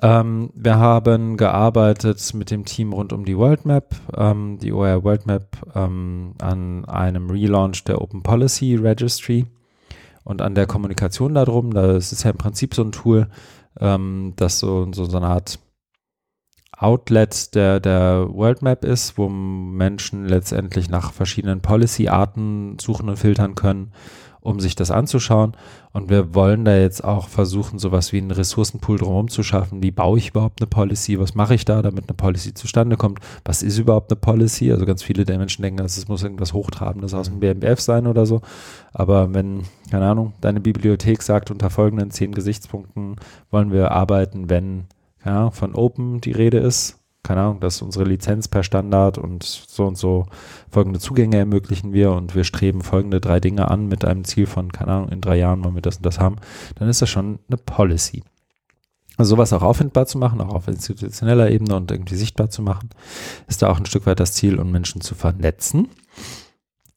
Ähm, 0.00 0.50
wir 0.54 0.78
haben 0.78 1.36
gearbeitet 1.36 2.32
mit 2.34 2.50
dem 2.50 2.64
Team 2.64 2.92
rund 2.92 3.12
um 3.12 3.24
die 3.24 3.36
World 3.36 3.66
Map, 3.66 3.94
ähm, 4.16 4.58
die 4.60 4.72
OER 4.72 5.04
World 5.04 5.26
Map 5.26 5.56
ähm, 5.74 6.34
an 6.40 6.84
einem 6.86 7.30
Relaunch 7.30 7.84
der 7.84 8.00
Open 8.00 8.22
Policy 8.22 8.76
Registry 8.76 9.46
und 10.24 10.40
an 10.40 10.54
der 10.54 10.66
Kommunikation 10.66 11.34
darum. 11.34 11.72
Das 11.74 12.12
ist 12.12 12.24
ja 12.24 12.30
im 12.30 12.38
Prinzip 12.38 12.74
so 12.74 12.82
ein 12.82 12.92
Tool, 12.92 13.28
ähm, 13.80 14.32
das 14.36 14.58
so, 14.58 14.90
so, 14.92 15.04
so 15.04 15.16
eine 15.18 15.26
Art 15.28 15.58
Outlet 16.82 17.54
der, 17.54 17.80
der 17.80 18.28
World 18.30 18.62
Map 18.62 18.84
ist, 18.84 19.16
wo 19.16 19.28
Menschen 19.28 20.26
letztendlich 20.26 20.88
nach 20.88 21.12
verschiedenen 21.12 21.60
Policy-Arten 21.60 22.78
suchen 22.80 23.08
und 23.08 23.16
filtern 23.16 23.54
können 23.54 23.92
um 24.42 24.58
sich 24.58 24.74
das 24.74 24.90
anzuschauen. 24.90 25.52
Und 25.92 26.10
wir 26.10 26.34
wollen 26.34 26.64
da 26.64 26.76
jetzt 26.76 27.04
auch 27.04 27.28
versuchen, 27.28 27.78
sowas 27.78 28.12
wie 28.12 28.18
einen 28.18 28.32
Ressourcenpool 28.32 28.98
drumherum 28.98 29.28
zu 29.28 29.42
schaffen. 29.42 29.82
Wie 29.82 29.92
baue 29.92 30.18
ich 30.18 30.30
überhaupt 30.30 30.60
eine 30.60 30.66
Policy? 30.66 31.18
Was 31.20 31.34
mache 31.34 31.54
ich 31.54 31.64
da, 31.64 31.80
damit 31.80 32.08
eine 32.08 32.16
Policy 32.16 32.52
zustande 32.52 32.96
kommt? 32.96 33.20
Was 33.44 33.62
ist 33.62 33.78
überhaupt 33.78 34.10
eine 34.10 34.20
Policy? 34.20 34.72
Also 34.72 34.84
ganz 34.84 35.02
viele 35.02 35.24
der 35.24 35.38
Menschen 35.38 35.62
denken, 35.62 35.78
dass 35.78 35.96
es 35.96 36.08
muss 36.08 36.24
irgendwas 36.24 36.52
Hochtrabendes 36.52 37.14
aus 37.14 37.28
dem 37.28 37.40
BMBF 37.40 37.80
sein 37.80 38.06
oder 38.06 38.26
so. 38.26 38.40
Aber 38.92 39.32
wenn, 39.32 39.62
keine 39.90 40.08
Ahnung, 40.10 40.32
deine 40.40 40.60
Bibliothek 40.60 41.22
sagt, 41.22 41.50
unter 41.50 41.70
folgenden 41.70 42.10
zehn 42.10 42.32
Gesichtspunkten 42.32 43.16
wollen 43.50 43.70
wir 43.70 43.92
arbeiten, 43.92 44.50
wenn 44.50 44.84
ja, 45.24 45.50
von 45.50 45.74
Open 45.74 46.20
die 46.20 46.32
Rede 46.32 46.58
ist, 46.58 46.98
keine 47.22 47.42
Ahnung, 47.42 47.60
dass 47.60 47.82
unsere 47.82 48.04
Lizenz 48.04 48.48
per 48.48 48.64
Standard 48.64 49.16
und 49.16 49.44
so 49.44 49.86
und 49.86 49.96
so 49.96 50.26
folgende 50.70 50.98
Zugänge 50.98 51.36
ermöglichen 51.36 51.92
wir 51.92 52.12
und 52.12 52.34
wir 52.34 52.42
streben 52.42 52.82
folgende 52.82 53.20
drei 53.20 53.38
Dinge 53.38 53.70
an 53.70 53.86
mit 53.86 54.04
einem 54.04 54.24
Ziel 54.24 54.46
von, 54.46 54.72
keine 54.72 54.92
Ahnung, 54.92 55.08
in 55.10 55.20
drei 55.20 55.36
Jahren 55.36 55.62
wollen 55.62 55.76
wir 55.76 55.82
das 55.82 55.98
und 55.98 56.06
das 56.06 56.18
haben, 56.18 56.36
dann 56.76 56.88
ist 56.88 57.00
das 57.00 57.10
schon 57.10 57.38
eine 57.48 57.58
Policy. 57.58 58.24
Also 59.18 59.36
sowas 59.36 59.52
auch 59.52 59.62
auffindbar 59.62 60.06
zu 60.06 60.18
machen, 60.18 60.40
auch 60.40 60.54
auf 60.54 60.68
institutioneller 60.68 61.50
Ebene 61.50 61.76
und 61.76 61.90
irgendwie 61.90 62.16
sichtbar 62.16 62.50
zu 62.50 62.62
machen, 62.62 62.90
ist 63.46 63.62
da 63.62 63.70
auch 63.70 63.78
ein 63.78 63.86
Stück 63.86 64.06
weit 64.06 64.18
das 64.18 64.32
Ziel, 64.32 64.58
um 64.58 64.72
Menschen 64.72 65.00
zu 65.00 65.14
vernetzen. 65.14 65.88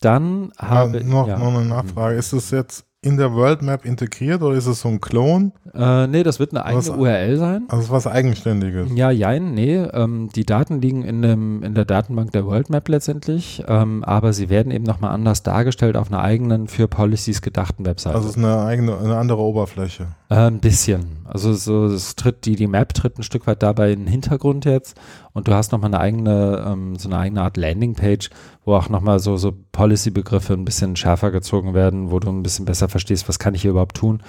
Dann 0.02 0.52
habe 0.58 1.00
ich. 1.00 1.06
noch, 1.06 1.28
ja. 1.28 1.38
noch 1.38 1.54
eine 1.54 1.66
Nachfrage. 1.66 2.16
Ist 2.16 2.34
es 2.34 2.52
jetzt 2.52 2.85
in 3.06 3.18
der 3.18 3.34
World 3.34 3.62
Map 3.62 3.86
integriert 3.86 4.42
oder 4.42 4.56
ist 4.56 4.66
es 4.66 4.82
so 4.82 4.90
ein 4.90 5.00
Klon? 5.00 5.52
Äh, 5.76 6.08
nee, 6.08 6.24
das 6.24 6.40
wird 6.40 6.52
eine 6.52 6.66
eigene 6.66 6.80
was, 6.80 6.90
URL 6.90 7.38
sein. 7.38 7.66
Also 7.68 7.92
was 7.92 8.08
Eigenständiges. 8.08 8.90
Ja, 8.96 9.12
jein, 9.12 9.54
nee. 9.54 9.76
Ähm, 9.76 10.30
die 10.36 10.44
Daten 10.44 10.82
liegen 10.82 11.04
in, 11.04 11.22
dem, 11.22 11.62
in 11.62 11.76
der 11.76 11.86
Datenbank 11.86 12.32
der 12.32 12.46
World 12.48 12.72
Map 12.72 12.90
letztendlich, 12.90 13.64
ähm, 13.68 14.04
aber 14.04 14.34
sie 14.34 14.50
werden 14.50 14.72
eben 14.72 14.86
nochmal 14.86 15.12
anders 15.12 15.44
dargestellt 15.44 15.98
auf 15.98 16.12
einer 16.12 16.22
eigenen 16.22 16.68
für 16.68 16.88
Policies 16.88 17.44
gedachten 17.44 17.86
Webseite. 17.86 18.16
Also 18.16 18.30
es 18.30 18.38
ist 18.38 18.44
eine 18.44 18.64
eigene, 18.64 18.98
eine 18.98 19.18
andere 19.18 19.42
Oberfläche. 19.42 20.08
Äh, 20.30 20.48
ein 20.48 20.60
bisschen. 20.60 21.06
Also 21.26 21.54
so, 21.54 21.86
es 21.86 22.16
tritt, 22.16 22.46
die, 22.46 22.56
die 22.56 22.68
Map 22.68 22.96
tritt 22.96 23.20
ein 23.20 23.24
Stück 23.24 23.46
weit 23.46 23.62
dabei 23.62 23.92
in 23.92 24.00
den 24.00 24.08
Hintergrund 24.08 24.66
jetzt 24.66 24.98
und 25.34 25.48
du 25.48 25.54
hast 25.54 25.72
nochmal 25.72 25.94
eine 25.94 26.00
eigene, 26.00 26.66
ähm, 26.68 26.96
so 26.96 27.08
eine 27.10 27.20
eigene 27.20 27.42
Art 27.42 27.58
Landingpage, 27.58 28.32
wo 28.66 28.76
auch 28.76 28.90
nochmal 28.90 29.20
so, 29.20 29.38
so 29.38 29.54
Policy-Begriffe 29.72 30.54
ein 30.54 30.66
bisschen 30.66 30.96
schärfer 30.96 31.32
gezogen 31.32 31.74
werden, 31.74 32.12
wo 32.12 32.20
du 32.20 32.30
ein 32.30 32.44
bisschen 32.44 32.66
besser 32.66 32.90
verstehst, 32.90 33.30
was 33.30 33.40
kann 33.40 33.54
ich 33.54 33.62
hier 33.62 33.72
überhaupt 33.72 33.96
tun. 33.96 34.22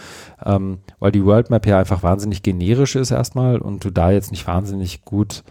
Ähm, 0.45 0.79
weil 0.99 1.11
die 1.11 1.25
World 1.25 1.51
Map 1.51 1.67
ja 1.67 1.79
einfach 1.79 2.03
wahnsinnig 2.03 2.43
generisch 2.43 2.97
ist 2.97 3.11
erstmal 3.11 3.59
und 3.59 3.85
du 3.85 3.91
da 3.91 4.11
jetzt 4.11 4.31
nicht 4.31 4.47
wahnsinnig 4.47 5.05
gut 5.05 5.43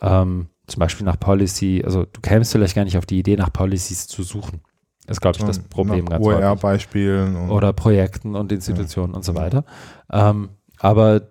ähm, 0.00 0.46
zum 0.68 0.80
Beispiel 0.80 1.06
nach 1.06 1.18
Policy, 1.18 1.82
also 1.84 2.04
du 2.04 2.20
kämst 2.20 2.52
vielleicht 2.52 2.76
gar 2.76 2.84
nicht 2.84 2.98
auf 2.98 3.06
die 3.06 3.18
Idee, 3.18 3.36
nach 3.36 3.52
Policies 3.52 4.06
zu 4.06 4.22
suchen. 4.22 4.60
Ist, 5.06 5.22
glaube 5.22 5.38
ich, 5.38 5.44
das 5.44 5.58
Problem 5.58 6.04
ganz 6.04 6.24
OER-Beispielen. 6.24 7.48
Oder 7.48 7.72
Projekten 7.72 8.36
und 8.36 8.52
Institutionen 8.52 9.12
ja. 9.12 9.16
und 9.16 9.24
so 9.24 9.34
weiter. 9.34 9.64
Ähm, 10.12 10.50
aber 10.78 11.22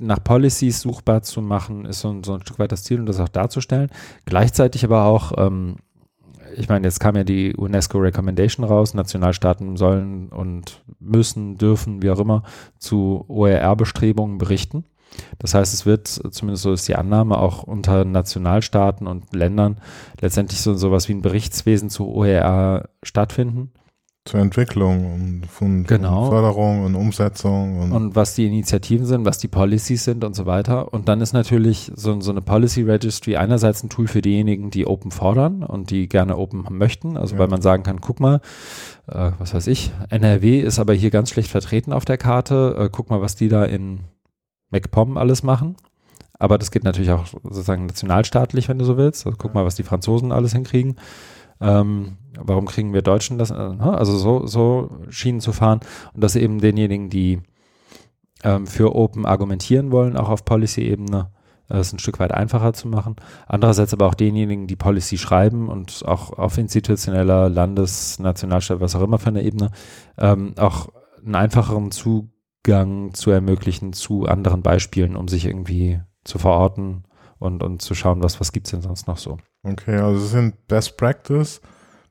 nach 0.00 0.22
Policies 0.22 0.80
suchbar 0.80 1.22
zu 1.22 1.40
machen, 1.40 1.84
ist 1.84 2.00
so 2.00 2.10
ein, 2.10 2.24
so 2.24 2.34
ein, 2.34 2.42
Stück 2.42 2.58
weit 2.58 2.72
das 2.72 2.82
Ziel 2.82 2.98
und 2.98 3.06
das 3.06 3.20
auch 3.20 3.28
darzustellen. 3.28 3.90
Gleichzeitig 4.24 4.84
aber 4.84 5.04
auch, 5.04 5.32
ähm, 5.38 5.76
ich 6.56 6.68
meine, 6.68 6.86
jetzt 6.86 7.00
kam 7.00 7.16
ja 7.16 7.24
die 7.24 7.54
UNESCO 7.54 7.98
Recommendation 7.98 8.64
raus, 8.64 8.94
Nationalstaaten 8.94 9.76
sollen 9.76 10.28
und 10.28 10.82
müssen, 10.98 11.58
dürfen, 11.58 12.02
wie 12.02 12.10
auch 12.10 12.18
immer, 12.18 12.42
zu 12.78 13.24
OER-Bestrebungen 13.28 14.38
berichten. 14.38 14.84
Das 15.38 15.54
heißt, 15.54 15.72
es 15.72 15.86
wird, 15.86 16.08
zumindest 16.08 16.62
so 16.62 16.72
ist 16.72 16.88
die 16.88 16.96
Annahme, 16.96 17.38
auch 17.38 17.62
unter 17.62 18.04
Nationalstaaten 18.04 19.06
und 19.06 19.34
Ländern 19.34 19.80
letztendlich 20.20 20.60
so 20.60 20.74
sowas 20.74 21.08
wie 21.08 21.14
ein 21.14 21.22
Berichtswesen 21.22 21.90
zu 21.90 22.08
OER 22.08 22.88
stattfinden. 23.02 23.70
Zur 24.26 24.40
Entwicklung 24.40 25.14
und 25.14 25.46
von, 25.46 25.84
genau. 25.84 26.28
Förderung 26.28 26.84
und 26.84 26.96
Umsetzung. 26.96 27.80
Und, 27.80 27.92
und, 27.92 28.16
was 28.16 28.34
die 28.34 28.44
Initiativen 28.46 29.06
sind, 29.06 29.24
was 29.24 29.38
die 29.38 29.46
Policies 29.46 30.02
sind 30.02 30.24
und 30.24 30.34
so 30.34 30.46
weiter. 30.46 30.92
Und 30.92 31.08
dann 31.08 31.20
ist 31.20 31.32
natürlich 31.32 31.92
so, 31.94 32.20
so 32.20 32.32
eine 32.32 32.42
Policy 32.42 32.82
Registry 32.82 33.36
einerseits 33.36 33.84
ein 33.84 33.88
Tool 33.88 34.08
für 34.08 34.22
diejenigen, 34.22 34.70
die 34.70 34.84
Open 34.86 35.12
fordern 35.12 35.62
und 35.62 35.90
die 35.90 36.08
gerne 36.08 36.36
Open 36.36 36.66
möchten. 36.70 37.16
Also 37.16 37.36
ja. 37.36 37.38
weil 37.38 37.48
man 37.48 37.62
sagen 37.62 37.84
kann, 37.84 38.00
guck 38.00 38.18
mal, 38.18 38.40
äh, 39.06 39.30
was 39.38 39.54
weiß 39.54 39.68
ich, 39.68 39.92
NRW 40.10 40.60
ist 40.60 40.80
aber 40.80 40.92
hier 40.92 41.10
ganz 41.10 41.30
schlecht 41.30 41.50
vertreten 41.50 41.92
auf 41.92 42.04
der 42.04 42.18
Karte. 42.18 42.74
Äh, 42.76 42.88
guck 42.90 43.10
mal, 43.10 43.20
was 43.20 43.36
die 43.36 43.48
da 43.48 43.64
in 43.64 44.00
MacPom 44.70 45.18
alles 45.18 45.44
machen. 45.44 45.76
Aber 46.38 46.58
das 46.58 46.70
geht 46.70 46.84
natürlich 46.84 47.12
auch 47.12 47.26
sozusagen 47.26 47.86
nationalstaatlich, 47.86 48.68
wenn 48.68 48.78
du 48.78 48.84
so 48.84 48.96
willst. 48.96 49.24
Also 49.24 49.38
guck 49.38 49.54
mal, 49.54 49.64
was 49.64 49.76
die 49.76 49.84
Franzosen 49.84 50.32
alles 50.32 50.52
hinkriegen. 50.52 50.96
Ähm, 51.60 52.18
warum 52.38 52.66
kriegen 52.66 52.92
wir 52.92 53.02
Deutschen 53.02 53.38
das? 53.38 53.50
Also 53.52 54.16
so, 54.16 54.46
so 54.46 54.90
Schienen 55.08 55.40
zu 55.40 55.52
fahren 55.52 55.80
und 56.14 56.22
das 56.22 56.36
eben 56.36 56.60
denjenigen, 56.60 57.10
die 57.10 57.40
ähm, 58.44 58.66
für 58.66 58.94
Open 58.94 59.26
argumentieren 59.26 59.90
wollen, 59.90 60.16
auch 60.16 60.28
auf 60.28 60.44
Policy-Ebene, 60.44 61.30
äh, 61.70 61.80
ist 61.80 61.92
ein 61.92 61.98
Stück 61.98 62.18
weit 62.18 62.32
einfacher 62.32 62.72
zu 62.72 62.88
machen. 62.88 63.16
Andererseits 63.46 63.92
aber 63.94 64.06
auch 64.06 64.14
denjenigen, 64.14 64.66
die 64.66 64.76
Policy 64.76 65.18
schreiben 65.18 65.68
und 65.68 66.04
auch 66.06 66.32
auf 66.32 66.58
institutioneller, 66.58 67.48
Landes-, 67.48 68.18
Nationalstaat, 68.18 68.80
was 68.80 68.94
auch 68.94 69.02
immer 69.02 69.18
für 69.18 69.28
eine 69.28 69.42
Ebene, 69.42 69.70
ähm, 70.18 70.54
auch 70.58 70.88
einen 71.24 71.34
einfacheren 71.34 71.90
Zugang 71.90 72.30
Zugang 72.66 73.14
zu 73.14 73.30
ermöglichen 73.30 73.92
zu 73.92 74.26
anderen 74.26 74.60
Beispielen, 74.60 75.14
um 75.14 75.28
sich 75.28 75.46
irgendwie 75.46 76.00
zu 76.24 76.38
verorten 76.38 77.04
und, 77.38 77.62
und 77.62 77.80
zu 77.80 77.94
schauen, 77.94 78.24
was, 78.24 78.40
was 78.40 78.50
gibt 78.50 78.66
es 78.66 78.72
denn 78.72 78.82
sonst 78.82 79.06
noch 79.06 79.18
so. 79.18 79.38
Okay, 79.66 79.96
also 79.96 80.24
es 80.24 80.30
sind 80.30 80.66
Best 80.68 80.96
Practice 80.96 81.60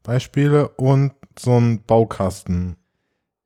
Beispiele 0.03 0.69
und 0.69 1.13
so 1.39 1.57
ein 1.57 1.81
Baukasten. 1.83 2.75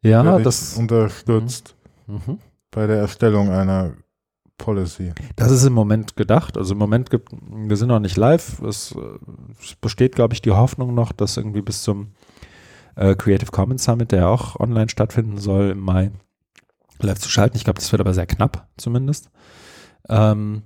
Ja, 0.01 0.39
das 0.39 0.77
unterstützt 0.77 1.75
mhm. 2.07 2.21
mhm. 2.25 2.39
bei 2.71 2.87
der 2.87 2.97
Erstellung 2.97 3.49
einer 3.49 3.93
Policy. 4.57 5.13
Das 5.35 5.51
ist 5.51 5.63
im 5.65 5.73
Moment 5.73 6.15
gedacht. 6.15 6.57
Also 6.57 6.73
im 6.73 6.79
Moment 6.79 7.09
gibt, 7.09 7.29
wir 7.31 7.77
sind 7.77 7.87
noch 7.87 7.99
nicht 7.99 8.17
live. 8.17 8.61
Es, 8.61 8.95
es 9.61 9.75
besteht, 9.75 10.15
glaube 10.15 10.33
ich, 10.33 10.41
die 10.41 10.51
Hoffnung 10.51 10.93
noch, 10.93 11.11
dass 11.11 11.37
irgendwie 11.37 11.61
bis 11.61 11.83
zum 11.83 12.11
äh, 12.95 13.15
Creative 13.15 13.51
Commons 13.51 13.83
Summit, 13.83 14.11
der 14.11 14.29
auch 14.29 14.59
online 14.59 14.89
stattfinden 14.89 15.37
soll 15.37 15.71
im 15.71 15.79
Mai, 15.79 16.11
live 16.99 17.19
zu 17.19 17.29
schalten. 17.29 17.57
Ich 17.57 17.63
glaube, 17.63 17.79
das 17.79 17.91
wird 17.91 18.01
aber 18.01 18.13
sehr 18.13 18.27
knapp 18.27 18.67
zumindest. 18.77 19.29
Ähm, 20.09 20.63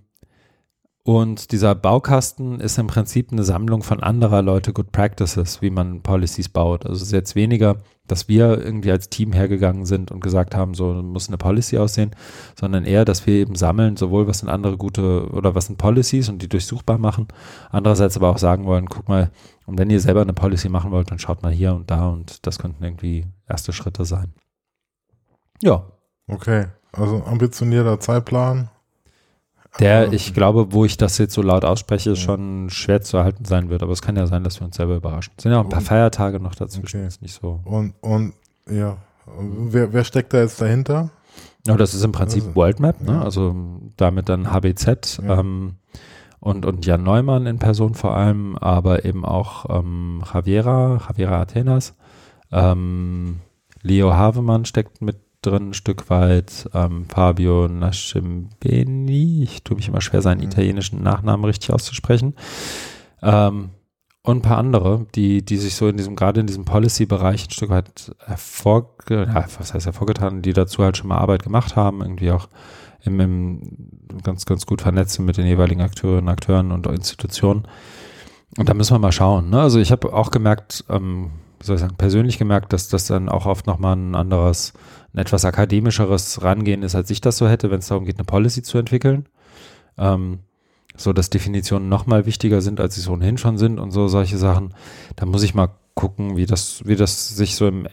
und 1.05 1.51
dieser 1.51 1.75
Baukasten 1.75 2.61
ist 2.61 2.77
im 2.77 2.87
Prinzip 2.87 3.33
eine 3.33 3.43
Sammlung 3.43 3.83
von 3.83 4.01
anderer 4.01 4.41
Leute 4.41 4.71
Good 4.71 4.93
Practices, 4.93 5.61
wie 5.61 5.69
man 5.69 6.01
Policies 6.01 6.47
baut. 6.47 6.85
Also 6.85 6.95
es 6.95 7.01
ist 7.03 7.11
jetzt 7.11 7.35
weniger, 7.35 7.75
dass 8.07 8.29
wir 8.29 8.63
irgendwie 8.63 8.91
als 8.91 9.09
Team 9.09 9.33
hergegangen 9.33 9.85
sind 9.85 10.11
und 10.11 10.21
gesagt 10.21 10.55
haben, 10.55 10.73
so 10.73 10.93
muss 10.93 11.27
eine 11.27 11.37
Policy 11.37 11.77
aussehen, 11.77 12.11
sondern 12.57 12.85
eher, 12.85 13.03
dass 13.03 13.27
wir 13.27 13.33
eben 13.33 13.55
sammeln, 13.55 13.97
sowohl 13.97 14.27
was 14.27 14.39
sind 14.39 14.47
andere 14.49 14.77
gute 14.77 15.29
oder 15.31 15.55
was 15.55 15.65
sind 15.65 15.77
Policies 15.77 16.29
und 16.29 16.41
die 16.41 16.47
durchsuchbar 16.47 16.97
machen, 16.97 17.27
andererseits 17.69 18.15
aber 18.15 18.29
auch 18.29 18.37
sagen 18.37 18.65
wollen, 18.65 18.87
guck 18.87 19.09
mal, 19.09 19.29
und 19.65 19.77
wenn 19.77 19.89
ihr 19.89 19.99
selber 19.99 20.21
eine 20.21 20.33
Policy 20.33 20.69
machen 20.69 20.91
wollt, 20.91 21.11
dann 21.11 21.19
schaut 21.19 21.43
mal 21.43 21.51
hier 21.51 21.73
und 21.73 21.91
da 21.91 22.07
und 22.07 22.47
das 22.47 22.59
könnten 22.59 22.81
irgendwie 22.81 23.25
erste 23.47 23.73
Schritte 23.73 24.05
sein. 24.05 24.33
Ja. 25.61 25.85
Okay, 26.27 26.67
also 26.93 27.23
ambitionierter 27.23 27.99
Zeitplan, 27.99 28.69
der, 29.79 30.13
ich 30.13 30.33
glaube, 30.33 30.71
wo 30.71 30.85
ich 30.85 30.97
das 30.97 31.17
jetzt 31.17 31.33
so 31.33 31.41
laut 31.41 31.65
ausspreche, 31.65 32.11
ja. 32.11 32.15
schon 32.15 32.69
schwer 32.69 33.01
zu 33.01 33.17
erhalten 33.17 33.45
sein 33.45 33.69
wird. 33.69 33.81
Aber 33.81 33.91
es 33.91 34.01
kann 34.01 34.15
ja 34.15 34.27
sein, 34.27 34.43
dass 34.43 34.59
wir 34.59 34.65
uns 34.65 34.75
selber 34.75 34.95
überraschen. 34.95 35.33
Es 35.37 35.43
sind 35.43 35.51
ja 35.51 35.59
auch 35.59 35.63
ein 35.63 35.69
paar 35.69 35.79
und, 35.79 35.85
Feiertage 35.85 36.39
noch 36.39 36.55
dazwischen. 36.55 36.97
Okay. 36.97 37.07
Ist 37.07 37.21
nicht 37.21 37.39
so. 37.39 37.59
Und, 37.65 37.93
und 38.01 38.33
ja, 38.69 38.97
wer, 39.37 39.93
wer 39.93 40.03
steckt 40.03 40.33
da 40.33 40.41
jetzt 40.41 40.61
dahinter? 40.61 41.09
Ja, 41.65 41.75
das 41.77 41.93
ist 41.93 42.03
im 42.03 42.11
Prinzip 42.11 42.43
also, 42.43 42.55
World 42.55 42.79
Map, 42.79 43.01
ne? 43.01 43.13
Ja. 43.13 43.21
also 43.21 43.55
damit 43.95 44.29
dann 44.29 44.51
HBZ 44.51 45.21
ja. 45.23 45.39
ähm, 45.39 45.75
und, 46.39 46.65
und 46.65 46.85
Jan 46.85 47.03
Neumann 47.03 47.45
in 47.45 47.57
Person 47.57 47.93
vor 47.93 48.15
allem, 48.15 48.57
aber 48.57 49.05
eben 49.05 49.23
auch 49.23 49.65
ähm, 49.69 50.23
Javiera, 50.31 50.99
Javiera 51.07 51.41
Athenas, 51.41 51.95
ähm, 52.51 53.39
Leo 53.81 54.13
Havemann 54.13 54.65
steckt 54.65 55.01
mit 55.01 55.17
drin, 55.45 55.69
ein 55.69 55.73
Stück 55.73 56.09
weit. 56.09 56.69
Ähm, 56.73 57.05
Fabio 57.09 57.67
Nascimbeni, 57.67 59.43
ich 59.43 59.63
tue 59.63 59.75
mich 59.75 59.87
immer 59.87 60.01
schwer, 60.01 60.21
seinen 60.21 60.39
mhm. 60.39 60.47
italienischen 60.47 61.03
Nachnamen 61.03 61.45
richtig 61.45 61.71
auszusprechen. 61.71 62.35
Ähm, 63.21 63.69
und 64.25 64.37
ein 64.37 64.41
paar 64.41 64.57
andere, 64.57 65.05
die, 65.15 65.43
die 65.43 65.57
sich 65.57 65.75
so 65.75 65.87
in 65.89 65.97
diesem, 65.97 66.15
gerade 66.15 66.39
in 66.39 66.47
diesem 66.47 66.63
Policy-Bereich 66.63 67.47
ein 67.47 67.51
Stück 67.51 67.69
weit 67.69 68.15
hervorge, 68.25 69.27
ja, 69.27 69.45
was 69.57 69.73
heißt 69.73 69.85
hervorgetan, 69.85 70.41
die 70.41 70.53
dazu 70.53 70.81
halt 70.81 70.95
schon 70.95 71.09
mal 71.09 71.17
Arbeit 71.17 71.43
gemacht 71.43 71.75
haben, 71.75 72.01
irgendwie 72.01 72.31
auch 72.31 72.47
im, 73.03 73.19
im 73.19 73.89
ganz, 74.23 74.45
ganz 74.45 74.65
gut 74.65 74.81
vernetzt 74.81 75.19
mit 75.19 75.35
den 75.35 75.45
jeweiligen 75.45 75.81
Akteurinnen, 75.81 76.29
Akteuren 76.29 76.71
und 76.71 76.87
Institutionen. 76.87 77.67
Und 78.57 78.69
da 78.69 78.73
müssen 78.73 78.93
wir 78.93 78.99
mal 78.99 79.11
schauen. 79.11 79.49
Ne? 79.49 79.59
Also 79.59 79.79
ich 79.79 79.91
habe 79.91 80.13
auch 80.13 80.31
gemerkt, 80.31 80.85
ähm, 80.89 81.31
wie 81.59 81.65
soll 81.65 81.75
ich 81.75 81.81
sagen, 81.81 81.95
persönlich 81.97 82.37
gemerkt, 82.37 82.71
dass 82.71 82.87
das 82.87 83.07
dann 83.07 83.27
auch 83.27 83.45
oft 83.45 83.67
nochmal 83.67 83.95
ein 83.95 84.15
anderes 84.15 84.73
ein 85.13 85.19
etwas 85.19 85.45
akademischeres 85.45 86.41
Rangehen 86.41 86.83
ist, 86.83 86.95
als 86.95 87.09
ich 87.09 87.21
das 87.21 87.37
so 87.37 87.47
hätte, 87.47 87.69
wenn 87.71 87.79
es 87.79 87.87
darum 87.87 88.05
geht, 88.05 88.17
eine 88.17 88.25
Policy 88.25 88.63
zu 88.63 88.77
entwickeln. 88.77 89.27
Ähm, 89.97 90.39
so, 90.95 91.13
dass 91.13 91.29
Definitionen 91.29 91.89
nochmal 91.89 92.25
wichtiger 92.25 92.61
sind, 92.61 92.79
als 92.79 92.95
sie 92.95 93.01
es 93.01 93.09
ohnehin 93.09 93.37
schon 93.37 93.57
sind 93.57 93.79
und 93.79 93.91
so 93.91 94.07
solche 94.07 94.37
Sachen. 94.37 94.73
Da 95.15 95.25
muss 95.25 95.43
ich 95.43 95.55
mal 95.55 95.69
gucken, 95.95 96.35
wie 96.35 96.45
das, 96.45 96.85
wie 96.85 96.95
das 96.95 97.29
sich 97.29 97.55
so 97.55 97.67
im, 97.67 97.87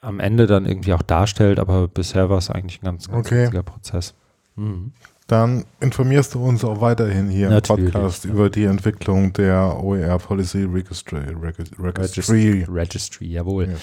am 0.00 0.20
Ende 0.20 0.46
dann 0.46 0.66
irgendwie 0.66 0.94
auch 0.94 1.02
darstellt, 1.02 1.58
aber 1.58 1.88
bisher 1.88 2.28
war 2.28 2.38
es 2.38 2.50
eigentlich 2.50 2.82
ein 2.82 2.86
ganz, 2.86 3.08
ganz 3.08 3.26
okay. 3.26 3.44
witziger 3.44 3.62
Prozess. 3.62 4.14
Mhm. 4.56 4.92
Dann 5.28 5.64
informierst 5.80 6.34
du 6.34 6.44
uns 6.44 6.64
auch 6.64 6.80
weiterhin 6.80 7.30
hier 7.30 7.48
Natürlich, 7.48 7.86
im 7.86 7.92
Podcast 7.92 8.24
ja. 8.24 8.32
über 8.32 8.50
die 8.50 8.64
Entwicklung 8.64 9.32
der 9.32 9.82
OER 9.82 10.18
Policy 10.18 10.64
Registry. 10.64 11.20
Registry, 11.80 12.66
Registry 12.68 13.26
jawohl. 13.26 13.68
Ja. 13.68 13.76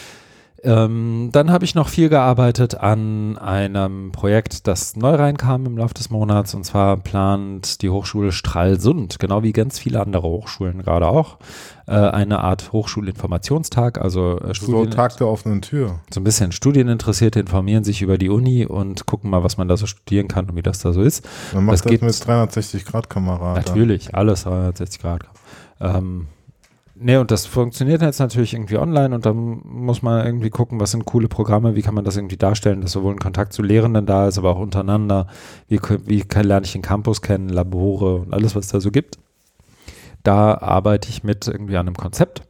Ähm, 0.63 1.29
dann 1.31 1.51
habe 1.51 1.65
ich 1.65 1.75
noch 1.75 1.87
viel 1.87 2.09
gearbeitet 2.09 2.75
an 2.75 3.37
einem 3.37 4.11
Projekt, 4.11 4.67
das 4.67 4.95
neu 4.95 5.15
reinkam 5.15 5.65
im 5.65 5.77
Laufe 5.77 5.93
des 5.93 6.09
Monats. 6.09 6.53
Und 6.53 6.65
zwar 6.65 6.97
plant 6.97 7.81
die 7.81 7.89
Hochschule 7.89 8.31
Stralsund, 8.31 9.19
genau 9.19 9.43
wie 9.43 9.51
ganz 9.51 9.79
viele 9.79 10.01
andere 10.01 10.27
Hochschulen 10.27 10.81
gerade 10.81 11.07
auch, 11.07 11.37
äh, 11.87 11.93
eine 11.93 12.39
Art 12.39 12.71
Hochschulinformationstag. 12.71 13.99
Also 13.99 14.39
äh, 14.39 14.53
so 14.53 14.85
Tag 14.85 15.17
der 15.17 15.27
offenen 15.27 15.61
Tür. 15.61 15.99
So 16.13 16.19
ein 16.19 16.23
bisschen 16.23 16.51
Studieninteressierte 16.51 17.39
informieren 17.39 17.83
sich 17.83 18.01
über 18.01 18.17
die 18.17 18.29
Uni 18.29 18.65
und 18.65 19.05
gucken 19.05 19.29
mal, 19.29 19.43
was 19.43 19.57
man 19.57 19.67
da 19.67 19.77
so 19.77 19.85
studieren 19.85 20.27
kann 20.27 20.49
und 20.49 20.55
wie 20.55 20.61
das 20.61 20.79
da 20.79 20.93
so 20.93 21.01
ist. 21.01 21.27
Man 21.53 21.65
macht 21.65 21.75
das, 21.75 21.81
das 21.83 21.91
geht 21.91 22.01
mit 22.01 22.27
360 22.27 22.85
Grad 22.85 23.09
Kamera. 23.09 23.53
Natürlich, 23.53 24.13
alles 24.15 24.43
360 24.43 25.01
Grad. 25.01 25.21
Ähm, 25.79 26.27
Nee, 27.01 27.15
und 27.15 27.31
das 27.31 27.45
funktioniert 27.45 28.01
jetzt 28.01 28.19
natürlich 28.19 28.53
irgendwie 28.53 28.77
online 28.77 29.15
und 29.15 29.25
dann 29.25 29.61
muss 29.63 30.01
man 30.01 30.25
irgendwie 30.25 30.49
gucken, 30.49 30.81
was 30.81 30.91
sind 30.91 31.05
coole 31.05 31.29
Programme, 31.29 31.75
wie 31.75 31.81
kann 31.81 31.95
man 31.95 32.03
das 32.03 32.17
irgendwie 32.17 32.35
darstellen, 32.35 32.81
dass 32.81 32.91
sowohl 32.91 33.13
ein 33.13 33.19
Kontakt 33.19 33.53
zu 33.53 33.61
Lehrenden 33.61 34.05
da 34.05 34.27
ist, 34.27 34.37
aber 34.37 34.49
auch 34.49 34.59
untereinander. 34.59 35.27
Wie, 35.69 35.79
wie 36.05 36.23
kann, 36.23 36.45
lerne 36.45 36.65
ich 36.65 36.73
den 36.73 36.81
Campus 36.81 37.21
kennen, 37.21 37.47
Labore 37.47 38.17
und 38.17 38.33
alles, 38.33 38.53
was 38.53 38.67
da 38.67 38.81
so 38.81 38.91
gibt. 38.91 39.17
Da 40.23 40.57
arbeite 40.57 41.07
ich 41.07 41.23
mit 41.23 41.47
irgendwie 41.47 41.77
an 41.77 41.87
einem 41.87 41.95
Konzept 41.95 42.41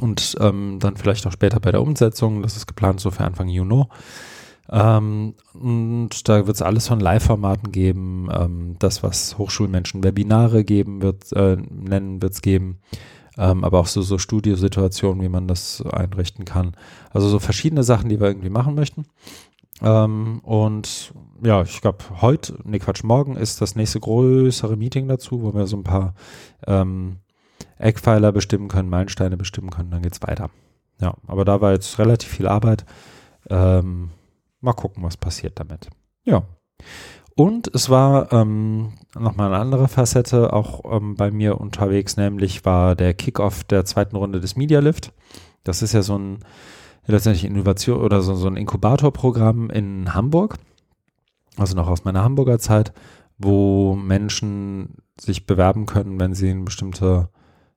und 0.00 0.36
ähm, 0.40 0.78
dann 0.80 0.96
vielleicht 0.96 1.26
auch 1.26 1.32
später 1.32 1.60
bei 1.60 1.70
der 1.70 1.82
Umsetzung. 1.82 2.40
Das 2.40 2.56
ist 2.56 2.66
geplant 2.66 3.00
so 3.00 3.10
für 3.10 3.24
Anfang 3.24 3.48
Juni. 3.48 3.84
Ähm, 4.70 5.34
und 5.52 6.28
da 6.30 6.46
wird 6.46 6.56
es 6.56 6.62
alles 6.62 6.88
von 6.88 6.98
Live-Formaten 6.98 7.72
geben. 7.72 8.30
Ähm, 8.32 8.76
das, 8.78 9.02
was 9.02 9.36
Hochschulmenschen 9.36 10.02
Webinare 10.02 10.64
geben 10.64 11.02
wird, 11.02 11.30
äh, 11.32 11.58
nennen 11.58 12.22
wird 12.22 12.32
es 12.32 12.40
geben 12.40 12.78
ähm, 13.38 13.64
aber 13.64 13.80
auch 13.80 13.86
so, 13.86 14.02
so 14.02 14.18
Studiosituationen, 14.18 15.22
wie 15.22 15.28
man 15.28 15.48
das 15.48 15.82
einrichten 15.82 16.44
kann. 16.44 16.76
Also 17.10 17.28
so 17.28 17.38
verschiedene 17.38 17.82
Sachen, 17.82 18.08
die 18.08 18.20
wir 18.20 18.28
irgendwie 18.28 18.50
machen 18.50 18.74
möchten. 18.74 19.06
Ähm, 19.82 20.40
und 20.40 21.12
ja, 21.42 21.62
ich 21.62 21.80
glaube, 21.80 21.98
heute, 22.20 22.58
nee 22.64 22.78
Quatsch, 22.78 23.02
morgen 23.02 23.36
ist 23.36 23.60
das 23.60 23.74
nächste 23.74 24.00
größere 24.00 24.76
Meeting 24.76 25.08
dazu, 25.08 25.42
wo 25.42 25.54
wir 25.54 25.66
so 25.66 25.76
ein 25.76 25.84
paar 25.84 26.14
ähm, 26.66 27.16
Eckpfeiler 27.78 28.32
bestimmen 28.32 28.68
können, 28.68 28.88
Meilensteine 28.88 29.36
bestimmen 29.36 29.70
können, 29.70 29.90
dann 29.90 30.02
geht's 30.02 30.22
weiter. 30.22 30.50
Ja, 31.00 31.14
aber 31.26 31.44
da 31.44 31.60
war 31.60 31.72
jetzt 31.72 31.98
relativ 31.98 32.30
viel 32.30 32.46
Arbeit. 32.46 32.84
Ähm, 33.50 34.10
mal 34.60 34.72
gucken, 34.72 35.02
was 35.02 35.16
passiert 35.16 35.58
damit. 35.58 35.90
Ja. 36.24 36.44
Und 37.36 37.68
es 37.74 37.90
war 37.90 38.32
ähm, 38.32 38.92
nochmal 39.18 39.48
eine 39.48 39.60
andere 39.60 39.88
Facette 39.88 40.52
auch 40.52 40.82
ähm, 40.84 41.16
bei 41.16 41.30
mir 41.32 41.60
unterwegs, 41.60 42.16
nämlich 42.16 42.64
war 42.64 42.94
der 42.94 43.12
Kickoff 43.14 43.64
der 43.64 43.84
zweiten 43.84 44.14
Runde 44.16 44.40
des 44.40 44.54
Media 44.54 44.78
Lift. 44.80 45.12
Das 45.64 45.82
ist 45.82 45.92
ja 45.94 46.02
so 46.02 46.16
ein 46.16 46.38
letztendlich 47.06 47.44
Innovation 47.44 48.00
oder 48.00 48.22
so, 48.22 48.34
so 48.34 48.46
ein 48.46 48.56
Inkubatorprogramm 48.56 49.68
in 49.70 50.14
Hamburg, 50.14 50.58
also 51.56 51.74
noch 51.74 51.88
aus 51.88 52.04
meiner 52.04 52.22
Hamburger 52.22 52.58
Zeit, 52.58 52.92
wo 53.36 53.94
Menschen 53.96 54.96
sich 55.20 55.46
bewerben 55.46 55.86
können, 55.86 56.20
wenn 56.20 56.34
sie 56.34 56.50
eine 56.50 56.62
bestimmte 56.62 57.28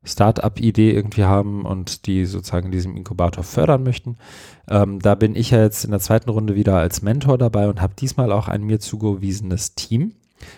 Start-up-Idee 0.04 0.92
irgendwie 0.92 1.26
haben 1.26 1.66
und 1.66 2.06
die 2.06 2.26
sozusagen 2.26 2.68
in 2.68 2.72
diesem 2.72 2.96
Inkubator 2.96 3.44
fördern 3.44 3.84
möchten. 3.84 4.18
Ähm, 4.70 5.00
da 5.00 5.16
bin 5.16 5.36
ich 5.36 5.52
ja 5.52 5.62
jetzt 5.62 5.84
in 5.84 5.92
der 5.92 6.00
zweiten 6.00 6.30
Runde 6.30 6.56
wieder 6.56 6.78
als 6.78 7.02
Mentor 7.02 7.38
dabei 7.38 7.68
und 7.68 7.82
habe 7.82 7.94
diesmal 8.00 8.32
auch 8.32 8.48
ein 8.48 8.64
mir 8.64 8.80
zugewiesenes 8.80 9.76
Team. 9.76 10.14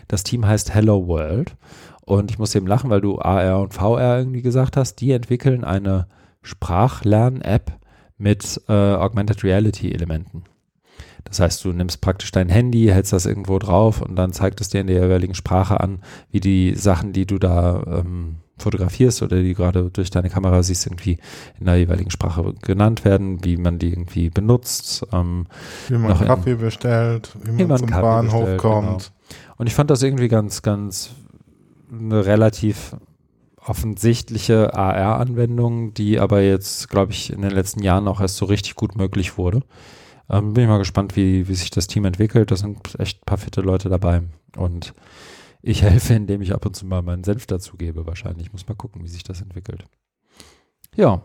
Das 0.07 0.23
Team 0.23 0.45
heißt 0.45 0.73
Hello 0.73 1.07
World 1.07 1.55
und 2.05 2.31
ich 2.31 2.39
muss 2.39 2.55
eben 2.55 2.67
lachen, 2.67 2.89
weil 2.89 3.01
du 3.01 3.19
AR 3.19 3.61
und 3.61 3.73
VR 3.73 4.19
irgendwie 4.19 4.41
gesagt 4.41 4.77
hast. 4.77 4.95
Die 4.95 5.11
entwickeln 5.11 5.63
eine 5.63 6.07
Sprachlern-App 6.41 7.71
mit 8.17 8.61
äh, 8.67 8.73
Augmented 8.73 9.43
Reality-Elementen. 9.43 10.43
Das 11.23 11.39
heißt, 11.39 11.63
du 11.63 11.71
nimmst 11.71 12.01
praktisch 12.01 12.31
dein 12.31 12.49
Handy, 12.49 12.87
hältst 12.87 13.13
das 13.13 13.25
irgendwo 13.25 13.59
drauf 13.59 14.01
und 14.01 14.15
dann 14.15 14.33
zeigt 14.33 14.61
es 14.61 14.69
dir 14.69 14.81
in 14.81 14.87
der 14.87 15.03
jeweiligen 15.03 15.35
Sprache 15.35 15.79
an, 15.79 16.01
wie 16.31 16.39
die 16.39 16.75
Sachen, 16.75 17.13
die 17.13 17.25
du 17.25 17.37
da 17.37 17.83
ähm, 17.87 18.37
fotografierst 18.61 19.21
oder 19.21 19.41
die 19.41 19.53
gerade 19.53 19.89
durch 19.91 20.09
deine 20.09 20.29
Kamera 20.29 20.63
siehst, 20.63 20.85
irgendwie 20.87 21.17
in 21.59 21.65
der 21.65 21.77
jeweiligen 21.77 22.11
Sprache 22.11 22.53
genannt 22.61 23.05
werden, 23.05 23.43
wie 23.43 23.57
man 23.57 23.79
die 23.79 23.89
irgendwie 23.89 24.29
benutzt. 24.29 25.05
Ähm, 25.11 25.47
wie 25.87 25.97
man 25.97 26.17
Kaffee 26.17 26.51
in, 26.51 26.57
bestellt, 26.57 27.31
wie 27.43 27.51
man, 27.51 27.59
wie 27.59 27.65
man 27.65 27.77
zum 27.79 27.89
Kaffee 27.89 28.01
Bahnhof 28.01 28.39
bestellt, 28.41 28.61
kommt. 28.61 28.87
Genau. 28.87 29.53
Und 29.57 29.67
ich 29.67 29.75
fand 29.75 29.89
das 29.89 30.03
irgendwie 30.03 30.27
ganz, 30.27 30.61
ganz 30.61 31.11
eine 31.91 32.25
relativ 32.25 32.95
offensichtliche 33.69 34.73
AR-Anwendung, 34.73 35.93
die 35.93 36.19
aber 36.19 36.41
jetzt, 36.41 36.89
glaube 36.89 37.11
ich, 37.11 37.31
in 37.31 37.41
den 37.41 37.51
letzten 37.51 37.83
Jahren 37.83 38.07
auch 38.07 38.21
erst 38.21 38.37
so 38.37 38.45
richtig 38.45 38.75
gut 38.75 38.95
möglich 38.95 39.37
wurde. 39.37 39.61
Ähm, 40.29 40.53
bin 40.53 40.63
ich 40.63 40.69
mal 40.69 40.77
gespannt, 40.77 41.15
wie, 41.15 41.47
wie 41.47 41.55
sich 41.55 41.69
das 41.69 41.87
Team 41.87 42.05
entwickelt. 42.05 42.51
Da 42.51 42.55
sind 42.55 42.99
echt 42.99 43.21
ein 43.21 43.25
paar 43.25 43.37
fitte 43.37 43.61
Leute 43.61 43.89
dabei. 43.89 44.21
Und 44.55 44.93
ich 45.61 45.81
helfe, 45.81 46.13
indem 46.13 46.41
ich 46.41 46.53
ab 46.53 46.65
und 46.65 46.75
zu 46.75 46.85
mal 46.85 47.01
meinen 47.01 47.23
Senf 47.23 47.45
dazugebe, 47.45 48.05
wahrscheinlich. 48.05 48.47
Ich 48.47 48.53
muss 48.53 48.67
mal 48.67 48.75
gucken, 48.75 49.03
wie 49.03 49.09
sich 49.09 49.23
das 49.23 49.41
entwickelt. 49.41 49.83
Ja. 50.95 51.21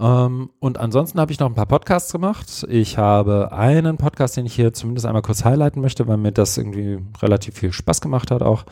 Ähm, 0.00 0.50
und 0.60 0.78
ansonsten 0.78 1.18
habe 1.18 1.32
ich 1.32 1.40
noch 1.40 1.48
ein 1.48 1.54
paar 1.54 1.66
Podcasts 1.66 2.12
gemacht. 2.12 2.64
Ich 2.68 2.98
habe 2.98 3.50
einen 3.52 3.96
Podcast, 3.96 4.36
den 4.36 4.46
ich 4.46 4.54
hier 4.54 4.72
zumindest 4.72 5.06
einmal 5.06 5.22
kurz 5.22 5.44
highlighten 5.44 5.82
möchte, 5.82 6.06
weil 6.06 6.18
mir 6.18 6.30
das 6.32 6.56
irgendwie 6.56 7.00
relativ 7.20 7.56
viel 7.56 7.72
Spaß 7.72 8.00
gemacht 8.00 8.30
hat 8.30 8.42
auch. 8.42 8.64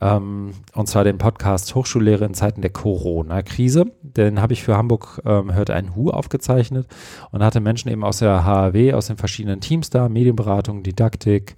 ähm, 0.00 0.52
und 0.74 0.88
zwar 0.88 1.04
den 1.04 1.18
Podcast 1.18 1.74
Hochschullehre 1.74 2.24
in 2.24 2.34
Zeiten 2.34 2.62
der 2.62 2.70
Corona-Krise. 2.70 3.86
Den 4.02 4.40
habe 4.40 4.52
ich 4.52 4.62
für 4.62 4.76
Hamburg 4.76 5.20
ähm, 5.26 5.52
hört 5.52 5.70
ein 5.70 5.94
Hu 5.96 6.10
aufgezeichnet 6.10 6.86
und 7.32 7.42
hatte 7.42 7.60
Menschen 7.60 7.90
eben 7.90 8.04
aus 8.04 8.18
der 8.18 8.44
HAW, 8.44 8.94
aus 8.94 9.08
den 9.08 9.16
verschiedenen 9.16 9.60
Teams 9.60 9.90
da, 9.90 10.08
Medienberatung, 10.08 10.84
Didaktik, 10.84 11.56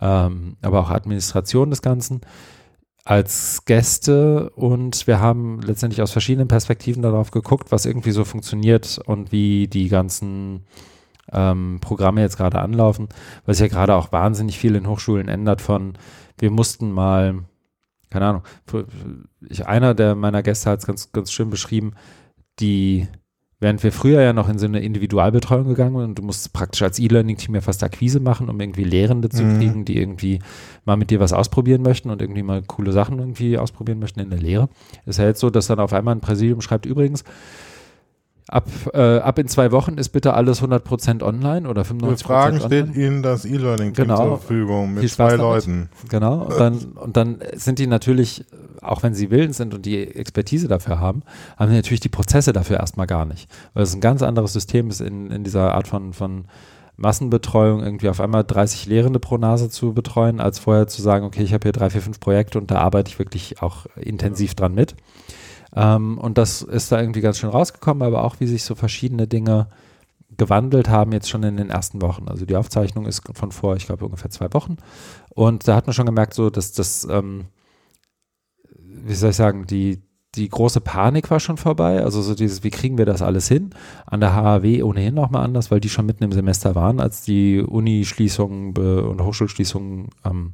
ähm, 0.00 0.56
aber 0.62 0.80
auch 0.80 0.90
Administration 0.90 1.70
des 1.70 1.82
Ganzen 1.82 2.20
als 3.04 3.64
Gäste. 3.64 4.50
Und 4.50 5.06
wir 5.06 5.20
haben 5.20 5.60
letztendlich 5.62 6.02
aus 6.02 6.12
verschiedenen 6.12 6.48
Perspektiven 6.48 7.02
darauf 7.02 7.30
geguckt, 7.30 7.72
was 7.72 7.86
irgendwie 7.86 8.10
so 8.10 8.24
funktioniert 8.24 9.00
und 9.06 9.32
wie 9.32 9.66
die 9.66 9.88
ganzen 9.88 10.66
ähm, 11.32 11.78
Programme 11.80 12.20
jetzt 12.20 12.36
gerade 12.36 12.60
anlaufen, 12.60 13.08
sich 13.46 13.60
ja 13.60 13.68
gerade 13.68 13.94
auch 13.94 14.12
wahnsinnig 14.12 14.58
viel 14.58 14.74
in 14.74 14.86
Hochschulen 14.86 15.28
ändert 15.28 15.60
von, 15.60 15.94
wir 16.38 16.50
mussten 16.50 16.90
mal, 16.90 17.44
keine 18.10 18.26
Ahnung, 18.26 18.42
ich, 19.48 19.66
einer 19.66 19.94
der 19.94 20.14
meiner 20.14 20.42
Gäste 20.42 20.70
hat 20.70 20.80
es 20.80 20.86
ganz, 20.86 21.12
ganz 21.12 21.32
schön 21.32 21.50
beschrieben, 21.50 21.94
die 22.60 23.08
Während 23.60 23.82
wir 23.82 23.90
früher 23.90 24.22
ja 24.22 24.32
noch 24.32 24.48
in 24.48 24.58
so 24.58 24.66
eine 24.66 24.80
Individualbetreuung 24.80 25.66
gegangen 25.66 25.96
sind 25.96 26.04
und 26.04 26.18
du 26.18 26.22
musst 26.22 26.52
praktisch 26.52 26.82
als 26.82 27.00
E-Learning-Team 27.00 27.56
ja 27.56 27.60
fast 27.60 27.82
Akquise 27.82 28.20
machen, 28.20 28.48
um 28.48 28.60
irgendwie 28.60 28.84
Lehrende 28.84 29.28
zu 29.30 29.42
mhm. 29.42 29.58
kriegen, 29.58 29.84
die 29.84 29.98
irgendwie 29.98 30.38
mal 30.84 30.96
mit 30.96 31.10
dir 31.10 31.18
was 31.18 31.32
ausprobieren 31.32 31.82
möchten 31.82 32.10
und 32.10 32.22
irgendwie 32.22 32.44
mal 32.44 32.62
coole 32.62 32.92
Sachen 32.92 33.18
irgendwie 33.18 33.58
ausprobieren 33.58 33.98
möchten 33.98 34.20
in 34.20 34.30
der 34.30 34.38
Lehre. 34.38 34.68
Ist 35.06 35.18
ja 35.18 35.26
jetzt 35.26 35.40
so, 35.40 35.50
dass 35.50 35.66
dann 35.66 35.80
auf 35.80 35.92
einmal 35.92 36.14
ein 36.14 36.20
Präsidium 36.20 36.60
schreibt, 36.60 36.86
übrigens, 36.86 37.24
Ab, 38.50 38.66
äh, 38.94 39.18
ab 39.18 39.38
in 39.38 39.46
zwei 39.46 39.72
Wochen 39.72 39.98
ist 39.98 40.08
bitte 40.08 40.32
alles 40.32 40.62
100% 40.62 41.22
online 41.22 41.68
oder 41.68 41.82
95% 41.82 42.08
Für 42.08 42.16
Fragen 42.16 42.60
online. 42.62 42.86
steht 42.86 42.96
Ihnen 42.96 43.22
das 43.22 43.44
E-Learning 43.44 43.92
genau. 43.92 44.16
zur 44.16 44.38
Verfügung 44.38 44.94
mit 44.94 45.10
zwei 45.10 45.34
Leuten. 45.34 45.90
Genau. 46.08 46.44
Und 46.44 46.58
dann, 46.58 46.78
und 46.94 47.16
dann 47.18 47.38
sind 47.54 47.78
die 47.78 47.86
natürlich, 47.86 48.46
auch 48.80 49.02
wenn 49.02 49.12
sie 49.12 49.30
willens 49.30 49.58
sind 49.58 49.74
und 49.74 49.84
die 49.84 49.98
Expertise 49.98 50.66
dafür 50.66 50.98
haben, 50.98 51.22
haben 51.58 51.70
sie 51.70 51.76
natürlich 51.76 52.00
die 52.00 52.08
Prozesse 52.08 52.54
dafür 52.54 52.78
erstmal 52.78 53.06
gar 53.06 53.26
nicht. 53.26 53.50
Weil 53.74 53.82
es 53.82 53.94
ein 53.94 54.00
ganz 54.00 54.22
anderes 54.22 54.54
System 54.54 54.88
ist 54.88 55.02
in, 55.02 55.30
in 55.30 55.44
dieser 55.44 55.74
Art 55.74 55.86
von, 55.86 56.14
von 56.14 56.46
Massenbetreuung 56.96 57.82
irgendwie 57.82 58.08
auf 58.08 58.20
einmal 58.20 58.44
30 58.44 58.86
Lehrende 58.86 59.20
pro 59.20 59.36
Nase 59.36 59.68
zu 59.68 59.92
betreuen, 59.92 60.40
als 60.40 60.58
vorher 60.58 60.88
zu 60.88 61.02
sagen, 61.02 61.26
okay, 61.26 61.42
ich 61.42 61.52
habe 61.52 61.62
hier 61.64 61.72
drei, 61.72 61.90
vier, 61.90 62.00
fünf 62.00 62.18
Projekte 62.18 62.58
und 62.58 62.70
da 62.70 62.78
arbeite 62.78 63.10
ich 63.10 63.18
wirklich 63.18 63.62
auch 63.62 63.86
intensiv 63.96 64.54
dran 64.54 64.74
mit. 64.74 64.94
Ähm, 65.74 66.18
und 66.18 66.38
das 66.38 66.62
ist 66.62 66.92
da 66.92 67.00
irgendwie 67.00 67.20
ganz 67.20 67.38
schön 67.38 67.50
rausgekommen, 67.50 68.02
aber 68.02 68.24
auch 68.24 68.40
wie 68.40 68.46
sich 68.46 68.64
so 68.64 68.74
verschiedene 68.74 69.26
Dinge 69.26 69.68
gewandelt 70.36 70.88
haben 70.88 71.12
jetzt 71.12 71.28
schon 71.28 71.42
in 71.42 71.56
den 71.56 71.70
ersten 71.70 72.02
Wochen. 72.02 72.28
Also 72.28 72.46
die 72.46 72.56
Aufzeichnung 72.56 73.06
ist 73.06 73.22
von 73.32 73.50
vor, 73.50 73.76
ich 73.76 73.86
glaube, 73.86 74.04
ungefähr 74.04 74.30
zwei 74.30 74.52
Wochen. 74.52 74.76
Und 75.30 75.66
da 75.66 75.74
hat 75.74 75.86
man 75.86 75.94
schon 75.94 76.06
gemerkt, 76.06 76.34
so, 76.34 76.50
dass 76.50 76.72
das, 76.72 77.06
ähm, 77.10 77.46
wie 78.76 79.14
soll 79.14 79.30
ich 79.30 79.36
sagen, 79.36 79.66
die, 79.66 80.02
die 80.34 80.48
große 80.48 80.80
Panik 80.80 81.30
war 81.30 81.40
schon 81.40 81.56
vorbei. 81.56 82.02
Also 82.04 82.20
so 82.22 82.34
dieses, 82.34 82.62
wie 82.62 82.70
kriegen 82.70 82.98
wir 82.98 83.06
das 83.06 83.22
alles 83.22 83.48
hin? 83.48 83.70
An 84.06 84.20
der 84.20 84.34
HAW 84.34 84.82
ohnehin 84.82 85.14
nochmal 85.14 85.44
anders, 85.44 85.70
weil 85.70 85.80
die 85.80 85.88
schon 85.88 86.06
mitten 86.06 86.24
im 86.24 86.32
Semester 86.32 86.74
waren, 86.74 87.00
als 87.00 87.22
die 87.22 87.60
Unischließungen 87.60 88.76
und 88.76 89.22
Hochschulschließungen 89.22 90.08
ähm, 90.24 90.52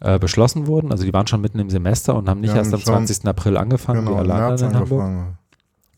äh, 0.00 0.18
beschlossen 0.18 0.66
wurden. 0.66 0.92
Also 0.92 1.04
die 1.04 1.12
waren 1.12 1.26
schon 1.26 1.40
mitten 1.40 1.58
im 1.58 1.70
Semester 1.70 2.14
und 2.14 2.28
haben 2.28 2.40
nicht 2.40 2.50
ja, 2.50 2.56
erst 2.56 2.74
am 2.74 2.80
20. 2.80 3.26
April 3.26 3.56
angefangen, 3.56 4.04
genau, 4.04 4.24
wie 4.24 4.30
alle 4.30 4.60
in 4.60 4.74
Hamburg. 4.74 5.36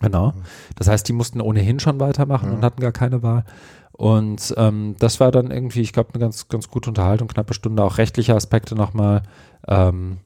Genau. 0.00 0.32
Das 0.76 0.88
heißt, 0.88 1.08
die 1.08 1.12
mussten 1.12 1.40
ohnehin 1.40 1.80
schon 1.80 1.98
weitermachen 1.98 2.50
ja. 2.50 2.54
und 2.54 2.64
hatten 2.64 2.80
gar 2.80 2.92
keine 2.92 3.22
Wahl. 3.22 3.44
Und 3.92 4.54
ähm, 4.56 4.94
das 5.00 5.18
war 5.18 5.32
dann 5.32 5.50
irgendwie, 5.50 5.80
ich 5.80 5.92
glaube, 5.92 6.10
eine 6.14 6.20
ganz, 6.20 6.46
ganz 6.48 6.68
gute 6.68 6.90
Unterhaltung, 6.90 7.26
knappe 7.26 7.52
Stunde, 7.52 7.82
auch 7.82 7.98
rechtliche 7.98 8.34
Aspekte 8.34 8.76
nochmal, 8.76 9.22
ähm, 9.66 10.18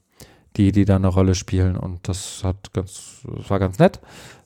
die, 0.57 0.71
die 0.71 0.85
da 0.85 0.97
eine 0.97 1.07
Rolle 1.07 1.33
spielen. 1.33 1.75
Und 1.75 2.07
das 2.07 2.43
hat 2.43 2.71
ganz, 2.73 3.21
das 3.35 3.49
war 3.49 3.57
ganz 3.57 3.79
nett. 3.79 3.99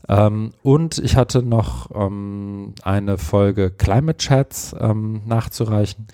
Ähm, 0.07 0.51
und 0.63 0.97
ich 0.99 1.17
hatte 1.17 1.43
noch 1.43 1.91
ähm, 1.93 2.73
eine 2.83 3.17
Folge 3.17 3.69
Climate 3.69 4.17
Chats 4.17 4.73
ähm, 4.79 5.23
nachzureichen. 5.25 6.07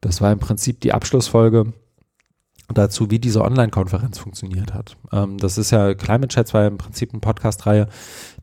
Das 0.00 0.20
war 0.20 0.30
im 0.30 0.38
Prinzip 0.38 0.80
die 0.80 0.92
Abschlussfolge 0.92 1.72
dazu, 2.74 3.10
wie 3.10 3.18
diese 3.18 3.42
Online-Konferenz 3.42 4.18
funktioniert 4.18 4.74
hat. 4.74 4.96
Ähm, 5.12 5.38
das 5.38 5.58
ist 5.58 5.70
ja, 5.70 5.94
Climate 5.94 6.28
Chats 6.28 6.54
war 6.54 6.62
ja 6.62 6.68
im 6.68 6.78
Prinzip 6.78 7.12
eine 7.12 7.20
Podcast-Reihe, 7.20 7.88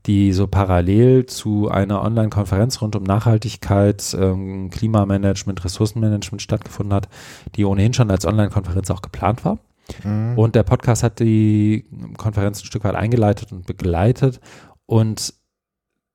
die 0.06 0.34
so 0.34 0.48
parallel 0.48 1.26
zu 1.26 1.70
einer 1.70 2.04
Online-Konferenz 2.04 2.82
rund 2.82 2.96
um 2.96 3.04
Nachhaltigkeit, 3.04 4.16
ähm, 4.20 4.70
Klimamanagement, 4.70 5.64
Ressourcenmanagement 5.64 6.42
stattgefunden 6.42 6.94
hat, 6.94 7.10
die 7.56 7.66
ohnehin 7.66 7.94
schon 7.94 8.12
als 8.12 8.26
Online-Konferenz 8.26 8.90
auch 8.92 9.02
geplant 9.02 9.44
war. 9.46 9.60
Mhm. 10.04 10.38
Und 10.38 10.56
der 10.56 10.64
Podcast 10.64 11.04
hat 11.04 11.20
die 11.20 11.86
Konferenz 12.18 12.62
ein 12.62 12.66
Stück 12.66 12.84
weit 12.84 12.96
eingeleitet 12.96 13.52
und 13.52 13.66
begleitet. 13.66 14.40
Und 14.86 15.34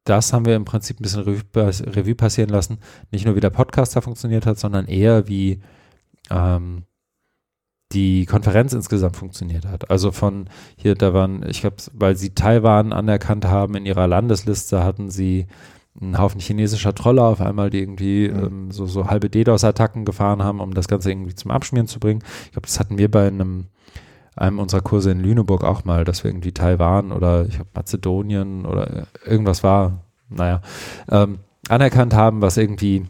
das 0.05 0.33
haben 0.33 0.47
wir 0.47 0.57
im 0.57 0.65
Prinzip 0.65 0.99
ein 0.99 1.03
bisschen 1.03 1.23
Revue, 1.23 2.15
passieren 2.15 2.51
lassen. 2.51 2.79
Nicht 3.11 3.25
nur 3.25 3.37
wie 3.37 3.41
der 3.41 3.51
Podcast 3.51 3.95
da 3.95 4.01
funktioniert 4.01 4.47
hat, 4.47 4.59
sondern 4.59 4.87
eher 4.87 5.29
wie 5.29 5.61
ähm, 6.31 6.85
die 7.93 8.27
Konferenz 8.27 8.73
insgesamt 8.73 9.17
funktioniert 9.17 9.67
hat. 9.67 9.91
Also 9.91 10.13
von 10.13 10.47
hier, 10.77 10.95
da 10.95 11.15
waren, 11.15 11.45
ich 11.49 11.61
glaube, 11.61 11.77
weil 11.93 12.17
sie 12.17 12.35
Taiwan 12.35 12.93
anerkannt 12.93 13.47
haben 13.47 13.75
in 13.75 13.87
ihrer 13.87 14.07
Landesliste, 14.07 14.83
hatten 14.83 15.11
sie 15.11 15.47
einen 16.01 16.19
Haufen 16.19 16.41
chinesischer 16.41 16.95
Troller 16.95 17.25
auf 17.25 17.41
einmal, 17.41 17.71
die 17.71 17.81
irgendwie 17.81 18.29
mhm. 18.29 18.45
ähm, 18.45 18.71
so, 18.71 18.87
so 18.87 19.09
halbe 19.09 19.29
DDoS-Attacken 19.29 20.05
gefahren 20.05 20.43
haben, 20.43 20.61
um 20.61 20.75
das 20.75 20.89
Ganze 20.89 21.11
irgendwie 21.11 21.35
zum 21.35 21.51
Abschmieren 21.51 21.87
zu 21.87 22.01
bringen. 22.01 22.23
Ich 22.47 22.53
glaube, 22.53 22.67
das 22.67 22.81
hatten 22.81 22.99
wir 22.99 23.11
bei 23.11 23.27
einem, 23.27 23.67
einem 24.35 24.59
unserer 24.59 24.81
Kurse 24.81 25.11
in 25.11 25.21
Lüneburg 25.21 25.65
auch 25.65 25.85
mal, 25.85 26.05
dass 26.05 26.25
wir 26.25 26.31
irgendwie 26.31 26.53
Taiwan 26.53 27.13
oder 27.13 27.47
ich 27.47 27.57
glaube 27.57 27.71
Mazedonien 27.75 28.65
oder 28.65 29.07
irgendwas 29.27 29.63
war, 29.63 30.05
naja, 30.31 30.63
ähm, 31.11 31.41
anerkannt 31.69 32.15
haben, 32.15 32.41
was 32.41 32.57
irgendwie 32.57 33.05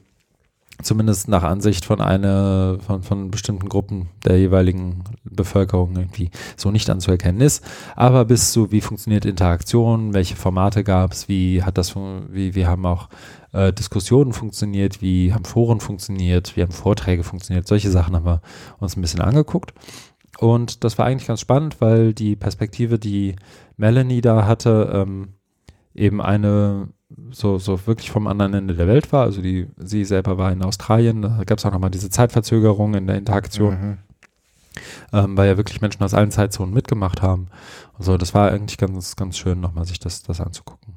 zumindest 0.82 1.28
nach 1.28 1.42
Ansicht 1.42 1.84
von 1.84 2.00
einer, 2.00 2.78
von, 2.80 3.02
von 3.02 3.30
bestimmten 3.30 3.68
Gruppen 3.68 4.08
der 4.24 4.38
jeweiligen 4.38 5.04
Bevölkerung 5.24 5.96
irgendwie 5.96 6.30
so 6.56 6.70
nicht 6.70 6.88
anzuerkennen 6.90 7.40
ist. 7.40 7.64
Aber 7.96 8.24
bis 8.24 8.52
zu, 8.52 8.70
wie 8.72 8.80
funktioniert 8.80 9.24
Interaktion, 9.24 10.14
welche 10.14 10.36
Formate 10.36 10.84
gab 10.84 11.12
es, 11.12 11.28
wie 11.28 11.62
hat 11.62 11.78
das, 11.78 11.94
wie, 11.96 12.54
wie 12.54 12.66
haben 12.66 12.86
auch 12.86 13.08
äh, 13.52 13.72
Diskussionen 13.72 14.32
funktioniert, 14.32 15.02
wie 15.02 15.32
haben 15.32 15.44
Foren 15.44 15.80
funktioniert, 15.80 16.56
wie 16.56 16.62
haben 16.62 16.72
Vorträge 16.72 17.22
funktioniert, 17.22 17.66
solche 17.66 17.90
Sachen 17.90 18.14
haben 18.14 18.26
wir 18.26 18.42
uns 18.78 18.96
ein 18.96 19.00
bisschen 19.00 19.20
angeguckt. 19.20 19.72
Und 20.38 20.82
das 20.84 20.98
war 20.98 21.06
eigentlich 21.06 21.28
ganz 21.28 21.40
spannend, 21.40 21.80
weil 21.80 22.14
die 22.14 22.36
Perspektive, 22.36 22.98
die 22.98 23.36
Melanie 23.76 24.22
da 24.22 24.46
hatte, 24.46 24.90
ähm, 24.94 25.34
eben 25.94 26.20
eine 26.20 26.88
so, 27.32 27.58
so 27.58 27.86
wirklich 27.86 28.10
vom 28.10 28.26
anderen 28.26 28.54
Ende 28.54 28.74
der 28.74 28.86
Welt 28.86 29.12
war. 29.12 29.24
Also 29.24 29.42
die, 29.42 29.68
sie 29.76 30.04
selber 30.04 30.38
war 30.38 30.52
in 30.52 30.62
Australien, 30.62 31.22
da 31.22 31.42
gab 31.44 31.58
es 31.58 31.66
auch 31.66 31.72
nochmal 31.72 31.90
diese 31.90 32.10
Zeitverzögerung 32.10 32.94
in 32.94 33.06
der 33.06 33.16
Interaktion. 33.16 33.74
Mhm. 33.74 33.98
Ähm, 35.12 35.36
weil 35.36 35.48
ja 35.48 35.56
wirklich 35.58 35.82
Menschen 35.82 36.02
aus 36.02 36.14
allen 36.14 36.30
Zeitzonen 36.30 36.72
mitgemacht 36.72 37.20
haben. 37.20 37.48
Also 37.98 38.16
das 38.16 38.32
war 38.34 38.50
eigentlich 38.50 38.78
ganz, 38.78 39.16
ganz 39.16 39.36
schön, 39.36 39.60
nochmal 39.60 39.84
sich 39.84 39.98
das, 39.98 40.22
das 40.22 40.40
anzugucken. 40.40 40.94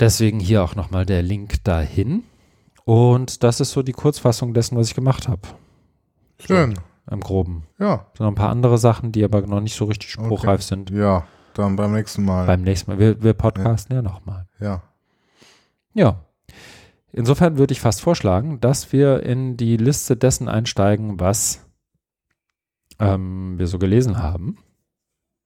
Deswegen 0.00 0.40
hier 0.40 0.62
auch 0.62 0.74
nochmal 0.74 1.06
der 1.06 1.22
Link 1.22 1.62
dahin. 1.64 2.24
Und 2.84 3.42
das 3.42 3.60
ist 3.60 3.72
so 3.72 3.82
die 3.82 3.92
Kurzfassung 3.92 4.54
dessen, 4.54 4.76
was 4.76 4.88
ich 4.88 4.94
gemacht 4.94 5.28
habe. 5.28 5.42
Schön. 6.40 6.74
So, 6.74 7.14
Im 7.14 7.20
Groben. 7.20 7.64
Ja. 7.78 8.06
So 8.16 8.24
noch 8.24 8.30
ein 8.30 8.36
paar 8.36 8.50
andere 8.50 8.78
Sachen, 8.78 9.12
die 9.12 9.24
aber 9.24 9.42
noch 9.42 9.60
nicht 9.60 9.76
so 9.76 9.84
richtig 9.84 10.10
spruchreif 10.10 10.60
okay. 10.60 10.62
sind. 10.62 10.90
Ja, 10.90 11.24
dann 11.54 11.76
beim 11.76 11.92
nächsten 11.92 12.24
Mal. 12.24 12.46
Beim 12.46 12.62
nächsten 12.62 12.90
Mal. 12.90 12.98
Wir, 12.98 13.22
wir 13.22 13.34
podcasten 13.34 13.94
ja, 13.94 14.02
ja 14.02 14.08
nochmal. 14.08 14.46
Ja. 14.60 14.82
Ja. 15.98 16.24
Insofern 17.12 17.58
würde 17.58 17.72
ich 17.72 17.80
fast 17.80 18.00
vorschlagen, 18.00 18.60
dass 18.60 18.92
wir 18.92 19.24
in 19.24 19.56
die 19.56 19.76
Liste 19.76 20.16
dessen 20.16 20.48
einsteigen, 20.48 21.18
was 21.18 21.66
ähm, 23.00 23.58
wir 23.58 23.66
so 23.66 23.80
gelesen 23.80 24.22
haben. 24.22 24.58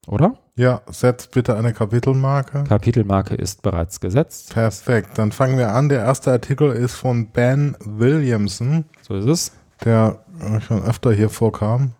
Oder? 0.06 0.36
Ja, 0.54 0.82
setzt 0.88 1.30
bitte 1.30 1.56
eine 1.56 1.72
Kapitelmarke. 1.72 2.64
Kapitelmarke 2.64 3.34
ist 3.34 3.62
bereits 3.62 4.00
gesetzt. 4.00 4.52
Perfekt. 4.52 5.16
Dann 5.16 5.32
fangen 5.32 5.56
wir 5.56 5.72
an. 5.72 5.88
Der 5.88 6.00
erste 6.00 6.32
Artikel 6.32 6.70
ist 6.70 6.96
von 6.96 7.28
Ben 7.30 7.74
Williamson. 7.80 8.84
So 9.00 9.14
ist 9.14 9.26
es. 9.26 9.52
Der 9.84 10.22
schon 10.60 10.82
öfter 10.82 11.12
hier 11.12 11.30
vorkam. 11.30 11.92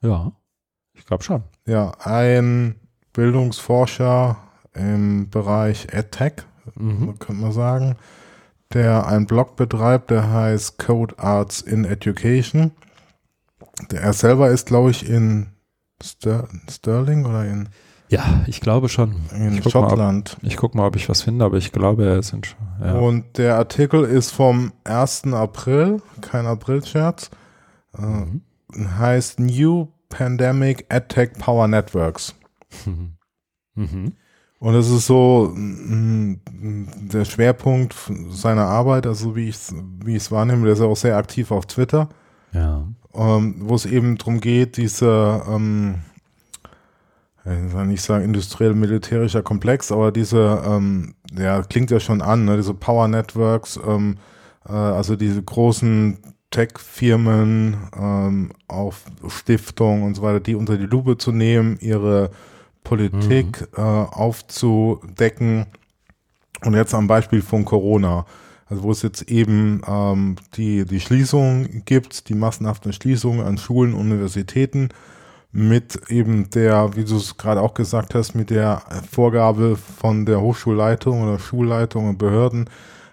Ja, 0.00 0.32
ich 0.94 1.04
glaube 1.04 1.24
schon. 1.24 1.42
Ja, 1.66 1.92
ein 2.00 2.76
Bildungsforscher 3.12 4.38
im 4.72 5.28
Bereich 5.28 5.88
EdTech, 5.92 6.44
mhm. 6.74 7.18
könnte 7.18 7.42
man 7.42 7.52
sagen, 7.52 7.96
der 8.72 9.06
einen 9.06 9.26
Blog 9.26 9.56
betreibt, 9.56 10.10
der 10.10 10.30
heißt 10.30 10.78
Code 10.78 11.18
Arts 11.18 11.60
in 11.60 11.84
Education. 11.84 12.72
Der, 13.90 14.02
er 14.02 14.12
selber 14.12 14.50
ist, 14.50 14.66
glaube 14.66 14.90
ich, 14.90 15.08
in 15.08 15.48
Ster 16.02 16.48
Sterling 16.68 17.24
oder 17.24 17.44
in 17.44 17.68
ja, 18.10 18.42
ich 18.46 18.60
glaube 18.60 18.88
schon. 18.88 19.16
In 19.34 19.58
ich 19.58 19.70
Schottland. 19.70 20.38
Mal, 20.40 20.48
ich 20.48 20.56
gucke 20.56 20.76
mal, 20.76 20.86
ob 20.86 20.96
ich 20.96 21.08
was 21.08 21.22
finde, 21.22 21.44
aber 21.44 21.58
ich 21.58 21.72
glaube, 21.72 22.06
er 22.06 22.18
ist 22.18 22.32
in 22.32 22.40
ja. 22.80 22.94
Und 22.94 23.36
der 23.36 23.56
Artikel 23.56 24.04
ist 24.04 24.30
vom 24.30 24.72
1. 24.84 25.24
April, 25.34 26.00
kein 26.22 26.46
April-Scherz. 26.46 27.30
Äh, 27.98 28.02
mhm. 28.02 28.42
Heißt 28.98 29.40
New 29.40 29.88
Pandemic 30.08 30.86
AdTech 30.88 31.34
Power 31.38 31.68
Networks. 31.68 32.34
Mhm. 33.74 34.14
Und 34.60 34.74
das 34.74 34.90
ist 34.90 35.06
so 35.06 35.52
mh, 35.54 36.36
der 37.12 37.24
Schwerpunkt 37.24 37.94
seiner 38.30 38.66
Arbeit, 38.66 39.06
also 39.06 39.36
wie 39.36 39.48
ich 39.48 39.56
es 39.56 39.74
wie 40.04 40.16
ich's 40.16 40.32
wahrnehme, 40.32 40.64
der 40.64 40.72
ist 40.72 40.80
ja 40.80 40.86
auch 40.86 40.96
sehr 40.96 41.16
aktiv 41.16 41.50
auf 41.52 41.66
Twitter. 41.66 42.08
Ja. 42.52 42.84
Ähm, 43.14 43.56
wo 43.60 43.74
es 43.74 43.86
eben 43.86 44.18
darum 44.18 44.40
geht, 44.40 44.76
diese, 44.76 45.42
ähm, 45.48 45.96
ich 47.44 47.72
will 47.72 47.86
nicht 47.86 48.02
sagen 48.02 48.24
industriell-militärischer 48.24 49.42
Komplex, 49.42 49.92
aber 49.92 50.12
diese, 50.12 50.62
ähm, 50.66 51.14
ja, 51.36 51.62
klingt 51.62 51.90
ja 51.90 52.00
schon 52.00 52.20
an, 52.20 52.44
ne, 52.44 52.56
diese 52.56 52.74
Power 52.74 53.08
Networks, 53.08 53.78
ähm, 53.86 54.16
äh, 54.68 54.72
also 54.72 55.16
diese 55.16 55.42
großen 55.42 56.18
Tech-Firmen, 56.50 57.76
ähm, 57.96 58.52
auf 58.66 59.04
Stiftungen 59.28 60.02
und 60.02 60.14
so 60.14 60.22
weiter, 60.22 60.40
die 60.40 60.54
unter 60.54 60.76
die 60.76 60.86
Lupe 60.86 61.16
zu 61.16 61.32
nehmen, 61.32 61.78
ihre 61.80 62.30
Politik 62.84 63.60
mhm. 63.60 63.66
äh, 63.76 63.80
aufzudecken. 63.80 65.66
Und 66.64 66.74
jetzt 66.74 66.94
am 66.94 67.06
Beispiel 67.06 67.42
von 67.42 67.64
Corona, 67.64 68.26
also 68.66 68.82
wo 68.82 68.90
es 68.90 69.02
jetzt 69.02 69.22
eben 69.30 69.80
ähm, 69.86 70.36
die, 70.54 70.84
die 70.84 71.00
Schließung 71.00 71.84
gibt, 71.84 72.28
die 72.28 72.34
massenhaften 72.34 72.92
Schließungen 72.92 73.46
an 73.46 73.58
Schulen, 73.58 73.94
Universitäten, 73.94 74.88
mit 75.50 76.10
eben 76.10 76.50
der, 76.50 76.94
wie 76.94 77.04
du 77.04 77.16
es 77.16 77.36
gerade 77.36 77.62
auch 77.62 77.74
gesagt 77.74 78.14
hast, 78.14 78.34
mit 78.34 78.50
der 78.50 78.82
Vorgabe 79.10 79.76
von 79.76 80.26
der 80.26 80.40
Hochschulleitung 80.40 81.22
oder 81.22 81.38
Schulleitung 81.38 82.08
und 82.08 82.18
Behörden, 82.18 82.68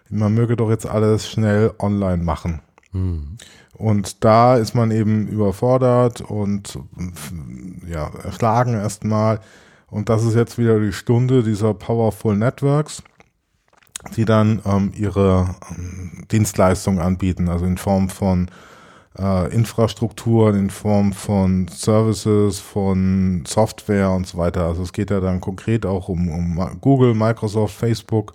man 0.10 0.34
möge 0.34 0.56
doch 0.56 0.70
jetzt 0.70 0.86
alles 0.86 1.28
schnell 1.30 1.74
online 1.80 2.24
machen. 2.24 2.62
Mhm. 2.92 3.38
Und 3.74 4.24
da 4.24 4.56
ist 4.56 4.74
man 4.74 4.92
eben 4.92 5.28
überfordert 5.28 6.22
und 6.22 6.80
ja, 7.88 8.12
erschlagen 8.24 8.74
erstmal. 8.74 9.40
Und 9.88 10.10
das 10.10 10.24
ist 10.24 10.36
jetzt 10.36 10.58
wieder 10.58 10.80
die 10.80 10.94
Stunde 10.94 11.44
dieser 11.44 11.74
Powerful 11.74 12.36
Networks, 12.36 13.04
die 14.16 14.26
dann 14.26 14.62
ähm, 14.66 14.92
ihre 14.96 15.56
ähm, 15.72 16.26
Dienstleistungen 16.32 17.00
anbieten, 17.00 17.50
also 17.50 17.66
in 17.66 17.78
Form 17.78 18.10
von 18.10 18.50
äh, 19.18 19.54
Infrastrukturen, 19.54 20.56
in 20.56 20.70
Form 20.70 21.14
von 21.14 21.68
Services, 21.68 22.60
von 22.60 23.44
Software 23.48 24.12
und 24.12 24.28
so 24.28 24.38
weiter. 24.38 24.66
Also 24.66 24.84
es 24.84 24.94
geht 24.94 25.12
ja 25.12 25.20
dann 25.20 25.42
konkret 25.42 25.86
auch 25.86 26.10
um, 26.10 26.30
um 26.30 26.80
Google, 26.82 27.14
Microsoft, 27.14 27.76
Facebook. 27.76 28.34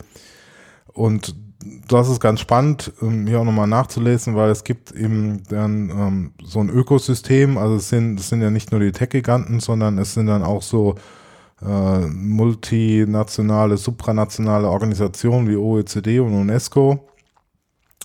Und 0.93 1.35
das 1.89 2.09
ist 2.09 2.21
ganz 2.21 2.41
spannend, 2.41 2.93
ähm, 3.03 3.27
hier 3.27 3.41
auch 3.41 3.45
nochmal 3.45 3.67
nachzulesen, 3.67 4.35
weil 4.35 4.51
es 4.51 4.65
gibt 4.65 4.93
eben 4.93 5.43
dann 5.49 5.91
ähm, 5.91 6.33
so 6.43 6.61
ein 6.61 6.71
Ökosystem. 6.71 7.59
Also 7.59 7.77
es 7.77 7.89
sind, 7.89 8.19
es 8.19 8.29
sind 8.29 8.41
ja 8.41 8.51
nicht 8.51 8.71
nur 8.73 8.81
die 8.81 8.93
Tech-Giganten, 8.93 9.61
sondern 9.61 9.99
es 9.99 10.15
sind 10.15 10.27
dann 10.27 10.43
auch 10.43 10.63
so 10.63 10.95
äh, 11.63 12.07
multinationale, 12.07 13.77
supranationale 13.77 14.69
Organisationen 14.69 15.49
wie 15.49 15.57
OECD 15.57 16.21
und 16.21 16.33
UNESCO, 16.33 17.07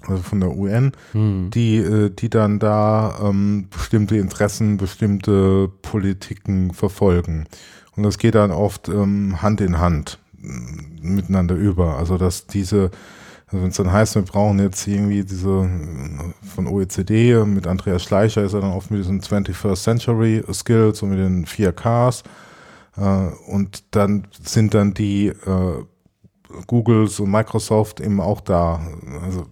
also 0.05 0.21
von 0.21 0.41
der 0.41 0.55
UN, 0.55 0.91
hm. 1.13 1.49
die, 1.53 1.77
äh, 1.77 2.09
die 2.09 2.29
dann 2.29 2.59
da 2.59 3.17
ähm, 3.23 3.69
bestimmte 3.69 4.17
Interessen, 4.17 4.75
bestimmte 4.75 5.71
Politiken 5.81 6.73
verfolgen. 6.73 7.45
Und 7.95 8.03
das 8.03 8.17
geht 8.17 8.35
dann 8.35 8.51
oft 8.51 8.89
ähm, 8.89 9.41
Hand 9.41 9.61
in 9.61 9.79
Hand 9.79 10.19
miteinander 11.01 11.55
über. 11.55 11.97
Also 11.97 12.17
dass 12.17 12.47
diese 12.47 12.91
also 13.47 13.61
wenn 13.61 13.69
es 13.69 13.77
dann 13.77 13.91
heißt, 13.91 14.15
wir 14.15 14.23
brauchen 14.23 14.59
jetzt 14.59 14.87
irgendwie 14.87 15.23
diese 15.23 15.69
von 16.55 16.67
OECD 16.67 17.45
mit 17.45 17.67
Andreas 17.67 18.03
Schleicher 18.03 18.43
ist 18.43 18.53
er 18.53 18.61
dann 18.61 18.73
oft 18.73 18.89
mit 18.89 18.99
diesen 19.01 19.21
21st 19.21 19.83
Century 19.83 20.43
Skills 20.51 21.01
und 21.03 21.09
mit 21.09 21.19
den 21.19 21.45
4Ks 21.45 22.23
äh, 22.97 23.51
und 23.51 23.83
dann 23.91 24.27
sind 24.43 24.73
dann 24.73 24.93
die 24.93 25.27
äh, 25.27 25.83
Googles 26.67 27.19
und 27.19 27.31
Microsoft 27.31 27.99
eben 27.99 28.19
auch 28.19 28.41
da, 28.41 28.81
also 29.23 29.45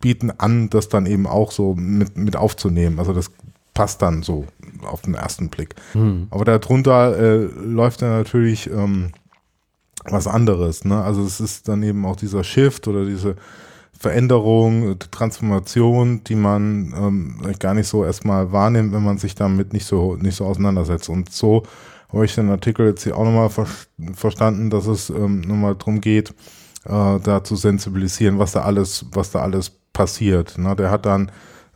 bieten 0.00 0.30
an, 0.30 0.68
das 0.68 0.88
dann 0.88 1.06
eben 1.06 1.26
auch 1.26 1.52
so 1.52 1.74
mit, 1.74 2.16
mit 2.16 2.36
aufzunehmen. 2.36 2.98
Also 2.98 3.12
das 3.12 3.30
passt 3.72 4.02
dann 4.02 4.22
so 4.22 4.46
auf 4.84 5.02
den 5.02 5.14
ersten 5.14 5.48
Blick. 5.48 5.76
Hm. 5.92 6.26
Aber 6.30 6.44
darunter 6.44 7.16
äh, 7.16 7.36
läuft 7.44 8.02
dann 8.02 8.10
natürlich 8.10 8.68
ähm, 8.68 9.12
was 10.04 10.26
anderes. 10.26 10.84
Ne? 10.84 11.02
Also 11.02 11.22
es 11.24 11.40
ist 11.40 11.68
dann 11.68 11.82
eben 11.82 12.04
auch 12.04 12.16
dieser 12.16 12.44
Shift 12.44 12.88
oder 12.88 13.04
diese 13.04 13.36
Veränderung, 13.98 14.98
Transformation, 14.98 16.24
die 16.24 16.34
man 16.34 16.92
ähm, 16.96 17.54
gar 17.60 17.74
nicht 17.74 17.86
so 17.86 18.04
erstmal 18.04 18.50
wahrnimmt, 18.50 18.92
wenn 18.92 19.04
man 19.04 19.18
sich 19.18 19.34
damit 19.34 19.72
nicht 19.72 19.86
so 19.86 20.16
nicht 20.16 20.36
so 20.36 20.44
auseinandersetzt. 20.44 21.08
Und 21.08 21.30
so 21.30 21.62
habe 22.12 22.24
ich 22.24 22.34
den 22.34 22.50
Artikel 22.50 22.86
jetzt 22.86 23.04
hier 23.04 23.16
auch 23.16 23.24
nochmal 23.24 23.48
ver 23.48 23.66
verstanden, 24.14 24.70
dass 24.70 24.86
es 24.86 25.08
ähm, 25.08 25.42
nochmal 25.42 25.76
darum 25.76 26.00
geht, 26.00 26.30
äh, 26.84 27.20
da 27.20 27.44
zu 27.44 27.54
sensibilisieren, 27.54 28.38
was 28.38 28.52
da 28.52 28.62
alles, 28.62 29.06
was 29.12 29.30
da 29.30 29.40
alles 29.40 29.70
passiert. 29.92 30.58
Ne? 30.58 30.74
Der 30.74 30.90
hat 30.90 31.06
dann 31.06 31.30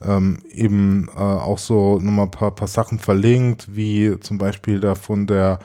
ähm, 0.04 0.38
eben 0.50 1.08
äh, 1.16 1.20
auch 1.20 1.58
so 1.58 1.98
nochmal 2.00 2.26
ein 2.26 2.30
paar, 2.30 2.50
paar 2.54 2.68
Sachen 2.68 2.98
verlinkt, 2.98 3.74
wie 3.74 4.18
zum 4.20 4.38
Beispiel 4.38 4.80
da 4.80 4.94
von 4.94 5.26
der 5.26 5.60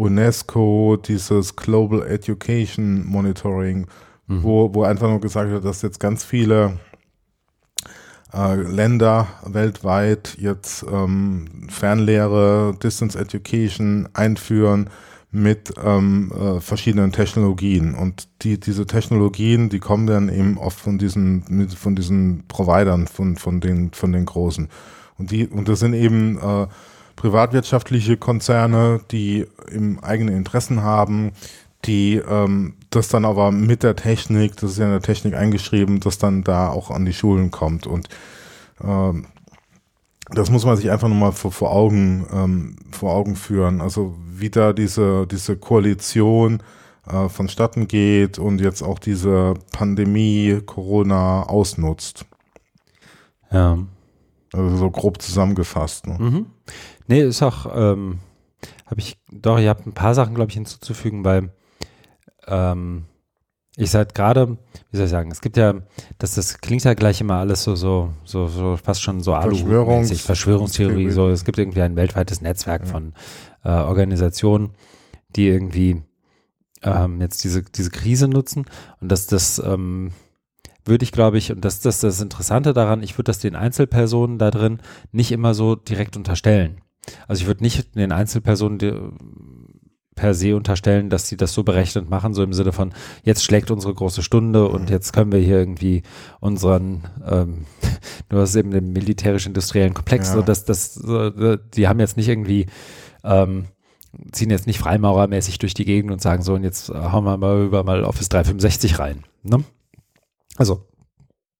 UNESCO 0.00 0.96
dieses 0.96 1.56
Global 1.56 2.06
Education 2.06 3.04
Monitoring, 3.06 3.86
mhm. 4.26 4.42
wo, 4.42 4.74
wo 4.74 4.82
einfach 4.84 5.08
nur 5.08 5.20
gesagt 5.20 5.50
wird, 5.50 5.64
dass 5.64 5.82
jetzt 5.82 6.00
ganz 6.00 6.24
viele 6.24 6.78
äh, 8.32 8.54
Länder 8.54 9.28
weltweit 9.44 10.36
jetzt 10.38 10.86
ähm, 10.90 11.68
Fernlehre, 11.68 12.74
Distance 12.82 13.18
Education 13.18 14.08
einführen 14.14 14.88
mit 15.32 15.74
ähm, 15.84 16.32
äh, 16.32 16.60
verschiedenen 16.60 17.12
Technologien. 17.12 17.94
Und 17.94 18.26
die, 18.42 18.58
diese 18.58 18.86
Technologien, 18.86 19.68
die 19.68 19.80
kommen 19.80 20.06
dann 20.06 20.30
eben 20.30 20.56
oft 20.56 20.80
von 20.80 20.96
diesen, 20.96 21.68
von 21.68 21.94
diesen 21.94 22.44
Providern, 22.48 23.06
von, 23.06 23.36
von, 23.36 23.60
den, 23.60 23.92
von 23.92 24.12
den 24.12 24.24
Großen. 24.24 24.68
Und 25.18 25.30
die, 25.30 25.46
und 25.46 25.68
das 25.68 25.80
sind 25.80 25.92
eben 25.92 26.38
äh, 26.38 26.66
privatwirtschaftliche 27.20 28.16
Konzerne, 28.16 29.02
die 29.10 29.46
im 29.70 30.02
eigenen 30.02 30.34
Interessen 30.34 30.82
haben, 30.82 31.32
die 31.84 32.14
ähm, 32.16 32.76
das 32.88 33.08
dann 33.08 33.26
aber 33.26 33.52
mit 33.52 33.82
der 33.82 33.94
Technik, 33.94 34.56
das 34.56 34.72
ist 34.72 34.78
ja 34.78 34.86
in 34.86 34.92
der 34.92 35.02
Technik 35.02 35.34
eingeschrieben, 35.34 36.00
das 36.00 36.16
dann 36.16 36.44
da 36.44 36.70
auch 36.70 36.90
an 36.90 37.04
die 37.04 37.12
Schulen 37.12 37.50
kommt. 37.50 37.86
Und 37.86 38.08
ähm, 38.82 39.26
das 40.30 40.50
muss 40.50 40.64
man 40.64 40.78
sich 40.78 40.90
einfach 40.90 41.08
nochmal 41.08 41.32
vor, 41.32 41.52
vor, 41.52 41.72
Augen, 41.72 42.26
ähm, 42.32 42.76
vor 42.90 43.12
Augen 43.12 43.36
führen. 43.36 43.82
Also 43.82 44.16
wie 44.26 44.48
da 44.48 44.72
diese, 44.72 45.26
diese 45.26 45.58
Koalition 45.58 46.62
äh, 47.06 47.28
vonstatten 47.28 47.86
geht 47.86 48.38
und 48.38 48.62
jetzt 48.62 48.80
auch 48.80 48.98
diese 48.98 49.54
Pandemie, 49.72 50.62
Corona 50.64 51.42
ausnutzt. 51.42 52.24
Ja. 53.52 53.76
Also 54.54 54.76
so 54.76 54.90
grob 54.90 55.20
zusammengefasst. 55.20 56.06
Ne? 56.06 56.16
Mhm. 56.18 56.46
Nee, 57.10 57.22
ist 57.22 57.42
auch, 57.42 57.66
ähm, 57.74 58.20
habe 58.86 59.00
ich, 59.00 59.18
doch, 59.32 59.58
ich 59.58 59.66
habe 59.66 59.82
ein 59.84 59.94
paar 59.94 60.14
Sachen, 60.14 60.32
glaube 60.36 60.50
ich, 60.50 60.54
hinzuzufügen, 60.54 61.24
weil 61.24 61.50
ähm, 62.46 63.06
ich 63.76 63.90
seit 63.90 64.14
gerade, 64.14 64.58
wie 64.92 64.96
soll 64.96 65.06
ich 65.06 65.10
sagen, 65.10 65.32
es 65.32 65.40
gibt 65.40 65.56
ja, 65.56 65.74
das, 66.18 66.36
das 66.36 66.58
klingt 66.58 66.84
ja 66.84 66.94
gleich 66.94 67.20
immer 67.20 67.34
alles 67.34 67.64
so, 67.64 67.74
so, 67.74 68.10
so, 68.22 68.46
so 68.46 68.76
fast 68.76 69.02
schon 69.02 69.22
so 69.22 69.32
Verschwörungs 69.32 70.20
Verschwörungstheorie, 70.20 71.10
so, 71.10 71.28
es 71.30 71.44
gibt 71.44 71.58
irgendwie 71.58 71.82
ein 71.82 71.96
weltweites 71.96 72.42
Netzwerk 72.42 72.82
ja. 72.84 72.92
von 72.92 73.14
äh, 73.64 73.70
Organisationen, 73.70 74.70
die 75.34 75.48
irgendwie 75.48 76.04
ähm, 76.84 77.20
jetzt 77.20 77.42
diese, 77.42 77.64
diese 77.64 77.90
Krise 77.90 78.28
nutzen 78.28 78.66
und 79.00 79.10
dass 79.10 79.26
das, 79.26 79.58
ähm, 79.58 80.12
würde 80.84 81.02
ich, 81.02 81.10
glaube 81.10 81.38
ich, 81.38 81.50
und 81.50 81.64
das, 81.64 81.80
das 81.80 81.96
ist 81.96 82.04
das 82.04 82.20
Interessante 82.20 82.72
daran, 82.72 83.02
ich 83.02 83.18
würde 83.18 83.30
das 83.30 83.40
den 83.40 83.56
Einzelpersonen 83.56 84.38
da 84.38 84.52
drin 84.52 84.78
nicht 85.10 85.32
immer 85.32 85.54
so 85.54 85.74
direkt 85.74 86.16
unterstellen. 86.16 86.80
Also 87.28 87.42
ich 87.42 87.46
würde 87.46 87.62
nicht 87.62 87.94
den 87.94 88.12
Einzelpersonen 88.12 88.78
die, 88.78 88.92
per 90.20 90.34
se 90.34 90.54
unterstellen, 90.54 91.08
dass 91.08 91.28
sie 91.28 91.38
das 91.38 91.54
so 91.54 91.62
berechnet 91.62 92.10
machen, 92.10 92.34
so 92.34 92.42
im 92.42 92.52
Sinne 92.52 92.72
von, 92.72 92.92
jetzt 93.22 93.42
schlägt 93.42 93.70
unsere 93.70 93.94
große 93.94 94.22
Stunde 94.22 94.68
und 94.68 94.82
mhm. 94.82 94.88
jetzt 94.88 95.12
können 95.14 95.32
wir 95.32 95.38
hier 95.38 95.58
irgendwie 95.58 96.02
unseren, 96.40 97.04
ähm, 97.26 97.64
du 98.28 98.38
hast 98.38 98.54
eben 98.54 98.70
den 98.70 98.92
militärisch-industriellen 98.92 99.94
Komplex, 99.94 100.28
ja. 100.28 100.34
so 100.34 100.42
dass 100.42 100.66
das, 100.66 100.94
so, 100.94 101.30
die 101.56 101.88
haben 101.88 102.00
jetzt 102.00 102.18
nicht 102.18 102.28
irgendwie, 102.28 102.66
ähm, 103.24 103.68
ziehen 104.32 104.50
jetzt 104.50 104.66
nicht 104.66 104.78
Freimaurermäßig 104.78 105.58
durch 105.58 105.72
die 105.72 105.86
Gegend 105.86 106.10
und 106.10 106.20
sagen 106.20 106.42
so, 106.42 106.54
und 106.54 106.64
jetzt 106.64 106.90
hauen 106.90 107.24
wir 107.24 107.38
mal 107.38 107.62
über 107.62 107.82
mal 107.82 108.04
Office 108.04 108.28
365 108.28 108.98
rein. 108.98 109.24
Ne? 109.42 109.64
Also, 110.56 110.86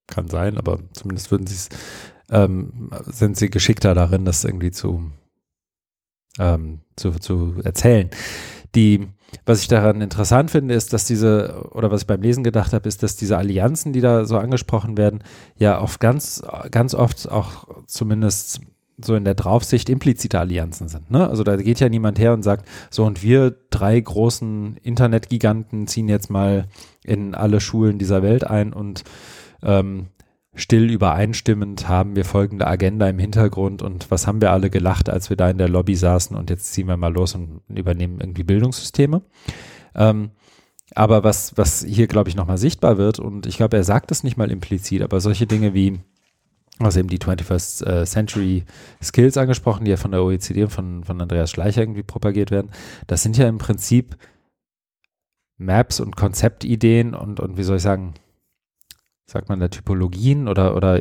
kann 0.07 0.29
sein, 0.29 0.59
aber 0.59 0.81
zumindest 0.93 1.31
würden 1.31 1.47
sie 1.47 1.55
es, 1.55 1.69
ähm, 2.29 2.91
sind 3.07 3.39
sie 3.39 3.49
geschickter 3.49 3.95
darin, 3.95 4.27
das 4.27 4.45
irgendwie 4.45 4.71
zu, 4.71 5.11
ähm, 6.39 6.81
zu, 6.97 7.13
zu 7.13 7.55
erzählen. 7.65 8.11
Die, 8.75 9.09
was 9.47 9.63
ich 9.63 9.69
daran 9.69 10.01
interessant 10.01 10.51
finde, 10.51 10.75
ist, 10.75 10.93
dass 10.93 11.05
diese, 11.05 11.67
oder 11.73 11.91
was 11.91 12.03
ich 12.03 12.07
beim 12.07 12.23
Lesen 12.23 12.45
gedacht 12.45 12.73
habe, 12.73 12.89
ist, 12.89 13.03
dass 13.03 13.17
diese 13.17 13.37
Allianzen, 13.37 13.93
die 13.93 14.01
da 14.01 14.25
so 14.25 14.39
angesprochen 14.39 14.97
werden, 14.97 15.25
ja 15.57 15.81
oft 15.81 16.01
ganz, 16.01 16.43
ganz 16.71 16.95
oft 16.95 17.31
auch 17.31 17.67
zumindest 17.87 18.61
so 19.05 19.15
in 19.15 19.25
der 19.25 19.35
Draufsicht 19.35 19.89
implizite 19.89 20.39
Allianzen 20.39 20.89
sind. 20.89 21.11
Ne? 21.11 21.29
Also 21.29 21.43
da 21.43 21.57
geht 21.57 21.81
ja 21.81 21.89
niemand 21.89 22.19
her 22.19 22.33
und 22.33 22.43
sagt, 22.43 22.69
so 22.91 23.05
und 23.05 23.23
wir 23.23 23.57
drei 23.71 23.99
großen 23.99 24.77
Internetgiganten 24.83 25.87
ziehen 25.87 26.09
jetzt 26.09 26.31
mal 26.31 26.67
in 27.03 27.35
alle 27.35 27.61
Schulen 27.61 27.99
dieser 27.99 28.23
Welt 28.23 28.45
ein 28.45 28.73
und 28.73 29.05
ähm, 29.63 30.09
still 30.61 30.91
übereinstimmend 30.91 31.89
haben 31.89 32.17
wir 32.17 32.25
folgende 32.25 32.67
Agenda 32.67 33.09
im 33.09 33.19
Hintergrund 33.19 33.83
und 33.83 34.11
was 34.11 34.27
haben 34.27 34.41
wir 34.41 34.53
alle 34.53 34.71
gelacht, 34.71 35.09
als 35.09 35.31
wir 35.31 35.37
da 35.37 35.51
in 35.51 35.59
der 35.59 35.69
Lobby 35.69 35.95
saßen 35.95 36.37
und 36.37 36.51
jetzt 36.51 36.73
ziehen 36.73 36.87
wir 36.87 36.97
mal 36.97 37.13
los 37.13 37.35
und 37.35 37.61
übernehmen 37.69 38.19
irgendwie 38.21 38.45
Bildungssysteme. 38.45 39.23
Ähm, 39.95 40.31
aber 40.95 41.25
was, 41.25 41.57
was 41.57 41.85
hier, 41.85 42.07
glaube 42.07 42.29
ich, 42.29 42.37
nochmal 42.37 42.59
sichtbar 42.59 42.99
wird, 42.99 43.19
und 43.19 43.47
ich 43.47 43.57
glaube, 43.57 43.77
er 43.77 43.85
sagt 43.85 44.11
es 44.11 44.25
nicht 44.25 44.37
mal 44.37 44.51
implizit, 44.51 45.03
aber 45.03 45.21
solche 45.21 45.47
Dinge 45.47 45.73
wie, 45.73 46.01
also 46.79 46.99
eben 46.99 47.09
die 47.09 47.19
21st 47.19 47.87
äh, 47.87 48.05
Century 48.07 48.65
Skills 49.03 49.37
angesprochen, 49.37 49.85
die 49.85 49.93
ja 49.93 49.97
von 49.97 50.11
der 50.11 50.23
OECD 50.23 50.65
und 50.65 50.71
von, 50.71 51.05
von 51.05 51.21
Andreas 51.21 51.51
Schleicher 51.51 51.83
irgendwie 51.83 52.03
propagiert 52.03 52.51
werden, 52.51 52.71
das 53.07 53.23
sind 53.23 53.37
ja 53.37 53.49
im 53.49 53.59
Prinzip 53.59 54.17
Maps 55.59 56.01
und 56.01 56.17
Konzeptideen 56.17 57.15
und, 57.15 57.39
und 57.39 57.57
wie 57.57 57.63
soll 57.63 57.77
ich 57.77 57.83
sagen, 57.83 58.15
sagt 59.31 59.49
man 59.49 59.61
da 59.61 59.69
Typologien 59.69 60.49
oder, 60.49 60.77
oder 60.77 61.01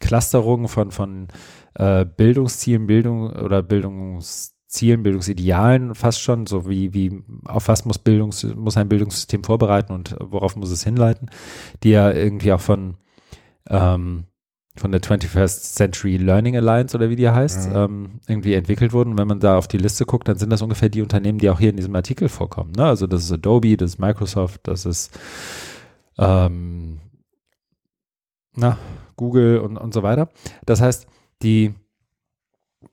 Clusterungen 0.00 0.68
von, 0.68 0.90
von 0.90 1.28
äh, 1.74 2.04
Bildungszielen, 2.04 2.86
Bildung 2.86 3.30
oder 3.30 3.62
Bildungszielen, 3.62 5.02
Bildungsidealen 5.02 5.94
fast 5.94 6.20
schon, 6.20 6.46
so 6.46 6.68
wie, 6.68 6.92
wie 6.94 7.22
auf 7.44 7.68
was 7.68 7.84
muss 7.84 7.98
Bildungs, 7.98 8.44
muss 8.56 8.76
ein 8.76 8.88
Bildungssystem 8.88 9.44
vorbereiten 9.44 9.92
und 9.92 10.16
worauf 10.20 10.56
muss 10.56 10.70
es 10.70 10.84
hinleiten, 10.84 11.30
die 11.82 11.90
ja 11.90 12.10
irgendwie 12.12 12.52
auch 12.52 12.60
von 12.60 12.96
ähm, 13.68 14.24
von 14.78 14.92
der 14.92 15.00
21st 15.00 15.74
Century 15.74 16.16
Learning 16.16 16.56
Alliance 16.56 16.96
oder 16.96 17.10
wie 17.10 17.16
die 17.16 17.28
heißt, 17.28 17.70
mhm. 17.70 17.76
ähm, 17.76 18.10
irgendwie 18.28 18.54
entwickelt 18.54 18.92
wurden. 18.92 19.10
Und 19.10 19.18
wenn 19.18 19.26
man 19.26 19.40
da 19.40 19.58
auf 19.58 19.66
die 19.66 19.78
Liste 19.78 20.06
guckt, 20.06 20.28
dann 20.28 20.38
sind 20.38 20.50
das 20.50 20.62
ungefähr 20.62 20.88
die 20.88 21.02
Unternehmen, 21.02 21.38
die 21.38 21.50
auch 21.50 21.58
hier 21.58 21.70
in 21.70 21.76
diesem 21.76 21.94
Artikel 21.96 22.28
vorkommen. 22.28 22.72
Ne? 22.76 22.84
Also 22.84 23.08
das 23.08 23.24
ist 23.24 23.32
Adobe, 23.32 23.76
das 23.76 23.94
ist 23.94 23.98
Microsoft, 23.98 24.60
das 24.64 24.86
ist 24.86 25.18
ähm, 26.18 27.00
na, 28.54 28.78
Google 29.16 29.58
und, 29.58 29.76
und 29.76 29.94
so 29.94 30.02
weiter. 30.02 30.28
Das 30.66 30.80
heißt, 30.80 31.06
die, 31.42 31.74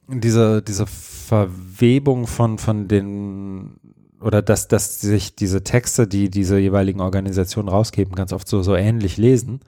diese, 0.07 0.61
diese 0.61 0.85
Verwebung 0.85 2.27
von, 2.27 2.57
von 2.57 2.87
den 2.87 3.79
oder 4.21 4.41
dass, 4.41 4.67
dass 4.67 5.01
sich 5.01 5.35
diese 5.35 5.63
Texte, 5.63 6.07
die 6.07 6.29
diese 6.29 6.57
jeweiligen 6.57 7.01
Organisationen 7.01 7.69
rausgeben, 7.69 8.15
ganz 8.15 8.33
oft 8.33 8.47
so, 8.47 8.63
so 8.63 8.75
ähnlich 8.75 9.17
lesen, 9.17 9.59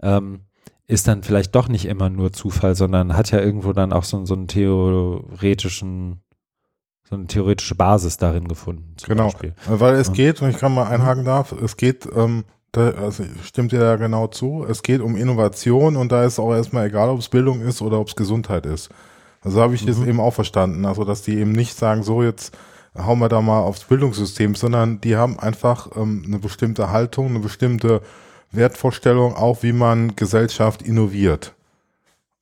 ähm, 0.00 0.40
ist 0.86 1.08
dann 1.08 1.22
vielleicht 1.22 1.54
doch 1.54 1.68
nicht 1.68 1.86
immer 1.86 2.08
nur 2.08 2.32
Zufall, 2.32 2.74
sondern 2.74 3.16
hat 3.16 3.30
ja 3.32 3.40
irgendwo 3.40 3.72
dann 3.72 3.92
auch 3.92 4.04
so, 4.04 4.24
so 4.24 4.34
einen 4.34 4.48
theoretischen, 4.48 6.22
so 7.08 7.16
eine 7.16 7.26
theoretische 7.26 7.74
Basis 7.74 8.16
darin 8.16 8.46
gefunden. 8.48 8.94
Genau, 9.06 9.24
Beispiel. 9.24 9.54
weil 9.66 9.96
es 9.96 10.12
geht, 10.12 10.40
und 10.40 10.50
ich 10.50 10.58
kann 10.58 10.74
mal 10.74 10.86
einhaken 10.86 11.24
darf, 11.24 11.52
es 11.52 11.76
geht 11.76 12.08
ähm, 12.14 12.44
da, 12.72 12.90
also 12.90 13.24
stimmt 13.42 13.72
dir 13.72 13.80
da 13.80 13.96
genau 13.96 14.26
zu. 14.26 14.66
Es 14.68 14.82
geht 14.82 15.00
um 15.00 15.16
Innovation 15.16 15.96
und 15.96 16.12
da 16.12 16.24
ist 16.24 16.38
auch 16.38 16.54
erstmal 16.54 16.86
egal, 16.86 17.08
ob 17.08 17.18
es 17.18 17.28
Bildung 17.28 17.62
ist 17.62 17.82
oder 17.82 17.98
ob 17.98 18.08
es 18.08 18.16
Gesundheit 18.16 18.66
ist. 18.66 18.90
Also 19.42 19.60
habe 19.60 19.74
ich 19.74 19.82
mhm. 19.82 19.86
das 19.88 20.02
eben 20.02 20.20
auch 20.20 20.34
verstanden. 20.34 20.84
Also, 20.84 21.04
dass 21.04 21.22
die 21.22 21.38
eben 21.38 21.52
nicht 21.52 21.76
sagen, 21.76 22.02
so 22.02 22.22
jetzt 22.22 22.56
hauen 22.96 23.18
wir 23.18 23.28
da 23.28 23.40
mal 23.40 23.60
aufs 23.60 23.84
Bildungssystem, 23.84 24.54
sondern 24.54 25.00
die 25.00 25.16
haben 25.16 25.38
einfach 25.38 25.96
ähm, 25.96 26.24
eine 26.26 26.38
bestimmte 26.38 26.90
Haltung, 26.90 27.28
eine 27.28 27.40
bestimmte 27.40 28.02
Wertvorstellung, 28.52 29.34
auch 29.34 29.62
wie 29.62 29.72
man 29.72 30.16
Gesellschaft 30.16 30.82
innoviert 30.82 31.55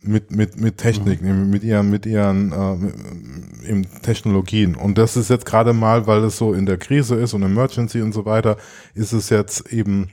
mit, 0.07 0.31
mit, 0.31 0.61
mit 0.61 0.79
Technik, 0.79 1.23
mhm. 1.23 1.51
mit 1.51 1.65
ihren, 1.65 1.91
mit 1.91 2.07
ihren 2.07 2.53
äh, 2.53 3.83
Technologien. 4.03 4.75
Und 4.75 4.99
das 4.99 5.17
ist 5.17 5.31
jetzt 5.31 5.47
gerade 5.47 5.73
mal, 5.73 6.07
weil 6.07 6.25
es 6.25 6.37
so 6.37 6.53
in 6.53 6.67
der 6.67 6.79
Krise 6.79 7.17
ist 7.17 7.35
und 7.35 7.43
Emergency 7.43 8.03
und 8.03 8.13
so 8.13 8.25
weiter, 8.25 8.57
ist 8.95 9.13
es 9.13 9.31
jetzt 9.31 9.73
eben 9.73 10.11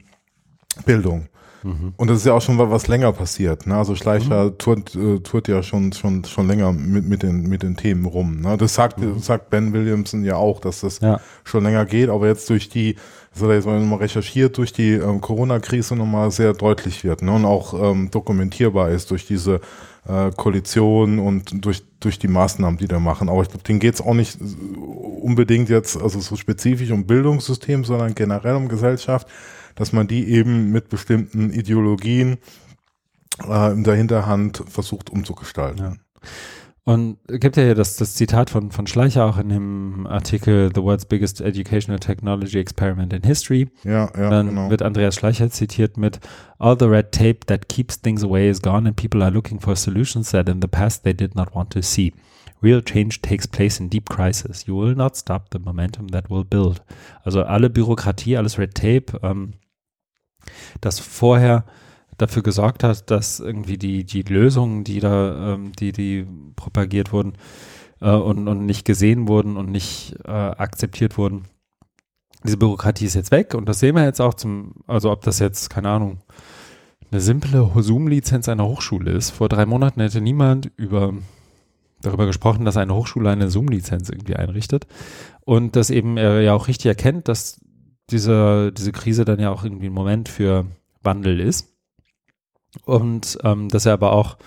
Bildung. 0.86 1.28
Mhm. 1.64 1.94
Und 1.98 2.10
das 2.10 2.20
ist 2.20 2.26
ja 2.26 2.34
auch 2.34 2.42
schon 2.42 2.58
was 2.58 2.88
länger 2.88 3.12
passiert. 3.12 3.68
Ne? 3.68 3.76
Also 3.76 3.96
Schleicher 3.96 4.46
mhm. 4.46 4.58
tourt, 4.58 4.96
äh, 4.96 5.20
tourt 5.20 5.48
ja 5.48 5.64
schon, 5.64 5.94
schon, 5.94 6.24
schon 6.26 6.48
länger 6.48 6.72
mit, 6.74 7.08
mit, 7.08 7.24
den, 7.24 7.44
mit 7.48 7.64
den 7.64 7.78
Themen 7.78 8.06
rum. 8.06 8.42
Ne? 8.42 8.58
Das 8.58 8.74
sagt, 8.74 9.00
mhm. 9.00 9.20
sagt 9.20 9.50
Ben 9.50 9.74
Williamson 9.74 10.24
ja 10.24 10.36
auch, 10.36 10.60
dass 10.60 10.82
das 10.82 11.00
ja. 11.00 11.20
schon 11.44 11.64
länger 11.64 11.86
geht, 11.86 12.10
aber 12.10 12.28
jetzt 12.28 12.50
durch 12.50 12.70
die, 12.70 12.96
das 13.34 13.44
hat 13.44 13.50
er 13.50 13.56
jetzt 13.56 13.66
nochmal 13.66 14.00
recherchiert, 14.00 14.58
durch 14.58 14.74
die 14.74 14.92
ähm, 14.92 15.22
Corona-Krise 15.22 15.96
nochmal 15.96 16.32
sehr 16.32 16.54
deutlich 16.54 17.04
wird 17.04 17.22
ne? 17.22 17.32
und 17.32 17.46
auch 17.46 17.74
ähm, 17.74 18.10
dokumentierbar 18.12 18.90
ist 18.90 19.12
durch 19.12 19.26
diese 19.26 19.62
äh, 20.08 20.32
Koalition 20.36 21.20
und 21.20 21.64
durch, 21.64 21.84
durch 22.00 22.18
die 22.18 22.28
Maßnahmen, 22.28 22.78
die 22.78 22.88
da 22.88 23.00
machen. 23.00 23.30
Aber 23.30 23.42
ich 23.42 23.50
glaube, 23.50 23.64
denen 23.64 23.80
geht 23.80 23.96
es 23.96 24.02
auch 24.02 24.14
nicht 24.16 24.40
unbedingt 25.22 25.70
jetzt, 25.70 26.02
also 26.02 26.20
so 26.20 26.36
spezifisch 26.36 26.90
um 26.92 27.06
Bildungssystem, 27.06 27.84
sondern 27.86 28.16
generell 28.16 28.56
um 28.56 28.68
Gesellschaft 28.68 29.28
dass 29.76 29.94
man 29.94 30.08
die 30.08 30.30
eben 30.30 30.72
mit 30.72 30.90
bestimmten 30.90 31.52
Ideologien 31.52 32.38
äh, 33.48 33.72
in 33.72 33.84
der 33.84 33.96
Hinterhand 33.96 34.64
versucht 34.68 35.10
umzugestalten. 35.10 35.80
Ja. 35.80 35.94
Und 36.84 37.18
gibt 37.28 37.58
ja 37.58 37.64
hier 37.64 37.76
das, 37.76 37.96
das 37.98 38.16
Zitat 38.16 38.50
von, 38.50 38.72
von 38.72 38.88
Schleicher 38.88 39.26
auch 39.26 39.38
in 39.38 39.50
dem 39.50 40.08
Artikel 40.08 40.72
The 40.74 40.82
World's 40.82 41.06
Biggest 41.06 41.40
Educational 41.40 42.00
Technology 42.00 42.58
Experiment 42.58 43.14
in 43.14 43.22
History. 43.22 43.70
Ja, 43.84 44.12
ja, 44.18 44.30
Dann 44.32 44.48
genau. 44.48 44.70
wird 44.72 44.82
Andreas 44.82 45.14
Schleicher 45.14 45.52
zitiert 45.52 45.98
mit 45.98 46.20
All 46.58 46.76
the 46.80 46.86
red 46.86 47.12
tape 47.12 47.46
that 47.46 47.70
keeps 47.70 48.02
things 48.02 48.24
away 48.24 48.50
is 48.50 48.62
gone 48.62 48.88
and 48.88 48.96
people 48.96 49.22
are 49.22 49.32
looking 49.32 49.60
for 49.60 49.76
solutions 49.76 50.32
that 50.32 50.50
in 50.50 50.60
the 50.60 50.68
past 50.68 51.04
they 51.04 51.14
did 51.14 51.36
not 51.36 51.54
want 51.54 51.72
to 51.72 51.84
see. 51.84 52.14
Real 52.64 52.82
change 52.82 53.22
takes 53.22 53.48
place 53.48 53.80
in 53.80 53.90
deep 53.90 54.10
crisis. 54.10 54.66
You 54.68 54.78
will 54.78 54.96
not 54.96 55.16
stop 55.18 55.48
the 55.52 55.60
momentum 55.60 56.10
that 56.10 56.30
will 56.30 56.44
build. 56.44 56.84
Also 57.24 57.44
alle 57.44 57.70
Bürokratie, 57.70 58.38
alles 58.38 58.58
Red 58.58 58.76
Tape, 58.76 59.20
ähm, 59.24 59.54
das 60.80 61.00
vorher 61.00 61.66
dafür 62.18 62.44
gesorgt 62.44 62.84
hat, 62.84 63.10
dass 63.10 63.40
irgendwie 63.40 63.78
die, 63.78 64.04
die 64.04 64.22
Lösungen, 64.22 64.84
die 64.84 65.00
da, 65.00 65.54
ähm, 65.54 65.72
die, 65.74 65.92
die 65.92 66.28
propagiert 66.56 67.12
wurden 67.12 67.34
äh, 68.00 68.12
und, 68.12 68.48
und 68.48 68.66
nicht 68.66 68.86
gesehen 68.86 69.28
wurden 69.28 69.58
und 69.58 69.72
nicht 69.72 70.16
äh, 70.26 70.32
akzeptiert 70.32 71.18
wurden. 71.18 71.46
Diese 72.44 72.58
Bürokratie 72.58 73.06
ist 73.06 73.16
jetzt 73.16 73.32
weg 73.32 73.54
und 73.54 73.68
das 73.68 73.80
sehen 73.80 73.96
wir 73.96 74.04
jetzt 74.04 74.22
auch 74.22 74.34
zum, 74.34 74.74
also 74.88 75.12
ob 75.12 75.22
das 75.24 75.40
jetzt, 75.40 75.70
keine 75.70 75.90
Ahnung, 75.90 76.20
eine 77.12 77.22
simple 77.22 77.70
Zoom-Lizenz 77.76 78.48
einer 78.50 78.66
Hochschule 78.66 79.12
ist. 79.12 79.32
Vor 79.32 79.50
drei 79.50 79.66
Monaten 79.66 80.02
hätte 80.02 80.22
niemand 80.22 80.72
über 80.78 81.14
darüber 82.02 82.26
gesprochen, 82.26 82.66
dass 82.66 82.78
eine 82.78 82.96
Hochschule 82.96 83.30
eine 83.30 83.50
Zoom-Lizenz 83.50 84.10
irgendwie 84.10 84.36
einrichtet 84.36 84.88
und 85.42 85.76
dass 85.76 85.90
eben 85.90 86.18
er 86.18 86.42
ja 86.42 86.54
auch 86.54 86.68
richtig 86.68 86.88
erkennt, 86.88 87.28
dass 87.28 87.62
diese, 88.10 88.72
diese 88.72 88.92
Krise 88.92 89.26
dann 89.26 89.40
ja 89.40 89.52
auch 89.52 89.64
irgendwie 89.64 89.88
ein 89.88 89.94
Moment 89.94 90.30
für 90.30 90.66
Wandel 91.02 91.40
ist. 91.40 91.70
Und 92.86 93.38
ähm, 93.44 93.70
dass 93.70 93.86
er 93.86 93.94
aber 93.94 94.14
auch 94.14 94.38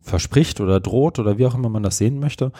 verspricht 0.00 0.60
oder 0.60 0.80
droht 0.80 1.18
oder 1.18 1.38
wie 1.38 1.46
auch 1.46 1.54
immer 1.54 1.68
man 1.68 1.82
das 1.82 1.98
sehen 1.98 2.18
möchte, 2.18 2.52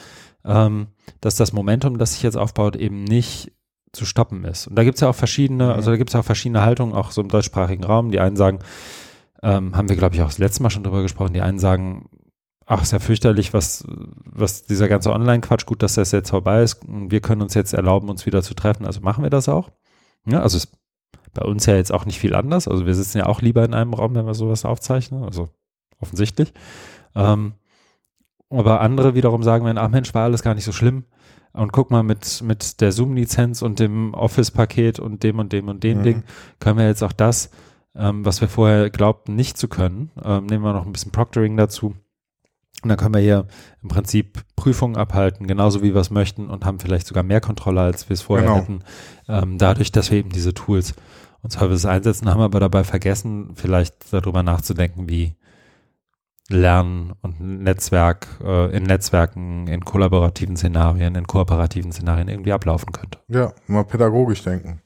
ähm, 0.45 0.89
dass 1.21 1.37
das 1.37 1.53
Momentum, 1.53 1.99
das 1.99 2.15
sich 2.15 2.23
jetzt 2.23 2.37
aufbaut, 2.37 2.77
eben 2.77 3.05
nicht 3.05 3.53
zu 3.93 4.05
stoppen 4.07 4.45
ist. 4.45 4.67
Und 4.67 4.77
da 4.77 4.85
gibt 4.85 4.97
es 4.97 5.01
ja 5.03 5.09
auch 5.09 5.15
verschiedene, 5.15 5.75
also 5.75 5.91
da 5.91 5.97
gibt 5.97 6.11
es 6.11 6.17
auch 6.17 6.25
verschiedene 6.25 6.63
Haltungen, 6.63 6.95
auch 6.95 7.11
so 7.11 7.21
im 7.21 7.29
deutschsprachigen 7.29 7.85
Raum. 7.85 8.11
Die 8.11 8.21
einen 8.21 8.37
sagen, 8.37 8.61
ähm, 9.43 9.77
haben 9.77 9.89
wir, 9.89 9.97
glaube 9.97 10.15
ich, 10.15 10.23
auch 10.23 10.29
das 10.29 10.39
letzte 10.39 10.63
Mal 10.63 10.71
schon 10.71 10.85
drüber 10.85 11.03
gesprochen, 11.03 11.35
die 11.35 11.43
einen 11.43 11.59
sagen, 11.59 12.09
ach, 12.67 12.83
ist 12.83 12.93
ja 12.93 12.99
fürchterlich, 12.99 13.53
was, 13.53 13.85
was 14.25 14.65
dieser 14.65 14.89
ganze 14.89 15.13
Online-Quatsch, 15.13 15.67
gut, 15.67 15.83
dass 15.83 15.95
das 15.95 16.13
jetzt 16.13 16.31
vorbei 16.31 16.63
ist 16.63 16.81
wir 16.87 17.21
können 17.21 17.43
uns 17.43 17.55
jetzt 17.55 17.75
erlauben, 17.75 18.09
uns 18.09 18.27
wieder 18.27 18.43
zu 18.43 18.55
treffen, 18.55 18.87
also 18.87 19.01
machen 19.01 19.23
wir 19.23 19.31
das 19.31 19.49
auch. 19.49 19.71
Ja, 20.27 20.41
also 20.41 20.57
ist 20.57 20.73
bei 21.35 21.45
uns 21.45 21.67
ja 21.67 21.75
jetzt 21.75 21.93
auch 21.93 22.07
nicht 22.07 22.19
viel 22.19 22.35
anders. 22.35 22.69
Also 22.69 22.87
wir 22.87 22.95
sitzen 22.95 23.19
ja 23.19 23.27
auch 23.27 23.43
lieber 23.43 23.65
in 23.65 23.75
einem 23.75 23.93
Raum, 23.93 24.15
wenn 24.15 24.27
wir 24.27 24.35
sowas 24.35 24.65
aufzeichnen. 24.65 25.25
Also 25.25 25.49
offensichtlich. 26.01 26.55
Ähm, 27.15 27.55
aber 28.51 28.81
andere 28.81 29.15
wiederum 29.15 29.43
sagen 29.43 29.65
wenn, 29.67 29.79
ach 29.79 29.89
Mensch, 29.89 30.15
war 30.15 30.25
alles 30.25 30.43
gar 30.43 30.55
nicht 30.55 30.65
so 30.65 30.73
schlimm. 30.73 31.05
Und 31.53 31.73
guck 31.73 31.91
mal, 31.91 32.03
mit, 32.03 32.43
mit 32.43 32.81
der 32.81 32.91
Zoom-Lizenz 32.91 33.63
und 33.63 33.79
dem 33.79 34.13
Office-Paket 34.15 34.99
und 34.99 35.23
dem 35.23 35.39
und 35.39 35.53
dem 35.53 35.69
und 35.69 35.85
dem 35.85 35.99
mhm. 35.99 36.03
Ding 36.03 36.23
können 36.59 36.79
wir 36.79 36.87
jetzt 36.87 37.03
auch 37.03 37.13
das, 37.13 37.51
ähm, 37.95 38.25
was 38.25 38.41
wir 38.41 38.49
vorher 38.49 38.91
glaubten, 38.91 39.37
nicht 39.37 39.57
zu 39.57 39.69
können. 39.69 40.11
Ähm, 40.25 40.47
nehmen 40.47 40.65
wir 40.65 40.73
noch 40.73 40.85
ein 40.85 40.93
bisschen 40.93 41.13
Proctoring 41.13 41.57
dazu. 41.57 41.95
Und 42.85 42.91
dann 42.91 42.99
können 42.99 43.15
wir 43.15 43.21
hier 43.21 43.47
im 43.83 43.89
Prinzip 43.89 44.45
Prüfungen 44.57 44.97
abhalten, 44.97 45.47
genauso 45.47 45.83
wie 45.83 45.95
wir 45.95 46.01
es 46.01 46.11
möchten 46.11 46.51
und 46.51 46.67
haben 46.67 46.79
vielleicht 46.79 47.07
sogar 47.07 47.23
mehr 47.23 47.41
Kontrolle, 47.41 47.81
als 47.81 48.09
wir 48.11 48.15
es 48.15 48.23
vorher 48.23 48.47
genau. 48.47 48.61
hätten. 48.61 48.81
Ähm, 49.27 49.57
dadurch, 49.59 49.91
dass 49.91 50.11
wir 50.11 50.19
eben 50.19 50.29
diese 50.29 50.53
Tools 50.53 50.95
und 51.43 51.51
Services 51.51 51.87
einsetzen, 51.87 52.29
haben 52.29 52.41
wir 52.41 52.45
aber 52.45 52.61
dabei 52.61 52.85
vergessen, 52.85 53.53
vielleicht 53.55 54.13
darüber 54.13 54.43
nachzudenken, 54.43 55.09
wie 55.09 55.35
Lernen 56.51 57.15
und 57.23 57.41
Netzwerk 57.41 58.29
äh, 58.45 58.77
in 58.77 58.83
Netzwerken, 58.83 59.67
in 59.67 59.83
kollaborativen 59.83 60.57
Szenarien, 60.57 61.15
in 61.15 61.27
kooperativen 61.27 61.91
Szenarien 61.91 62.29
irgendwie 62.29 62.53
ablaufen 62.53 62.93
könnte. 62.93 63.19
Ja, 63.29 63.55
mal 63.67 63.85
pädagogisch 63.85 64.43
denken. 64.43 64.83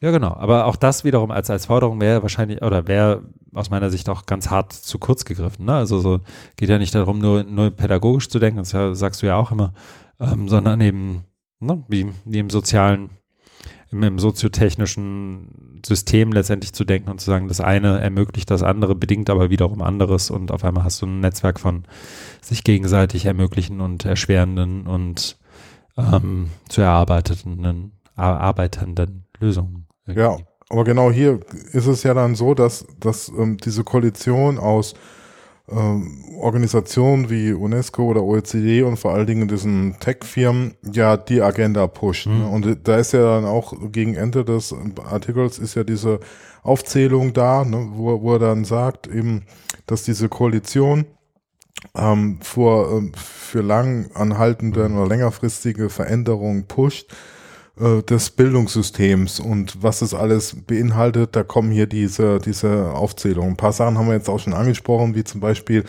Ja, 0.00 0.12
genau. 0.12 0.34
Aber 0.34 0.66
auch 0.66 0.76
das 0.76 1.04
wiederum 1.04 1.30
als, 1.30 1.50
als 1.50 1.66
Forderung 1.66 2.00
wäre 2.00 2.22
wahrscheinlich 2.22 2.62
oder 2.62 2.86
wäre 2.86 3.22
aus 3.54 3.70
meiner 3.70 3.90
Sicht 3.90 4.08
auch 4.08 4.26
ganz 4.26 4.48
hart 4.50 4.72
zu 4.72 4.98
kurz 4.98 5.24
gegriffen. 5.24 5.64
Ne? 5.64 5.74
Also 5.74 5.98
so 5.98 6.20
geht 6.56 6.68
ja 6.68 6.78
nicht 6.78 6.94
darum, 6.94 7.18
nur, 7.18 7.42
nur 7.42 7.70
pädagogisch 7.70 8.28
zu 8.28 8.38
denken, 8.38 8.58
das 8.58 8.70
sagst 8.98 9.22
du 9.22 9.26
ja 9.26 9.36
auch 9.36 9.50
immer, 9.50 9.72
ähm, 10.20 10.48
sondern 10.48 10.80
eben 10.80 11.24
ne, 11.58 11.82
wie, 11.88 12.06
wie 12.24 12.38
im 12.38 12.50
sozialen, 12.50 13.10
im, 13.90 14.02
im 14.04 14.18
soziotechnischen 14.20 15.80
System 15.84 16.32
letztendlich 16.32 16.72
zu 16.72 16.84
denken 16.84 17.10
und 17.10 17.20
zu 17.20 17.26
sagen, 17.26 17.48
das 17.48 17.60
eine 17.60 18.00
ermöglicht 18.00 18.50
das 18.50 18.62
andere, 18.62 18.94
bedingt 18.94 19.30
aber 19.30 19.50
wiederum 19.50 19.82
anderes 19.82 20.30
und 20.30 20.52
auf 20.52 20.64
einmal 20.64 20.84
hast 20.84 21.02
du 21.02 21.06
ein 21.06 21.20
Netzwerk 21.20 21.58
von 21.58 21.84
sich 22.40 22.62
gegenseitig 22.62 23.24
ermöglichen 23.26 23.80
und 23.80 24.04
erschwerenden 24.04 24.86
und 24.86 25.38
ähm, 25.96 26.50
zu 26.68 26.82
erarbeitenden, 26.82 27.92
erarbeitenden 28.16 29.24
Lösungen. 29.40 29.87
Ja, 30.14 30.36
aber 30.70 30.84
genau 30.84 31.10
hier 31.10 31.40
ist 31.72 31.86
es 31.86 32.02
ja 32.02 32.14
dann 32.14 32.34
so, 32.34 32.54
dass, 32.54 32.86
dass 33.00 33.28
ähm, 33.28 33.56
diese 33.58 33.84
Koalition 33.84 34.58
aus 34.58 34.94
ähm, 35.70 36.24
Organisationen 36.38 37.30
wie 37.30 37.52
UNESCO 37.52 38.04
oder 38.04 38.22
OECD 38.22 38.82
und 38.82 38.96
vor 38.98 39.12
allen 39.12 39.26
Dingen 39.26 39.48
diesen 39.48 39.96
Tech-Firmen 39.98 40.74
ja 40.92 41.16
die 41.16 41.42
Agenda 41.42 41.86
pusht. 41.86 42.26
Ne? 42.26 42.34
Mhm. 42.34 42.48
Und 42.48 42.78
da 42.84 42.96
ist 42.96 43.12
ja 43.12 43.20
dann 43.20 43.44
auch 43.44 43.74
gegen 43.92 44.14
Ende 44.14 44.44
des 44.44 44.74
Artikels 45.04 45.58
ist 45.58 45.74
ja 45.74 45.84
diese 45.84 46.20
Aufzählung 46.62 47.32
da, 47.32 47.64
ne, 47.64 47.88
wo, 47.92 48.20
wo 48.22 48.34
er 48.34 48.38
dann 48.38 48.64
sagt, 48.64 49.06
eben, 49.06 49.44
dass 49.86 50.02
diese 50.02 50.28
Koalition 50.28 51.06
ähm, 51.94 52.40
vor, 52.42 52.92
ähm, 52.92 53.12
für 53.14 53.62
lang 53.62 54.10
anhaltenden 54.14 54.96
oder 54.96 55.08
längerfristige 55.08 55.88
Veränderungen 55.88 56.66
pusht 56.66 57.12
äh, 57.80 58.02
des 58.02 58.30
Bildungssystems 58.30 59.40
und 59.40 59.82
was 59.82 60.02
es 60.02 60.14
alles 60.14 60.56
beinhaltet, 60.66 61.36
da 61.36 61.42
kommen 61.42 61.70
hier 61.70 61.86
diese, 61.86 62.38
diese 62.38 62.92
Aufzählungen. 62.92 63.52
Ein 63.52 63.56
paar 63.56 63.72
Sachen 63.72 63.98
haben 63.98 64.08
wir 64.08 64.14
jetzt 64.14 64.28
auch 64.28 64.40
schon 64.40 64.54
angesprochen, 64.54 65.14
wie 65.14 65.24
zum 65.24 65.40
Beispiel, 65.40 65.84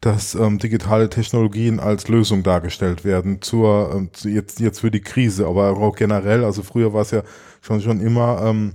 dass 0.00 0.34
ähm, 0.34 0.58
digitale 0.58 1.08
Technologien 1.10 1.80
als 1.80 2.08
Lösung 2.08 2.42
dargestellt 2.42 3.04
werden 3.04 3.42
zur 3.42 3.92
ähm, 3.94 4.10
jetzt 4.22 4.60
jetzt 4.60 4.80
für 4.80 4.90
die 4.90 5.00
Krise, 5.00 5.46
aber 5.46 5.76
auch 5.76 5.96
generell. 5.96 6.44
Also 6.44 6.62
früher 6.62 6.92
war 6.92 7.02
es 7.02 7.10
ja 7.10 7.22
schon 7.60 7.80
schon 7.80 8.00
immer, 8.00 8.42
ähm, 8.44 8.74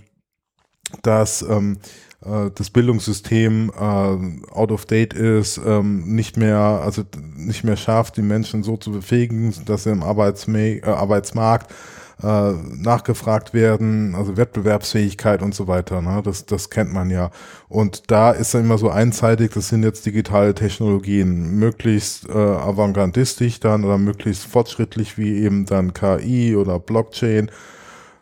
dass 1.01 1.41
ähm, 1.41 1.79
äh, 2.25 2.51
das 2.53 2.69
Bildungssystem 2.69 3.71
äh, 3.75 4.53
out 4.53 4.71
of 4.71 4.85
date 4.85 5.13
ist, 5.13 5.59
ähm, 5.65 6.15
nicht 6.15 6.37
mehr 6.37 6.57
also 6.57 7.03
nicht 7.35 7.63
mehr 7.63 7.77
schafft, 7.77 8.17
die 8.17 8.21
Menschen 8.21 8.63
so 8.63 8.77
zu 8.77 8.91
befähigen, 8.91 9.53
dass 9.65 9.83
sie 9.83 9.91
im 9.91 10.03
Arbeitsma 10.03 10.57
äh, 10.57 10.81
Arbeitsmarkt 10.83 11.73
äh, 12.21 12.51
nachgefragt 12.51 13.53
werden, 13.53 14.15
also 14.15 14.37
Wettbewerbsfähigkeit 14.37 15.41
und 15.41 15.55
so 15.55 15.67
weiter. 15.67 16.01
Ne? 16.01 16.21
Das, 16.23 16.45
das 16.45 16.69
kennt 16.69 16.93
man 16.93 17.09
ja. 17.09 17.31
Und 17.69 18.11
da 18.11 18.31
ist 18.31 18.53
dann 18.53 18.65
immer 18.65 18.77
so 18.77 18.89
einseitig, 18.89 19.51
das 19.53 19.69
sind 19.69 19.83
jetzt 19.83 20.05
digitale 20.05 20.53
Technologien, 20.53 21.57
möglichst 21.57 22.29
äh, 22.29 22.33
avantgardistisch 22.33 23.59
dann 23.59 23.83
oder 23.83 23.97
möglichst 23.97 24.45
fortschrittlich 24.45 25.17
wie 25.17 25.43
eben 25.43 25.65
dann 25.65 25.93
KI 25.93 26.55
oder 26.55 26.79
Blockchain 26.79 27.49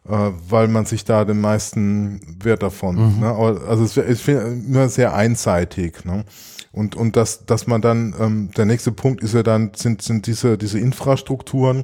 äh, 0.08 0.32
weil 0.50 0.68
man 0.68 0.86
sich 0.86 1.06
da 1.06 1.26
den 1.26 1.42
meisten 1.42 2.22
Wert 2.44 2.64
davon. 2.64 3.16
Mhm. 3.16 3.20
Ne? 3.20 3.32
Also 3.32 3.84
es 3.84 3.98
ist 3.98 4.28
immer 4.28 4.90
sehr 4.90 5.14
einseitig. 5.14 6.06
Ne? 6.06 6.26
Und, 6.72 6.96
und 6.96 7.16
dass, 7.16 7.46
dass 7.46 7.68
man 7.68 7.82
dann, 7.82 8.16
ähm, 8.20 8.50
der 8.56 8.66
nächste 8.66 8.92
Punkt 8.92 9.22
ist 9.22 9.34
ja 9.34 9.44
dann, 9.44 9.72
sind, 9.76 10.02
sind 10.02 10.26
diese, 10.26 10.58
diese 10.58 10.80
Infrastrukturen, 10.80 11.84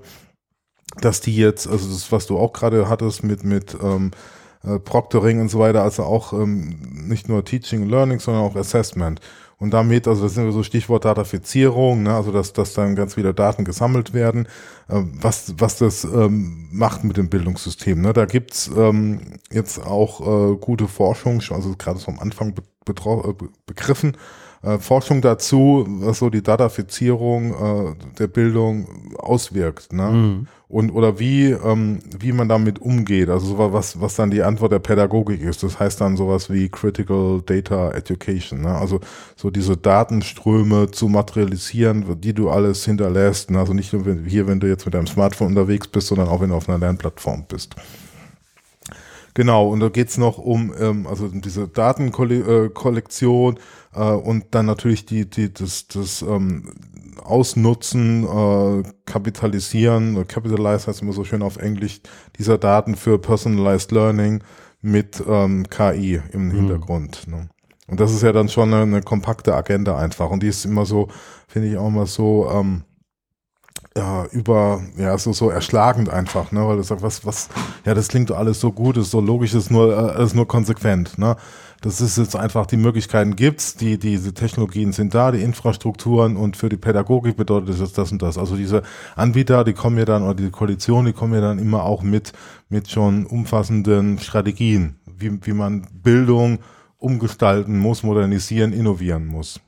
dass 1.02 1.22
die 1.22 1.36
jetzt, 1.36 1.68
also 1.68 1.88
das, 1.88 2.12
was 2.12 2.28
du 2.28 2.38
auch 2.38 2.54
gerade 2.54 2.90
hattest 2.90 3.24
mit, 3.24 3.44
mit 3.44 3.78
ähm, 3.82 4.12
äh, 4.64 4.80
Proctoring 4.80 5.40
und 5.40 5.50
so 5.50 5.60
weiter, 5.60 5.84
also 5.84 6.04
auch 6.04 6.34
ähm, 6.34 6.78
nicht 7.08 7.30
nur 7.30 7.46
Teaching 7.46 7.84
und 7.84 7.90
Learning, 7.90 8.20
sondern 8.20 8.44
auch 8.44 8.56
Assessment. 8.56 9.22
Und 9.60 9.74
damit, 9.74 10.08
also 10.08 10.24
das 10.24 10.36
sind 10.36 10.52
so 10.52 10.62
Stichwort 10.62 11.06
Datafizierung, 11.06 12.04
ne, 12.04 12.14
also 12.14 12.32
dass, 12.32 12.54
dass 12.54 12.74
dann 12.74 12.96
ganz 12.96 13.16
viele 13.16 13.34
Daten 13.34 13.66
gesammelt 13.66 14.14
werden, 14.14 14.48
äh, 14.88 15.02
was, 15.20 15.56
was 15.58 15.78
das 15.78 16.04
ähm, 16.04 16.68
macht 16.72 17.04
mit 17.04 17.18
dem 17.18 17.30
Bildungssystem. 17.30 18.00
Ne? 18.00 18.14
Da 18.14 18.26
gibt's 18.26 18.70
ähm, 18.76 19.40
jetzt 19.52 19.80
auch 19.84 20.22
äh, 20.22 20.56
gute 20.58 20.88
Forschung, 20.88 21.42
also 21.50 21.74
gerade 21.76 21.98
so 21.98 22.12
am 22.12 22.20
Anfang 22.20 22.54
be 22.54 22.64
äh, 22.88 23.34
begriffen, 23.66 24.16
äh, 24.68 24.80
Forschung 24.80 25.22
dazu, 25.22 25.86
was 25.88 26.20
so 26.20 26.30
die 26.30 26.44
Datafizierung 26.44 27.52
äh, 27.52 27.96
der 28.20 28.28
Bildung 28.28 29.16
auswirkt, 29.18 29.94
ne? 29.94 30.10
Mhm. 30.10 30.48
Und 30.70 30.92
oder 30.92 31.18
wie, 31.18 31.52
ähm, 31.52 32.00
wie 32.20 32.34
man 32.34 32.50
damit 32.50 32.80
umgeht, 32.82 33.30
also 33.30 33.58
was, 33.58 34.02
was 34.02 34.16
dann 34.16 34.32
die 34.32 34.44
Antwort 34.44 34.74
der 34.74 34.80
Pädagogik 34.80 35.42
ist. 35.42 35.64
Das 35.64 35.80
heißt 35.80 36.02
dann 36.02 36.18
sowas 36.18 36.50
wie 36.50 36.68
Critical 36.68 37.42
Data 37.46 37.92
Education, 37.92 38.62
ne? 38.62 38.76
Also 38.76 39.00
so 39.38 39.50
diese 39.50 39.78
Datenströme 39.78 40.92
zu 40.92 41.08
materialisieren, 41.08 42.20
die 42.20 42.34
du 42.34 42.50
alles 42.50 42.84
hinterlässt. 42.84 43.50
Ne? 43.50 43.60
Also 43.60 43.74
nicht 43.74 43.94
nur 43.94 44.04
hier, 44.26 44.48
wenn 44.48 44.60
du 44.60 44.68
jetzt 44.68 44.84
mit 44.86 44.94
deinem 44.94 45.08
Smartphone 45.08 45.48
unterwegs 45.48 45.88
bist, 45.88 46.08
sondern 46.08 46.28
auch 46.28 46.42
wenn 46.42 46.50
du 46.50 46.56
auf 46.56 46.68
einer 46.68 46.80
Lernplattform 46.80 47.46
bist. 47.48 47.76
Genau, 49.38 49.68
und 49.70 49.82
da 49.82 49.90
geht's 49.90 50.18
noch 50.18 50.40
um 50.40 50.74
ähm, 50.80 51.06
also 51.06 51.28
diese 51.28 51.68
Datenkollektion 51.68 53.60
äh, 53.94 54.00
und 54.02 54.46
dann 54.50 54.66
natürlich 54.66 55.06
die, 55.06 55.30
die, 55.30 55.54
das, 55.54 55.88
das 55.88 56.24
ähm, 56.24 56.74
Ausnutzen, 57.24 58.24
äh, 58.24 58.82
Kapitalisieren, 59.06 60.28
Capitalize 60.28 60.88
heißt 60.88 61.04
immer 61.04 61.14
so 61.14 61.24
schön 61.24 61.44
auf 61.44 61.58
Englisch, 61.58 62.02
dieser 62.40 62.58
Daten 62.58 62.96
für 62.96 63.20
Personalized 63.20 63.92
Learning 63.92 64.42
mit 64.82 65.24
ähm, 65.30 65.70
KI 65.70 66.20
im 66.32 66.48
mhm. 66.48 66.52
Hintergrund. 66.54 67.28
Ne? 67.28 67.48
Und 67.86 68.00
das 68.00 68.14
ist 68.14 68.24
ja 68.24 68.32
dann 68.32 68.50
schon 68.50 68.74
eine, 68.74 68.82
eine, 68.82 69.02
kompakte 69.04 69.54
Agenda 69.54 70.00
einfach. 70.00 70.32
Und 70.32 70.42
die 70.42 70.48
ist 70.48 70.66
immer 70.66 70.88
so, 70.88 71.10
finde 71.48 71.68
ich 71.68 71.78
auch 71.78 71.90
immer 71.90 72.08
so, 72.08 72.50
ähm, 72.52 72.86
ja, 73.98 74.26
über, 74.32 74.82
ja, 74.96 75.18
so, 75.18 75.34
so 75.34 75.50
erschlagend 75.50 76.10
einfach, 76.10 76.52
ne, 76.52 76.66
weil 76.68 76.78
du 76.78 76.84
sagst, 76.84 77.04
was, 77.04 77.26
was, 77.26 77.50
ja, 77.84 77.96
das 77.96 78.08
klingt 78.08 78.32
alles 78.32 78.60
so 78.60 78.72
gut, 78.72 78.96
ist 78.96 79.12
so 79.12 79.20
logisch, 79.20 79.56
ist 79.56 79.72
nur, 79.72 80.16
äh, 80.16 80.24
ist 80.24 80.36
nur 80.36 80.48
konsequent, 80.48 81.18
ne. 81.18 81.36
Das 81.82 82.02
ist 82.02 82.18
jetzt 82.18 82.36
einfach, 82.36 82.66
die 82.66 82.78
Möglichkeiten 82.78 83.36
gibt's, 83.36 83.76
die, 83.76 84.00
diese 84.00 84.34
Technologien 84.34 84.94
sind 84.94 85.14
da, 85.14 85.32
die 85.32 85.44
Infrastrukturen 85.44 86.36
und 86.36 86.58
für 86.58 86.70
die 86.70 86.78
Pädagogik 86.78 87.38
bedeutet 87.38 87.80
das 87.80 87.94
das 87.94 88.12
und 88.12 88.22
das. 88.24 88.40
Also 88.40 88.56
diese 88.56 88.82
Anbieter, 89.16 89.64
die 89.64 89.74
kommen 89.74 89.98
ja 90.00 90.06
dann, 90.06 90.24
oder 90.24 90.34
die 90.34 90.50
Koalition, 90.50 91.06
die 91.06 91.14
kommen 91.14 91.36
ja 91.36 91.42
dann 91.42 91.60
immer 91.60 91.84
auch 91.84 92.02
mit, 92.02 92.34
mit 92.70 92.90
schon 92.90 93.28
umfassenden 93.28 94.18
Strategien, 94.18 94.96
wie, 95.06 95.40
wie 95.46 95.54
man 95.54 95.88
Bildung 95.94 96.60
umgestalten 96.98 97.78
muss, 97.78 98.02
modernisieren, 98.02 98.74
innovieren 98.74 99.28
muss. 99.28 99.62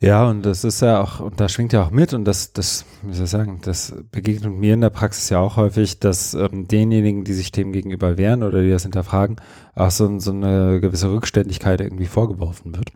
Ja, 0.00 0.28
und 0.30 0.42
das 0.42 0.62
ist 0.62 0.80
ja 0.80 1.00
auch, 1.00 1.18
und 1.18 1.40
da 1.40 1.48
schwingt 1.48 1.72
ja 1.72 1.84
auch 1.84 1.90
mit, 1.90 2.14
und 2.14 2.24
das, 2.24 2.52
das, 2.52 2.84
wie 3.02 3.14
soll 3.14 3.24
ich 3.24 3.30
sagen, 3.30 3.60
das 3.62 3.92
begegnet 4.12 4.52
mir 4.52 4.74
in 4.74 4.80
der 4.80 4.90
Praxis 4.90 5.28
ja 5.28 5.40
auch 5.40 5.56
häufig, 5.56 5.98
dass 5.98 6.34
ähm, 6.34 6.68
denjenigen, 6.68 7.24
die 7.24 7.32
sich 7.32 7.50
dem 7.50 7.72
gegenüber 7.72 8.16
wehren 8.16 8.44
oder 8.44 8.62
die 8.62 8.70
das 8.70 8.84
hinterfragen, 8.84 9.36
auch 9.74 9.90
so, 9.90 10.20
so 10.20 10.30
eine 10.30 10.80
gewisse 10.80 11.10
Rückständigkeit 11.10 11.80
irgendwie 11.80 12.06
vorgeworfen 12.06 12.76
wird. 12.76 12.92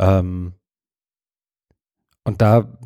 Ähm, 0.00 0.54
und 2.24 2.42
da 2.42 2.76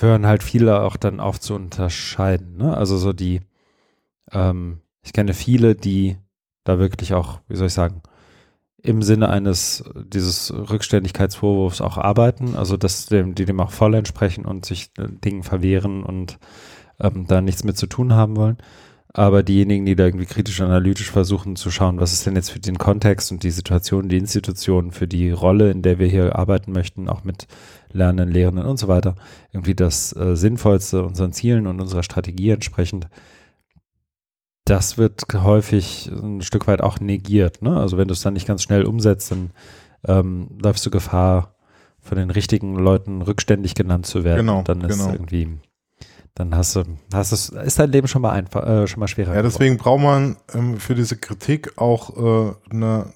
hören 0.00 0.26
halt 0.26 0.44
viele 0.44 0.82
auch 0.82 0.96
dann 0.96 1.18
auf 1.18 1.40
zu 1.40 1.54
unterscheiden. 1.54 2.58
Ne? 2.58 2.76
Also 2.76 2.96
so 2.96 3.12
die, 3.12 3.40
ähm, 4.30 4.82
ich 5.02 5.12
kenne 5.12 5.34
viele, 5.34 5.74
die 5.74 6.16
da 6.62 6.78
wirklich 6.78 7.12
auch, 7.14 7.40
wie 7.48 7.56
soll 7.56 7.66
ich 7.66 7.72
sagen, 7.74 8.02
im 8.88 9.02
Sinne 9.02 9.28
eines 9.28 9.84
dieses 9.94 10.50
Rückständigkeitsvorwurfs 10.50 11.82
auch 11.82 11.98
arbeiten, 11.98 12.56
also 12.56 12.78
dass 12.78 13.04
dem, 13.04 13.34
die 13.34 13.44
dem 13.44 13.60
auch 13.60 13.70
voll 13.70 13.94
entsprechen 13.94 14.46
und 14.46 14.64
sich 14.64 14.90
äh, 14.96 15.08
Dingen 15.08 15.42
verwehren 15.42 16.02
und 16.02 16.38
ähm, 16.98 17.26
da 17.28 17.42
nichts 17.42 17.64
mit 17.64 17.76
zu 17.76 17.86
tun 17.86 18.14
haben 18.14 18.36
wollen. 18.36 18.56
Aber 19.12 19.42
diejenigen, 19.42 19.84
die 19.84 19.94
da 19.94 20.06
irgendwie 20.06 20.24
kritisch 20.24 20.62
analytisch 20.62 21.10
versuchen 21.10 21.56
zu 21.56 21.70
schauen, 21.70 22.00
was 22.00 22.14
ist 22.14 22.24
denn 22.24 22.34
jetzt 22.36 22.50
für 22.50 22.60
den 22.60 22.78
Kontext 22.78 23.30
und 23.30 23.42
die 23.42 23.50
Situation, 23.50 24.08
die 24.08 24.16
Institution, 24.16 24.90
für 24.90 25.06
die 25.06 25.30
Rolle, 25.30 25.70
in 25.70 25.82
der 25.82 25.98
wir 25.98 26.06
hier 26.06 26.36
arbeiten 26.36 26.72
möchten, 26.72 27.10
auch 27.10 27.24
mit 27.24 27.46
Lernenden, 27.92 28.32
Lehrenden 28.32 28.64
und 28.64 28.78
so 28.78 28.88
weiter, 28.88 29.16
irgendwie 29.52 29.74
das 29.74 30.16
äh, 30.16 30.34
Sinnvollste 30.34 31.02
unseren 31.02 31.32
Zielen 31.32 31.66
und 31.66 31.80
unserer 31.80 32.02
Strategie 32.02 32.50
entsprechend, 32.50 33.08
das 34.68 34.98
wird 34.98 35.24
häufig 35.34 36.10
ein 36.12 36.42
Stück 36.42 36.66
weit 36.66 36.80
auch 36.80 37.00
negiert. 37.00 37.62
Ne? 37.62 37.76
Also 37.76 37.96
wenn 37.96 38.08
du 38.08 38.12
es 38.12 38.22
dann 38.22 38.34
nicht 38.34 38.46
ganz 38.46 38.62
schnell 38.62 38.84
umsetzt, 38.84 39.30
dann 39.30 39.50
ähm, 40.06 40.48
läufst 40.62 40.84
du 40.86 40.90
Gefahr, 40.90 41.54
von 42.08 42.18
den 42.18 42.30
richtigen 42.30 42.76
Leuten 42.76 43.22
rückständig 43.22 43.74
genannt 43.74 44.06
zu 44.06 44.24
werden. 44.24 44.46
Genau, 44.46 44.62
dann 44.62 44.80
ist 44.80 44.98
genau. 44.98 45.12
irgendwie, 45.12 45.58
dann 46.34 46.56
hast 46.56 46.74
du, 46.74 46.84
hast 47.12 47.32
es, 47.32 47.50
ist 47.50 47.78
dein 47.78 47.92
Leben 47.92 48.08
schon 48.08 48.22
mal 48.22 48.32
einfach, 48.32 48.66
äh, 48.66 48.86
schon 48.86 49.00
mal 49.00 49.08
schwerer. 49.08 49.34
Ja, 49.34 49.42
deswegen 49.42 49.76
braucht 49.76 50.02
man 50.02 50.36
ähm, 50.54 50.78
für 50.78 50.94
diese 50.94 51.16
Kritik 51.16 51.76
auch 51.76 52.16
äh, 52.16 52.54
eine, 52.70 53.12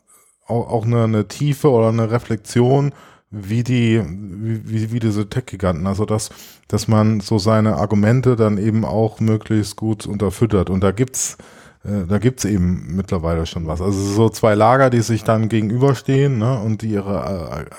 auch, 0.46 0.68
auch 0.68 0.84
eine, 0.84 1.05
eine 1.05 1.26
Tiefe 1.26 1.70
oder 1.70 1.88
eine 1.88 2.11
Reflexion 2.11 2.92
wie 3.33 3.64
die, 3.64 4.01
wie, 4.07 4.93
wie 4.93 5.01
diese 5.01 5.28
Tech-Giganten. 5.28 5.87
Also 5.87 6.05
dass, 6.05 6.30
dass 6.68 6.87
man 6.87 7.20
so 7.20 7.39
seine 7.39 7.76
Argumente 7.76 8.37
dann 8.37 8.59
eben 8.59 8.85
auch 8.85 9.18
möglichst 9.18 9.76
gut 9.76 10.07
unterfüttert. 10.07 10.70
Und 10.70 10.85
da 10.85 10.93
gibt's 10.93 11.39
äh, 11.85 12.07
da 12.07 12.18
gibt's 12.18 12.45
eben 12.45 12.95
mittlerweile 12.95 13.47
schon 13.47 13.66
was. 13.66 13.80
Also 13.80 13.99
so 13.99 14.28
zwei 14.28 14.55
Lager, 14.55 14.91
die 14.91 15.01
sich 15.01 15.24
dann 15.24 15.49
gegenüberstehen 15.49 16.39
ne, 16.39 16.61
und 16.61 16.83
die 16.83 16.91
ihre, 16.91 17.66
äh, 17.68 17.74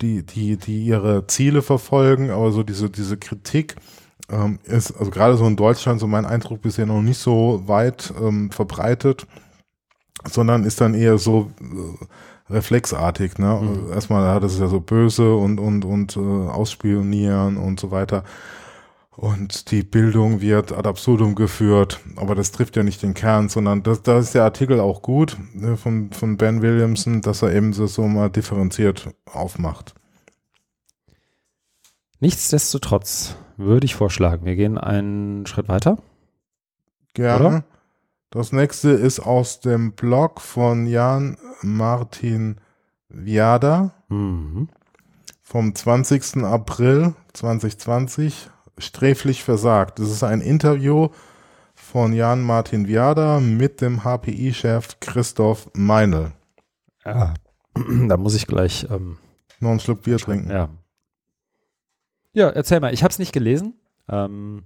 die, 0.00 0.24
die, 0.24 0.56
die 0.56 0.84
ihre 0.84 1.26
Ziele 1.26 1.62
verfolgen, 1.62 2.30
aber 2.30 2.50
so 2.50 2.62
diese, 2.62 2.90
diese 2.90 3.16
Kritik 3.16 3.76
ähm, 4.28 4.58
ist, 4.64 4.92
also 4.92 5.10
gerade 5.10 5.36
so 5.36 5.46
in 5.46 5.56
Deutschland, 5.56 6.00
so 6.00 6.06
mein 6.06 6.26
Eindruck 6.26 6.62
bisher 6.62 6.86
noch 6.86 7.02
nicht 7.02 7.18
so 7.18 7.62
weit 7.66 8.12
ähm, 8.20 8.50
verbreitet, 8.50 9.26
sondern 10.28 10.64
ist 10.64 10.80
dann 10.80 10.94
eher 10.94 11.18
so 11.18 11.50
äh, 11.60 12.04
reflexartig. 12.50 13.38
Ne? 13.38 13.60
Mhm. 13.62 13.92
Erstmal, 13.92 14.24
ja, 14.24 14.40
das 14.40 14.54
ist 14.54 14.60
ja 14.60 14.68
so 14.68 14.80
böse 14.80 15.34
und, 15.34 15.58
und, 15.58 15.84
und 15.84 16.16
äh, 16.16 16.20
ausspionieren 16.20 17.56
und 17.56 17.80
so 17.80 17.90
weiter. 17.90 18.24
Und 19.14 19.70
die 19.70 19.82
Bildung 19.82 20.40
wird 20.40 20.72
ad 20.72 20.88
absurdum 20.88 21.34
geführt, 21.34 22.00
aber 22.16 22.34
das 22.34 22.50
trifft 22.50 22.76
ja 22.76 22.82
nicht 22.82 23.02
den 23.02 23.12
Kern, 23.12 23.50
sondern 23.50 23.82
das, 23.82 24.02
da 24.02 24.18
ist 24.18 24.34
der 24.34 24.44
Artikel 24.44 24.80
auch 24.80 25.02
gut 25.02 25.36
ne, 25.52 25.76
von, 25.76 26.10
von 26.12 26.38
Ben 26.38 26.62
Williamson, 26.62 27.20
dass 27.20 27.42
er 27.42 27.52
eben 27.54 27.74
so, 27.74 27.86
so 27.86 28.08
mal 28.08 28.30
differenziert 28.30 29.10
aufmacht. 29.26 29.94
Nichtsdestotrotz 32.20 33.36
würde 33.58 33.84
ich 33.84 33.94
vorschlagen, 33.94 34.46
wir 34.46 34.56
gehen 34.56 34.78
einen 34.78 35.44
Schritt 35.44 35.68
weiter. 35.68 35.98
Gerne. 37.12 37.46
Oder? 37.46 37.64
Das 38.32 38.50
nächste 38.50 38.88
ist 38.88 39.20
aus 39.20 39.60
dem 39.60 39.92
Blog 39.92 40.40
von 40.40 40.86
Jan 40.86 41.36
Martin 41.60 42.56
Viada 43.10 43.92
mhm. 44.08 44.70
vom 45.42 45.74
20. 45.74 46.42
April 46.42 47.14
2020 47.34 48.48
sträflich 48.78 49.44
versagt. 49.44 49.98
Das 49.98 50.08
ist 50.08 50.22
ein 50.22 50.40
Interview 50.40 51.10
von 51.74 52.14
Jan 52.14 52.40
Martin 52.40 52.88
Viada 52.88 53.38
mit 53.38 53.82
dem 53.82 54.02
HPI-Chef 54.02 54.98
Christoph 55.00 55.68
Meinl. 55.74 56.32
Ja, 57.04 57.34
da 58.08 58.16
muss 58.16 58.34
ich 58.34 58.46
gleich 58.46 58.86
ähm, 58.90 59.18
noch 59.60 59.72
einen 59.72 59.80
Schluck 59.80 60.04
Bier 60.04 60.16
trinken. 60.16 60.50
Ja. 60.50 60.70
Ja, 62.32 62.48
erzähl 62.48 62.80
mal. 62.80 62.94
Ich 62.94 63.02
habe 63.02 63.12
es 63.12 63.18
nicht 63.18 63.34
gelesen. 63.34 63.74
Ähm, 64.08 64.64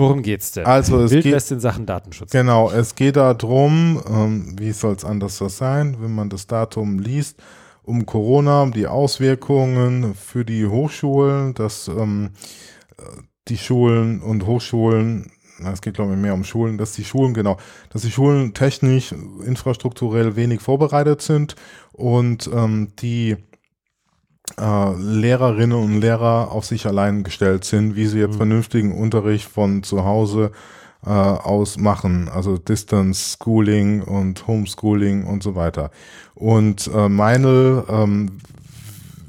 worum 0.00 0.22
geht's 0.22 0.52
denn? 0.52 0.66
Also 0.66 1.00
es 1.00 1.12
Wildwest 1.12 1.48
geht 1.48 1.56
in 1.56 1.60
Sachen 1.60 1.86
Datenschutz. 1.86 2.30
Genau, 2.32 2.70
es 2.70 2.94
geht 2.94 3.16
darum, 3.16 4.02
ähm, 4.08 4.56
wie 4.58 4.72
soll 4.72 4.94
es 4.94 5.04
anders 5.04 5.38
sein, 5.38 5.96
wenn 6.00 6.14
man 6.14 6.28
das 6.28 6.46
Datum 6.46 6.98
liest 6.98 7.40
um 7.82 8.06
Corona, 8.06 8.66
die 8.66 8.86
Auswirkungen 8.86 10.14
für 10.14 10.44
die 10.44 10.66
Hochschulen, 10.66 11.54
dass 11.54 11.88
ähm, 11.88 12.30
die 13.48 13.58
Schulen 13.58 14.20
und 14.20 14.46
Hochschulen, 14.46 15.32
es 15.72 15.80
geht 15.80 15.94
glaube 15.94 16.12
ich 16.12 16.18
mehr 16.18 16.34
um 16.34 16.44
Schulen, 16.44 16.78
dass 16.78 16.92
die 16.92 17.04
Schulen, 17.04 17.34
genau, 17.34 17.56
dass 17.90 18.02
die 18.02 18.10
Schulen 18.10 18.54
technisch, 18.54 19.12
infrastrukturell 19.44 20.36
wenig 20.36 20.60
vorbereitet 20.60 21.22
sind 21.22 21.56
und 21.92 22.48
ähm, 22.52 22.92
die 23.00 23.36
äh, 24.58 24.94
Lehrerinnen 24.96 25.78
und 25.78 26.00
Lehrer 26.00 26.50
auf 26.50 26.64
sich 26.64 26.86
allein 26.86 27.22
gestellt 27.22 27.64
sind, 27.64 27.96
wie 27.96 28.06
sie 28.06 28.18
jetzt 28.18 28.34
mhm. 28.34 28.38
vernünftigen 28.38 28.98
Unterricht 28.98 29.48
von 29.48 29.82
zu 29.82 30.04
Hause 30.04 30.52
äh, 31.04 31.10
aus 31.10 31.78
machen, 31.78 32.28
also 32.28 32.58
Distance 32.58 33.36
Schooling 33.42 34.02
und 34.02 34.46
Homeschooling 34.46 35.24
und 35.24 35.42
so 35.42 35.54
weiter. 35.54 35.90
Und 36.34 36.90
äh, 36.94 37.08
Meinl 37.08 37.84
ähm, 37.88 38.38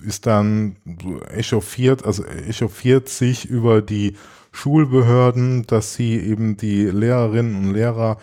ist 0.05 0.25
dann 0.25 0.75
echauffiert, 1.33 2.05
also 2.05 2.23
echauffiert 2.25 3.09
sich 3.09 3.45
über 3.45 3.81
die 3.81 4.15
Schulbehörden, 4.51 5.65
dass 5.67 5.93
sie 5.93 6.17
eben 6.17 6.57
die 6.57 6.85
Lehrerinnen 6.85 7.55
und 7.55 7.73
Lehrer 7.73 8.17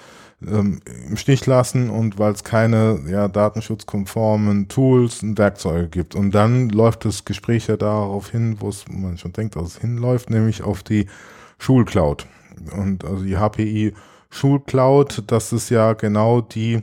ähm, 0.46 0.80
im 1.08 1.16
Stich 1.16 1.46
lassen 1.46 1.90
und 1.90 2.18
weil 2.18 2.32
es 2.32 2.44
keine 2.44 3.00
ja, 3.08 3.28
datenschutzkonformen 3.28 4.68
Tools 4.68 5.22
und 5.22 5.38
Werkzeuge 5.38 5.88
gibt. 5.88 6.14
Und 6.14 6.32
dann 6.34 6.68
läuft 6.68 7.04
das 7.04 7.24
Gespräch 7.24 7.66
ja 7.66 7.76
darauf 7.76 8.30
hin, 8.30 8.56
wo 8.60 8.68
es 8.68 8.84
man 8.88 9.18
schon 9.18 9.32
denkt, 9.32 9.56
dass 9.56 9.66
es 9.66 9.78
hinläuft, 9.78 10.30
nämlich 10.30 10.62
auf 10.62 10.82
die 10.82 11.06
Schulcloud 11.58 12.26
und 12.76 13.04
also 13.04 13.24
die 13.24 13.36
HPI 13.36 13.94
Schulcloud, 14.30 15.24
das 15.26 15.52
ist 15.52 15.70
ja 15.70 15.94
genau 15.94 16.40
die 16.40 16.82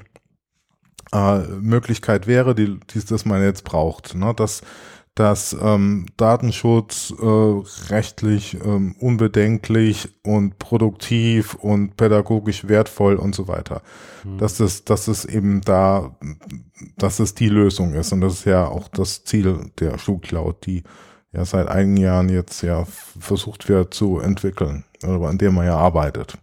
äh, 1.14 1.40
Möglichkeit 1.62 2.28
wäre, 2.28 2.56
die, 2.56 2.80
die 2.90 3.06
das 3.06 3.26
man 3.26 3.42
jetzt 3.42 3.64
braucht, 3.64 4.16
ne? 4.16 4.34
dass 4.36 4.62
dass 5.16 5.56
ähm, 5.60 6.08
Datenschutz 6.18 7.14
äh, 7.18 7.26
rechtlich 7.90 8.58
ähm, 8.66 8.96
unbedenklich 9.00 10.10
und 10.24 10.60
produktiv 10.60 11.54
und 11.56 11.96
pädagogisch 11.96 12.68
wertvoll 12.68 13.16
und 13.16 13.34
so 13.34 13.48
weiter. 13.48 13.82
Mhm. 14.26 14.38
Dass 14.38 14.60
es, 14.60 14.84
dass 14.84 15.08
es 15.08 15.24
eben 15.24 15.62
da, 15.62 16.18
dass 16.98 17.20
es 17.20 17.34
die 17.34 17.48
Lösung 17.48 17.94
ist. 17.94 18.12
Und 18.12 18.22
das 18.22 18.34
ist 18.34 18.46
ja 18.46 18.68
auch 18.68 18.90
das 18.90 19.24
Ziel 19.24 19.72
der 19.80 19.98
Schulcloud, 19.98 20.66
die 20.66 20.84
ja 21.32 21.46
seit 21.46 21.70
einigen 21.70 21.98
Jahren 21.98 22.28
jetzt 22.28 22.62
ja 22.62 22.86
versucht 23.18 23.70
wird 23.70 23.94
zu 23.94 24.20
entwickeln, 24.20 24.84
oder 25.02 25.30
an 25.30 25.38
der 25.38 25.52
man 25.52 25.66
ja 25.66 25.78
arbeitet. 25.78 26.38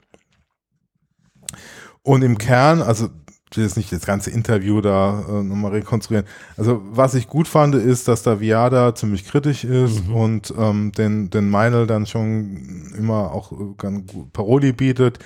Und 2.02 2.22
im 2.22 2.38
Kern, 2.38 2.80
also 2.80 3.08
will 3.56 3.64
jetzt 3.64 3.76
nicht 3.76 3.92
das 3.92 4.06
ganze 4.06 4.30
Interview 4.30 4.80
da 4.80 5.24
äh, 5.28 5.42
nochmal 5.42 5.72
rekonstruieren. 5.72 6.26
Also 6.56 6.82
was 6.90 7.14
ich 7.14 7.28
gut 7.28 7.48
fand, 7.48 7.74
ist, 7.74 8.08
dass 8.08 8.22
da 8.22 8.40
Viada 8.40 8.94
ziemlich 8.94 9.26
kritisch 9.26 9.64
ist 9.64 10.06
mhm. 10.06 10.14
und 10.14 10.54
ähm, 10.58 10.92
den, 10.92 11.30
den 11.30 11.50
Meinl 11.50 11.86
dann 11.86 12.06
schon 12.06 12.92
immer 12.96 13.32
auch 13.32 13.52
ganz 13.78 14.12
gut 14.12 14.32
Paroli 14.32 14.72
bietet. 14.72 15.18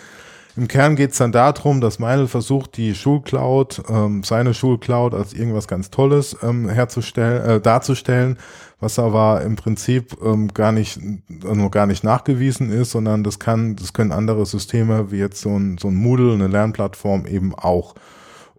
Im 0.56 0.68
Kern 0.68 0.96
geht 0.96 1.12
es 1.12 1.18
dann 1.18 1.32
darum, 1.32 1.82
dass 1.82 1.98
Meinl 1.98 2.28
versucht, 2.28 2.78
die 2.78 2.94
Schulcloud, 2.94 3.82
ähm, 3.90 4.22
seine 4.22 4.54
Schulcloud 4.54 5.12
als 5.12 5.34
irgendwas 5.34 5.68
ganz 5.68 5.90
Tolles 5.90 6.34
ähm, 6.42 6.70
herzustellen, 6.70 7.44
äh, 7.44 7.60
darzustellen, 7.60 8.38
was 8.80 8.98
aber 8.98 9.42
im 9.42 9.56
Prinzip 9.56 10.16
ähm, 10.24 10.48
gar 10.54 10.72
nicht, 10.72 10.98
nur 11.28 11.70
gar 11.70 11.86
nicht 11.86 12.04
nachgewiesen 12.04 12.70
ist, 12.70 12.92
sondern 12.92 13.22
das 13.22 13.38
kann, 13.38 13.76
das 13.76 13.92
können 13.92 14.12
andere 14.12 14.46
Systeme 14.46 15.10
wie 15.10 15.18
jetzt 15.18 15.42
so 15.42 15.50
ein, 15.58 15.76
so 15.76 15.88
ein 15.88 15.94
Moodle, 15.94 16.32
eine 16.32 16.48
Lernplattform 16.48 17.26
eben 17.26 17.54
auch. 17.54 17.94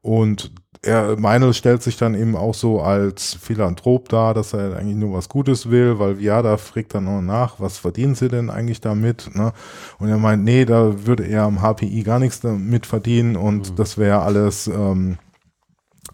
Und 0.02 0.52
er, 0.84 1.18
Meinl 1.18 1.54
stellt 1.54 1.84
sich 1.84 1.98
dann 1.98 2.16
eben 2.16 2.36
auch 2.36 2.54
so 2.54 2.82
als 2.82 3.34
Philanthrop 3.34 4.10
dar, 4.10 4.34
dass 4.34 4.54
er 4.54 4.78
eigentlich 4.78 4.96
nur 4.96 5.14
was 5.14 5.30
Gutes 5.30 5.70
will, 5.70 6.00
weil 6.00 6.20
Viada 6.20 6.58
fragt 6.58 6.94
dann 6.94 7.08
auch 7.08 7.22
nach, 7.22 7.60
was 7.60 7.78
verdienen 7.78 8.16
sie 8.16 8.30
denn 8.30 8.50
eigentlich 8.50 8.82
damit? 8.82 9.30
Ne? 9.36 9.54
Und 10.00 10.10
er 10.10 10.18
meint, 10.18 10.44
nee, 10.44 10.66
da 10.66 11.06
würde 11.06 11.26
er 11.26 11.44
am 11.44 11.62
HPI 11.62 12.04
gar 12.04 12.20
nichts 12.20 12.40
damit 12.40 12.86
verdienen 12.86 13.36
und 13.36 13.72
mhm. 13.72 13.76
das 13.76 13.98
wäre 13.98 14.22
alles 14.22 14.68
ähm, 14.68 15.18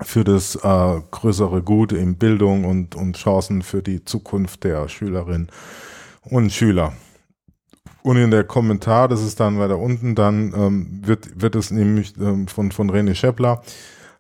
für 0.02 0.24
das 0.24 0.56
äh, 0.56 1.02
größere 1.12 1.62
Gut 1.62 1.92
in 1.92 2.18
Bildung 2.18 2.66
und, 2.66 2.96
und 2.96 3.18
Chancen 3.18 3.62
für 3.62 3.84
die 3.84 4.04
Zukunft 4.04 4.64
der 4.64 4.88
Schülerinnen 4.88 5.50
und 6.24 6.52
Schüler. 6.52 6.94
Und 8.04 8.18
in 8.18 8.32
der 8.32 8.44
Kommentar, 8.44 9.08
das 9.08 9.22
ist 9.22 9.40
dann 9.40 9.60
weiter 9.60 9.78
unten, 9.78 10.16
dann 10.16 10.54
ähm, 10.56 11.02
wird, 11.04 11.42
wird 11.42 11.56
es 11.56 11.72
nämlich 11.72 12.14
ähm, 12.20 12.48
von, 12.48 12.72
von 12.72 12.92
René 12.92 13.16
Scheppler, 13.16 13.64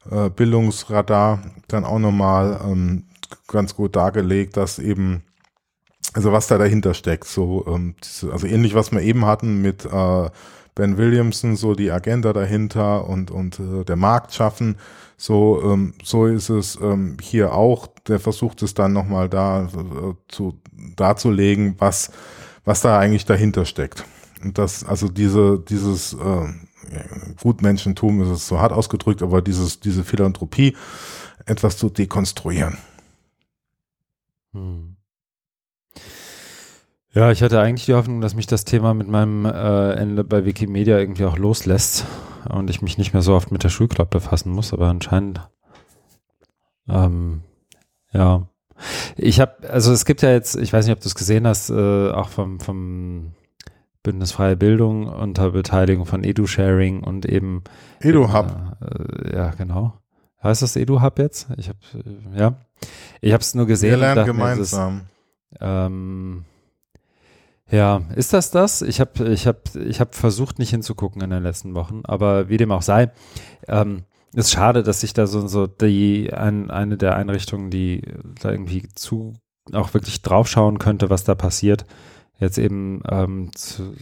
äh, 0.09 0.29
Bildungsradar, 0.29 1.43
dann 1.67 1.83
auch 1.83 1.99
nochmal 1.99 2.61
ähm, 2.65 3.03
ganz 3.47 3.75
gut 3.75 3.95
dargelegt, 3.95 4.55
dass 4.55 4.79
eben, 4.79 5.23
also 6.13 6.31
was 6.31 6.47
da 6.47 6.57
dahinter 6.57 6.93
steckt, 6.93 7.25
so, 7.25 7.65
ähm, 7.67 7.95
diese, 8.01 8.31
also 8.31 8.47
ähnlich 8.47 8.73
was 8.73 8.91
wir 8.91 9.01
eben 9.01 9.25
hatten 9.25 9.61
mit 9.61 9.85
äh, 9.85 10.29
Ben 10.75 10.97
Williamson, 10.97 11.55
so 11.55 11.75
die 11.75 11.91
Agenda 11.91 12.31
dahinter 12.33 13.07
und, 13.07 13.31
und 13.31 13.59
äh, 13.59 13.83
der 13.83 13.97
Markt 13.97 14.33
schaffen, 14.33 14.77
so, 15.17 15.61
ähm, 15.63 15.93
so 16.03 16.25
ist 16.25 16.49
es 16.49 16.77
ähm, 16.81 17.17
hier 17.21 17.53
auch. 17.53 17.87
Der 18.07 18.19
versucht 18.19 18.61
es 18.61 18.73
dann 18.73 18.93
nochmal 18.93 19.29
da 19.29 19.65
äh, 19.65 20.13
zu, 20.27 20.59
darzulegen, 20.95 21.75
was 21.77 22.11
was 22.65 22.81
da 22.81 22.99
eigentlich 22.99 23.25
dahinter 23.25 23.65
steckt. 23.65 24.05
Und 24.43 24.57
das, 24.57 24.83
also 24.83 25.07
diese, 25.07 25.59
dieses 25.59 26.13
äh, 26.13 26.47
Gutmenschentum 27.41 28.21
ist 28.21 28.29
es 28.29 28.47
so 28.47 28.59
hart 28.59 28.73
ausgedrückt, 28.73 29.21
aber 29.21 29.41
dieses, 29.41 29.79
diese 29.79 30.03
Philanthropie 30.03 30.75
etwas 31.45 31.77
zu 31.77 31.89
dekonstruieren. 31.89 32.77
Hm. 34.53 34.95
Ja, 37.13 37.31
ich 37.31 37.43
hatte 37.43 37.59
eigentlich 37.59 37.85
die 37.85 37.93
Hoffnung, 37.93 38.21
dass 38.21 38.33
mich 38.33 38.47
das 38.47 38.65
Thema 38.65 38.93
mit 38.95 39.07
meinem 39.07 39.45
äh, 39.45 39.91
Ende 39.93 40.23
bei 40.23 40.45
Wikimedia 40.45 40.97
irgendwie 40.97 41.25
auch 41.25 41.37
loslässt 41.37 42.05
und 42.49 42.69
ich 42.71 42.81
mich 42.81 42.97
nicht 42.97 43.13
mehr 43.13 43.21
so 43.21 43.35
oft 43.35 43.51
mit 43.51 43.63
der 43.63 43.69
Schulclub 43.69 44.09
befassen 44.09 44.51
muss, 44.51 44.73
aber 44.73 44.87
anscheinend 44.87 45.47
ähm, 46.89 47.43
ja, 48.11 48.47
ich 49.17 49.39
habe, 49.39 49.69
also 49.69 49.91
es 49.91 50.05
gibt 50.05 50.21
ja 50.21 50.31
jetzt, 50.31 50.55
ich 50.55 50.73
weiß 50.73 50.85
nicht, 50.85 50.95
ob 50.95 51.01
du 51.01 51.07
es 51.07 51.15
gesehen 51.15 51.47
hast, 51.47 51.69
äh, 51.69 52.11
auch 52.11 52.29
vom, 52.29 52.59
vom 52.59 53.31
Bündnis 54.03 54.31
Freie 54.33 54.57
Bildung 54.57 55.07
unter 55.07 55.51
Beteiligung 55.51 56.05
von 56.05 56.23
EduSharing 56.23 57.03
und 57.03 57.25
eben 57.25 57.63
EduHub. 58.01 58.77
Äh, 58.81 59.35
ja, 59.35 59.51
genau. 59.51 59.93
Heißt 60.43 60.61
das 60.61 60.75
EduHub 60.75 61.19
jetzt? 61.19 61.47
Ich 61.57 61.69
habe, 61.69 61.79
äh, 61.95 62.39
ja. 62.39 62.55
Ich 63.21 63.31
habe 63.31 63.41
es 63.41 63.55
nur 63.55 63.65
gesehen. 63.65 63.91
Wir 63.91 63.97
lernen 63.97 64.25
gemeinsam. 64.25 64.97
Ist, 65.51 65.59
ähm, 65.61 66.43
Ja, 67.71 68.01
ist 68.15 68.33
das 68.33 68.51
das? 68.51 68.81
Ich 68.81 68.99
habe 68.99 69.29
ich 69.29 69.47
hab, 69.47 69.73
ich 69.75 70.01
hab 70.01 70.15
versucht, 70.15 70.59
nicht 70.59 70.71
hinzugucken 70.71 71.21
in 71.21 71.29
den 71.29 71.43
letzten 71.43 71.73
Wochen, 71.75 72.01
aber 72.03 72.49
wie 72.49 72.57
dem 72.57 72.71
auch 72.71 72.81
sei, 72.81 73.09
ähm, 73.67 74.03
ist 74.33 74.51
schade, 74.51 74.83
dass 74.83 75.01
sich 75.01 75.13
da 75.13 75.27
so, 75.27 75.47
so 75.47 75.67
die, 75.67 76.33
ein, 76.33 76.71
eine 76.71 76.97
der 76.97 77.15
Einrichtungen, 77.15 77.69
die 77.69 78.01
da 78.41 78.51
irgendwie 78.51 78.87
zu, 78.95 79.33
auch 79.71 79.93
wirklich 79.93 80.21
draufschauen 80.21 80.79
könnte, 80.79 81.09
was 81.09 81.23
da 81.23 81.35
passiert, 81.35 81.85
jetzt 82.39 82.57
eben 82.57 83.01
ähm, 83.09 83.51
zu, 83.55 83.95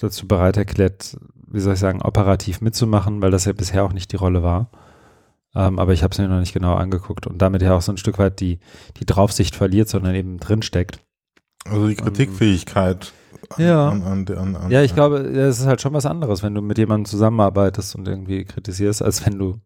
dazu 0.00 0.28
bereit 0.28 0.56
erklärt, 0.56 1.16
wie 1.48 1.60
soll 1.60 1.74
ich 1.74 1.80
sagen, 1.80 2.02
operativ 2.02 2.60
mitzumachen, 2.60 3.22
weil 3.22 3.30
das 3.30 3.44
ja 3.44 3.52
bisher 3.52 3.84
auch 3.84 3.92
nicht 3.92 4.12
die 4.12 4.16
Rolle 4.16 4.42
war. 4.42 4.70
Ähm, 5.54 5.78
aber 5.78 5.92
ich 5.92 6.02
habe 6.02 6.12
es 6.12 6.18
mir 6.18 6.28
noch 6.28 6.40
nicht 6.40 6.52
genau 6.52 6.74
angeguckt 6.74 7.26
und 7.26 7.40
damit 7.40 7.62
ja 7.62 7.74
auch 7.76 7.82
so 7.82 7.92
ein 7.92 7.96
Stück 7.96 8.18
weit 8.18 8.40
die, 8.40 8.58
die 8.98 9.06
Draufsicht 9.06 9.56
verliert, 9.56 9.88
sondern 9.88 10.14
eben 10.14 10.38
drinsteckt. 10.38 11.00
Also 11.64 11.88
die 11.88 11.96
Kritikfähigkeit. 11.96 13.06
An, 13.06 13.12
ja. 13.58 13.88
An, 13.88 14.26
an, 14.28 14.70
ja, 14.70 14.82
ich 14.82 14.94
glaube, 14.94 15.18
es 15.18 15.60
ist 15.60 15.66
halt 15.66 15.80
schon 15.80 15.92
was 15.92 16.06
anderes, 16.06 16.42
wenn 16.42 16.54
du 16.54 16.62
mit 16.62 16.78
jemandem 16.78 17.06
zusammenarbeitest 17.06 17.94
und 17.96 18.06
irgendwie 18.08 18.44
kritisierst, 18.44 19.02
als 19.02 19.24
wenn 19.26 19.38
du 19.38 19.60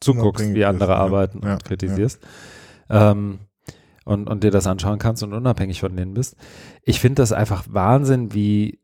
zuguckst, 0.00 0.54
wie 0.54 0.64
andere 0.64 0.92
ist, 0.92 0.98
arbeiten 0.98 1.40
ja, 1.44 1.54
und 1.54 1.64
kritisierst. 1.64 2.20
Ja. 2.88 3.12
Ähm, 3.12 3.40
und, 4.04 4.28
und 4.28 4.42
dir 4.42 4.50
das 4.50 4.66
anschauen 4.66 4.98
kannst 4.98 5.22
und 5.22 5.34
unabhängig 5.34 5.80
von 5.80 5.94
denen 5.94 6.14
bist. 6.14 6.36
Ich 6.82 7.00
finde 7.00 7.22
das 7.22 7.32
einfach 7.32 7.64
Wahnsinn, 7.68 8.32
wie 8.32 8.80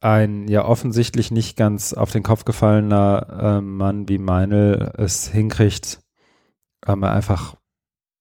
ein 0.00 0.48
ja 0.48 0.64
offensichtlich 0.64 1.30
nicht 1.30 1.56
ganz 1.56 1.92
auf 1.92 2.10
den 2.10 2.22
Kopf 2.22 2.44
gefallener 2.44 3.58
äh, 3.58 3.60
Mann 3.60 4.08
wie 4.08 4.18
Meinl 4.18 4.92
es 4.96 5.28
hinkriegt, 5.28 6.00
ähm, 6.86 7.04
einfach 7.04 7.56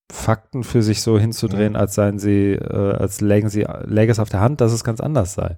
Fakten 0.10 0.64
für 0.64 0.82
sich 0.82 1.02
so 1.02 1.20
hinzudrehen, 1.20 1.74
ja. 1.74 1.80
als 1.80 1.96
seien 1.96 2.18
sie, 2.18 2.54
äh, 2.54 2.94
als 2.94 3.20
lägen 3.20 3.50
sie, 3.50 3.66
läge 3.84 4.12
es 4.12 4.20
auf 4.20 4.30
der 4.30 4.40
Hand, 4.40 4.62
dass 4.62 4.72
es 4.72 4.84
ganz 4.84 5.02
anders 5.02 5.34
sei. 5.34 5.58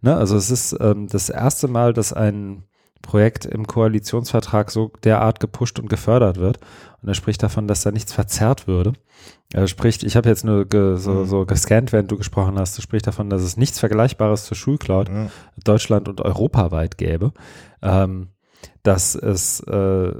Ne? 0.00 0.16
Also 0.16 0.36
es 0.36 0.50
ist 0.50 0.76
ähm, 0.80 1.06
das 1.08 1.28
erste 1.28 1.68
Mal, 1.68 1.92
dass 1.92 2.12
ein 2.12 2.64
Projekt 3.02 3.44
im 3.44 3.66
Koalitionsvertrag 3.66 4.70
so 4.70 4.92
derart 5.04 5.40
gepusht 5.40 5.78
und 5.78 5.88
gefördert 5.88 6.38
wird. 6.38 6.60
Und 7.02 7.08
er 7.08 7.14
spricht 7.14 7.42
davon, 7.42 7.66
dass 7.66 7.82
da 7.82 7.90
nichts 7.90 8.12
verzerrt 8.12 8.66
würde. 8.66 8.92
Er 9.52 9.66
spricht, 9.66 10.02
ich 10.02 10.16
habe 10.16 10.28
jetzt 10.28 10.44
nur 10.44 10.66
ge, 10.66 10.96
so, 10.96 11.12
mhm. 11.12 11.26
so 11.26 11.46
gescannt, 11.46 11.92
während 11.92 12.10
du 12.10 12.16
gesprochen 12.16 12.58
hast, 12.58 12.78
er 12.78 12.82
spricht 12.82 13.06
davon, 13.06 13.30
dass 13.30 13.42
es 13.42 13.56
nichts 13.56 13.80
Vergleichbares 13.80 14.44
zur 14.44 14.56
Schulcloud 14.56 15.08
ja. 15.08 15.30
Deutschland 15.64 16.08
und 16.08 16.20
europaweit 16.20 16.98
gäbe. 16.98 17.32
Ähm, 17.82 18.28
dass 18.82 19.14
es 19.14 19.60
äh, 19.60 20.12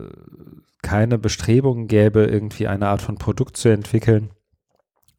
keine 0.83 1.19
Bestrebungen 1.19 1.89
gäbe, 1.89 2.25
irgendwie 2.25 2.67
eine 2.67 2.89
Art 2.89 3.03
von 3.03 3.17
Produkt 3.17 3.57
zu 3.57 3.69
entwickeln 3.69 4.31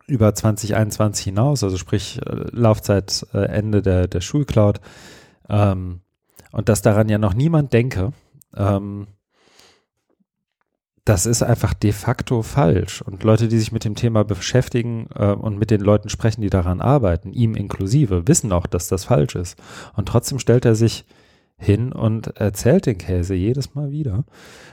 über 0.08 0.34
2021 0.34 1.26
hinaus, 1.26 1.64
also 1.64 1.78
sprich 1.78 2.20
äh, 2.26 2.46
Laufzeit 2.52 3.26
äh, 3.34 3.46
Ende 3.46 3.82
der, 3.82 4.08
der 4.08 4.22
Schulcloud. 4.22 4.82
Ähm, 5.50 6.02
und 6.52 6.68
dass 6.68 6.82
daran 6.82 7.08
ja 7.08 7.18
noch 7.18 7.34
niemand 7.34 7.72
denke, 7.72 8.12
ähm, 8.56 9.08
das 11.06 11.26
ist 11.26 11.42
einfach 11.42 11.74
de 11.74 11.94
facto 11.94 12.42
falsch. 12.42 13.02
Und 13.02 13.24
Leute, 13.24 13.48
die 13.48 13.58
sich 13.58 13.72
mit 13.72 13.86
dem 13.86 13.96
Thema 13.96 14.24
beschäftigen 14.24 15.08
äh, 15.16 15.32
und 15.32 15.58
mit 15.58 15.72
den 15.72 15.82
Leuten 15.82 16.10
sprechen, 16.10 16.42
die 16.42 16.50
daran 16.50 16.82
arbeiten, 16.82 17.34
ihm 17.34 17.56
inklusive, 17.56 18.28
wissen 18.28 18.52
auch, 18.52 18.68
dass 18.68 18.88
das 18.88 19.06
falsch 19.06 19.36
ist. 19.36 19.58
Und 19.96 20.08
trotzdem 20.08 20.40
stellt 20.40 20.66
er 20.66 20.76
sich 20.76 21.06
hin 21.62 21.94
und 21.94 22.36
erzählt 22.38 22.88
den 22.88 22.98
Käse 22.98 23.36
jedes 23.36 23.76
Mal 23.76 23.92
wieder. 23.92 24.26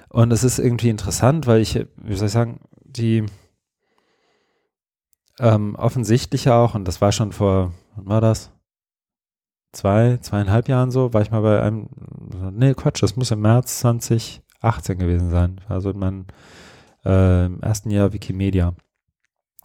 Und 0.09 0.33
es 0.33 0.43
ist 0.43 0.59
irgendwie 0.59 0.89
interessant, 0.89 1.47
weil 1.47 1.61
ich, 1.61 1.87
wie 1.97 2.15
soll 2.17 2.27
ich 2.27 2.33
sagen, 2.33 2.61
die 2.83 3.27
ähm, 5.39 5.77
offensichtlich 5.77 6.49
auch, 6.49 6.75
und 6.75 6.89
das 6.89 7.01
war 7.03 7.13
schon 7.13 7.33
vor, 7.33 7.73
wann 7.95 8.07
war 8.07 8.21
das? 8.23 8.51
Zwei, 9.73 10.17
zweieinhalb 10.17 10.69
Jahren 10.69 10.91
so, 10.91 11.13
war 11.13 11.21
ich 11.21 11.31
mal 11.31 11.43
bei 11.43 11.61
einem, 11.61 11.91
nee, 12.53 12.73
Quatsch, 12.73 13.03
das 13.03 13.17
muss 13.17 13.31
im 13.31 13.43
März 13.43 13.81
2018 13.81 14.99
gewesen 14.99 15.31
sein. 15.31 15.61
Also 15.69 15.91
in 15.91 15.99
meinem 15.99 16.27
äh, 17.05 17.53
ersten 17.61 17.91
Jahr 17.91 18.15
Wikimedia 18.15 18.75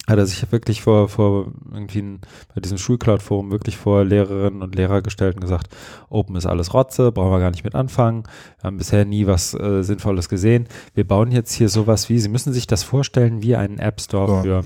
hat 0.06 0.18
er 0.18 0.26
sich 0.26 0.50
wirklich 0.52 0.82
vor, 0.82 1.08
vor 1.08 1.52
irgendwie 1.72 2.02
ein, 2.02 2.20
bei 2.54 2.60
diesem 2.60 2.78
Schulcloud-Forum 2.78 3.50
wirklich 3.50 3.76
vor 3.76 4.04
Lehrerinnen 4.04 4.62
und 4.62 4.74
Lehrer 4.74 5.00
gestellt 5.00 5.36
und 5.36 5.40
gesagt, 5.40 5.68
Open 6.10 6.36
ist 6.36 6.46
alles 6.46 6.74
Rotze, 6.74 7.10
brauchen 7.10 7.32
wir 7.32 7.40
gar 7.40 7.50
nicht 7.50 7.64
mit 7.64 7.74
anfangen. 7.74 8.24
Wir 8.60 8.64
haben 8.64 8.76
bisher 8.76 9.04
nie 9.04 9.26
was 9.26 9.54
äh, 9.54 9.82
Sinnvolles 9.82 10.28
gesehen. 10.28 10.68
Wir 10.94 11.06
bauen 11.06 11.30
jetzt 11.30 11.52
hier 11.54 11.68
sowas 11.68 12.08
wie, 12.08 12.18
Sie 12.18 12.28
müssen 12.28 12.52
sich 12.52 12.66
das 12.66 12.82
vorstellen 12.82 13.42
wie 13.42 13.56
einen 13.56 13.78
App 13.78 14.00
Store 14.00 14.42
für, 14.42 14.62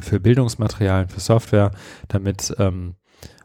für 0.00 0.20
Bildungsmaterialien, 0.20 1.08
für 1.08 1.20
Software, 1.20 1.72
damit 2.08 2.54
ähm, 2.58 2.94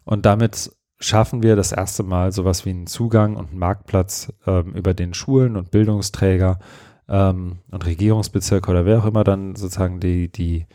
und 0.06 0.26
damit 0.26 0.72
schaffen 1.00 1.44
wir 1.44 1.56
das 1.56 1.74
erste 1.74 2.04
Mal 2.04 2.32
sowas 2.32 2.66
wie 2.66 2.72
einen 2.72 2.88
Zugang 2.88 3.36
und 3.36 3.50
einen 3.50 3.60
Marktplatz 3.60 4.34
ähm, 4.46 4.74
über 4.74 4.94
den 4.94 5.14
Schulen 5.14 5.58
und 5.58 5.70
Bildungsträger 5.70 6.60
ähm, 7.10 7.60
und 7.72 7.86
Regierungsbezirke 7.86 8.70
oder 8.70 8.86
wer 8.86 9.00
auch 9.00 9.06
immer 9.06 9.24
dann 9.24 9.56
sozusagen 9.56 10.00
die, 10.00 10.32
die, 10.32 10.66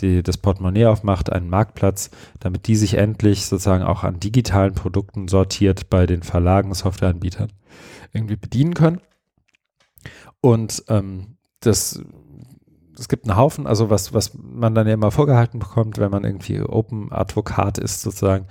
die 0.00 0.22
das 0.22 0.38
Portemonnaie 0.38 0.86
aufmacht, 0.86 1.30
einen 1.32 1.48
Marktplatz, 1.48 2.10
damit 2.40 2.66
die 2.66 2.76
sich 2.76 2.94
endlich 2.94 3.46
sozusagen 3.46 3.84
auch 3.84 4.04
an 4.04 4.20
digitalen 4.20 4.74
Produkten 4.74 5.28
sortiert 5.28 5.90
bei 5.90 6.06
den 6.06 6.22
Verlagen, 6.22 6.74
Softwareanbietern 6.74 7.52
irgendwie 8.12 8.36
bedienen 8.36 8.74
können. 8.74 9.00
Und 10.40 10.84
ähm, 10.88 11.36
das 11.60 12.02
es 12.98 13.08
gibt 13.08 13.28
einen 13.28 13.36
Haufen, 13.36 13.66
also 13.66 13.90
was, 13.90 14.12
was 14.14 14.32
man 14.34 14.74
dann 14.74 14.86
ja 14.86 14.94
immer 14.94 15.10
vorgehalten 15.10 15.58
bekommt, 15.58 15.98
wenn 15.98 16.10
man 16.10 16.24
irgendwie 16.24 16.60
Open 16.60 17.12
Advokat 17.12 17.78
ist, 17.78 18.02
sozusagen, 18.02 18.46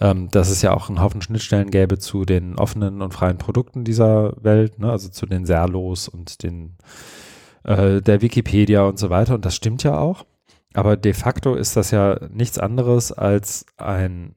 ähm, 0.00 0.28
dass 0.30 0.50
es 0.50 0.62
ja 0.62 0.72
auch 0.72 0.88
einen 0.88 1.00
Haufen 1.00 1.22
Schnittstellen 1.22 1.70
gäbe 1.70 1.98
zu 1.98 2.24
den 2.24 2.56
offenen 2.56 3.02
und 3.02 3.14
freien 3.14 3.38
Produkten 3.38 3.84
dieser 3.84 4.34
Welt, 4.42 4.78
ne? 4.78 4.90
also 4.90 5.08
zu 5.08 5.26
den 5.26 5.46
Serlos 5.46 6.08
und 6.08 6.42
den 6.42 6.76
äh, 7.64 8.00
der 8.00 8.22
Wikipedia 8.22 8.82
und 8.82 8.98
so 8.98 9.10
weiter. 9.10 9.34
Und 9.34 9.44
das 9.44 9.54
stimmt 9.54 9.82
ja 9.82 9.98
auch. 9.98 10.24
Aber 10.74 10.96
de 10.96 11.12
facto 11.12 11.54
ist 11.54 11.76
das 11.76 11.90
ja 11.90 12.18
nichts 12.30 12.58
anderes 12.58 13.12
als 13.12 13.66
ein 13.76 14.34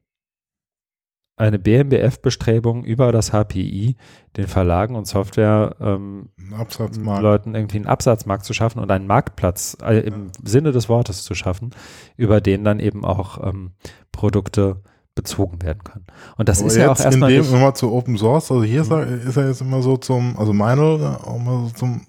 eine 1.36 1.58
BMBF-Bestrebung 1.58 2.84
über 2.84 3.10
das 3.10 3.32
HPI, 3.32 3.96
den 4.36 4.46
Verlagen 4.46 4.94
und 4.96 5.06
Software-Leuten 5.06 6.28
ähm, 7.48 7.54
irgendwie 7.54 7.78
einen 7.78 7.86
Absatzmarkt 7.86 8.44
zu 8.44 8.52
schaffen 8.52 8.80
und 8.80 8.90
einen 8.90 9.06
Marktplatz 9.06 9.76
äh, 9.82 10.00
im 10.00 10.26
ja. 10.26 10.30
Sinne 10.44 10.72
des 10.72 10.88
Wortes 10.88 11.24
zu 11.24 11.34
schaffen, 11.34 11.70
über 12.16 12.40
den 12.40 12.64
dann 12.64 12.80
eben 12.80 13.04
auch 13.04 13.44
ähm, 13.44 13.72
Produkte 14.12 14.82
bezogen 15.14 15.62
werden 15.62 15.82
können. 15.84 16.06
Und 16.36 16.48
das 16.48 16.60
Aber 16.60 16.68
ist 16.68 16.76
ja 16.76 16.90
auch 16.90 16.98
erstmal. 16.98 17.32
In 17.32 17.42
dem 17.42 17.54
immer 17.54 17.74
zu 17.74 17.92
Open 17.92 18.16
Source, 18.16 18.50
also 18.50 18.64
hier 18.64 18.84
mhm. 18.84 19.28
ist 19.28 19.36
er 19.36 19.48
jetzt 19.48 19.60
immer 19.60 19.82
so 19.82 19.96
zum, 19.96 20.38
also 20.38 20.52
meine, 20.52 21.18
immer 21.26 21.68
so 21.68 21.70
zum 21.74 22.06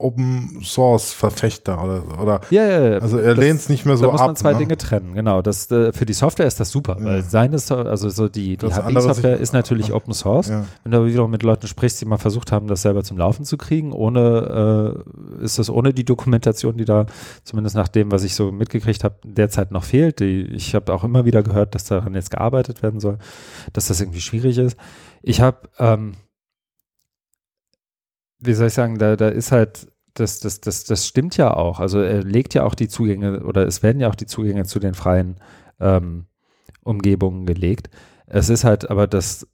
Open 0.00 0.60
Source 0.62 1.12
Verfechter 1.12 1.82
oder, 1.82 2.20
oder 2.20 2.40
ja, 2.50 2.66
ja, 2.66 2.88
ja. 2.92 2.98
also 2.98 3.18
er 3.18 3.34
lehnt 3.34 3.60
es 3.60 3.68
nicht 3.68 3.84
mehr 3.84 3.96
so 3.96 4.06
ab. 4.06 4.12
Da 4.12 4.12
muss 4.12 4.26
man 4.28 4.36
zwei 4.36 4.52
ne? 4.52 4.58
Dinge 4.58 4.76
trennen, 4.78 5.14
genau. 5.14 5.42
Das, 5.42 5.70
äh, 5.70 5.92
für 5.92 6.06
die 6.06 6.14
Software 6.14 6.46
ist 6.46 6.58
das 6.58 6.70
super, 6.70 6.96
weil 7.00 7.22
seine, 7.22 7.56
also 7.70 8.08
so 8.08 8.28
die, 8.28 8.56
die 8.56 8.66
HPI-Software 8.66 9.36
ist 9.36 9.52
natürlich 9.52 9.92
Open 9.92 10.14
Source. 10.14 10.50
Wenn 10.82 10.92
du 10.92 11.04
wiederum 11.04 11.30
mit 11.30 11.42
Leuten 11.42 11.66
sprichst, 11.66 12.00
die 12.00 12.06
mal 12.06 12.18
versucht 12.18 12.50
haben, 12.50 12.66
das 12.66 12.82
selber 12.82 13.04
zum 13.04 13.18
Laufen 13.18 13.44
zu 13.44 13.58
kriegen, 13.58 13.92
ohne, 13.92 14.96
äh, 15.38 15.44
ist 15.44 15.58
das 15.58 15.68
ohne 15.68 15.92
die 15.92 16.04
Dokumentation, 16.04 16.76
die 16.76 16.86
da 16.86 17.06
zumindest 17.44 17.76
nach 17.76 17.88
dem, 17.88 18.10
was 18.10 18.24
ich 18.24 18.34
so 18.34 18.50
mitgekriegt 18.50 19.04
habe, 19.04 19.16
derzeit 19.24 19.70
noch 19.70 19.84
fehlt. 19.84 20.20
Die, 20.20 20.42
ich 20.42 20.74
habe 20.74 20.92
auch 20.94 21.04
immer 21.04 21.24
wieder 21.24 21.42
gehört, 21.42 21.74
dass 21.74 21.84
daran 21.84 22.14
jetzt 22.14 22.30
gearbeitet 22.30 22.82
werden 22.82 23.00
soll, 23.00 23.18
dass 23.72 23.88
das 23.88 24.00
irgendwie 24.00 24.20
schwierig 24.20 24.56
ist. 24.58 24.76
Ich 25.22 25.40
habe, 25.40 25.68
ähm, 25.78 26.14
wie 28.38 28.54
soll 28.54 28.68
ich 28.68 28.74
sagen, 28.74 28.98
da, 28.98 29.16
da 29.16 29.28
ist 29.28 29.52
halt 29.52 29.89
das, 30.20 30.40
das, 30.40 30.60
das, 30.60 30.84
das 30.84 31.06
stimmt 31.06 31.36
ja 31.36 31.54
auch. 31.54 31.80
Also 31.80 32.00
er 32.00 32.22
legt 32.22 32.54
ja 32.54 32.64
auch 32.64 32.74
die 32.74 32.88
Zugänge 32.88 33.42
oder 33.44 33.66
es 33.66 33.82
werden 33.82 34.00
ja 34.00 34.08
auch 34.08 34.14
die 34.14 34.26
Zugänge 34.26 34.64
zu 34.64 34.78
den 34.78 34.94
freien 34.94 35.36
ähm, 35.80 36.26
Umgebungen 36.82 37.46
gelegt. 37.46 37.90
Es 38.26 38.48
ist 38.48 38.64
halt 38.64 38.90
aber 38.90 39.06
das 39.06 39.48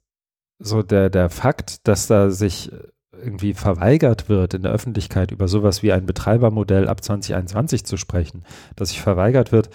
so 0.59 0.83
der, 0.83 1.09
der 1.09 1.29
Fakt, 1.29 1.87
dass 1.87 2.07
da 2.07 2.29
sich 2.29 2.71
irgendwie 3.11 3.53
verweigert 3.53 4.29
wird 4.29 4.53
in 4.53 4.63
der 4.63 4.71
Öffentlichkeit 4.71 5.31
über 5.31 5.47
sowas 5.47 5.81
wie 5.81 5.91
ein 5.91 6.05
Betreibermodell 6.05 6.87
ab 6.87 7.03
2021 7.03 7.85
zu 7.85 7.97
sprechen, 7.97 8.43
dass 8.75 8.89
sich 8.89 9.01
verweigert 9.01 9.51
wird, 9.51 9.69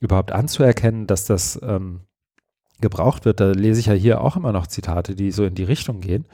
überhaupt 0.00 0.32
anzuerkennen, 0.32 1.06
dass 1.06 1.26
das 1.26 1.60
ähm, 1.62 2.00
gebraucht 2.80 3.24
wird. 3.24 3.40
Da 3.40 3.52
lese 3.52 3.80
ich 3.80 3.86
ja 3.86 3.94
hier 3.94 4.20
auch 4.20 4.36
immer 4.36 4.52
noch 4.52 4.66
Zitate, 4.66 5.14
die 5.14 5.30
so 5.30 5.44
in 5.44 5.54
die 5.54 5.64
Richtung 5.64 6.00
gehen. 6.00 6.26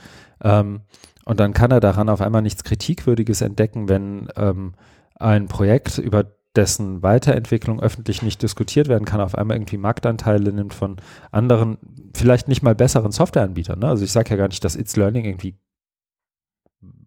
Ähm, 0.42 0.80
und 1.28 1.38
dann 1.38 1.52
kann 1.52 1.70
er 1.70 1.80
daran 1.80 2.08
auf 2.08 2.22
einmal 2.22 2.40
nichts 2.40 2.64
Kritikwürdiges 2.64 3.42
entdecken, 3.42 3.90
wenn 3.90 4.28
ähm, 4.34 4.72
ein 5.16 5.46
Projekt, 5.46 5.98
über 5.98 6.24
dessen 6.56 7.02
Weiterentwicklung 7.02 7.82
öffentlich 7.82 8.22
nicht 8.22 8.42
diskutiert 8.42 8.88
werden 8.88 9.04
kann, 9.04 9.20
auf 9.20 9.34
einmal 9.34 9.58
irgendwie 9.58 9.76
Marktanteile 9.76 10.54
nimmt 10.54 10.72
von 10.72 10.96
anderen, 11.30 11.76
vielleicht 12.14 12.48
nicht 12.48 12.62
mal 12.62 12.74
besseren 12.74 13.12
Softwareanbietern. 13.12 13.78
Ne? 13.78 13.88
Also 13.88 14.04
ich 14.04 14.10
sage 14.10 14.30
ja 14.30 14.36
gar 14.36 14.48
nicht, 14.48 14.64
dass 14.64 14.74
It's 14.74 14.96
Learning 14.96 15.26
irgendwie 15.26 15.58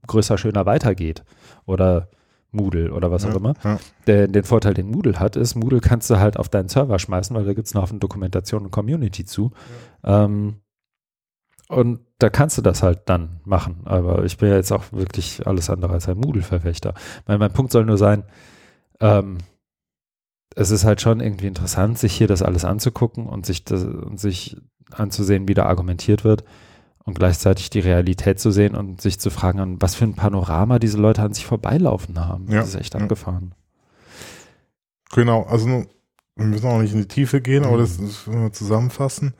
größer, 0.05 0.37
schöner 0.37 0.67
weitergeht 0.67 1.23
oder 1.65 2.11
Moodle 2.51 2.93
oder 2.93 3.09
was 3.09 3.23
ja, 3.23 3.31
auch 3.31 3.35
immer. 3.35 3.55
Ja. 3.63 3.79
Der, 4.05 4.27
den 4.27 4.43
Vorteil, 4.43 4.75
den 4.75 4.91
Moodle 4.91 5.19
hat, 5.19 5.35
ist, 5.35 5.55
Moodle 5.55 5.81
kannst 5.81 6.11
du 6.11 6.19
halt 6.19 6.37
auf 6.37 6.47
deinen 6.47 6.69
Server 6.69 6.99
schmeißen, 6.99 7.35
weil 7.35 7.45
da 7.45 7.55
gibt 7.55 7.65
es 7.65 7.73
noch 7.73 7.89
eine 7.89 7.97
Dokumentation 7.97 8.65
und 8.65 8.71
Community 8.71 9.25
zu. 9.25 9.49
Ja. 10.03 10.25
Ähm, 10.25 10.57
und 11.69 12.01
da 12.21 12.29
kannst 12.29 12.57
du 12.57 12.61
das 12.61 12.83
halt 12.83 13.01
dann 13.05 13.39
machen. 13.45 13.81
Aber 13.85 14.23
ich 14.25 14.37
bin 14.37 14.49
ja 14.49 14.55
jetzt 14.55 14.71
auch 14.71 14.83
wirklich 14.91 15.45
alles 15.47 15.69
andere 15.69 15.93
als 15.93 16.07
ein 16.07 16.17
Moodle-Verfechter. 16.17 16.93
Mein, 17.27 17.39
mein 17.39 17.51
Punkt 17.51 17.71
soll 17.71 17.85
nur 17.85 17.97
sein, 17.97 18.23
ähm, 18.99 19.39
es 20.55 20.69
ist 20.69 20.83
halt 20.83 21.01
schon 21.01 21.19
irgendwie 21.19 21.47
interessant, 21.47 21.97
sich 21.97 22.13
hier 22.13 22.27
das 22.27 22.43
alles 22.43 22.65
anzugucken 22.65 23.25
und 23.25 23.45
sich, 23.45 23.63
das, 23.63 23.83
und 23.83 24.19
sich 24.19 24.57
anzusehen, 24.91 25.47
wie 25.47 25.53
da 25.53 25.65
argumentiert 25.65 26.23
wird 26.23 26.43
und 27.05 27.17
gleichzeitig 27.17 27.69
die 27.69 27.79
Realität 27.79 28.39
zu 28.39 28.51
sehen 28.51 28.75
und 28.75 29.01
sich 29.01 29.19
zu 29.19 29.29
fragen, 29.29 29.59
an 29.59 29.81
was 29.81 29.95
für 29.95 30.03
ein 30.03 30.15
Panorama 30.15 30.77
diese 30.77 30.97
Leute 30.97 31.21
an 31.23 31.33
sich 31.33 31.45
vorbeilaufen 31.45 32.19
haben. 32.19 32.51
Ja, 32.51 32.59
das 32.59 32.69
ist 32.69 32.75
echt 32.75 32.93
ja. 32.93 32.99
abgefahren. 32.99 33.55
Genau, 35.13 35.43
also 35.43 35.67
wir 35.67 36.45
müssen 36.45 36.67
auch 36.67 36.81
nicht 36.81 36.93
in 36.93 36.99
die 36.99 37.07
Tiefe 37.07 37.41
gehen, 37.41 37.65
aber 37.65 37.77
das, 37.77 37.97
das 37.97 38.27
wir 38.27 38.51
zusammenfassen 38.51 39.33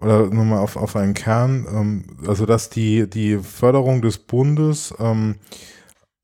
oder 0.00 0.26
nochmal 0.26 0.58
auf, 0.58 0.76
auf 0.76 0.96
einen 0.96 1.14
Kern, 1.14 1.66
ähm, 1.70 2.04
also 2.26 2.46
dass 2.46 2.70
die, 2.70 3.08
die 3.08 3.38
Förderung 3.38 4.02
des 4.02 4.18
Bundes 4.18 4.94
ähm, 4.98 5.36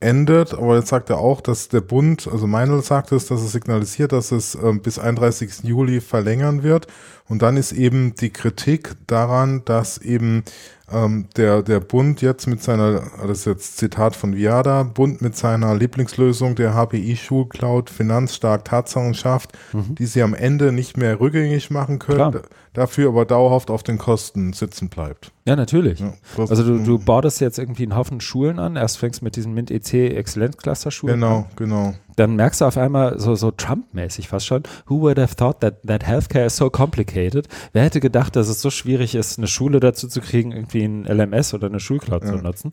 endet, 0.03 0.53
aber 0.55 0.77
jetzt 0.77 0.89
sagt 0.89 1.11
er 1.11 1.19
auch, 1.19 1.41
dass 1.41 1.69
der 1.69 1.81
Bund, 1.81 2.29
also 2.31 2.47
Meinl 2.47 2.83
sagt 2.83 3.13
es, 3.13 3.27
dass 3.27 3.41
es 3.41 3.53
signalisiert, 3.53 4.13
dass 4.13 4.33
es 4.33 4.55
ähm, 4.57 4.83
bis 4.83 4.99
31. 4.99 5.63
Juli 5.63 6.01
verlängern 6.01 6.63
wird. 6.63 6.89
Und 7.33 7.41
dann 7.41 7.57
ist 7.57 7.73
eben 7.73 8.15
die 8.15 8.29
Kritik 8.29 8.95
daran, 9.07 9.63
dass 9.65 9.97
eben 9.97 10.45
ähm, 10.93 11.29
der, 11.39 11.63
der 11.63 11.81
Bund 11.81 12.21
jetzt 12.21 12.47
mit 12.47 12.63
seiner, 12.63 13.05
das 13.27 13.39
ist 13.39 13.45
jetzt 13.47 13.79
Zitat 13.79 14.15
von 14.15 14.37
Viada, 14.37 14.83
Bund 14.83 15.23
mit 15.23 15.35
seiner 15.35 15.75
Lieblingslösung 15.75 16.57
der 16.57 16.75
HPI-Schulcloud 16.75 17.89
finanzstark 17.89 18.67
Tatsachen 18.67 19.15
schafft, 19.15 19.53
mhm. 19.73 19.95
die 19.95 20.05
sie 20.05 20.23
am 20.23 20.35
Ende 20.35 20.73
nicht 20.73 20.99
mehr 20.99 21.21
rückgängig 21.21 21.71
machen 21.71 21.99
können, 21.99 22.33
Klar. 22.33 22.43
dafür 22.75 23.09
aber 23.09 23.25
dauerhaft 23.25 23.71
auf 23.71 23.83
den 23.83 23.97
Kosten 23.97 24.53
sitzen 24.53 24.91
bleibt. 24.91 25.33
Ja, 25.47 25.57
natürlich. 25.57 26.01
Ja, 26.01 26.13
also 26.37 26.63
du, 26.63 26.85
du 26.85 26.99
bautest 26.99 27.41
jetzt 27.41 27.59
irgendwie 27.59 27.85
einen 27.85 27.97
Haufen 27.97 28.21
Schulen 28.21 28.59
an, 28.59 28.77
erst 28.77 28.99
fängst 28.99 29.23
mit 29.23 29.37
diesen 29.37 29.55
MINT-EC 29.55 29.95
Exzellenzcluster-Schulen 30.19 31.15
Genau, 31.15 31.37
an. 31.37 31.47
genau 31.57 31.95
dann 32.17 32.37
merkst 32.37 32.61
du 32.61 32.65
auf 32.65 32.77
einmal 32.77 33.19
so, 33.19 33.35
so 33.35 33.51
Trump-mäßig 33.51 34.29
fast 34.29 34.47
schon, 34.47 34.63
who 34.87 35.01
would 35.01 35.19
have 35.19 35.37
thought 35.37 35.61
that, 35.61 35.83
that 35.87 36.07
healthcare 36.07 36.47
is 36.47 36.57
so 36.57 36.71
complicated? 36.71 37.49
Wer 37.73 37.85
hätte 37.85 38.01
gedacht, 38.01 38.37
dass 38.37 38.49
es 38.49 38.61
so 38.61 38.71
schwierig 38.71 39.15
ist, 39.15 39.39
eine 39.39 39.47
Schule 39.47 39.81
dazu 39.81 40.09
zu 40.09 40.21
kriegen, 40.21 40.53
irgendwie 40.53 40.85
ein 40.85 41.05
LMS 41.05 41.55
oder 41.55 41.67
eine 41.67 41.81
Schulcloud 41.81 42.25
ja. 42.25 42.31
zu 42.31 42.37
nutzen? 42.37 42.73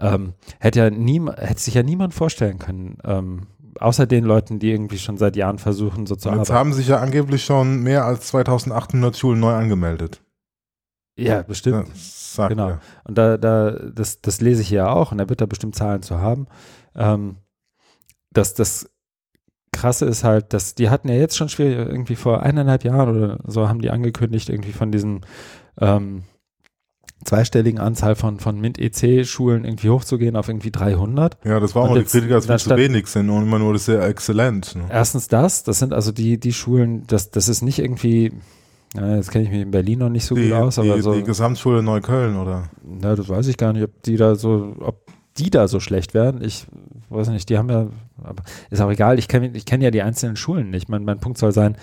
Ähm, 0.00 0.34
hätte 0.58 0.80
ja 0.80 0.90
nie, 0.90 1.20
hätte 1.36 1.60
sich 1.60 1.74
ja 1.74 1.82
niemand 1.82 2.14
vorstellen 2.14 2.58
können, 2.58 2.98
ähm, 3.04 3.46
außer 3.78 4.06
den 4.06 4.24
Leuten, 4.24 4.58
die 4.58 4.70
irgendwie 4.70 4.98
schon 4.98 5.16
seit 5.16 5.36
Jahren 5.36 5.58
versuchen, 5.58 6.06
so 6.06 6.16
zu 6.16 6.28
jetzt 6.28 6.34
arbeiten. 6.34 6.52
haben 6.52 6.72
sich 6.72 6.88
ja 6.88 6.98
angeblich 6.98 7.44
schon 7.44 7.82
mehr 7.82 8.04
als 8.04 8.28
2800 8.28 9.16
Schulen 9.16 9.40
neu 9.40 9.52
angemeldet. 9.52 10.20
Ja, 11.16 11.42
bestimmt. 11.42 11.88
Ja, 12.36 12.48
genau. 12.48 12.68
Er. 12.68 12.80
Und 13.04 13.18
da, 13.18 13.36
da, 13.36 13.72
das, 13.72 14.20
das 14.20 14.40
lese 14.40 14.62
ich 14.62 14.68
hier 14.68 14.90
auch 14.90 15.12
und 15.12 15.18
er 15.18 15.28
wird 15.28 15.40
da 15.40 15.46
bestimmt 15.46 15.74
Zahlen 15.74 16.02
zu 16.02 16.18
haben. 16.18 16.46
Ähm, 16.94 17.36
dass 18.32 18.54
das 18.54 18.90
Krasse 19.72 20.06
ist 20.06 20.24
halt, 20.24 20.52
dass 20.52 20.74
die 20.74 20.90
hatten 20.90 21.08
ja 21.08 21.14
jetzt 21.14 21.36
schon 21.36 21.48
schwer, 21.48 21.88
irgendwie 21.88 22.16
vor 22.16 22.42
eineinhalb 22.42 22.84
Jahren 22.84 23.16
oder 23.16 23.38
so 23.46 23.68
haben 23.68 23.80
die 23.80 23.90
angekündigt, 23.90 24.48
irgendwie 24.48 24.72
von 24.72 24.90
diesen 24.90 25.20
ähm, 25.80 26.24
zweistelligen 27.24 27.78
Anzahl 27.78 28.14
von, 28.14 28.40
von 28.40 28.60
MINT-EC-Schulen 28.60 29.64
irgendwie 29.64 29.90
hochzugehen 29.90 30.36
auf 30.36 30.48
irgendwie 30.48 30.70
300. 30.70 31.38
Ja, 31.44 31.60
das 31.60 31.74
war 31.74 31.82
auch 31.82 31.94
die 31.96 32.04
Kritiker, 32.04 32.34
dass 32.34 32.48
wir 32.48 32.58
zu 32.58 32.76
wenig 32.76 33.06
sind 33.06 33.30
und 33.30 33.42
immer 33.42 33.58
nur 33.58 33.74
das 33.74 33.84
sehr 33.84 34.02
exzellent. 34.02 34.74
Ne? 34.74 34.84
Erstens 34.90 35.28
das, 35.28 35.62
das 35.62 35.78
sind 35.78 35.92
also 35.92 36.12
die, 36.12 36.38
die 36.38 36.52
Schulen, 36.52 37.06
das, 37.06 37.30
das 37.30 37.48
ist 37.48 37.62
nicht 37.62 37.78
irgendwie, 37.78 38.32
ja, 38.94 39.16
jetzt 39.16 39.30
kenne 39.30 39.44
ich 39.44 39.50
mich 39.50 39.60
in 39.60 39.70
Berlin 39.70 39.98
noch 39.98 40.08
nicht 40.08 40.24
so 40.24 40.34
die, 40.34 40.48
gut 40.48 40.52
aus, 40.52 40.78
aber 40.78 40.96
die, 40.96 41.02
so. 41.02 41.14
Die 41.14 41.22
Gesamtschule 41.22 41.82
Neukölln, 41.82 42.36
oder? 42.36 42.70
Ja, 43.02 43.14
das 43.14 43.28
weiß 43.28 43.46
ich 43.48 43.56
gar 43.56 43.72
nicht, 43.72 43.84
ob 43.84 44.02
die 44.02 44.16
da 44.16 44.34
so, 44.34 44.74
ob 44.80 45.06
die 45.40 45.50
da 45.50 45.68
so 45.68 45.80
schlecht 45.80 46.14
werden. 46.14 46.42
Ich 46.42 46.66
weiß 47.08 47.28
nicht, 47.30 47.48
die 47.48 47.58
haben 47.58 47.70
ja, 47.70 47.88
ist 48.70 48.80
auch 48.80 48.90
egal, 48.90 49.18
ich 49.18 49.28
kenne 49.28 49.50
ich 49.54 49.64
kenn 49.64 49.80
ja 49.80 49.90
die 49.90 50.02
einzelnen 50.02 50.36
Schulen 50.36 50.70
nicht. 50.70 50.88
Mein, 50.88 51.04
mein 51.04 51.20
Punkt 51.20 51.38
soll 51.38 51.52
sein, 51.52 51.76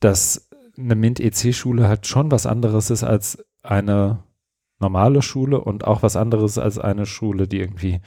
dass 0.00 0.48
eine 0.78 0.94
MINT-EC-Schule 0.94 1.88
halt 1.88 2.06
schon 2.06 2.30
was 2.30 2.46
anderes 2.46 2.90
ist 2.90 3.02
als 3.02 3.44
eine 3.62 4.22
normale 4.78 5.22
Schule 5.22 5.60
und 5.60 5.84
auch 5.84 6.02
was 6.02 6.16
anderes 6.16 6.58
als 6.58 6.78
eine 6.78 7.06
Schule, 7.06 7.48
die 7.48 7.58
irgendwie 7.58 8.00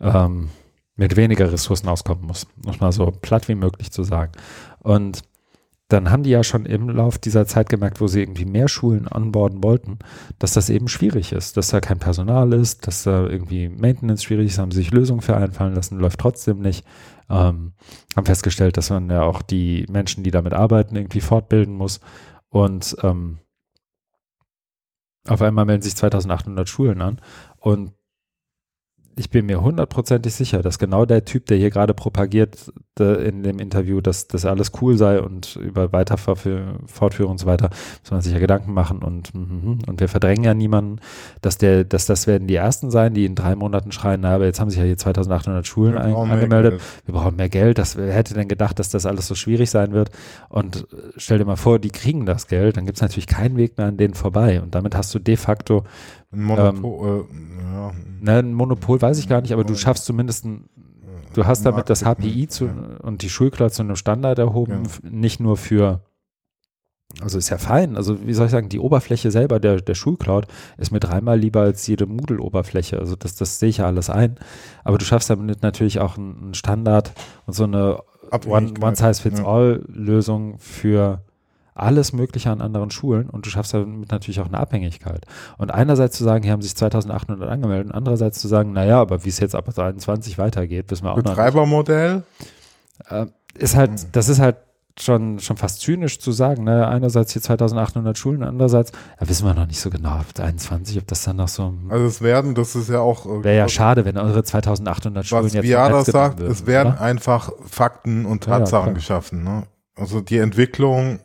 ähm, 0.00 0.48
mit 0.96 1.16
weniger 1.16 1.52
Ressourcen 1.52 1.88
auskommen 1.88 2.26
muss, 2.26 2.46
um 2.64 2.74
mal 2.80 2.92
so 2.92 3.06
platt 3.06 3.48
wie 3.48 3.54
möglich 3.54 3.90
zu 3.90 4.02
sagen. 4.02 4.32
Und 4.80 5.22
dann 5.88 6.10
haben 6.10 6.22
die 6.22 6.30
ja 6.30 6.44
schon 6.44 6.66
im 6.66 6.90
Lauf 6.90 7.16
dieser 7.16 7.46
Zeit 7.46 7.70
gemerkt, 7.70 8.00
wo 8.00 8.06
sie 8.06 8.20
irgendwie 8.20 8.44
mehr 8.44 8.68
Schulen 8.68 9.08
anborden 9.08 9.64
wollten, 9.64 9.98
dass 10.38 10.52
das 10.52 10.68
eben 10.68 10.86
schwierig 10.86 11.32
ist, 11.32 11.56
dass 11.56 11.68
da 11.68 11.80
kein 11.80 11.98
Personal 11.98 12.52
ist, 12.52 12.86
dass 12.86 13.04
da 13.04 13.26
irgendwie 13.26 13.70
Maintenance 13.70 14.22
schwierig 14.22 14.48
ist, 14.48 14.58
haben 14.58 14.70
sich 14.70 14.90
Lösungen 14.90 15.22
für 15.22 15.36
einfallen 15.36 15.74
lassen, 15.74 15.98
läuft 15.98 16.20
trotzdem 16.20 16.60
nicht. 16.60 16.84
Ähm, 17.30 17.72
haben 18.16 18.26
festgestellt, 18.26 18.76
dass 18.76 18.90
man 18.90 19.10
ja 19.10 19.22
auch 19.22 19.42
die 19.42 19.86
Menschen, 19.90 20.24
die 20.24 20.30
damit 20.30 20.52
arbeiten, 20.52 20.96
irgendwie 20.96 21.20
fortbilden 21.20 21.74
muss. 21.74 22.00
Und 22.50 22.96
ähm, 23.02 23.38
auf 25.26 25.42
einmal 25.42 25.64
melden 25.64 25.82
sich 25.82 25.96
2800 25.96 26.68
Schulen 26.68 27.02
an 27.02 27.20
und 27.58 27.92
ich 29.18 29.30
bin 29.30 29.46
mir 29.46 29.60
hundertprozentig 29.60 30.34
sicher, 30.34 30.62
dass 30.62 30.78
genau 30.78 31.04
der 31.04 31.24
Typ, 31.24 31.46
der 31.46 31.56
hier 31.56 31.70
gerade 31.70 31.94
propagiert 31.94 32.72
in 32.98 33.44
dem 33.44 33.60
Interview, 33.60 34.00
dass 34.00 34.26
das 34.26 34.44
alles 34.44 34.72
cool 34.80 34.96
sei 34.98 35.20
und 35.20 35.56
über 35.56 35.92
Weiterfortführung 35.92 37.30
und 37.30 37.38
so 37.38 37.46
weiter, 37.46 37.70
muss 38.02 38.10
man 38.10 38.20
sich 38.22 38.32
ja 38.32 38.40
Gedanken 38.40 38.72
machen 38.72 39.02
und, 39.02 39.32
mhm, 39.34 39.78
und 39.86 40.00
wir 40.00 40.08
verdrängen 40.08 40.42
ja 40.42 40.52
niemanden, 40.52 40.98
dass 41.40 41.58
der, 41.58 41.84
dass 41.84 42.06
das 42.06 42.26
werden 42.26 42.48
die 42.48 42.56
ersten 42.56 42.90
sein, 42.90 43.14
die 43.14 43.24
in 43.24 43.36
drei 43.36 43.54
Monaten 43.54 43.92
schreien, 43.92 44.22
na, 44.22 44.34
aber 44.34 44.46
jetzt 44.46 44.60
haben 44.60 44.70
sich 44.70 44.80
ja 44.80 44.84
hier 44.84 44.98
2800 44.98 45.66
Schulen 45.66 45.96
ein, 45.96 46.14
angemeldet, 46.14 46.80
wir 47.04 47.14
brauchen 47.14 47.36
mehr 47.36 47.48
Geld, 47.48 47.78
das, 47.78 47.96
wer 47.96 48.12
hätte 48.12 48.34
denn 48.34 48.48
gedacht, 48.48 48.78
dass 48.80 48.90
das 48.90 49.06
alles 49.06 49.28
so 49.28 49.36
schwierig 49.36 49.70
sein 49.70 49.92
wird? 49.92 50.10
Und 50.48 50.86
stell 51.16 51.38
dir 51.38 51.44
mal 51.44 51.56
vor, 51.56 51.78
die 51.78 51.90
kriegen 51.90 52.26
das 52.26 52.48
Geld, 52.48 52.76
dann 52.76 52.86
gibt 52.86 52.98
es 52.98 53.02
natürlich 53.02 53.28
keinen 53.28 53.56
Weg 53.56 53.78
mehr 53.78 53.86
an 53.86 53.96
denen 53.96 54.14
vorbei. 54.14 54.60
Und 54.60 54.74
damit 54.74 54.96
hast 54.96 55.14
du 55.14 55.20
de 55.20 55.36
facto 55.36 55.84
ein 56.32 56.42
Monopol, 56.42 57.26
ähm, 57.30 57.58
äh, 57.58 57.72
ja. 57.72 57.92
Ne, 58.20 58.38
ein 58.38 58.52
Monopol 58.52 59.00
weiß 59.00 59.18
ich 59.18 59.28
gar 59.28 59.40
nicht, 59.40 59.52
aber 59.52 59.64
du 59.64 59.74
schaffst 59.74 60.04
zumindest 60.04 60.44
ein, 60.44 60.68
du 61.34 61.46
hast 61.46 61.64
damit 61.64 61.88
das 61.88 62.04
HPI 62.04 62.48
zu, 62.48 62.68
und 63.02 63.22
die 63.22 63.30
Schulcloud 63.30 63.72
zu 63.72 63.82
einem 63.82 63.96
Standard 63.96 64.38
erhoben, 64.38 64.84
ja. 64.84 65.10
nicht 65.10 65.40
nur 65.40 65.56
für, 65.56 66.02
also 67.20 67.38
ist 67.38 67.48
ja 67.48 67.58
fein, 67.58 67.96
also 67.96 68.26
wie 68.26 68.34
soll 68.34 68.46
ich 68.46 68.52
sagen, 68.52 68.68
die 68.68 68.80
Oberfläche 68.80 69.30
selber 69.30 69.58
der, 69.58 69.80
der 69.80 69.94
Schulcloud 69.94 70.46
ist 70.76 70.90
mir 70.90 71.00
dreimal 71.00 71.38
lieber 71.38 71.60
als 71.60 71.86
jede 71.86 72.06
Moodle-Oberfläche, 72.06 72.98
also 72.98 73.16
das, 73.16 73.36
das 73.36 73.58
sehe 73.58 73.70
ich 73.70 73.78
ja 73.78 73.86
alles 73.86 74.10
ein, 74.10 74.36
aber 74.84 74.98
du 74.98 75.06
schaffst 75.06 75.30
damit 75.30 75.62
natürlich 75.62 76.00
auch 76.00 76.18
einen 76.18 76.52
Standard 76.52 77.12
und 77.46 77.54
so 77.54 77.64
eine 77.64 78.00
One-Size-Fits-All-Lösung 78.30 80.58
für 80.58 81.22
alles 81.78 82.12
Mögliche 82.12 82.50
an 82.50 82.60
anderen 82.60 82.90
Schulen 82.90 83.30
und 83.30 83.46
du 83.46 83.50
schaffst 83.50 83.74
damit 83.74 84.10
natürlich 84.10 84.40
auch 84.40 84.46
eine 84.46 84.58
Abhängigkeit. 84.58 85.26
Und 85.56 85.70
einerseits 85.70 86.16
zu 86.16 86.24
sagen, 86.24 86.42
hier 86.42 86.52
haben 86.52 86.62
sich 86.62 86.76
2800 86.76 87.48
angemeldet, 87.48 87.86
und 87.88 87.94
andererseits 87.94 88.40
zu 88.40 88.48
sagen, 88.48 88.72
naja, 88.72 89.00
aber 89.00 89.24
wie 89.24 89.28
es 89.28 89.38
jetzt 89.38 89.54
ab 89.54 89.66
21 89.76 90.38
weitergeht, 90.38 90.90
wissen 90.90 91.04
wir 91.04 91.12
auch 91.12 91.16
Betreibermodell? 91.16 92.22
Äh, 93.08 93.26
ist 93.54 93.76
halt, 93.76 93.90
hm. 93.90 94.08
das 94.12 94.28
ist 94.28 94.40
halt 94.40 94.56
schon, 95.00 95.38
schon 95.38 95.56
fast 95.56 95.80
zynisch 95.80 96.18
zu 96.18 96.32
sagen, 96.32 96.64
ne? 96.64 96.86
einerseits 96.88 97.32
hier 97.32 97.42
2800 97.42 98.16
Schulen, 98.18 98.42
andererseits, 98.42 98.92
ja, 99.20 99.28
wissen 99.28 99.46
wir 99.46 99.54
noch 99.54 99.66
nicht 99.66 99.80
so 99.80 99.90
genau, 99.90 100.20
ob 100.20 100.38
21, 100.38 100.98
ob 100.98 101.06
das 101.06 101.22
dann 101.24 101.36
noch 101.36 101.48
so. 101.48 101.74
Also 101.88 102.06
es 102.06 102.22
werden, 102.22 102.54
das 102.54 102.74
ist 102.74 102.88
ja 102.88 103.00
auch. 103.00 103.26
Wäre 103.26 103.56
ja 103.56 103.68
schade, 103.68 104.04
wenn 104.04 104.18
eure 104.18 104.42
2800 104.42 105.26
Schulen 105.26 105.44
was 105.44 105.52
jetzt. 105.52 105.64
Wie 105.64 105.68
Viada 105.68 106.04
sagt, 106.04 106.38
würden, 106.38 106.52
es 106.52 106.66
werden 106.66 106.94
oder? 106.94 107.00
einfach 107.00 107.50
Fakten 107.64 108.26
und 108.26 108.44
Tatsachen 108.44 108.86
ja, 108.86 108.88
ja, 108.88 108.94
geschaffen. 108.94 109.44
Ne? 109.44 109.64
Also 109.94 110.20
die 110.20 110.38
Entwicklung 110.38 111.20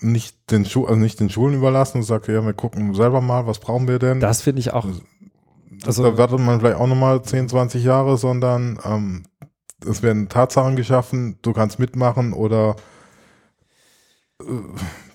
nicht 0.00 0.50
den, 0.50 0.64
Schu 0.64 0.86
also 0.86 0.98
nicht 0.98 1.20
den 1.20 1.30
Schulen 1.30 1.54
überlassen 1.54 1.98
und 1.98 2.04
sagt, 2.04 2.28
ja, 2.28 2.44
wir 2.44 2.52
gucken 2.52 2.94
selber 2.94 3.20
mal, 3.20 3.46
was 3.46 3.58
brauchen 3.58 3.88
wir 3.88 3.98
denn? 3.98 4.20
Das 4.20 4.42
finde 4.42 4.60
ich 4.60 4.72
auch. 4.72 4.86
Also, 5.84 6.02
da 6.02 6.18
wartet 6.18 6.40
man 6.40 6.60
vielleicht 6.60 6.76
auch 6.76 6.86
nochmal 6.86 7.22
10, 7.22 7.48
20 7.48 7.84
Jahre, 7.84 8.16
sondern 8.18 8.78
ähm, 8.84 9.22
es 9.86 10.02
werden 10.02 10.28
Tatsachen 10.28 10.76
geschaffen, 10.76 11.38
du 11.42 11.52
kannst 11.52 11.78
mitmachen 11.78 12.32
oder 12.32 12.76
äh, 14.40 14.44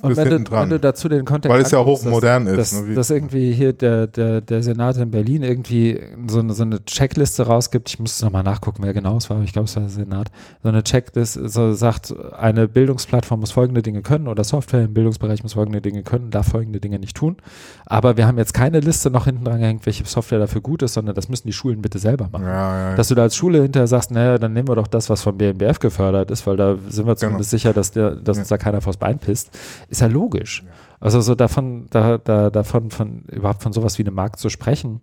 und 0.06 0.18
wenn 0.18 0.30
du, 0.30 0.52
wenn 0.52 0.70
du, 0.70 0.80
dazu 0.80 1.10
den 1.10 1.26
Kontext 1.26 1.54
Weil 1.54 1.62
es 1.62 1.72
ja 1.72 1.84
hochmodern 1.84 2.48
ist. 2.48 2.58
Dass, 2.58 2.82
ne, 2.82 2.96
dass 2.96 3.10
irgendwie 3.10 3.54
hier 3.54 3.74
der, 3.74 4.08
der, 4.08 4.42
der 4.42 4.64
Senat 4.64 4.98
in 4.98 5.12
Berlin 5.12 5.44
irgendwie 5.44 6.00
so 6.28 6.40
eine, 6.40 6.54
so 6.54 6.64
eine 6.64 6.84
Checkliste 6.86 7.48
rausgibt. 7.48 7.90
Ich 7.90 8.00
muss 8.00 8.22
nochmal 8.22 8.44
nachgucken, 8.44 8.84
wer 8.84 8.94
genau 8.94 9.18
es 9.18 9.30
war. 9.30 9.42
Ich 9.44 9.54
glaube, 9.54 9.66
es 9.66 9.76
war 9.76 9.84
der 9.84 9.90
Senat. 9.90 10.32
So 10.64 10.70
eine 10.70 10.84
Checkliste 10.84 11.50
so 11.50 11.74
sagt, 11.74 12.14
eine 12.38 12.68
Bildungsplattform 12.68 13.40
muss 13.40 13.52
folgende 13.52 13.82
Dinge 13.82 14.02
können 14.02 14.28
oder 14.28 14.44
Software 14.44 14.86
im 14.86 14.94
Bildungsbereich 14.94 15.44
muss 15.44 15.54
folgende 15.54 15.82
Dinge 15.82 16.04
können, 16.04 16.32
darf 16.32 16.48
folgende 16.48 16.80
Dinge 16.80 17.00
nicht 17.00 17.16
tun. 17.16 17.38
Aber 17.86 18.18
wir 18.18 18.28
haben 18.28 18.38
jetzt 18.38 18.54
keine 18.54 18.80
Liste 18.80 19.10
noch 19.10 19.26
hinten 19.26 19.46
dran 19.46 19.60
gehängt, 19.60 19.86
welche 19.86 20.06
Software 20.06 20.40
dafür 20.40 20.62
gut 20.62 20.82
ist, 20.82 20.94
sondern 20.94 21.16
das 21.16 21.30
müssen 21.30 21.48
die 21.48 21.54
Schulen 21.54 21.82
bitte 21.82 22.00
selber 22.00 22.30
machen. 22.32 22.46
Ja, 22.46 22.90
ja, 22.92 22.96
Dass 22.96 23.08
du 23.08 23.16
da 23.16 23.24
als 23.24 23.36
Schule 23.36 23.62
hinterher 23.62 23.88
sagst, 23.88 24.12
naja, 24.12 24.38
dann 24.38 24.54
nehmen 24.54 24.68
wir 24.68 24.76
doch 24.76 24.88
das, 24.88 25.10
was 25.10 25.22
vom 25.22 25.38
BMBF 25.38 25.80
gefördert 25.80 26.32
ist, 26.32 26.46
weil 26.48 26.58
da 26.58 26.76
sind 26.90 27.08
wir 27.08 27.16
zumindest 27.16 27.52
genau. 27.52 27.58
sicher, 27.60 27.74
dass, 27.74 27.92
der, 27.92 28.16
dass 28.16 28.38
uns 28.38 28.48
da 28.48 28.58
keiner 28.58 28.82
vors 28.82 28.98
Bein 28.98 29.20
pisst. 29.20 29.50
Ist 29.96 30.02
ja 30.02 30.08
logisch. 30.08 30.62
Also 31.00 31.22
so 31.22 31.36
davon, 31.36 31.88
da, 31.90 32.18
da, 32.18 32.50
davon, 32.50 32.92
von 32.92 33.22
überhaupt 33.32 33.64
von 33.64 33.72
sowas 33.72 33.98
wie 33.98 34.04
einem 34.04 34.16
Markt 34.16 34.40
zu 34.40 34.50
sprechen, 34.50 35.00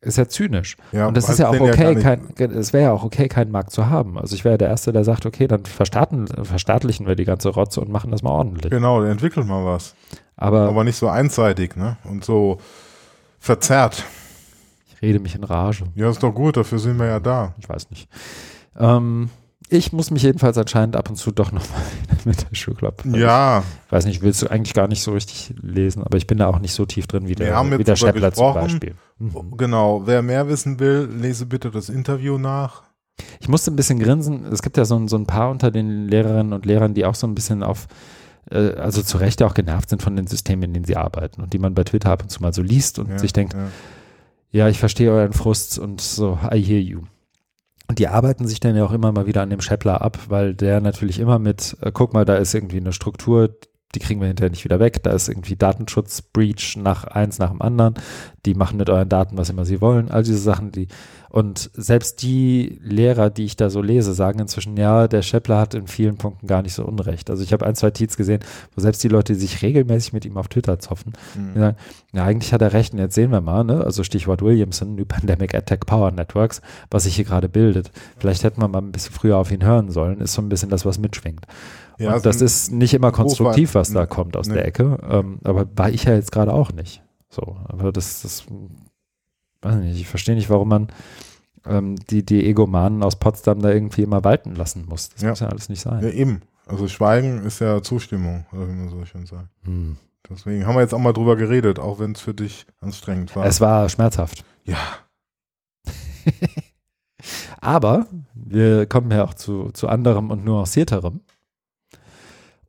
ist 0.00 0.18
ja 0.18 0.26
zynisch. 0.26 0.76
Ja, 0.90 1.06
und 1.06 1.16
es 1.16 1.28
ist 1.28 1.38
ja 1.38 1.48
auch 1.48 1.60
okay, 1.60 1.94
ja 1.94 2.00
kein, 2.00 2.34
es 2.50 2.72
wäre 2.72 2.86
ja 2.86 2.92
auch 2.92 3.04
okay, 3.04 3.28
keinen 3.28 3.52
Markt 3.52 3.70
zu 3.70 3.88
haben. 3.88 4.18
Also 4.18 4.34
ich 4.34 4.44
wäre 4.44 4.58
der 4.58 4.66
Erste, 4.66 4.92
der 4.92 5.04
sagt, 5.04 5.26
okay, 5.26 5.46
dann 5.46 5.64
verstaatlichen 5.64 7.06
wir 7.06 7.14
die 7.14 7.24
ganze 7.24 7.50
Rotze 7.50 7.80
und 7.80 7.88
machen 7.88 8.10
das 8.10 8.24
mal 8.24 8.30
ordentlich. 8.30 8.72
Genau, 8.72 9.00
entwickeln 9.04 9.46
mal 9.46 9.64
was. 9.64 9.94
Aber, 10.36 10.62
Aber 10.68 10.82
nicht 10.82 10.96
so 10.96 11.06
einseitig, 11.06 11.76
ne? 11.76 11.96
Und 12.02 12.24
so 12.24 12.58
verzerrt. 13.38 14.02
Ich 14.88 15.00
rede 15.02 15.20
mich 15.20 15.36
in 15.36 15.44
Rage. 15.44 15.84
Ja, 15.94 16.10
ist 16.10 16.24
doch 16.24 16.32
gut, 16.32 16.56
dafür 16.56 16.80
sind 16.80 16.98
wir 16.98 17.06
ja 17.06 17.20
da. 17.20 17.54
Ich 17.58 17.68
weiß 17.68 17.90
nicht. 17.90 18.08
Ähm, 18.76 19.30
ich 19.68 19.92
muss 19.92 20.10
mich 20.10 20.22
jedenfalls 20.22 20.58
anscheinend 20.58 20.96
ab 20.96 21.08
und 21.08 21.16
zu 21.16 21.30
doch 21.30 21.50
nochmal 21.50 21.80
mit 22.24 22.48
der 22.48 22.54
Schulklappe. 22.54 23.08
Ja. 23.18 23.62
Ich 23.86 23.92
weiß 23.92 24.06
nicht, 24.06 24.22
willst 24.22 24.42
du 24.42 24.48
eigentlich 24.48 24.74
gar 24.74 24.88
nicht 24.88 25.02
so 25.02 25.12
richtig 25.12 25.54
lesen, 25.62 26.02
aber 26.02 26.18
ich 26.18 26.26
bin 26.26 26.38
da 26.38 26.46
auch 26.48 26.58
nicht 26.58 26.74
so 26.74 26.84
tief 26.84 27.06
drin 27.06 27.28
wie 27.28 27.34
der, 27.34 27.78
wie 27.78 27.84
der 27.84 27.96
Scheppler 27.96 28.32
zum 28.32 28.54
Beispiel. 28.54 28.94
Mhm. 29.18 29.56
Genau. 29.56 30.02
Wer 30.06 30.22
mehr 30.22 30.48
wissen 30.48 30.78
will, 30.80 31.08
lese 31.18 31.46
bitte 31.46 31.70
das 31.70 31.88
Interview 31.88 32.38
nach. 32.38 32.82
Ich 33.40 33.48
musste 33.48 33.70
ein 33.70 33.76
bisschen 33.76 33.98
grinsen. 33.98 34.44
Es 34.52 34.62
gibt 34.62 34.76
ja 34.76 34.84
so, 34.84 35.06
so 35.06 35.16
ein 35.16 35.26
paar 35.26 35.50
unter 35.50 35.70
den 35.70 36.08
Lehrerinnen 36.08 36.52
und 36.52 36.66
Lehrern, 36.66 36.94
die 36.94 37.04
auch 37.04 37.14
so 37.14 37.26
ein 37.26 37.34
bisschen 37.34 37.62
auf, 37.62 37.86
äh, 38.50 38.74
also 38.74 39.02
zu 39.02 39.18
Recht 39.18 39.42
auch 39.42 39.54
genervt 39.54 39.88
sind 39.88 40.02
von 40.02 40.16
den 40.16 40.26
Systemen, 40.26 40.64
in 40.64 40.74
denen 40.74 40.84
sie 40.84 40.96
arbeiten 40.96 41.40
und 41.40 41.52
die 41.52 41.58
man 41.58 41.74
bei 41.74 41.84
Twitter 41.84 42.10
ab 42.10 42.22
und 42.22 42.28
zu 42.28 42.42
mal 42.42 42.52
so 42.52 42.62
liest 42.62 42.98
und 42.98 43.10
ja, 43.10 43.18
sich 43.18 43.32
denkt, 43.32 43.54
ja. 43.54 43.68
ja, 44.50 44.68
ich 44.68 44.78
verstehe 44.78 45.10
euren 45.10 45.32
Frust 45.32 45.78
und 45.78 46.00
so, 46.00 46.38
I 46.52 46.60
hear 46.60 46.80
you. 46.80 47.02
Und 47.86 47.98
die 47.98 48.08
arbeiten 48.08 48.46
sich 48.46 48.60
dann 48.60 48.76
ja 48.76 48.84
auch 48.84 48.92
immer 48.92 49.12
mal 49.12 49.26
wieder 49.26 49.42
an 49.42 49.50
dem 49.50 49.60
Scheppler 49.60 50.00
ab, 50.00 50.18
weil 50.28 50.54
der 50.54 50.80
natürlich 50.80 51.18
immer 51.18 51.38
mit, 51.38 51.76
äh, 51.80 51.92
guck 51.92 52.14
mal, 52.14 52.24
da 52.24 52.36
ist 52.36 52.54
irgendwie 52.54 52.78
eine 52.78 52.92
Struktur, 52.92 53.56
die 53.94 54.00
kriegen 54.00 54.20
wir 54.20 54.26
hinterher 54.26 54.50
nicht 54.50 54.64
wieder 54.64 54.80
weg. 54.80 55.02
Da 55.02 55.12
ist 55.12 55.28
irgendwie 55.28 55.56
Datenschutz-Breach 55.56 56.76
nach 56.76 57.04
eins 57.04 57.38
nach 57.38 57.50
dem 57.50 57.62
anderen. 57.62 57.94
Die 58.46 58.54
machen 58.54 58.76
mit 58.76 58.90
euren 58.90 59.08
Daten, 59.08 59.36
was 59.36 59.50
immer 59.50 59.64
sie 59.64 59.80
wollen. 59.80 60.10
All 60.10 60.22
diese 60.22 60.38
Sachen, 60.38 60.72
die, 60.72 60.88
und 61.34 61.68
selbst 61.74 62.22
die 62.22 62.78
Lehrer, 62.84 63.28
die 63.28 63.44
ich 63.44 63.56
da 63.56 63.68
so 63.68 63.82
lese, 63.82 64.14
sagen 64.14 64.38
inzwischen, 64.38 64.76
ja, 64.76 65.08
der 65.08 65.22
Scheppler 65.22 65.58
hat 65.58 65.74
in 65.74 65.88
vielen 65.88 66.16
Punkten 66.16 66.46
gar 66.46 66.62
nicht 66.62 66.74
so 66.74 66.84
unrecht. 66.84 67.28
Also 67.28 67.42
ich 67.42 67.52
habe 67.52 67.66
ein, 67.66 67.74
zwei 67.74 67.90
Tweets 67.90 68.16
gesehen, 68.16 68.38
wo 68.72 68.80
selbst 68.80 69.02
die 69.02 69.08
Leute, 69.08 69.32
die 69.32 69.40
sich 69.40 69.60
regelmäßig 69.60 70.12
mit 70.12 70.24
ihm 70.24 70.36
auf 70.36 70.46
Twitter 70.46 70.78
zoffen, 70.78 71.12
mhm. 71.34 71.58
sagen, 71.58 71.76
ja, 72.12 72.22
eigentlich 72.22 72.52
hat 72.52 72.62
er 72.62 72.72
recht 72.72 72.92
und 72.92 73.00
jetzt 73.00 73.16
sehen 73.16 73.32
wir 73.32 73.40
mal, 73.40 73.64
ne? 73.64 73.82
Also 73.82 74.04
Stichwort 74.04 74.42
Williamson, 74.42 74.94
New 74.94 75.06
Pandemic 75.06 75.56
Attack 75.56 75.86
Power 75.86 76.12
Networks, 76.12 76.62
was 76.92 77.02
sich 77.02 77.16
hier 77.16 77.24
gerade 77.24 77.48
bildet. 77.48 77.90
Vielleicht 78.16 78.44
hätten 78.44 78.60
wir 78.60 78.68
mal 78.68 78.78
ein 78.78 78.92
bisschen 78.92 79.12
früher 79.12 79.36
auf 79.36 79.50
ihn 79.50 79.64
hören 79.64 79.90
sollen, 79.90 80.20
ist 80.20 80.34
so 80.34 80.40
ein 80.40 80.48
bisschen 80.48 80.70
das, 80.70 80.86
was 80.86 80.98
mitschwingt. 80.98 81.46
Ja, 81.98 82.14
und 82.14 82.24
das 82.24 82.42
ist 82.42 82.70
nicht 82.70 82.94
immer 82.94 83.10
konstruktiv, 83.10 83.74
was 83.74 83.92
da 83.92 84.06
kommt 84.06 84.36
aus 84.36 84.46
nee. 84.46 84.54
der 84.54 84.66
Ecke. 84.66 85.00
Ähm, 85.10 85.40
aber 85.42 85.66
war 85.74 85.90
ich 85.90 86.04
ja 86.04 86.14
jetzt 86.14 86.30
gerade 86.30 86.52
auch 86.52 86.70
nicht. 86.70 87.02
So, 87.28 87.56
aber 87.66 87.90
das, 87.90 88.22
das 88.22 88.44
weiß 89.64 89.74
nicht, 89.76 90.00
ich 90.00 90.06
verstehe 90.06 90.36
nicht, 90.36 90.50
warum 90.50 90.68
man 90.68 90.88
ähm, 91.66 91.96
die, 92.10 92.24
die 92.24 92.46
Egomanen 92.46 93.02
aus 93.02 93.16
Potsdam 93.16 93.60
da 93.60 93.70
irgendwie 93.70 94.02
immer 94.02 94.24
walten 94.24 94.54
lassen 94.54 94.86
muss. 94.88 95.10
Das 95.10 95.22
ja. 95.22 95.30
muss 95.30 95.40
ja 95.40 95.48
alles 95.48 95.68
nicht 95.68 95.80
sein. 95.80 96.02
Ja, 96.02 96.10
eben. 96.10 96.42
Also 96.66 96.88
Schweigen 96.88 97.44
ist 97.44 97.60
ja 97.60 97.82
Zustimmung, 97.82 98.46
wie 98.52 98.56
man 98.56 98.88
so 98.88 99.04
schön 99.04 99.26
sagt. 99.26 99.48
Hm. 99.64 99.96
Deswegen 100.28 100.66
haben 100.66 100.74
wir 100.76 100.80
jetzt 100.80 100.94
auch 100.94 100.98
mal 100.98 101.12
drüber 101.12 101.36
geredet, 101.36 101.78
auch 101.78 101.98
wenn 101.98 102.12
es 102.12 102.20
für 102.20 102.32
dich 102.32 102.66
anstrengend 102.80 103.36
war. 103.36 103.44
Es 103.44 103.60
war 103.60 103.88
schmerzhaft. 103.90 104.44
Ja. 104.64 104.78
Aber 107.60 108.06
wir 108.34 108.86
kommen 108.86 109.10
ja 109.10 109.24
auch 109.24 109.34
zu, 109.34 109.70
zu 109.72 109.88
anderem 109.88 110.30
und 110.30 110.44
nuancierterem. 110.44 111.20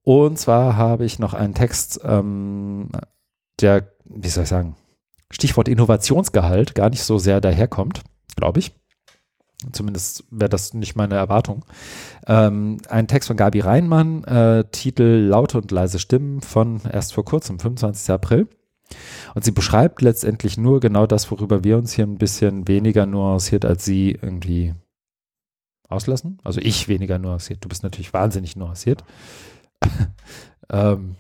Und 0.04 0.38
zwar 0.38 0.76
habe 0.76 1.06
ich 1.06 1.18
noch 1.18 1.34
einen 1.34 1.54
Text, 1.54 2.02
ähm, 2.04 2.90
der, 3.62 3.92
wie 4.04 4.30
soll 4.30 4.44
ich 4.44 4.50
sagen, 4.50 4.76
Stichwort 5.32 5.68
Innovationsgehalt 5.68 6.76
gar 6.76 6.90
nicht 6.90 7.04
so 7.04 7.18
sehr 7.18 7.42
daherkommt, 7.42 8.02
glaube 8.36 8.60
ich. 8.60 8.74
Zumindest 9.72 10.24
wäre 10.32 10.50
das 10.50 10.74
nicht 10.74 10.96
meine 10.96 11.16
Erwartung. 11.16 11.66
Ähm, 12.28 12.78
ein 12.90 13.08
Text 13.08 13.28
von 13.28 13.38
Gabi 13.38 13.60
Reinmann, 13.60 14.24
äh, 14.24 14.64
Titel 14.72 15.28
Laute 15.30 15.58
und 15.58 15.72
leise 15.72 16.00
Stimmen 16.00 16.42
von 16.42 16.82
erst 16.92 17.14
vor 17.14 17.26
kurzem, 17.26 17.60
25. 17.60 18.12
April. 18.12 18.48
Und 19.34 19.44
sie 19.44 19.52
beschreibt 19.52 20.02
letztendlich 20.02 20.58
nur 20.58 20.80
genau 20.80 21.08
das, 21.08 21.30
worüber 21.32 21.64
wir 21.64 21.78
uns 21.78 21.94
hier 21.94 22.06
ein 22.06 22.18
bisschen 22.18 22.68
weniger 22.68 23.06
nuanciert 23.06 23.66
als 23.66 23.84
sie 23.84 24.12
irgendwie 24.12 24.74
auslassen. 25.90 26.40
Also 26.44 26.62
ich 26.62 26.88
weniger 26.88 27.20
nuanciert. 27.20 27.64
Du 27.64 27.70
bist 27.70 27.84
natürlich 27.84 28.14
wahnsinnig 28.14 28.56
nuanciert. 28.56 29.04
ähm, 30.70 31.16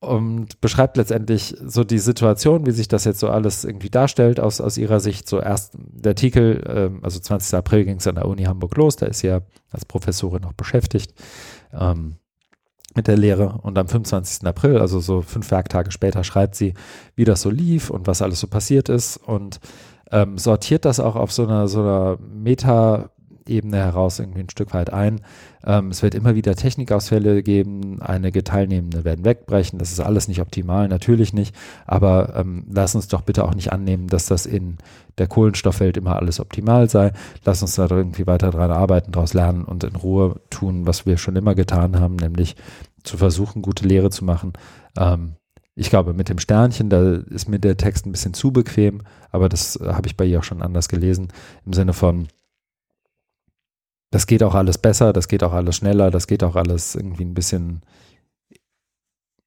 und 0.00 0.62
beschreibt 0.62 0.96
letztendlich 0.96 1.54
so 1.62 1.84
die 1.84 1.98
Situation, 1.98 2.64
wie 2.64 2.70
sich 2.70 2.88
das 2.88 3.04
jetzt 3.04 3.20
so 3.20 3.28
alles 3.28 3.64
irgendwie 3.64 3.90
darstellt 3.90 4.40
aus, 4.40 4.60
aus 4.60 4.78
ihrer 4.78 4.98
Sicht. 4.98 5.28
So 5.28 5.40
erst 5.40 5.74
der 5.76 6.12
Artikel, 6.12 6.64
ähm, 6.66 7.00
also 7.02 7.20
20. 7.20 7.54
April 7.54 7.84
ging 7.84 7.98
es 7.98 8.06
an 8.06 8.14
der 8.14 8.26
Uni 8.26 8.44
Hamburg 8.44 8.74
los, 8.76 8.96
da 8.96 9.06
ist 9.06 9.20
sie 9.20 9.26
ja 9.26 9.42
als 9.70 9.84
Professorin 9.84 10.42
noch 10.42 10.54
beschäftigt 10.54 11.12
ähm, 11.74 12.16
mit 12.96 13.08
der 13.08 13.18
Lehre. 13.18 13.58
Und 13.62 13.76
am 13.76 13.88
25. 13.88 14.46
April, 14.46 14.78
also 14.78 15.00
so 15.00 15.20
fünf 15.20 15.50
Werktage 15.50 15.90
später, 15.90 16.24
schreibt 16.24 16.54
sie, 16.54 16.72
wie 17.14 17.24
das 17.24 17.42
so 17.42 17.50
lief 17.50 17.90
und 17.90 18.06
was 18.06 18.22
alles 18.22 18.40
so 18.40 18.46
passiert 18.46 18.88
ist 18.88 19.18
und 19.18 19.60
ähm, 20.10 20.38
sortiert 20.38 20.86
das 20.86 20.98
auch 20.98 21.14
auf 21.14 21.30
so 21.30 21.42
einer, 21.42 21.68
so 21.68 21.82
einer 21.82 22.18
Meta- 22.20 23.10
Ebene 23.50 23.78
heraus 23.78 24.18
irgendwie 24.18 24.40
ein 24.40 24.50
Stück 24.50 24.72
weit 24.72 24.92
ein. 24.92 25.20
Ähm, 25.64 25.90
es 25.90 26.02
wird 26.02 26.14
immer 26.14 26.34
wieder 26.34 26.54
Technikausfälle 26.54 27.42
geben, 27.42 28.00
einige 28.00 28.44
Teilnehmende 28.44 29.04
werden 29.04 29.24
wegbrechen, 29.24 29.78
das 29.78 29.92
ist 29.92 30.00
alles 30.00 30.28
nicht 30.28 30.40
optimal, 30.40 30.88
natürlich 30.88 31.32
nicht, 31.32 31.54
aber 31.86 32.34
ähm, 32.36 32.64
lass 32.70 32.94
uns 32.94 33.08
doch 33.08 33.22
bitte 33.22 33.44
auch 33.44 33.54
nicht 33.54 33.72
annehmen, 33.72 34.06
dass 34.06 34.26
das 34.26 34.46
in 34.46 34.78
der 35.18 35.26
Kohlenstoffwelt 35.26 35.96
immer 35.96 36.16
alles 36.16 36.40
optimal 36.40 36.88
sei. 36.88 37.12
Lass 37.44 37.62
uns 37.62 37.74
da 37.74 37.86
irgendwie 37.90 38.26
weiter 38.26 38.50
dran 38.50 38.70
arbeiten, 38.70 39.12
daraus 39.12 39.34
lernen 39.34 39.64
und 39.64 39.84
in 39.84 39.96
Ruhe 39.96 40.40
tun, 40.48 40.86
was 40.86 41.04
wir 41.04 41.18
schon 41.18 41.36
immer 41.36 41.54
getan 41.54 42.00
haben, 42.00 42.16
nämlich 42.16 42.56
zu 43.04 43.16
versuchen, 43.16 43.62
gute 43.62 43.86
Lehre 43.86 44.10
zu 44.10 44.24
machen. 44.24 44.54
Ähm, 44.96 45.34
ich 45.74 45.90
glaube, 45.90 46.14
mit 46.14 46.28
dem 46.28 46.38
Sternchen, 46.38 46.90
da 46.90 47.14
ist 47.14 47.48
mir 47.48 47.58
der 47.58 47.76
Text 47.76 48.06
ein 48.06 48.12
bisschen 48.12 48.34
zu 48.34 48.52
bequem, 48.52 49.02
aber 49.30 49.48
das 49.48 49.78
habe 49.82 50.08
ich 50.08 50.16
bei 50.16 50.24
ihr 50.24 50.40
auch 50.40 50.44
schon 50.44 50.62
anders 50.62 50.88
gelesen, 50.88 51.28
im 51.64 51.72
Sinne 51.72 51.92
von, 51.92 52.28
das 54.10 54.26
geht 54.26 54.42
auch 54.42 54.54
alles 54.54 54.78
besser, 54.78 55.12
das 55.12 55.28
geht 55.28 55.42
auch 55.44 55.52
alles 55.52 55.76
schneller, 55.76 56.10
das 56.10 56.26
geht 56.26 56.42
auch 56.42 56.56
alles 56.56 56.94
irgendwie 56.94 57.24
ein 57.24 57.34
bisschen, 57.34 57.82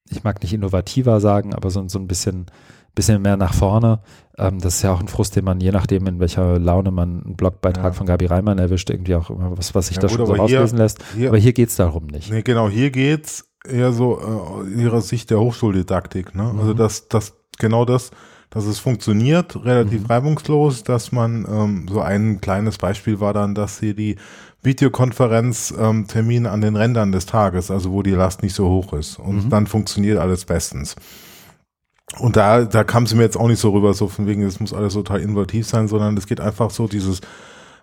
ich 0.09 0.23
mag 0.23 0.41
nicht 0.41 0.53
innovativer 0.53 1.19
sagen, 1.19 1.53
aber 1.53 1.69
so, 1.69 1.87
so 1.87 1.99
ein 1.99 2.07
bisschen, 2.07 2.45
bisschen 2.95 3.21
mehr 3.21 3.37
nach 3.37 3.53
vorne. 3.53 3.99
Ähm, 4.37 4.59
das 4.59 4.75
ist 4.75 4.81
ja 4.83 4.93
auch 4.93 5.01
ein 5.01 5.07
Frust, 5.07 5.35
den 5.35 5.45
man 5.45 5.59
je 5.59 5.71
nachdem, 5.71 6.07
in 6.07 6.19
welcher 6.19 6.59
Laune 6.59 6.91
man 6.91 7.23
einen 7.23 7.35
Blogbeitrag 7.35 7.85
ja. 7.85 7.91
von 7.93 8.07
Gabi 8.07 8.25
Reimann 8.25 8.59
erwischt, 8.59 8.89
irgendwie 8.89 9.15
auch 9.15 9.29
immer 9.29 9.57
was, 9.57 9.75
was 9.75 9.87
sich 9.87 9.97
ja, 9.97 10.01
da 10.01 10.07
gut, 10.07 10.17
schon 10.17 10.25
so 10.27 10.33
rauslesen 10.33 10.77
lässt. 10.77 11.03
Hier, 11.15 11.29
aber 11.29 11.37
hier 11.37 11.53
geht 11.53 11.69
es 11.69 11.75
darum 11.75 12.07
nicht. 12.07 12.31
Nee, 12.31 12.43
genau, 12.43 12.69
hier 12.69 12.91
geht 12.91 13.25
es 13.25 13.49
eher 13.67 13.91
so 13.91 14.19
äh, 14.63 14.73
in 14.73 14.79
ihrer 14.79 15.01
Sicht 15.01 15.29
der 15.29 15.39
Hochschuldidaktik. 15.39 16.35
Ne? 16.35 16.43
Also 16.43 16.53
mhm. 16.53 16.59
Also 16.59 16.73
das, 16.73 17.07
das, 17.09 17.33
genau 17.57 17.85
das, 17.85 18.11
dass 18.49 18.65
es 18.65 18.79
funktioniert, 18.79 19.65
relativ 19.65 20.01
mhm. 20.01 20.07
reibungslos, 20.07 20.83
dass 20.83 21.11
man, 21.11 21.45
ähm, 21.49 21.87
so 21.89 22.01
ein 22.01 22.39
kleines 22.39 22.77
Beispiel 22.77 23.19
war 23.19 23.33
dann, 23.33 23.55
dass 23.55 23.77
sie 23.77 23.95
die 23.95 24.17
Videokonferenztermine 24.63 26.47
ähm, 26.47 26.53
an 26.53 26.61
den 26.61 26.75
Rändern 26.75 27.11
des 27.11 27.25
Tages, 27.25 27.69
also 27.69 27.91
wo 27.91 28.01
die 28.01 28.11
Last 28.11 28.43
nicht 28.43 28.55
so 28.55 28.69
hoch 28.69 28.93
ist. 28.93 29.19
Und 29.19 29.45
mhm. 29.45 29.49
dann 29.49 29.67
funktioniert 29.67 30.19
alles 30.19 30.45
bestens. 30.45 30.95
Und 32.19 32.35
da, 32.35 32.63
da 32.63 32.83
kam 32.83 33.07
sie 33.07 33.15
mir 33.15 33.23
jetzt 33.23 33.37
auch 33.37 33.47
nicht 33.47 33.59
so 33.59 33.71
rüber, 33.71 33.93
so 33.93 34.07
von 34.07 34.27
wegen, 34.27 34.43
es 34.43 34.59
muss 34.59 34.73
alles 34.73 34.93
total 34.93 35.21
innovativ 35.21 35.67
sein, 35.67 35.87
sondern 35.87 36.15
es 36.17 36.27
geht 36.27 36.39
einfach 36.39 36.69
so 36.69 36.87
dieses 36.87 37.21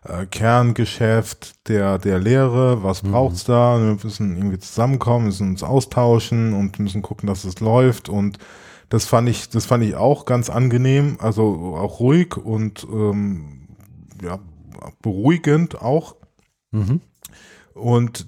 äh, 0.04 0.26
Kerngeschäft 0.26 1.68
der, 1.68 1.98
der 1.98 2.18
Lehre, 2.18 2.82
was 2.82 3.02
mhm. 3.02 3.12
braucht's 3.12 3.44
da? 3.44 3.78
Wir 3.78 3.98
müssen 4.02 4.36
irgendwie 4.36 4.58
zusammenkommen, 4.58 5.26
müssen 5.26 5.48
uns 5.48 5.62
austauschen 5.62 6.54
und 6.54 6.78
müssen 6.78 7.02
gucken, 7.02 7.26
dass 7.26 7.44
es 7.44 7.60
läuft. 7.60 8.08
Und 8.08 8.38
das 8.88 9.04
fand 9.04 9.28
ich, 9.28 9.48
das 9.50 9.66
fand 9.66 9.84
ich 9.84 9.96
auch 9.96 10.24
ganz 10.24 10.48
angenehm, 10.48 11.16
also 11.20 11.76
auch 11.76 12.00
ruhig 12.00 12.36
und 12.36 12.86
ähm, 12.90 13.68
ja, 14.22 14.38
beruhigend 15.02 15.80
auch. 15.80 16.16
Mhm. 16.72 17.00
Und 17.74 18.26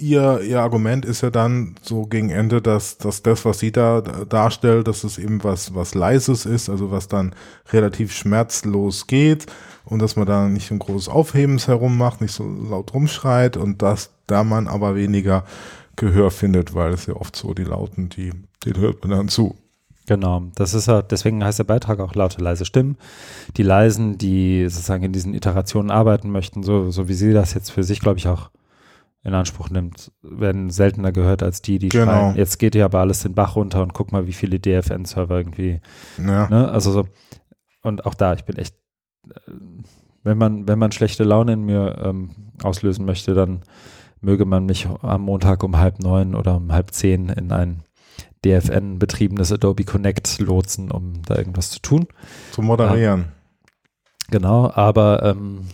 ihr, 0.00 0.40
ihr 0.40 0.60
Argument 0.60 1.04
ist 1.04 1.20
ja 1.20 1.30
dann 1.30 1.74
so 1.82 2.06
gegen 2.06 2.30
Ende, 2.30 2.62
dass, 2.62 2.98
dass 2.98 3.22
das, 3.22 3.44
was 3.44 3.58
sie 3.58 3.72
da 3.72 4.00
darstellt, 4.00 4.88
dass 4.88 5.04
es 5.04 5.18
eben 5.18 5.42
was, 5.44 5.74
was 5.74 5.94
Leises 5.94 6.46
ist, 6.46 6.68
also 6.68 6.90
was 6.90 7.08
dann 7.08 7.34
relativ 7.72 8.12
schmerzlos 8.12 9.06
geht 9.06 9.46
und 9.84 10.00
dass 10.00 10.16
man 10.16 10.26
da 10.26 10.48
nicht 10.48 10.70
ein 10.70 10.78
großes 10.78 11.08
Aufhebens 11.08 11.68
herum 11.68 11.98
macht, 11.98 12.20
nicht 12.20 12.32
so 12.32 12.44
laut 12.44 12.94
rumschreit 12.94 13.56
und 13.56 13.82
dass 13.82 14.10
da 14.26 14.44
man 14.44 14.68
aber 14.68 14.94
weniger 14.94 15.44
Gehör 15.96 16.30
findet, 16.30 16.74
weil 16.74 16.92
es 16.92 17.06
ja 17.06 17.14
oft 17.14 17.36
so 17.36 17.52
die 17.52 17.64
Lauten, 17.64 18.08
die, 18.08 18.32
den 18.64 18.78
hört 18.78 19.02
man 19.02 19.10
dann 19.10 19.28
zu. 19.28 19.56
Genau, 20.10 20.42
das 20.56 20.74
ist 20.74 20.88
ja, 20.88 21.02
deswegen 21.02 21.44
heißt 21.44 21.60
der 21.60 21.64
Beitrag 21.64 22.00
auch 22.00 22.16
laute, 22.16 22.42
leise 22.42 22.64
Stimmen. 22.64 22.96
Die 23.56 23.62
Leisen, 23.62 24.18
die 24.18 24.68
sozusagen 24.68 25.04
in 25.04 25.12
diesen 25.12 25.34
Iterationen 25.34 25.92
arbeiten 25.92 26.30
möchten, 26.30 26.64
so, 26.64 26.90
so 26.90 27.06
wie 27.06 27.14
sie 27.14 27.32
das 27.32 27.54
jetzt 27.54 27.70
für 27.70 27.84
sich, 27.84 28.00
glaube 28.00 28.18
ich, 28.18 28.26
auch 28.26 28.50
in 29.22 29.34
Anspruch 29.34 29.70
nimmt, 29.70 30.10
werden 30.20 30.68
seltener 30.70 31.12
gehört 31.12 31.44
als 31.44 31.62
die, 31.62 31.78
die 31.78 31.90
genau. 31.90 32.06
schreien, 32.06 32.34
jetzt 32.34 32.58
geht 32.58 32.74
ja 32.74 32.86
aber 32.86 32.98
alles 32.98 33.22
den 33.22 33.34
Bach 33.34 33.54
runter 33.54 33.84
und 33.84 33.94
guck 33.94 34.10
mal, 34.10 34.26
wie 34.26 34.32
viele 34.32 34.58
DFN-Server 34.58 35.38
irgendwie, 35.38 35.80
ja. 36.18 36.48
ne, 36.48 36.68
also 36.68 36.90
so, 36.90 37.06
und 37.82 38.04
auch 38.04 38.14
da, 38.14 38.32
ich 38.34 38.44
bin 38.44 38.56
echt, 38.56 38.74
äh, 39.28 39.52
wenn 40.24 40.38
man, 40.38 40.66
wenn 40.66 40.80
man 40.80 40.90
schlechte 40.90 41.22
Laune 41.22 41.52
in 41.52 41.62
mir 41.62 42.02
ähm, 42.02 42.30
auslösen 42.64 43.04
möchte, 43.04 43.34
dann 43.34 43.62
möge 44.20 44.44
man 44.44 44.66
mich 44.66 44.88
am 45.02 45.22
Montag 45.22 45.62
um 45.62 45.78
halb 45.78 46.00
neun 46.00 46.34
oder 46.34 46.56
um 46.56 46.72
halb 46.72 46.90
zehn 46.90 47.28
in 47.28 47.52
ein 47.52 47.84
DFN-betriebenes 48.44 49.52
Adobe 49.52 49.84
Connect 49.84 50.38
lotsen, 50.38 50.90
um 50.90 51.22
da 51.26 51.36
irgendwas 51.36 51.70
zu 51.70 51.80
tun. 51.80 52.06
Zu 52.52 52.62
moderieren. 52.62 53.20
Ähm, 53.20 53.26
genau, 54.30 54.70
aber 54.72 55.22
ähm, 55.22 55.66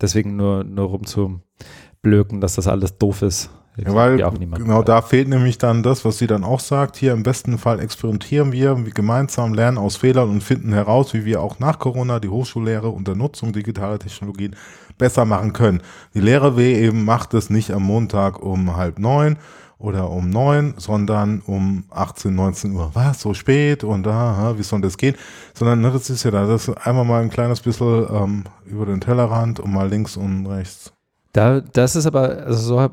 deswegen 0.00 0.36
nur, 0.36 0.64
nur 0.64 0.88
rumzublöken, 0.88 2.40
dass 2.40 2.54
das 2.54 2.66
alles 2.66 2.98
doof 2.98 3.22
ist. 3.22 3.50
Ja, 3.76 3.94
weil 3.94 4.16
genau 4.16 4.82
da 4.82 5.00
fehlt 5.00 5.28
nämlich 5.28 5.56
dann 5.56 5.82
das, 5.82 6.04
was 6.04 6.18
sie 6.18 6.26
dann 6.26 6.44
auch 6.44 6.60
sagt. 6.60 6.96
Hier 6.96 7.12
im 7.12 7.22
besten 7.22 7.56
Fall 7.56 7.80
experimentieren 7.80 8.52
wir, 8.52 8.84
wir 8.84 8.92
gemeinsam 8.92 9.54
lernen 9.54 9.78
aus 9.78 9.96
Fehlern 9.96 10.28
und 10.28 10.42
finden 10.42 10.72
heraus, 10.72 11.14
wie 11.14 11.24
wir 11.24 11.40
auch 11.40 11.60
nach 11.60 11.78
Corona 11.78 12.18
die 12.18 12.28
Hochschullehre 12.28 12.88
unter 12.88 13.14
Nutzung 13.14 13.52
digitaler 13.52 13.98
Technologien 13.98 14.56
besser 14.98 15.24
machen 15.24 15.52
können. 15.52 15.82
Die 16.14 16.20
Lehre 16.20 16.56
W 16.56 16.74
eben 16.74 17.04
macht 17.04 17.32
es 17.32 17.48
nicht 17.48 17.70
am 17.70 17.84
Montag 17.84 18.42
um 18.42 18.76
halb 18.76 18.98
neun 18.98 19.38
oder 19.80 20.10
um 20.10 20.28
neun, 20.28 20.74
sondern 20.76 21.42
um 21.46 21.84
18, 21.90 22.34
19 22.34 22.72
Uhr. 22.72 22.90
Was, 22.92 23.20
so 23.20 23.34
spät 23.34 23.82
und 23.82 24.04
da, 24.04 24.54
wie 24.56 24.62
soll 24.62 24.82
das 24.82 24.96
gehen? 24.96 25.16
Sondern 25.54 25.80
ne, 25.80 25.90
das 25.90 26.10
ist 26.10 26.22
ja 26.22 26.30
da, 26.30 26.46
das 26.46 26.68
ist 26.68 26.86
einmal 26.86 27.04
mal 27.04 27.22
ein 27.22 27.30
kleines 27.30 27.60
bisschen 27.60 28.06
ähm, 28.10 28.44
über 28.66 28.86
den 28.86 29.00
Tellerrand 29.00 29.58
und 29.58 29.72
mal 29.72 29.88
links 29.88 30.16
und 30.16 30.46
rechts. 30.46 30.92
Da, 31.32 31.60
das 31.60 31.96
ist 31.96 32.06
aber, 32.06 32.44
also 32.44 32.60
so, 32.60 32.90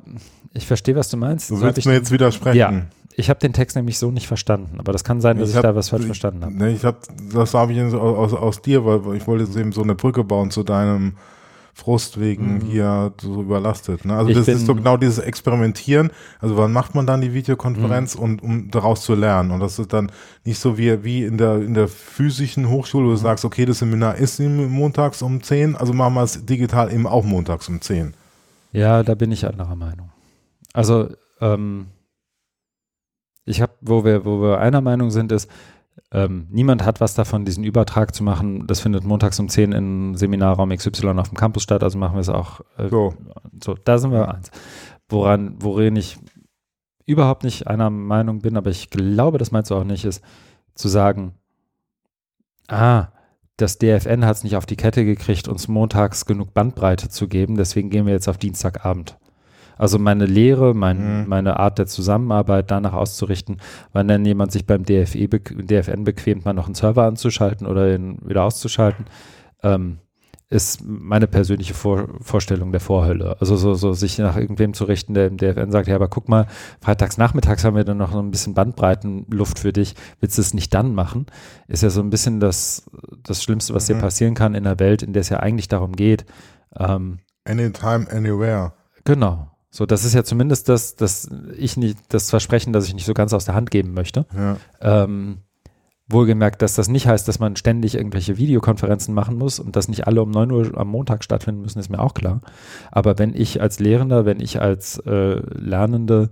ich 0.54 0.66
verstehe, 0.66 0.96
was 0.96 1.10
du 1.10 1.18
meinst. 1.18 1.50
Du 1.50 1.60
willst 1.60 1.82
so 1.82 1.90
mir 1.90 1.96
jetzt 1.96 2.12
widersprechen. 2.12 2.58
Ja, 2.58 2.72
ich 3.16 3.30
habe 3.30 3.40
den 3.40 3.52
Text 3.52 3.76
nämlich 3.76 3.98
so 3.98 4.12
nicht 4.12 4.28
verstanden, 4.28 4.80
aber 4.80 4.94
das 4.94 5.04
kann 5.04 5.20
sein, 5.20 5.40
dass 5.40 5.50
ich, 5.50 5.56
ich 5.56 5.58
hab, 5.58 5.64
da 5.64 5.76
was 5.76 5.90
falsch 5.90 6.06
verstanden 6.06 6.46
habe. 6.46 6.54
Ne, 6.54 6.72
ich 6.72 6.86
habe, 6.86 6.98
das 7.34 7.54
habe 7.54 7.74
ich 7.74 7.94
aus, 7.94 8.34
aus, 8.34 8.62
dir, 8.62 8.86
weil 8.86 9.16
ich 9.16 9.28
wollte 9.28 9.44
jetzt 9.44 9.58
eben 9.58 9.74
so 9.74 9.82
eine 9.82 9.96
Brücke 9.96 10.24
bauen 10.24 10.52
zu 10.52 10.64
deinem 10.64 11.14
Frust 11.78 12.20
wegen 12.20 12.56
mhm. 12.56 12.62
hier 12.62 13.14
so 13.22 13.44
überlastet. 13.44 14.04
Ne? 14.04 14.16
Also 14.16 14.32
ich 14.32 14.38
das 14.38 14.48
ist 14.48 14.66
so 14.66 14.74
genau 14.74 14.98
dieses 14.98 15.20
Experimentieren. 15.20 16.10
Also 16.40 16.58
wann 16.58 16.74
macht 16.74 16.96
man 16.96 17.06
dann 17.06 17.22
die 17.22 17.36
Videokonferenz 17.36 18.16
mhm. 18.16 18.22
und 18.24 18.44
um 18.44 18.72
daraus 18.72 19.04
zu 19.04 19.14
lernen? 19.14 19.52
Und 19.52 19.60
das 19.60 19.78
ist 19.78 19.94
dann 19.94 20.12
nicht 20.44 20.60
so 20.60 20.80
wie, 20.80 21.04
wie 21.04 21.24
in 21.24 21.38
der 21.38 21.62
in 21.62 21.76
der 21.76 21.88
physischen 21.88 22.68
Hochschule, 22.68 23.06
wo 23.06 23.10
du 23.10 23.16
mhm. 23.18 23.22
sagst, 23.22 23.46
okay, 23.46 23.66
das 23.66 23.78
Seminar 23.78 24.16
ist 24.16 24.40
montags 24.40 25.22
um 25.22 25.44
10, 25.44 25.76
also 25.76 25.94
machen 25.94 26.16
wir 26.16 26.24
es 26.24 26.44
digital 26.46 26.92
eben 26.92 27.06
auch 27.06 27.24
montags 27.24 27.70
um 27.70 27.80
10. 27.80 28.16
Ja, 28.72 29.04
da 29.04 29.14
bin 29.14 29.32
ich 29.32 29.46
anderer 29.46 29.76
Meinung. 29.76 30.10
Also 30.74 31.10
ähm, 31.42 31.88
ich 33.46 33.62
habe, 33.62 33.74
wo 33.82 34.04
wir, 34.04 34.26
wo 34.26 34.42
wir 34.42 34.60
einer 34.60 34.82
Meinung 34.82 35.12
sind, 35.12 35.32
ist, 35.32 35.48
ähm, 36.12 36.48
niemand 36.50 36.86
hat 36.86 37.02
was 37.02 37.16
davon, 37.16 37.46
diesen 37.46 37.64
Übertrag 37.64 38.16
zu 38.16 38.24
machen. 38.24 38.66
Das 38.68 38.80
findet 38.80 39.04
montags 39.04 39.40
um 39.40 39.50
10 39.50 39.72
in 39.72 40.16
Seminarraum 40.16 40.70
XY 40.70 41.08
auf 41.18 41.30
dem 41.30 41.38
Campus 41.38 41.64
statt, 41.64 41.84
also 41.84 41.98
machen 41.98 42.16
wir 42.16 42.22
es 42.22 42.30
auch. 42.30 42.62
Äh, 42.78 42.90
so. 42.90 43.14
so, 43.64 43.76
da 43.84 43.98
sind 43.98 44.12
wir 44.12 44.34
eins. 44.34 44.52
Woran, 45.10 45.56
worin 45.60 45.96
ich 45.96 46.18
überhaupt 47.06 47.44
nicht 47.44 47.68
einer 47.68 47.90
Meinung 47.90 48.40
bin, 48.40 48.58
aber 48.58 48.70
ich 48.70 48.90
glaube, 48.90 49.38
das 49.38 49.52
meinst 49.52 49.72
du 49.72 49.76
auch 49.76 49.84
nicht, 49.84 50.06
ist 50.06 50.22
zu 50.76 50.88
sagen, 50.88 51.34
ah, 52.68 53.08
das 53.56 53.80
DFN 53.80 54.26
hat 54.26 54.38
es 54.38 54.44
nicht 54.44 54.56
auf 54.56 54.66
die 54.66 54.76
Kette 54.76 55.04
gekriegt, 55.04 55.48
uns 55.48 55.68
montags 55.68 56.26
genug 56.26 56.54
Bandbreite 56.54 57.10
zu 57.10 57.28
geben, 57.28 57.56
deswegen 57.56 57.90
gehen 57.90 58.06
wir 58.06 58.14
jetzt 58.14 58.28
auf 58.28 58.38
Dienstagabend. 58.38 59.18
Also 59.78 60.00
meine 60.00 60.26
Lehre, 60.26 60.74
mein, 60.74 61.22
mhm. 61.22 61.30
meine 61.30 61.60
Art 61.60 61.78
der 61.78 61.88
Zusammenarbeit 61.88 62.72
danach 62.72 62.94
auszurichten, 62.94 63.58
wann 63.94 64.08
dann 64.08 64.26
jemand 64.26 64.52
sich 64.52 64.66
beim 64.66 64.84
DFE, 64.84 65.28
DFN 65.28 66.04
bequemt, 66.04 66.46
mal 66.46 66.54
noch 66.54 66.66
einen 66.66 66.76
Server 66.76 67.04
anzuschalten 67.04 67.68
oder 67.68 67.94
ihn 67.94 68.20
wieder 68.26 68.44
auszuschalten, 68.44 69.06
ähm, 69.64 70.00
ist 70.50 70.82
meine 70.86 71.28
persönliche 71.28 71.74
Vor 71.74 72.08
Vorstellung 72.22 72.72
der 72.72 72.80
Vorhölle. 72.80 73.36
Also 73.42 73.58
so, 73.58 73.74
so 73.74 73.92
sich 73.92 74.18
nach 74.18 74.38
irgendwem 74.38 74.74
zu 74.74 74.86
richten, 74.86 75.14
der 75.14 75.28
im 75.28 75.38
DFN 75.38 75.72
sagt, 75.72 75.90
ja, 75.90 75.96
aber 75.96 76.08
guck 76.08 76.30
mal, 76.30 76.48
freitags 76.80 77.18
nachmittags 77.18 77.66
haben 77.66 77.76
wir 77.76 77.84
dann 77.84 77.98
noch 77.98 78.16
ein 78.16 78.32
bisschen 78.32 78.54
Bandbreitenluft 78.54 79.60
für 79.60 79.74
dich, 79.74 79.96
willst 80.22 80.38
du 80.38 80.42
es 80.42 80.54
nicht 80.54 80.74
dann 80.74 80.96
machen? 80.96 81.26
Ist 81.68 81.84
ja 81.84 81.90
so 81.90 82.02
ein 82.02 82.10
bisschen 82.10 82.40
das, 82.40 82.90
das 83.24 83.44
Schlimmste, 83.44 83.74
was 83.74 83.90
mhm. 83.90 83.96
dir 83.96 84.00
passieren 84.00 84.36
kann 84.36 84.56
in 84.56 84.66
einer 84.66 84.80
Welt, 84.80 85.04
in 85.04 85.12
der 85.12 85.22
es 85.22 85.30
ja 85.30 85.42
eigentlich 85.42 85.68
darum 85.68 85.94
geht. 85.94 86.26
Ähm, 86.78 87.20
Anytime, 87.44 88.08
anywhere. 88.12 88.74
Genau. 89.04 89.52
So, 89.70 89.86
das 89.86 90.06
ist 90.06 90.14
ja 90.14 90.24
zumindest 90.24 90.70
das, 90.70 90.96
das 90.96 91.30
ich 91.58 91.78
nicht, 91.78 91.98
das 92.10 92.30
Versprechen, 92.30 92.74
das 92.74 92.88
ich 92.88 92.94
nicht 92.94 93.06
so 93.06 93.14
ganz 93.14 93.34
aus 93.34 93.46
der 93.46 93.56
Hand 93.56 93.70
geben 93.70 93.94
möchte. 93.94 94.26
Ja. 94.36 94.58
Ähm, 94.82 95.40
wohlgemerkt, 96.10 96.62
dass 96.62 96.76
das 96.76 96.88
nicht 96.88 97.08
heißt, 97.08 97.28
dass 97.28 97.40
man 97.40 97.56
ständig 97.58 97.96
irgendwelche 97.96 98.38
Videokonferenzen 98.38 99.14
machen 99.14 99.38
muss 99.38 99.60
und 99.60 99.76
dass 99.76 99.90
nicht 99.90 100.08
alle 100.08 100.22
um 100.22 100.32
9 100.32 100.52
Uhr 100.52 100.78
am 100.78 100.88
Montag 100.88 101.24
stattfinden 101.24 101.62
müssen, 101.62 101.80
ist 101.80 101.90
mir 101.90 102.00
auch 102.00 102.14
klar. 102.14 102.42
Aber 102.92 103.20
wenn 103.20 103.36
ich 103.36 103.62
als 103.62 103.80
Lehrender, 103.80 104.26
wenn 104.26 104.40
ich 104.40 104.62
als 104.62 105.00
äh, 105.00 105.42
Lernende 105.54 106.30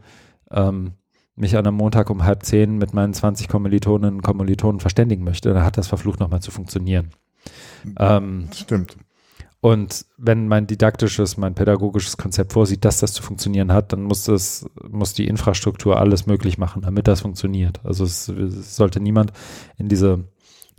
ähm, 0.49 0.93
mich 1.35 1.57
an 1.57 1.67
einem 1.67 1.75
Montag 1.75 2.09
um 2.09 2.23
halb 2.23 2.43
zehn 2.43 2.77
mit 2.77 2.93
meinen 2.93 3.13
20 3.13 3.49
Kommilitoninnen 3.49 4.15
und 4.15 4.21
Kommilitonen 4.21 4.79
verständigen 4.79 5.25
möchte, 5.25 5.53
dann 5.53 5.65
hat 5.65 5.77
das 5.77 5.87
verflucht 5.87 6.21
nochmal 6.21 6.41
zu 6.41 6.51
funktionieren. 6.51 7.09
Ähm, 7.99 8.47
Stimmt. 8.53 8.95
Und 9.65 10.05
wenn 10.19 10.47
mein 10.47 10.67
didaktisches, 10.67 11.37
mein 11.37 11.55
pädagogisches 11.55 12.17
Konzept 12.17 12.53
vorsieht, 12.53 12.85
dass 12.85 12.99
das 12.99 13.13
zu 13.13 13.23
funktionieren 13.23 13.73
hat, 13.73 13.93
dann 13.93 14.03
muss 14.03 14.25
das, 14.25 14.69
muss 14.87 15.13
die 15.13 15.27
Infrastruktur 15.27 15.99
alles 15.99 16.27
möglich 16.27 16.59
machen, 16.59 16.83
damit 16.83 17.07
das 17.07 17.21
funktioniert. 17.21 17.83
Also 17.83 18.03
es, 18.03 18.27
es 18.27 18.75
sollte 18.75 18.99
niemand 18.99 19.33
in 19.79 19.87
diese 19.87 20.25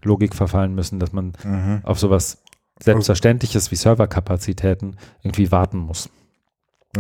Logik 0.05 0.37
verfallen 0.37 0.73
müssen, 0.73 1.01
dass 1.01 1.13
man 1.13 1.33
mhm. 1.43 1.81
auf 1.83 1.99
sowas 1.99 2.45
Selbstverständliches 2.81 3.73
wie 3.73 3.75
Serverkapazitäten 3.75 4.99
irgendwie 5.21 5.51
warten 5.51 5.79
muss. 5.79 6.09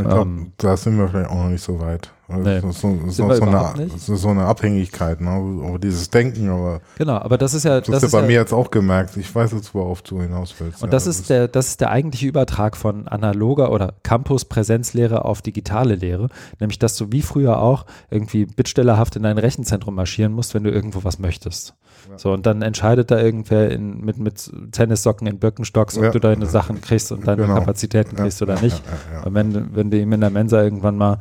Ich 0.02 0.08
glaube, 0.08 0.30
ähm, 0.30 0.52
da 0.56 0.76
sind 0.76 0.98
wir 0.98 1.08
vielleicht 1.08 1.30
auch 1.30 1.44
noch 1.44 1.48
nicht 1.48 1.62
so 1.62 1.80
weit. 1.80 2.10
Nee, 2.28 2.60
das 2.60 2.64
ist, 2.64 2.80
so, 2.80 2.98
ist 3.06 3.16
so, 3.16 3.24
eine, 3.24 3.88
das 3.92 4.08
ist 4.08 4.20
so 4.20 4.28
eine 4.30 4.46
Abhängigkeit, 4.46 5.20
ne? 5.20 5.30
aber 5.30 5.78
dieses 5.78 6.10
Denken, 6.10 6.48
aber 6.50 6.80
genau, 6.98 7.18
aber 7.18 7.38
das 7.38 7.54
ist 7.54 7.64
ja 7.64 7.78
das, 7.78 7.88
das 7.88 8.02
ist 8.02 8.12
ja 8.12 8.18
bei 8.18 8.24
ja, 8.24 8.28
mir 8.28 8.40
jetzt 8.40 8.52
auch 8.52 8.72
gemerkt. 8.72 9.16
Ich 9.16 9.32
weiß 9.32 9.52
jetzt, 9.52 9.72
worauf 9.74 10.02
du 10.02 10.20
hinaus 10.20 10.52
willst. 10.58 10.82
Und 10.82 10.88
ja, 10.88 10.90
das, 10.90 11.04
das, 11.04 11.20
ist 11.20 11.30
der, 11.30 11.46
das 11.46 11.68
ist 11.68 11.80
der 11.80 11.92
eigentliche 11.92 12.26
Übertrag 12.26 12.76
von 12.76 13.06
analoger 13.06 13.70
oder 13.70 13.94
Campus-Präsenzlehre 14.02 15.24
auf 15.24 15.40
digitale 15.40 15.94
Lehre, 15.94 16.28
nämlich 16.58 16.80
dass 16.80 16.96
du 16.96 17.12
wie 17.12 17.22
früher 17.22 17.60
auch 17.60 17.86
irgendwie 18.10 18.44
bittstellerhaft 18.44 19.14
in 19.14 19.22
dein 19.22 19.38
Rechenzentrum 19.38 19.94
marschieren 19.94 20.32
musst, 20.32 20.52
wenn 20.54 20.64
du 20.64 20.70
irgendwo 20.70 21.04
was 21.04 21.20
möchtest. 21.20 21.74
So, 22.16 22.32
und 22.32 22.46
dann 22.46 22.62
entscheidet 22.62 23.10
da 23.10 23.20
irgendwer 23.20 23.70
in, 23.70 24.00
mit, 24.00 24.18
mit 24.18 24.50
Tennissocken 24.72 25.26
in 25.26 25.38
Birkenstocks, 25.38 25.98
ob 25.98 26.04
ja. 26.04 26.10
du 26.10 26.20
deine 26.20 26.46
Sachen 26.46 26.80
kriegst 26.80 27.12
und 27.12 27.26
deine 27.26 27.42
genau. 27.42 27.54
Kapazitäten 27.54 28.16
kriegst 28.16 28.40
oder 28.42 28.60
nicht. 28.60 28.82
Und 29.24 29.34
wenn, 29.34 29.74
wenn 29.74 29.90
du 29.90 29.98
ihm 29.98 30.12
in 30.12 30.20
der 30.20 30.30
Mensa 30.30 30.62
irgendwann 30.62 30.96
mal 30.96 31.18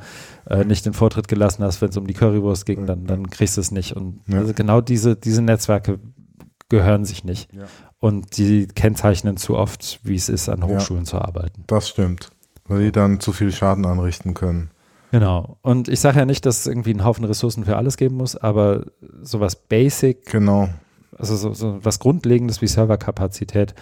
äh, 0.49 0.63
nicht 0.63 0.85
den 0.85 0.93
Vortritt 0.93 1.27
gelassen 1.27 1.63
hast, 1.63 1.81
wenn 1.81 1.89
es 1.89 1.97
um 1.97 2.07
die 2.07 2.13
Currywurst 2.13 2.65
ging, 2.65 2.85
dann, 2.85 3.05
dann 3.05 3.29
kriegst 3.29 3.57
du 3.57 3.61
es 3.61 3.71
nicht. 3.71 3.95
Und 3.95 4.21
also 4.31 4.53
genau 4.53 4.81
diese, 4.81 5.15
diese 5.15 5.41
Netzwerke 5.41 5.99
gehören 6.69 7.05
sich 7.05 7.23
nicht. 7.23 7.49
Und 7.99 8.37
die 8.37 8.67
kennzeichnen 8.67 9.37
zu 9.37 9.55
oft, 9.55 9.99
wie 10.03 10.15
es 10.15 10.29
ist, 10.29 10.49
an 10.49 10.63
Hochschulen 10.63 11.05
zu 11.05 11.17
arbeiten. 11.17 11.63
Das 11.67 11.89
stimmt. 11.89 12.29
Weil 12.67 12.85
die 12.85 12.91
dann 12.91 13.19
zu 13.19 13.31
viel 13.31 13.51
Schaden 13.51 13.85
anrichten 13.85 14.33
können. 14.33 14.71
Genau. 15.15 15.59
Und 15.61 15.87
ich 15.87 16.01
sage 16.01 16.19
ja 16.19 16.25
nicht, 16.25 16.45
dass 16.45 16.59
es 16.59 16.67
irgendwie 16.67 16.89
einen 16.89 17.05
Haufen 17.05 17.23
Ressourcen 17.23 17.63
für 17.63 17.77
alles 17.77 17.95
geben 17.95 18.17
muss, 18.17 18.35
aber 18.35 18.87
sowas 19.21 19.55
Basic, 19.55 20.25
genau. 20.25 20.67
also 21.17 21.37
so, 21.37 21.53
so 21.53 21.79
was 21.85 21.99
Grundlegendes 21.99 22.61
wie 22.61 22.67
Serverkapazität 22.67 23.75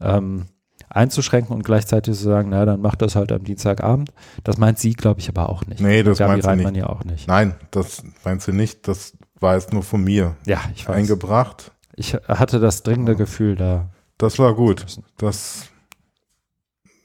ähm, 0.00 0.46
einzuschränken 0.88 1.56
und 1.56 1.64
gleichzeitig 1.64 2.14
zu 2.14 2.22
sagen, 2.22 2.50
na, 2.50 2.64
dann 2.64 2.80
macht 2.80 3.02
das 3.02 3.16
halt 3.16 3.32
am 3.32 3.42
Dienstagabend. 3.42 4.12
Das 4.44 4.58
meint 4.58 4.78
sie, 4.78 4.92
glaube 4.92 5.18
ich, 5.18 5.28
aber 5.28 5.48
auch 5.48 5.66
nicht. 5.66 5.80
Nee, 5.80 6.04
das 6.04 6.18
Gabi 6.18 6.40
meint 6.40 6.60
sie 6.60 6.70
nicht. 6.70 6.76
ja 6.76 6.88
auch 6.88 7.02
nicht. 7.02 7.26
Nein, 7.26 7.56
das 7.72 8.04
meint 8.24 8.42
sie 8.42 8.52
nicht. 8.52 8.86
Das 8.86 9.14
war 9.40 9.54
jetzt 9.54 9.72
nur 9.72 9.82
von 9.82 10.04
mir 10.04 10.36
ja, 10.46 10.60
ich 10.72 10.86
weiß. 10.86 10.94
eingebracht. 10.94 11.72
Ich 11.96 12.14
hatte 12.14 12.60
das 12.60 12.84
dringende 12.84 13.12
ja. 13.12 13.18
Gefühl 13.18 13.56
da. 13.56 13.90
Das 14.18 14.38
war 14.38 14.54
gut. 14.54 14.86
Das 15.18 15.68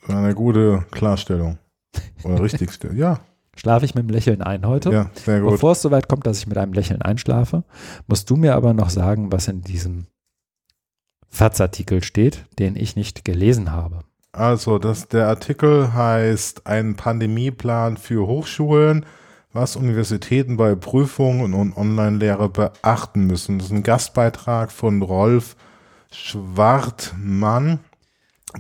war 0.06 0.18
eine 0.18 0.36
gute 0.36 0.86
Klarstellung. 0.92 1.58
Oder 2.24 2.40
richtig 2.44 2.70
ja. 2.94 3.22
Schlafe 3.62 3.86
ich 3.86 3.94
mit 3.94 4.02
einem 4.02 4.10
Lächeln 4.10 4.42
ein 4.42 4.66
heute. 4.66 4.92
Ja, 4.92 5.12
sehr 5.14 5.40
gut. 5.40 5.52
Bevor 5.52 5.74
es 5.74 5.84
soweit 5.84 6.10
kommt, 6.10 6.26
dass 6.26 6.40
ich 6.40 6.48
mit 6.48 6.58
einem 6.58 6.74
Lächeln 6.74 7.04
einschlafe, 7.04 7.64
musst 8.08 8.28
du 8.32 8.36
mir 8.36 8.56
aber 8.56 8.74
noch 8.74 8.90
sagen, 8.90 9.32
was 9.32 9.48
in 9.48 9.62
diesem 9.62 10.08
FATS-Artikel 11.30 12.04
steht, 12.04 12.44
den 12.58 12.76
ich 12.76 12.96
nicht 12.96 13.24
gelesen 13.24 13.72
habe. 13.72 14.00
Also, 14.32 14.80
das, 14.80 15.10
der 15.10 15.28
Artikel 15.28 15.94
heißt 15.94 16.66
Ein 16.66 16.96
Pandemieplan 16.96 17.98
für 17.98 18.26
Hochschulen, 18.26 19.06
was 19.54 19.76
Universitäten 19.76 20.58
bei 20.58 20.74
Prüfungen 20.74 21.54
und 21.54 21.78
Online-Lehre 21.78 22.50
beachten 22.50 23.28
müssen. 23.28 23.60
Das 23.60 23.68
ist 23.68 23.74
ein 23.74 23.84
Gastbeitrag 23.84 24.72
von 24.72 25.04
Rolf 25.04 25.56
Schwartmann. 26.12 27.78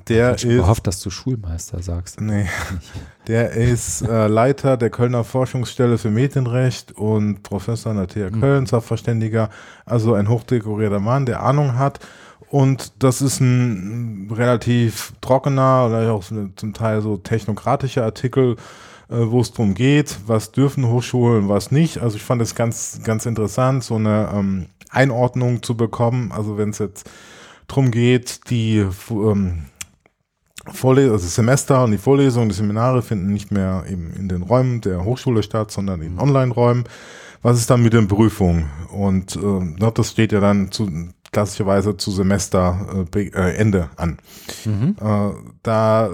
Der 0.07 0.35
ich 0.35 0.45
ist. 0.45 0.55
gehofft, 0.55 0.87
dass 0.87 1.01
du 1.01 1.09
Schulmeister 1.09 1.81
sagst. 1.81 2.21
Nee. 2.21 2.45
Der 3.27 3.51
ist 3.51 4.01
äh, 4.01 4.27
Leiter 4.27 4.77
der 4.77 4.89
Kölner 4.89 5.23
Forschungsstelle 5.23 5.97
für 5.99 6.09
Medienrecht 6.09 6.93
und 6.93 7.43
Professor 7.43 7.91
an 7.91 7.97
der 7.97 8.07
TH 8.07 8.39
Köln, 8.39 8.65
Sachverständiger. 8.65 9.49
Also 9.85 10.15
ein 10.15 10.27
hochdekorierter 10.27 10.99
Mann, 10.99 11.27
der 11.27 11.43
Ahnung 11.43 11.77
hat. 11.77 11.99
Und 12.49 12.93
das 13.03 13.21
ist 13.21 13.39
ein 13.39 14.29
relativ 14.31 15.13
trockener 15.21 15.85
oder 15.87 16.11
auch 16.11 16.23
zum 16.23 16.73
Teil 16.73 17.01
so 17.01 17.17
technokratischer 17.17 18.03
Artikel, 18.03 18.57
äh, 19.09 19.15
wo 19.17 19.39
es 19.39 19.51
darum 19.51 19.75
geht, 19.75 20.17
was 20.25 20.51
dürfen 20.51 20.87
Hochschulen, 20.87 21.47
was 21.47 21.71
nicht. 21.71 21.99
Also 21.99 22.17
ich 22.17 22.23
fand 22.23 22.41
es 22.41 22.55
ganz, 22.55 23.01
ganz 23.03 23.25
interessant, 23.25 23.83
so 23.83 23.95
eine 23.95 24.29
ähm, 24.33 24.65
Einordnung 24.89 25.63
zu 25.63 25.77
bekommen. 25.77 26.31
Also 26.31 26.57
wenn 26.57 26.71
es 26.71 26.79
jetzt 26.79 27.09
darum 27.67 27.91
geht, 27.91 28.49
die 28.49 28.85
ähm, 29.11 29.65
Vorlesung, 30.71 31.13
also 31.13 31.27
Semester 31.27 31.83
und 31.83 31.91
die 31.91 31.97
Vorlesungen, 31.97 32.49
die 32.49 32.55
Seminare 32.55 33.01
finden 33.01 33.33
nicht 33.33 33.51
mehr 33.51 33.83
eben 33.89 34.13
in 34.13 34.29
den 34.29 34.43
Räumen 34.43 34.81
der 34.81 35.03
Hochschule 35.03 35.43
statt, 35.43 35.71
sondern 35.71 36.01
in 36.01 36.19
Online-Räumen. 36.19 36.85
Was 37.41 37.57
ist 37.57 37.69
dann 37.69 37.81
mit 37.81 37.93
den 37.93 38.07
Prüfungen? 38.07 38.69
Und 38.91 39.35
äh, 39.35 39.91
das 39.93 40.11
steht 40.11 40.31
ja 40.31 40.39
dann 40.39 40.71
zu, 40.71 40.87
klassischerweise 41.31 41.97
zu 41.97 42.11
Semesterende 42.11 43.89
äh, 43.97 44.01
an. 44.01 44.19
Mhm. 44.65 44.95
Äh, 45.01 45.31
da 45.63 46.09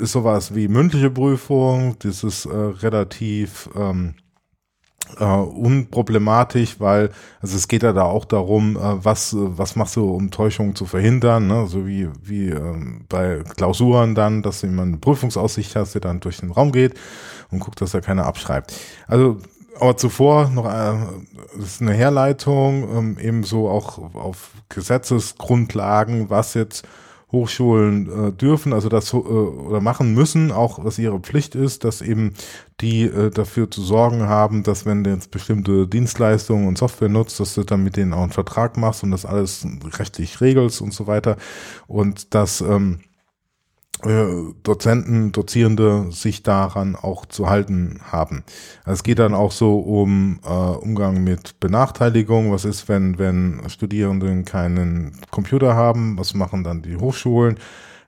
ist 0.00 0.12
sowas 0.12 0.54
wie 0.54 0.68
mündliche 0.68 1.10
Prüfung, 1.10 1.96
das 2.00 2.22
ist 2.22 2.44
äh, 2.44 2.54
relativ 2.54 3.70
ähm, 3.74 4.14
äh, 5.18 5.24
unproblematisch, 5.24 6.80
weil 6.80 7.10
also 7.40 7.56
es 7.56 7.68
geht 7.68 7.82
ja 7.82 7.92
da 7.92 8.04
auch 8.04 8.24
darum, 8.24 8.76
äh, 8.76 9.04
was 9.04 9.34
was 9.36 9.76
machst 9.76 9.96
du, 9.96 10.10
um 10.14 10.30
Täuschungen 10.30 10.74
zu 10.74 10.86
verhindern, 10.86 11.46
ne? 11.46 11.66
so 11.66 11.86
wie 11.86 12.08
wie 12.22 12.50
ähm, 12.50 13.04
bei 13.08 13.42
Klausuren 13.56 14.14
dann, 14.14 14.42
dass 14.42 14.60
du 14.60 14.66
immer 14.66 14.82
eine 14.82 14.98
Prüfungsaussicht 14.98 15.76
hast, 15.76 15.94
der 15.94 16.00
dann 16.00 16.20
durch 16.20 16.38
den 16.38 16.50
Raum 16.50 16.72
geht 16.72 16.94
und 17.50 17.60
guckt, 17.60 17.80
dass 17.80 17.94
er 17.94 18.00
keiner 18.00 18.26
abschreibt. 18.26 18.74
Also 19.06 19.38
aber 19.80 19.96
zuvor 19.96 20.50
noch 20.50 20.66
äh, 20.66 20.94
ist 21.58 21.80
eine 21.80 21.94
Herleitung, 21.94 22.88
ähm, 22.96 23.16
ebenso 23.20 23.68
auch 23.68 24.14
auf 24.14 24.50
Gesetzesgrundlagen, 24.68 26.28
was 26.28 26.54
jetzt 26.54 26.84
Hochschulen 27.32 28.28
äh, 28.28 28.32
dürfen, 28.32 28.72
also 28.72 28.88
das 28.88 29.12
äh, 29.12 29.16
oder 29.16 29.80
machen 29.80 30.14
müssen, 30.14 30.50
auch 30.50 30.84
was 30.84 30.98
ihre 30.98 31.20
Pflicht 31.20 31.54
ist, 31.54 31.84
dass 31.84 32.02
eben 32.02 32.34
die 32.80 33.02
äh, 33.02 33.30
dafür 33.30 33.70
zu 33.70 33.82
sorgen 33.82 34.22
haben, 34.22 34.62
dass 34.62 34.86
wenn 34.86 35.04
du 35.04 35.10
jetzt 35.10 35.30
bestimmte 35.30 35.86
Dienstleistungen 35.86 36.66
und 36.66 36.78
Software 36.78 37.08
nutzt, 37.08 37.38
dass 37.38 37.54
du 37.54 37.62
dann 37.62 37.84
mit 37.84 37.96
denen 37.96 38.12
auch 38.12 38.22
einen 38.22 38.32
Vertrag 38.32 38.76
machst 38.76 39.02
und 39.04 39.10
das 39.10 39.24
alles 39.24 39.66
rechtlich 39.98 40.40
regelst 40.40 40.80
und 40.80 40.92
so 40.92 41.06
weiter. 41.06 41.36
Und 41.86 42.34
dass 42.34 42.60
ähm, 42.60 43.00
äh, 43.00 43.09
Dozenten, 44.62 45.32
Dozierende 45.32 46.10
sich 46.10 46.42
daran 46.42 46.96
auch 46.96 47.26
zu 47.26 47.50
halten 47.50 48.00
haben. 48.10 48.44
Also 48.84 48.94
es 48.94 49.02
geht 49.02 49.18
dann 49.18 49.34
auch 49.34 49.52
so 49.52 49.78
um 49.78 50.40
äh, 50.44 50.48
Umgang 50.48 51.22
mit 51.22 51.60
Benachteiligung. 51.60 52.52
Was 52.52 52.64
ist, 52.64 52.88
wenn, 52.88 53.18
wenn 53.18 53.62
Studierenden 53.68 54.44
keinen 54.44 55.12
Computer 55.30 55.74
haben? 55.74 56.18
Was 56.18 56.34
machen 56.34 56.64
dann 56.64 56.82
die 56.82 56.96
Hochschulen? 56.96 57.58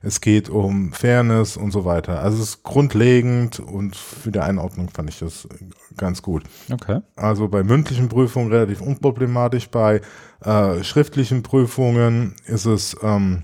Es 0.05 0.19
geht 0.19 0.49
um 0.49 0.91
Fairness 0.91 1.55
und 1.55 1.71
so 1.71 1.85
weiter. 1.85 2.19
Also 2.19 2.41
es 2.41 2.49
ist 2.49 2.63
grundlegend 2.63 3.59
und 3.59 3.95
für 3.95 4.31
die 4.31 4.39
Einordnung 4.39 4.89
fand 4.89 5.09
ich 5.09 5.19
das 5.19 5.47
ganz 5.95 6.21
gut. 6.21 6.43
Okay. 6.71 6.99
Also 7.15 7.47
bei 7.47 7.63
mündlichen 7.63 8.09
Prüfungen 8.09 8.51
relativ 8.51 8.81
unproblematisch. 8.81 9.69
Bei 9.69 10.01
äh, 10.43 10.83
schriftlichen 10.83 11.41
Prüfungen 11.41 12.35
ist 12.45 12.65
es 12.65 12.97
ähm, 13.01 13.43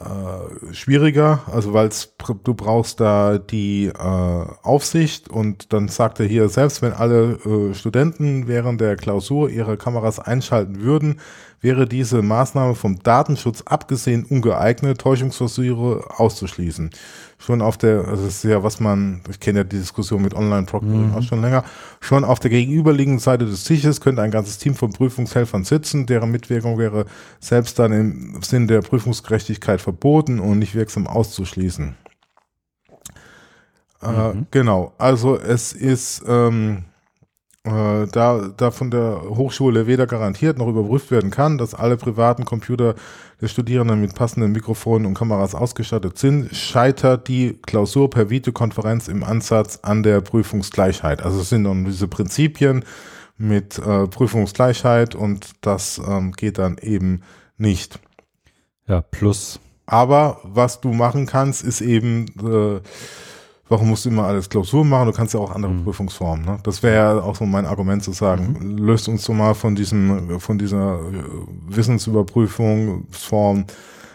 äh, 0.00 0.74
schwieriger, 0.74 1.40
also 1.50 1.72
weil 1.72 1.90
du 2.44 2.54
brauchst 2.54 3.00
da 3.00 3.38
die 3.38 3.86
äh, 3.86 3.92
Aufsicht 4.62 5.28
und 5.28 5.72
dann 5.72 5.88
sagt 5.88 6.20
er 6.20 6.26
hier, 6.26 6.48
selbst 6.48 6.82
wenn 6.82 6.92
alle 6.92 7.38
äh, 7.44 7.74
Studenten 7.74 8.48
während 8.48 8.80
der 8.80 8.96
Klausur 8.96 9.48
ihre 9.48 9.76
Kameras 9.76 10.18
einschalten 10.18 10.80
würden, 10.80 11.20
wäre 11.66 11.88
diese 11.88 12.22
Maßnahme 12.22 12.76
vom 12.76 13.02
Datenschutz 13.02 13.62
abgesehen 13.62 14.24
ungeeignet, 14.24 15.00
Täuschungsversuche 15.00 16.04
auszuschließen. 16.16 16.90
Schon 17.38 17.60
auf 17.60 17.76
der, 17.76 18.06
also 18.06 18.24
das 18.24 18.36
ist 18.36 18.44
ja, 18.44 18.62
was 18.62 18.78
man, 18.78 19.20
ich 19.28 19.40
kenne 19.40 19.58
ja 19.58 19.64
die 19.64 19.78
Diskussion 19.78 20.22
mit 20.22 20.32
Online-Proctoring 20.32 21.08
mhm. 21.08 21.14
auch 21.16 21.22
schon 21.24 21.42
länger, 21.42 21.64
schon 22.00 22.22
auf 22.24 22.38
der 22.38 22.52
gegenüberliegenden 22.52 23.18
Seite 23.18 23.46
des 23.46 23.64
Tisches 23.64 24.00
könnte 24.00 24.22
ein 24.22 24.30
ganzes 24.30 24.58
Team 24.58 24.76
von 24.76 24.92
Prüfungshelfern 24.92 25.64
sitzen, 25.64 26.06
deren 26.06 26.30
Mitwirkung 26.30 26.78
wäre 26.78 27.06
selbst 27.40 27.80
dann 27.80 27.90
im 27.90 28.42
Sinn 28.42 28.68
der 28.68 28.82
Prüfungsgerechtigkeit 28.82 29.80
verboten 29.80 30.38
und 30.38 30.60
nicht 30.60 30.76
wirksam 30.76 31.08
auszuschließen. 31.08 31.96
Äh, 34.02 34.08
mhm. 34.08 34.42
Äh, 34.42 34.44
genau, 34.52 34.92
also 34.98 35.36
es 35.36 35.72
ist, 35.72 36.22
ähm, 36.28 36.84
äh, 37.66 38.06
da, 38.06 38.48
da 38.56 38.70
von 38.70 38.90
der 38.90 39.22
Hochschule 39.28 39.86
weder 39.86 40.06
garantiert 40.06 40.56
noch 40.56 40.68
überprüft 40.68 41.10
werden 41.10 41.30
kann, 41.30 41.58
dass 41.58 41.74
alle 41.74 41.96
privaten 41.96 42.44
Computer 42.44 42.94
der 43.40 43.48
Studierenden 43.48 44.00
mit 44.00 44.14
passenden 44.14 44.52
Mikrofonen 44.52 45.06
und 45.06 45.14
Kameras 45.14 45.54
ausgestattet 45.54 46.16
sind, 46.16 46.54
scheitert 46.54 47.26
die 47.28 47.58
Klausur 47.66 48.08
per 48.08 48.30
Videokonferenz 48.30 49.08
im 49.08 49.24
Ansatz 49.24 49.80
an 49.82 50.02
der 50.04 50.20
Prüfungsgleichheit. 50.20 51.22
Also 51.22 51.40
es 51.40 51.48
sind 51.48 51.64
dann 51.64 51.84
diese 51.84 52.06
Prinzipien 52.08 52.84
mit 53.36 53.78
äh, 53.78 54.06
Prüfungsgleichheit 54.06 55.14
und 55.14 55.50
das 55.60 56.00
ähm, 56.06 56.32
geht 56.32 56.58
dann 56.58 56.78
eben 56.78 57.22
nicht. 57.58 57.98
Ja, 58.86 59.00
plus. 59.00 59.58
Aber 59.86 60.40
was 60.44 60.80
du 60.80 60.92
machen 60.92 61.26
kannst, 61.26 61.64
ist 61.64 61.80
eben 61.80 62.26
äh, 62.40 62.80
warum 63.68 63.88
musst 63.88 64.04
du 64.04 64.10
immer 64.10 64.24
alles 64.24 64.48
Klausur 64.48 64.84
machen? 64.84 65.06
Du 65.06 65.12
kannst 65.12 65.34
ja 65.34 65.40
auch 65.40 65.54
andere 65.54 65.72
mhm. 65.72 65.84
Prüfungsformen. 65.84 66.44
Ne? 66.44 66.58
Das 66.62 66.82
wäre 66.82 66.94
ja 66.94 67.22
auch 67.22 67.36
so 67.36 67.46
mein 67.46 67.66
Argument 67.66 68.02
zu 68.02 68.12
sagen, 68.12 68.56
mhm. 68.58 68.78
löst 68.78 69.08
uns 69.08 69.24
so 69.24 69.32
mal 69.32 69.54
von 69.54 69.74
diesem, 69.74 70.40
von 70.40 70.58
dieser 70.58 71.00
äh, 71.00 71.24
Wissensüberprüfungsform 71.68 73.66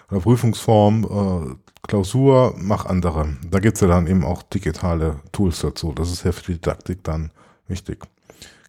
oder 0.10 0.20
Prüfungsform 0.20 1.04
äh, 1.04 1.56
Klausur, 1.88 2.54
mach 2.58 2.86
andere. 2.86 3.38
Da 3.50 3.60
gibt's 3.60 3.82
ja 3.82 3.88
dann 3.88 4.08
eben 4.08 4.24
auch 4.24 4.44
digitale 4.44 5.20
Tools 5.32 5.62
dazu. 5.62 5.94
Das 5.94 6.12
ist 6.12 6.24
ja 6.24 6.32
für 6.32 6.44
die 6.44 6.54
Didaktik 6.54 7.04
dann 7.04 7.32
wichtig. 7.68 8.06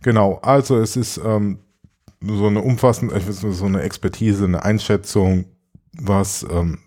Genau, 0.02 0.38
also 0.42 0.78
es 0.78 0.96
ist 0.96 1.20
ähm, 1.24 1.58
so 2.20 2.46
eine 2.46 2.60
umfassende, 2.60 3.20
so 3.30 3.66
eine 3.66 3.82
Expertise, 3.82 4.44
eine 4.44 4.64
Einschätzung, 4.64 5.44
was 5.92 6.46
ähm, 6.50 6.78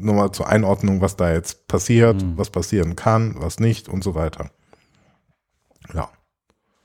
nur 0.00 0.14
mal 0.14 0.32
zur 0.32 0.48
Einordnung, 0.48 1.00
was 1.00 1.16
da 1.16 1.32
jetzt 1.32 1.68
passiert, 1.68 2.22
mhm. 2.22 2.36
was 2.36 2.50
passieren 2.50 2.96
kann, 2.96 3.34
was 3.38 3.60
nicht 3.60 3.88
und 3.88 4.02
so 4.04 4.14
weiter. 4.14 4.50
Ja. 5.94 6.08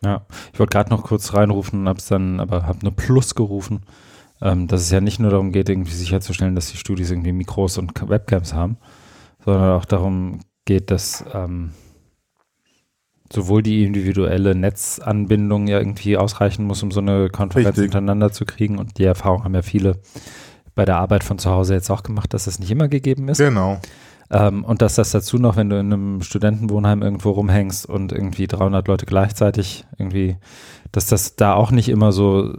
Ja, 0.04 0.26
ich 0.52 0.60
wollte 0.60 0.72
gerade 0.72 0.90
noch 0.90 1.04
kurz 1.04 1.34
reinrufen, 1.34 1.88
hab's 1.88 2.08
dann, 2.08 2.42
aber 2.42 2.68
habe 2.68 2.80
nur 2.82 2.94
Plus 2.94 3.36
gerufen, 3.36 3.86
ähm, 4.42 4.68
dass 4.68 4.82
es 4.82 4.92
ja 4.92 5.00
nicht 5.00 5.20
nur 5.20 5.32
darum 5.32 5.54
geht, 5.54 5.70
irgendwie 5.70 5.94
sicherzustellen, 5.94 6.56
dass 6.56 6.72
die 6.72 6.78
Studis 6.78 7.10
irgendwie 7.10 7.32
Mikros 7.32 7.78
und 7.78 8.10
Webcams 8.10 8.54
haben, 8.54 8.78
sondern 9.46 9.72
auch 9.72 9.86
darum 9.86 10.42
geht, 10.66 10.92
dass 10.92 11.24
ähm, 11.34 11.72
sowohl 13.34 13.64
die 13.64 13.84
individuelle 13.84 14.56
Netzanbindung 14.56 15.68
ja 15.68 15.80
irgendwie 15.80 16.18
ausreichen 16.18 16.66
muss, 16.66 16.84
um 16.84 16.92
so 16.92 17.00
eine 17.00 17.30
Konferenz 17.30 17.70
Richtig. 17.70 17.86
untereinander 17.86 18.32
zu 18.32 18.46
kriegen. 18.46 18.78
Und 18.78 18.98
die 18.98 19.06
Erfahrung 19.06 19.44
haben 19.44 19.56
ja 19.56 19.64
viele 19.64 20.00
bei 20.76 20.86
der 20.86 20.98
Arbeit 20.98 21.24
von 21.24 21.40
zu 21.40 21.50
Hause 21.50 21.74
jetzt 21.74 21.90
auch 21.90 22.04
gemacht, 22.04 22.34
dass 22.34 22.46
das 22.46 22.60
nicht 22.60 22.72
immer 22.72 22.88
gegeben 22.88 23.28
ist. 23.30 23.38
Genau. 23.38 23.80
Ähm, 24.32 24.64
und 24.64 24.82
dass 24.82 24.96
das 24.96 25.12
dazu 25.12 25.38
noch, 25.38 25.56
wenn 25.58 25.70
du 25.70 25.80
in 25.80 25.94
einem 25.94 26.22
Studentenwohnheim 26.22 27.02
irgendwo 27.02 27.32
rumhängst 27.32 27.86
und 27.88 28.12
irgendwie 28.12 28.48
300 28.48 28.88
Leute 28.88 29.06
gleichzeitig 29.06 29.86
irgendwie, 29.98 30.38
dass 30.92 31.06
das 31.06 31.36
da 31.36 31.54
auch 31.54 31.72
nicht 31.72 31.90
immer 31.90 32.12
so 32.12 32.54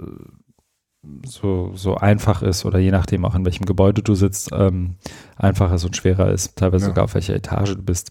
so, 1.27 1.73
so 1.74 1.97
einfach 1.97 2.43
ist 2.43 2.65
oder 2.65 2.78
je 2.78 2.91
nachdem 2.91 3.24
auch 3.24 3.35
in 3.35 3.45
welchem 3.45 3.66
Gebäude 3.66 4.03
du 4.03 4.15
sitzt, 4.15 4.51
ähm, 4.53 4.97
einfacher 5.36 5.73
und 5.85 5.97
schwerer 5.97 6.31
ist, 6.31 6.57
teilweise 6.57 6.86
ja. 6.86 6.89
sogar 6.91 7.05
auf 7.05 7.15
welcher 7.15 7.35
Etage 7.35 7.74
du 7.74 7.82
bist. 7.82 8.11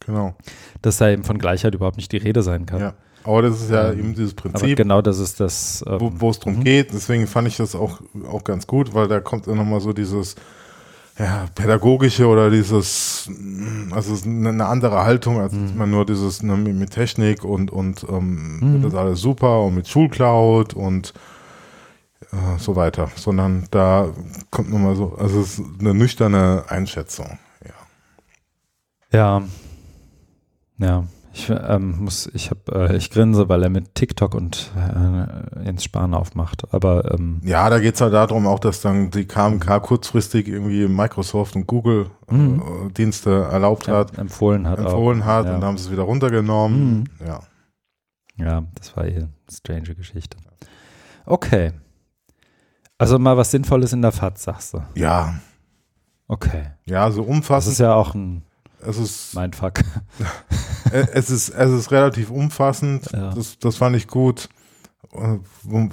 Genau. 0.00 0.34
Dass 0.82 0.98
da 0.98 1.10
eben 1.10 1.24
von 1.24 1.38
Gleichheit 1.38 1.74
überhaupt 1.74 1.96
nicht 1.96 2.12
die 2.12 2.18
Rede 2.18 2.42
sein 2.42 2.66
kann. 2.66 2.80
Ja. 2.80 2.94
Aber 3.24 3.42
das 3.42 3.60
ist 3.60 3.70
ja 3.70 3.92
ähm, 3.92 3.98
eben 3.98 4.14
dieses 4.14 4.34
Prinzip. 4.34 4.62
Aber 4.62 4.74
genau 4.74 5.02
das 5.02 5.18
ist 5.18 5.40
das. 5.40 5.84
Ähm, 5.86 6.12
wo 6.16 6.30
es 6.30 6.38
darum 6.38 6.60
mhm. 6.60 6.64
geht. 6.64 6.92
Deswegen 6.92 7.26
fand 7.26 7.48
ich 7.48 7.56
das 7.56 7.74
auch, 7.74 8.00
auch 8.30 8.44
ganz 8.44 8.66
gut, 8.66 8.94
weil 8.94 9.08
da 9.08 9.20
kommt 9.20 9.46
dann 9.46 9.56
nochmal 9.56 9.80
so 9.80 9.92
dieses, 9.92 10.36
ja, 11.20 11.46
pädagogische 11.54 12.26
oder 12.26 12.50
dieses, 12.50 13.30
also 13.90 14.16
eine 14.26 14.64
andere 14.64 15.04
Haltung, 15.04 15.38
als 15.38 15.52
mhm. 15.52 15.76
man 15.76 15.90
nur 15.90 16.06
dieses 16.06 16.42
ne, 16.42 16.56
mit 16.56 16.90
Technik 16.92 17.44
und, 17.44 17.70
und 17.70 18.06
ähm, 18.08 18.58
mhm. 18.60 18.82
das 18.82 18.94
alles 18.94 19.20
super 19.20 19.62
und 19.62 19.74
mit 19.74 19.86
Schulcloud 19.86 20.72
und 20.72 21.12
äh, 22.32 22.58
so 22.58 22.74
weiter, 22.74 23.10
sondern 23.16 23.66
da 23.70 24.08
kommt 24.50 24.70
nochmal 24.70 24.96
so, 24.96 25.14
also 25.18 25.40
es 25.40 25.58
ist 25.58 25.64
eine 25.78 25.92
nüchterne 25.92 26.64
Einschätzung, 26.68 27.38
ja. 29.12 29.18
Ja. 29.18 29.42
Ja. 30.78 31.04
Ich 31.32 31.48
ähm, 31.48 31.96
muss, 32.00 32.28
ich 32.34 32.50
habe, 32.50 32.90
äh, 32.90 32.96
ich 32.96 33.10
grinse, 33.10 33.48
weil 33.48 33.62
er 33.62 33.70
mit 33.70 33.94
TikTok 33.94 34.34
und 34.34 34.72
äh, 34.76 35.64
Jens 35.64 35.84
Spahn 35.84 36.12
aufmacht. 36.12 36.72
Aber 36.74 37.12
ähm, 37.14 37.40
ja, 37.44 37.70
da 37.70 37.78
geht 37.78 37.94
es 37.94 38.00
halt 38.00 38.12
darum, 38.14 38.46
auch 38.46 38.58
dass 38.58 38.80
dann 38.80 39.10
die 39.10 39.26
KMK 39.26 39.80
kurzfristig 39.82 40.48
irgendwie 40.48 40.88
Microsoft 40.88 41.54
und 41.54 41.66
Google 41.66 42.10
äh, 42.28 42.34
mhm. 42.34 42.92
Dienste 42.94 43.44
erlaubt 43.50 43.86
hat, 43.86 44.18
empfohlen 44.18 44.68
hat, 44.68 44.80
empfohlen 44.80 45.22
auch. 45.22 45.26
hat 45.26 45.46
ja. 45.46 45.54
und 45.54 45.60
dann 45.60 45.68
haben 45.68 45.78
sie 45.78 45.84
es 45.86 45.92
wieder 45.92 46.02
runtergenommen. 46.02 47.06
Mhm. 47.20 47.26
Ja, 47.26 47.40
ja, 48.36 48.64
das 48.74 48.96
war 48.96 49.04
hier 49.04 49.22
eine 49.22 49.30
strange 49.50 49.94
Geschichte. 49.94 50.36
Okay, 51.26 51.72
also 53.00 53.18
mal 53.18 53.34
was 53.38 53.50
Sinnvolles 53.50 53.94
in 53.94 54.02
der 54.02 54.12
FAZ, 54.12 54.42
sagst 54.42 54.74
du? 54.74 54.82
Ja. 54.94 55.40
Okay. 56.28 56.72
Ja, 56.84 57.10
so 57.10 57.22
umfassend. 57.22 57.68
Das 57.68 57.72
ist 57.72 57.78
ja 57.78 57.94
auch 57.94 58.14
ein 58.14 58.44
es 58.86 58.98
ist 58.98 59.34
mein 59.34 59.52
Fuck. 59.52 59.80
es 60.90 61.30
ist 61.30 61.50
es 61.50 61.70
ist 61.72 61.90
relativ 61.90 62.30
umfassend. 62.30 63.10
Ja. 63.12 63.32
Das, 63.34 63.58
das 63.58 63.76
fand 63.76 63.96
ich 63.96 64.08
gut, 64.08 64.48
wo, 65.12 65.88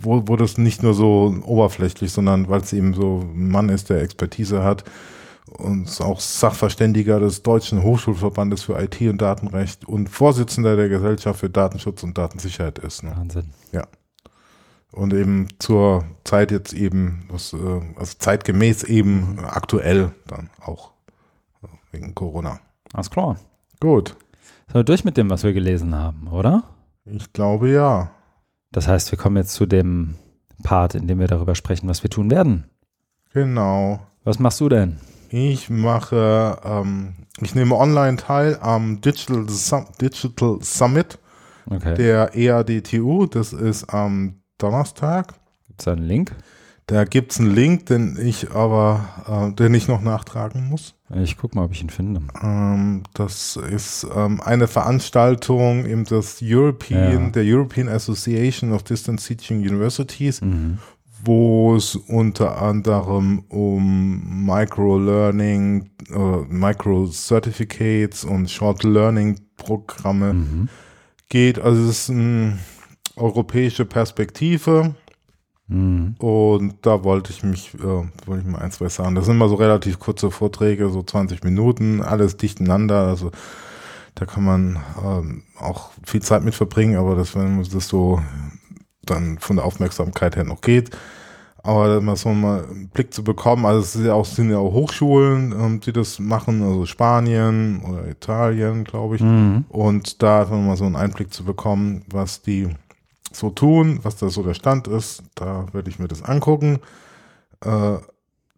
wo, 0.00 0.28
wo 0.28 0.36
das 0.36 0.58
nicht 0.58 0.82
nur 0.82 0.94
so 0.94 1.34
oberflächlich, 1.44 2.12
sondern 2.12 2.48
weil 2.48 2.60
es 2.60 2.72
eben 2.72 2.94
so 2.94 3.20
ein 3.20 3.48
Mann 3.48 3.68
ist, 3.68 3.90
der 3.90 4.02
Expertise 4.02 4.62
hat 4.62 4.84
und 5.58 6.00
auch 6.00 6.20
Sachverständiger 6.20 7.20
des 7.20 7.42
Deutschen 7.42 7.82
Hochschulverbandes 7.82 8.62
für 8.62 8.80
IT 8.80 9.00
und 9.02 9.20
Datenrecht 9.20 9.86
und 9.86 10.08
Vorsitzender 10.08 10.76
der 10.76 10.88
Gesellschaft 10.88 11.40
für 11.40 11.50
Datenschutz 11.50 12.02
und 12.02 12.16
Datensicherheit 12.16 12.78
ist. 12.78 13.02
Ne? 13.02 13.12
Wahnsinn. 13.16 13.50
Ja. 13.72 13.86
Und 14.92 15.14
eben 15.14 15.48
zur 15.58 16.04
Zeit 16.24 16.50
jetzt 16.50 16.74
eben, 16.74 17.24
was, 17.28 17.52
äh, 17.52 17.80
also 17.96 18.14
zeitgemäß 18.18 18.84
eben 18.84 19.38
aktuell 19.40 20.12
dann 20.26 20.50
auch 20.60 20.91
wegen 21.92 22.14
Corona. 22.14 22.60
Alles 22.92 23.10
klar. 23.10 23.36
Gut. 23.80 24.16
Sind 24.66 24.74
wir 24.74 24.84
durch 24.84 25.04
mit 25.04 25.16
dem, 25.16 25.30
was 25.30 25.44
wir 25.44 25.52
gelesen 25.52 25.94
haben, 25.94 26.28
oder? 26.28 26.64
Ich 27.04 27.32
glaube 27.32 27.70
ja. 27.70 28.10
Das 28.70 28.88
heißt, 28.88 29.10
wir 29.12 29.18
kommen 29.18 29.36
jetzt 29.36 29.54
zu 29.54 29.66
dem 29.66 30.16
Part, 30.62 30.94
in 30.94 31.06
dem 31.06 31.18
wir 31.18 31.28
darüber 31.28 31.54
sprechen, 31.54 31.88
was 31.88 32.02
wir 32.02 32.10
tun 32.10 32.30
werden. 32.30 32.64
Genau. 33.32 34.00
Was 34.24 34.38
machst 34.38 34.60
du 34.60 34.68
denn? 34.68 34.98
Ich 35.30 35.70
mache, 35.70 36.58
ähm, 36.64 37.14
ich 37.40 37.54
nehme 37.54 37.74
online 37.74 38.16
teil 38.16 38.58
am 38.60 39.00
Digital, 39.00 39.46
Digital 40.00 40.58
Summit 40.62 41.18
okay. 41.68 41.94
der 41.94 42.34
EADTU. 42.34 43.26
Das 43.26 43.52
ist 43.52 43.92
am 43.92 44.42
Donnerstag. 44.58 45.34
Gibt 45.66 45.80
es 45.80 45.88
einen 45.88 46.02
Link? 46.02 46.36
Da 46.92 47.04
gibt 47.04 47.32
es 47.32 47.40
einen 47.40 47.54
Link, 47.54 47.86
den 47.86 48.18
ich 48.20 48.50
aber, 48.50 49.08
äh, 49.26 49.54
den 49.54 49.72
ich 49.72 49.88
noch 49.88 50.02
nachtragen 50.02 50.68
muss. 50.68 50.94
Ich 51.22 51.38
gucke 51.38 51.56
mal, 51.56 51.64
ob 51.64 51.72
ich 51.72 51.80
ihn 51.82 51.88
finde. 51.88 52.20
Ähm, 52.42 53.04
das 53.14 53.56
ist 53.56 54.06
ähm, 54.14 54.42
eine 54.42 54.68
Veranstaltung 54.68 55.86
im 55.86 56.04
das 56.04 56.40
European, 56.42 57.24
ja. 57.24 57.30
der 57.30 57.44
European 57.46 57.88
Association 57.88 58.74
of 58.74 58.82
Distance 58.82 59.26
Teaching 59.26 59.60
Universities, 59.60 60.42
mhm. 60.42 60.76
wo 61.24 61.76
es 61.76 61.96
unter 61.96 62.60
anderem 62.60 63.44
um 63.48 64.44
Micro-Learning, 64.44 65.88
äh, 66.10 66.44
Micro-Certificates 66.46 68.22
und 68.24 68.50
Short-Learning-Programme 68.50 70.34
mhm. 70.34 70.68
geht. 71.30 71.58
Also 71.58 71.84
es 71.84 72.00
ist 72.00 72.10
eine 72.10 72.58
europäische 73.16 73.86
Perspektive 73.86 74.94
Mhm. 75.72 76.14
Und 76.18 76.74
da 76.82 77.02
wollte 77.02 77.32
ich 77.32 77.42
mich, 77.42 77.74
äh, 77.74 77.80
wollte 77.80 78.44
ich 78.44 78.44
mal 78.44 78.58
ein, 78.58 78.70
zwei 78.70 78.88
sagen. 78.88 79.14
Das 79.14 79.26
sind 79.26 79.36
immer 79.36 79.48
so 79.48 79.54
relativ 79.54 79.98
kurze 79.98 80.30
Vorträge, 80.30 80.90
so 80.90 81.02
20 81.02 81.42
Minuten, 81.44 82.02
alles 82.02 82.36
dichteinander. 82.36 83.06
Also 83.06 83.30
da 84.14 84.26
kann 84.26 84.44
man 84.44 84.78
ähm, 85.02 85.42
auch 85.58 85.90
viel 86.04 86.22
Zeit 86.22 86.44
mit 86.44 86.54
verbringen, 86.54 86.96
aber 86.96 87.16
das, 87.16 87.34
wenn 87.34 87.62
das 87.62 87.88
so 87.88 88.20
dann 89.04 89.38
von 89.38 89.56
der 89.56 89.64
Aufmerksamkeit 89.64 90.36
her 90.36 90.44
noch 90.44 90.60
geht. 90.60 90.90
Aber 91.64 92.00
mal 92.00 92.16
so 92.16 92.30
mal 92.30 92.64
einen 92.64 92.88
Blick 92.88 93.14
zu 93.14 93.22
bekommen, 93.22 93.64
also 93.66 93.80
es 93.80 93.92
sind 93.92 94.04
ja 94.04 94.14
auch, 94.14 94.24
sind 94.24 94.50
ja 94.50 94.58
auch 94.58 94.72
Hochschulen, 94.72 95.52
ähm, 95.52 95.80
die 95.80 95.92
das 95.92 96.18
machen, 96.18 96.60
also 96.60 96.86
Spanien 96.86 97.82
oder 97.88 98.08
Italien, 98.08 98.82
glaube 98.82 99.16
ich. 99.16 99.22
Mhm. 99.22 99.64
Und 99.68 100.22
da 100.22 100.40
einfach 100.40 100.58
mal 100.58 100.76
so 100.76 100.84
einen 100.84 100.96
Einblick 100.96 101.32
zu 101.32 101.44
bekommen, 101.44 102.02
was 102.10 102.42
die 102.42 102.68
so 103.36 103.50
tun, 103.50 104.00
was 104.02 104.16
da 104.16 104.28
so 104.28 104.42
der 104.42 104.54
Stand 104.54 104.88
ist. 104.88 105.22
Da 105.34 105.66
werde 105.72 105.90
ich 105.90 105.98
mir 105.98 106.08
das 106.08 106.22
angucken. 106.22 106.80
Äh, 107.64 107.98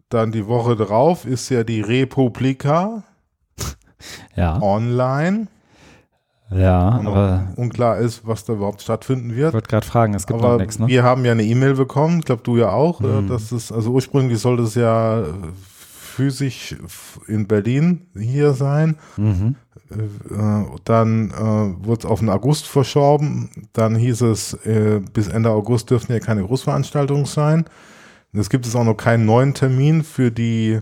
dann 0.09 0.31
die 0.31 0.47
Woche 0.47 0.75
drauf 0.75 1.25
ist 1.25 1.49
ja 1.49 1.63
die 1.63 1.81
Republika 1.81 3.03
ja. 4.35 4.61
online. 4.61 5.47
Ja, 6.51 6.97
und 6.97 7.07
aber 7.07 7.47
unklar 7.55 7.97
ist, 7.97 8.25
was 8.25 8.45
da 8.45 8.53
überhaupt 8.53 8.81
stattfinden 8.81 9.35
wird. 9.35 9.49
Ich 9.49 9.53
wollte 9.55 9.67
gerade 9.67 9.85
fragen, 9.85 10.13
es 10.13 10.27
gibt 10.27 10.39
aber 10.39 10.53
noch 10.53 10.59
nichts, 10.59 10.77
ne? 10.77 10.87
Wir 10.87 11.03
haben 11.03 11.25
ja 11.25 11.31
eine 11.31 11.43
E-Mail 11.43 11.73
bekommen, 11.73 12.19
ich 12.19 12.25
glaube 12.25 12.43
du 12.43 12.57
ja 12.57 12.69
auch, 12.69 12.99
mhm. 12.99 13.27
dass 13.27 13.51
es, 13.51 13.71
also 13.71 13.91
ursprünglich 13.91 14.39
sollte 14.39 14.63
es 14.63 14.75
ja 14.75 15.23
physisch 16.15 16.75
in 17.27 17.45
Berlin 17.47 18.07
hier 18.17 18.53
sein. 18.53 18.95
Mhm. 19.17 19.55
Äh, 19.91 20.63
dann 20.85 21.31
äh, 21.31 21.85
wurde 21.85 21.99
es 21.99 22.05
auf 22.05 22.19
den 22.19 22.29
August 22.29 22.67
verschoben. 22.67 23.49
Dann 23.73 23.95
hieß 23.95 24.21
es, 24.21 24.53
äh, 24.65 25.01
bis 25.13 25.27
Ende 25.27 25.49
August 25.49 25.89
dürften 25.89 26.13
ja 26.13 26.19
keine 26.19 26.43
Großveranstaltungen 26.43 27.25
sein. 27.25 27.65
Es 28.31 28.49
gibt 28.49 28.65
es 28.65 28.75
auch 28.75 28.83
noch 28.83 28.95
keinen 28.95 29.25
neuen 29.25 29.53
Termin 29.53 30.03
für 30.03 30.31
die 30.31 30.79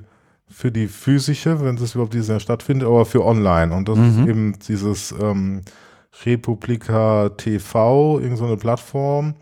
für 0.47 0.71
die 0.71 0.87
physische, 0.87 1.63
wenn 1.63 1.77
es 1.77 1.95
überhaupt 1.95 2.13
dieses 2.13 2.27
Jahr 2.27 2.39
stattfindet, 2.39 2.87
aber 2.87 3.05
für 3.07 3.25
online. 3.25 3.73
Und 3.73 3.89
das 3.89 3.97
mhm. 3.97 4.05
ist 4.05 4.27
eben 4.27 4.59
dieses 4.67 5.15
ähm, 5.19 5.61
Republika 6.25 7.29
TV, 7.29 8.19
irgendeine 8.19 8.49
so 8.49 8.57
Plattform. 8.57 9.33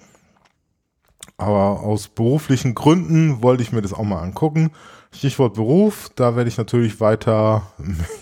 Aber 1.36 1.82
aus 1.82 2.08
beruflichen 2.08 2.76
Gründen 2.76 3.44
wollte 3.44 3.62
ich 3.62 3.74
mir 3.74 3.82
das 3.82 3.94
auch 3.94 4.06
mal 4.06 4.22
angucken. 4.22 4.72
Stichwort 5.14 5.54
Beruf, 5.54 6.10
da 6.16 6.36
werde 6.36 6.48
ich 6.48 6.58
natürlich 6.58 7.00
weiter 7.00 7.64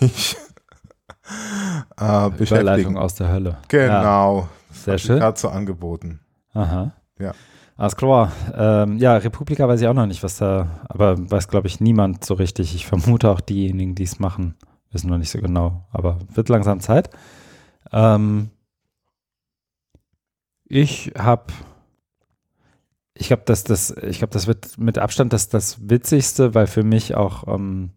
mich 0.00 0.36
äh, 1.98 2.30
beschäftigen. 2.30 2.96
aus 2.96 3.14
der 3.14 3.30
Hölle. 3.30 3.58
Genau. 3.68 4.40
Ja. 4.40 4.48
Sehr 4.72 4.98
schön. 4.98 5.20
Dazu 5.20 5.48
angeboten. 5.48 6.20
Aha. 6.52 6.92
Ja. 7.18 7.32
Alles 7.76 7.96
klar. 7.96 8.32
Ähm, 8.54 8.98
ja, 8.98 9.16
Republika 9.16 9.66
weiß 9.66 9.80
ich 9.80 9.88
auch 9.88 9.94
noch 9.94 10.06
nicht, 10.06 10.22
was 10.22 10.36
da, 10.36 10.80
aber 10.88 11.16
weiß, 11.30 11.48
glaube 11.48 11.66
ich, 11.66 11.80
niemand 11.80 12.24
so 12.24 12.34
richtig. 12.34 12.74
Ich 12.74 12.86
vermute 12.86 13.30
auch 13.30 13.40
diejenigen, 13.40 13.94
die 13.94 14.02
es 14.02 14.18
machen, 14.18 14.56
wissen 14.90 15.08
noch 15.08 15.16
nicht 15.16 15.30
so 15.30 15.40
genau. 15.40 15.86
Aber 15.90 16.18
wird 16.34 16.48
langsam 16.50 16.80
Zeit. 16.80 17.08
Ähm, 17.92 18.50
ich 20.64 21.12
habe, 21.18 21.44
ich 23.20 23.26
glaube, 23.26 23.42
dass 23.44 23.64
das, 23.64 23.94
ich 24.02 24.18
glaube, 24.18 24.32
das 24.32 24.46
wird 24.46 24.78
mit 24.78 24.96
Abstand 24.98 25.34
das, 25.34 25.50
das 25.50 25.90
Witzigste, 25.90 26.54
weil 26.54 26.66
für 26.66 26.82
mich 26.82 27.14
auch, 27.14 27.46
ähm, 27.46 27.90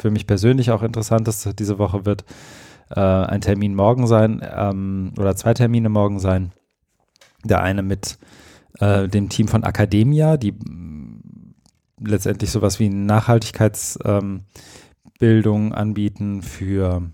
für 0.00 0.10
mich 0.10 0.26
persönlich 0.26 0.70
auch 0.70 0.82
interessant 0.82 1.28
ist, 1.28 1.58
diese 1.58 1.78
Woche 1.78 2.06
wird 2.06 2.24
äh, 2.88 3.00
ein 3.00 3.42
Termin 3.42 3.74
morgen 3.74 4.06
sein 4.06 4.40
ähm, 4.42 5.12
oder 5.18 5.36
zwei 5.36 5.52
Termine 5.52 5.90
morgen 5.90 6.20
sein. 6.20 6.52
Der 7.44 7.62
eine 7.62 7.82
mit 7.82 8.18
äh, 8.78 9.08
dem 9.08 9.28
Team 9.28 9.46
von 9.46 9.62
Academia, 9.62 10.38
die 10.38 10.54
letztendlich 12.00 12.50
sowas 12.50 12.80
wie 12.80 12.88
Nachhaltigkeitsbildung 12.88 14.46
ähm, 15.20 15.72
anbieten 15.74 16.40
für 16.40 17.10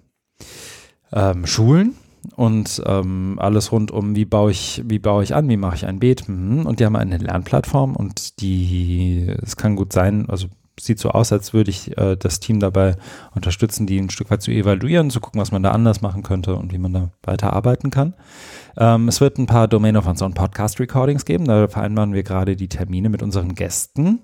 ähm, 1.13 1.45
Schulen 1.45 1.97
und 2.37 2.83
ähm, 2.87 3.37
alles 3.39 3.73
rund 3.73 3.91
um, 3.91 4.15
wie 4.15 4.25
baue 4.25 4.51
ich, 4.51 4.83
wie 4.87 4.99
baue 4.99 5.23
ich 5.23 5.35
an, 5.35 5.49
wie 5.49 5.57
mache 5.57 5.77
ich 5.77 5.87
ein 5.87 5.99
Beet. 5.99 6.29
Mhm. 6.29 6.67
Und 6.67 6.81
die 6.81 6.85
haben 6.85 6.97
eine 6.97 7.19
Lernplattform 7.19 7.97
und 7.97 8.41
die, 8.41 9.35
es 9.43 9.57
kann 9.57 9.77
gut 9.77 9.93
sein, 9.93 10.29
also 10.29 10.49
sieht 10.81 10.99
so 10.99 11.11
aus, 11.11 11.33
als 11.33 11.53
würde 11.53 11.71
ich 11.71 11.97
äh, 11.99 12.17
das 12.17 12.41
Team 12.41 12.61
dabei 12.61 12.97
unterstützen, 13.35 13.87
die 13.87 13.99
ein 13.99 14.11
Stück 14.11 14.31
weit 14.31 14.43
zu 14.43 14.51
evaluieren, 14.51 15.11
zu 15.11 15.21
gucken, 15.21 15.41
was 15.41 15.53
man 15.53 15.63
da 15.63 15.73
anders 15.73 16.01
machen 16.01 16.23
könnte 16.23 16.57
und 16.57 16.73
wie 16.73 16.79
man 16.79 16.93
da 16.93 17.11
weiterarbeiten 17.23 17.91
kann. 17.91 18.15
Ähm, 18.77 19.09
es 19.09 19.21
wird 19.21 19.39
ein 19.39 19.47
paar 19.47 19.69
Domain 19.69 19.97
of 19.97 20.07
Unseen 20.07 20.35
Podcast 20.35 20.81
Recordings 20.81 21.25
geben. 21.25 21.45
Da 21.47 21.69
vereinbaren 21.69 22.15
wir 22.15 22.23
gerade 22.23 22.57
die 22.57 22.69
Termine 22.69 23.09
mit 23.09 23.23
unseren 23.23 23.55
Gästen. 23.55 24.21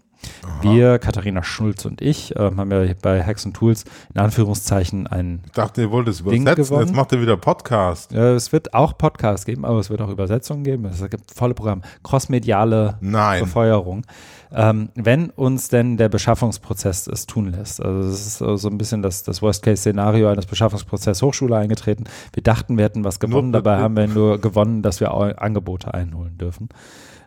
Wir, 0.61 0.99
Katharina 0.99 1.43
Schulz 1.43 1.85
und 1.85 2.01
ich, 2.01 2.35
äh, 2.37 2.39
haben 2.39 2.71
ja 2.71 2.85
bei 3.03 3.23
Hacks 3.23 3.45
und 3.45 3.55
Tools 3.55 3.85
in 4.15 4.21
Anführungszeichen 4.21 5.07
ein. 5.07 5.41
Ich 5.47 5.53
dachte, 5.53 5.83
ihr 5.83 5.91
wollt 5.91 6.09
es 6.09 6.21
übersetzen. 6.21 6.81
Jetzt 6.81 6.95
macht 6.95 7.13
ihr 7.13 7.21
wieder 7.21 7.37
Podcast. 7.37 8.13
Ja, 8.13 8.33
es 8.33 8.53
wird 8.53 8.75
auch 8.75 8.97
Podcast 8.97 9.47
geben, 9.47 9.65
aber 9.65 9.79
es 9.79 9.91
wird 9.91 10.01
auch 10.01 10.09
Übersetzungen 10.09 10.65
geben. 10.65 10.87
Es 10.87 11.01
gibt 11.11 11.31
volle 11.33 11.55
Programme. 11.55 11.83
Crossmediale 12.03 12.97
Nein. 13.01 13.45
Befeuerung. 13.45 14.05
Ähm, 14.53 14.91
wenn 14.95 15.31
uns 15.31 15.69
denn 15.69 15.97
der 15.97 16.09
Beschaffungsprozess 16.09 17.09
es 17.09 17.27
tun 17.27 17.51
lässt. 17.51 17.83
Also 17.83 18.09
es 18.09 18.27
ist 18.27 18.39
so 18.39 18.69
ein 18.69 18.79
bisschen 18.79 19.03
das, 19.03 19.25
das 19.25 19.43
Worst-Case-Szenario 19.43 20.29
eines 20.29 20.47
Beschaffungsprozesses 20.47 21.23
Hochschule 21.23 21.57
eingetreten. 21.57 22.05
Wir 22.33 22.43
dachten, 22.43 22.77
wir 22.77 22.85
hätten 22.85 23.05
was 23.05 23.19
gewonnen, 23.19 23.53
dabei 23.53 23.79
haben 23.79 23.97
wir 23.97 24.07
nur 24.07 24.41
gewonnen, 24.41 24.83
dass 24.83 25.01
wir 25.01 25.13
Angebote 25.13 25.93
einholen 25.93 26.39
dürfen. 26.39 26.69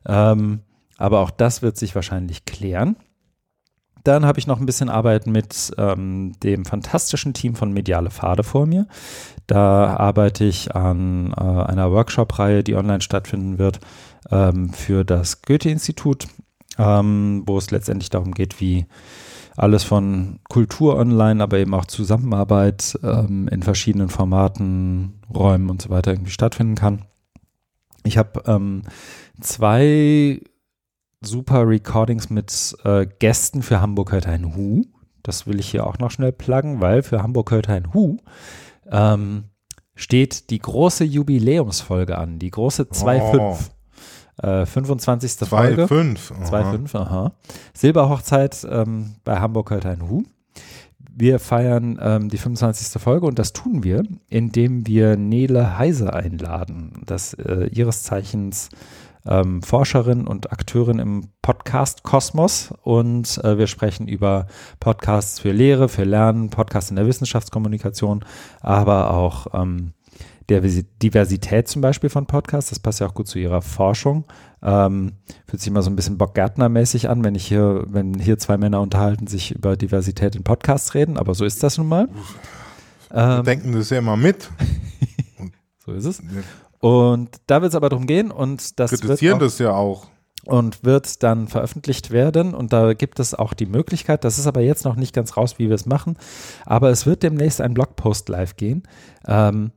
Ähm, 0.05 0.61
aber 0.97 1.19
auch 1.19 1.31
das 1.31 1.61
wird 1.61 1.77
sich 1.77 1.95
wahrscheinlich 1.95 2.45
klären. 2.45 2.97
Dann 4.03 4.25
habe 4.25 4.39
ich 4.39 4.47
noch 4.47 4.59
ein 4.59 4.65
bisschen 4.65 4.89
Arbeit 4.89 5.27
mit 5.27 5.73
ähm, 5.77 6.33
dem 6.41 6.63
fantastischen 6.63 7.33
Team 7.33 7.55
von 7.55 7.73
Mediale 7.73 8.09
Pfade 8.09 8.43
vor 8.43 8.65
mir. 8.65 8.87
Da 9.47 9.97
arbeite 9.97 10.45
ich 10.45 10.73
an 10.75 11.33
äh, 11.33 11.41
einer 11.41 11.91
Workshop-Reihe, 11.91 12.63
die 12.63 12.75
online 12.75 13.01
stattfinden 13.01 13.57
wird 13.57 13.81
ähm, 14.31 14.71
für 14.71 15.03
das 15.03 15.41
Goethe-Institut, 15.41 16.27
ähm, 16.77 17.43
wo 17.45 17.57
es 17.57 17.69
letztendlich 17.71 18.09
darum 18.09 18.33
geht, 18.33 18.61
wie 18.61 18.85
alles 19.57 19.83
von 19.83 20.39
Kultur 20.47 20.95
online, 20.95 21.43
aber 21.43 21.57
eben 21.57 21.73
auch 21.73 21.85
Zusammenarbeit 21.85 22.97
ähm, 23.03 23.47
in 23.49 23.63
verschiedenen 23.63 24.07
Formaten, 24.07 25.19
Räumen 25.33 25.69
und 25.69 25.81
so 25.81 25.89
weiter 25.89 26.11
irgendwie 26.11 26.31
stattfinden 26.31 26.75
kann. 26.75 27.05
Ich 28.03 28.17
habe 28.17 28.41
ähm, 28.45 28.83
zwei 29.41 30.39
super 31.21 31.67
Recordings 31.67 32.29
mit 32.29 32.75
äh, 32.83 33.05
Gästen 33.19 33.61
für 33.61 33.81
Hamburg 33.81 34.11
hört 34.11 34.27
ein 34.27 34.55
Hu. 34.55 34.83
Das 35.23 35.47
will 35.47 35.59
ich 35.59 35.69
hier 35.69 35.85
auch 35.85 35.97
noch 35.97 36.11
schnell 36.11 36.31
pluggen, 36.31 36.79
weil 36.79 37.03
für 37.03 37.21
Hamburg 37.21 37.51
hört 37.51 37.69
ein 37.69 37.93
Hu 37.93 38.17
ähm, 38.91 39.45
steht 39.95 40.49
die 40.49 40.59
große 40.59 41.03
Jubiläumsfolge 41.03 42.17
an, 42.17 42.39
die 42.39 42.51
große 42.51 42.83
2.5. 42.83 43.39
Oh. 43.39 44.47
Äh, 44.47 44.65
25. 44.65 45.37
2, 45.37 45.45
Folge. 45.45 45.85
2.5. 45.85 46.49
2.5, 46.49 46.95
aha. 46.95 47.33
Silberhochzeit 47.73 48.67
ähm, 48.69 49.15
bei 49.23 49.39
Hamburg 49.39 49.71
hört 49.71 49.85
ein 49.85 50.07
Hu. 50.07 50.23
Wir 51.19 51.39
feiern 51.39 51.97
ähm, 51.99 52.29
die 52.29 52.37
25. 52.37 53.01
Folge 53.01 53.25
und 53.25 53.39
das 53.39 53.51
tun 53.51 53.83
wir, 53.83 54.03
indem 54.29 54.85
wir 54.85 55.17
Nele 55.17 55.79
Heise 55.79 56.13
einladen, 56.13 57.01
das 57.07 57.33
äh, 57.33 57.67
ihres 57.71 58.03
Zeichens 58.03 58.69
ähm, 59.27 59.61
Forscherin 59.61 60.27
und 60.27 60.51
Akteurin 60.51 60.99
im 60.99 61.29
Podcast-Kosmos 61.41 62.73
und 62.83 63.43
äh, 63.43 63.57
wir 63.57 63.67
sprechen 63.67 64.07
über 64.07 64.47
Podcasts 64.79 65.39
für 65.39 65.51
Lehre, 65.51 65.89
für 65.89 66.03
Lernen, 66.03 66.49
Podcasts 66.49 66.89
in 66.89 66.95
der 66.95 67.07
Wissenschaftskommunikation, 67.07 68.23
aber 68.61 69.11
auch 69.11 69.47
ähm, 69.53 69.93
der 70.49 70.61
Diversität 70.61 71.67
zum 71.67 71.81
Beispiel 71.81 72.09
von 72.09 72.25
Podcasts. 72.25 72.69
Das 72.69 72.79
passt 72.79 72.99
ja 72.99 73.07
auch 73.07 73.13
gut 73.13 73.27
zu 73.27 73.37
ihrer 73.37 73.61
Forschung. 73.61 74.25
Ähm, 74.61 75.13
fühlt 75.45 75.61
sich 75.61 75.67
immer 75.67 75.81
so 75.81 75.89
ein 75.89 75.95
bisschen 75.95 76.17
Bock 76.17 76.33
Gärtner-mäßig 76.33 77.09
an, 77.09 77.23
wenn 77.23 77.35
ich 77.35 77.45
hier, 77.45 77.83
wenn 77.87 78.17
hier 78.17 78.37
zwei 78.37 78.57
Männer 78.57 78.81
unterhalten, 78.81 79.27
sich 79.27 79.51
über 79.51 79.75
Diversität 79.75 80.35
in 80.35 80.43
Podcasts 80.43 80.93
reden, 80.93 81.17
aber 81.17 81.33
so 81.35 81.45
ist 81.45 81.63
das 81.63 81.77
nun 81.77 81.87
mal. 81.87 82.07
Wir 83.09 83.37
ähm, 83.39 83.43
denken 83.43 83.73
das 83.73 83.89
ja 83.89 83.99
immer 83.99 84.17
mit. 84.17 84.49
so 85.85 85.91
ist 85.91 86.05
es. 86.05 86.21
Und 86.79 87.29
da 87.47 87.61
wird 87.61 87.71
es 87.71 87.75
aber 87.75 87.89
darum 87.89 88.07
gehen 88.07 88.31
und 88.31 88.79
das 88.79 88.91
Kritisieren 88.91 89.39
das 89.39 89.59
ja 89.59 89.71
auch. 89.71 90.07
Und 90.45 90.85
wird 90.85 91.23
dann 91.23 91.47
veröffentlicht 91.47 92.11
werden 92.11 92.53
und 92.53 92.71
da 92.71 92.93
gibt 92.93 93.19
es 93.19 93.33
auch 93.33 93.53
die 93.53 93.65
Möglichkeit, 93.65 94.23
das 94.23 94.39
ist 94.39 94.47
aber 94.47 94.61
jetzt 94.61 94.85
noch 94.85 94.95
nicht 94.95 95.13
ganz 95.13 95.35
raus, 95.35 95.59
wie 95.59 95.67
wir 95.67 95.75
es 95.75 95.85
machen, 95.85 96.17
aber 96.65 96.89
es 96.89 97.05
wird 97.05 97.21
demnächst 97.23 97.59
ein 97.59 97.73
Blogpost 97.73 98.29
live 98.29 98.55
gehen, 98.55 98.83
ähm, 99.27 99.71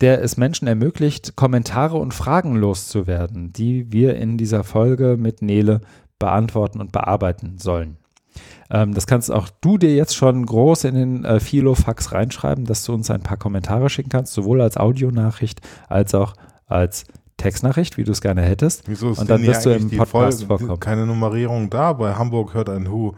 der 0.00 0.22
es 0.22 0.36
Menschen 0.36 0.68
ermöglicht, 0.68 1.34
Kommentare 1.34 1.96
und 1.96 2.14
Fragen 2.14 2.54
loszuwerden, 2.54 3.52
die 3.52 3.90
wir 3.90 4.14
in 4.14 4.38
dieser 4.38 4.62
Folge 4.62 5.16
mit 5.18 5.42
Nele 5.42 5.80
beantworten 6.20 6.80
und 6.80 6.92
bearbeiten 6.92 7.58
sollen. 7.58 7.96
Ähm, 8.70 8.94
das 8.94 9.06
kannst 9.06 9.30
auch 9.30 9.48
du 9.60 9.78
dir 9.78 9.94
jetzt 9.94 10.16
schon 10.16 10.44
groß 10.44 10.84
in 10.84 10.94
den 10.94 11.24
äh, 11.24 11.40
Filofax 11.40 12.12
reinschreiben, 12.12 12.64
dass 12.64 12.84
du 12.84 12.92
uns 12.92 13.10
ein 13.10 13.22
paar 13.22 13.36
Kommentare 13.36 13.90
schicken 13.90 14.10
kannst, 14.10 14.32
sowohl 14.32 14.60
als 14.60 14.76
Audionachricht 14.76 15.60
als 15.88 16.14
auch 16.14 16.34
als 16.66 17.04
Textnachricht, 17.36 17.96
wie 17.96 18.04
du 18.04 18.12
es 18.12 18.20
gerne 18.20 18.42
hättest. 18.42 18.88
Wieso 18.88 19.10
ist 19.10 19.18
und 19.18 19.30
dann 19.30 19.42
wirst 19.42 19.66
du 19.66 19.70
im 19.70 19.90
Podcast 19.90 20.44
Folge, 20.44 20.46
vorkommen. 20.46 20.80
Keine 20.80 21.06
Nummerierung 21.06 21.70
da. 21.70 21.92
Bei 21.92 22.14
Hamburg 22.14 22.54
hört 22.54 22.68
ein 22.70 22.90
Hu. 22.90 23.12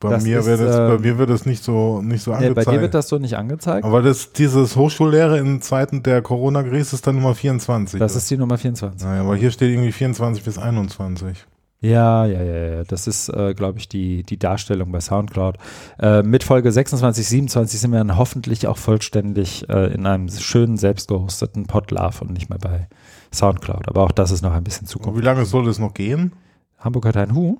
Bei 0.00 0.20
mir, 0.20 0.38
ist, 0.38 0.46
wird 0.46 0.60
es, 0.60 0.76
äh, 0.76 0.78
bei 0.78 0.98
mir 0.98 1.18
wird 1.18 1.30
es 1.30 1.44
nicht 1.44 1.64
so, 1.64 2.00
nicht 2.02 2.22
so 2.22 2.32
angezeigt. 2.32 2.56
Nee, 2.56 2.64
bei 2.64 2.70
dir 2.70 2.80
wird 2.80 2.94
das 2.94 3.08
so 3.08 3.18
nicht 3.18 3.36
angezeigt. 3.36 3.84
Aber 3.84 4.00
das, 4.00 4.32
dieses 4.32 4.76
Hochschullehre 4.76 5.38
in 5.38 5.60
Zeiten 5.60 6.04
der 6.04 6.22
Corona-Krise 6.22 6.94
ist 6.94 7.06
dann 7.06 7.16
Nummer 7.16 7.34
24. 7.34 7.98
Das 7.98 8.14
ist 8.14 8.30
die 8.30 8.36
Nummer 8.36 8.58
24. 8.58 9.04
Naja, 9.04 9.22
aber 9.22 9.34
hier 9.34 9.50
steht 9.50 9.72
irgendwie 9.72 9.90
24 9.90 10.44
bis 10.44 10.56
21. 10.56 11.46
Ja, 11.80 12.26
ja, 12.26 12.42
ja, 12.42 12.66
ja. 12.76 12.84
Das 12.84 13.06
ist, 13.06 13.28
äh, 13.28 13.54
glaube 13.54 13.78
ich, 13.78 13.88
die, 13.88 14.24
die 14.24 14.38
Darstellung 14.38 14.90
bei 14.90 15.00
Soundcloud. 15.00 15.58
Äh, 16.00 16.22
mit 16.22 16.42
Folge 16.42 16.72
26, 16.72 17.26
27 17.26 17.80
sind 17.80 17.92
wir 17.92 17.98
dann 17.98 18.16
hoffentlich 18.16 18.66
auch 18.66 18.78
vollständig 18.78 19.68
äh, 19.68 19.92
in 19.92 20.04
einem 20.06 20.28
schönen, 20.28 20.76
selbst 20.76 21.08
gehosteten 21.08 21.66
Podlove 21.66 22.22
und 22.22 22.32
nicht 22.32 22.50
mehr 22.50 22.58
bei 22.58 22.88
Soundcloud. 23.32 23.88
Aber 23.88 24.02
auch 24.02 24.12
das 24.12 24.32
ist 24.32 24.42
noch 24.42 24.52
ein 24.52 24.64
bisschen 24.64 24.86
Zukunft. 24.88 25.16
Und 25.16 25.22
wie 25.22 25.24
lange 25.24 25.44
soll 25.44 25.66
das 25.66 25.78
noch 25.78 25.94
gehen? 25.94 26.32
Hamburg 26.78 27.06
hat 27.06 27.16
ein 27.16 27.34
Hu. 27.34 27.58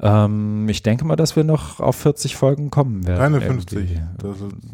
Ähm, 0.00 0.66
ich 0.70 0.82
denke 0.82 1.04
mal, 1.04 1.16
dass 1.16 1.36
wir 1.36 1.44
noch 1.44 1.78
auf 1.78 1.96
40 1.96 2.36
Folgen 2.36 2.70
kommen 2.70 3.06
werden. 3.06 3.18
Keine 3.18 3.40
50. 3.42 3.98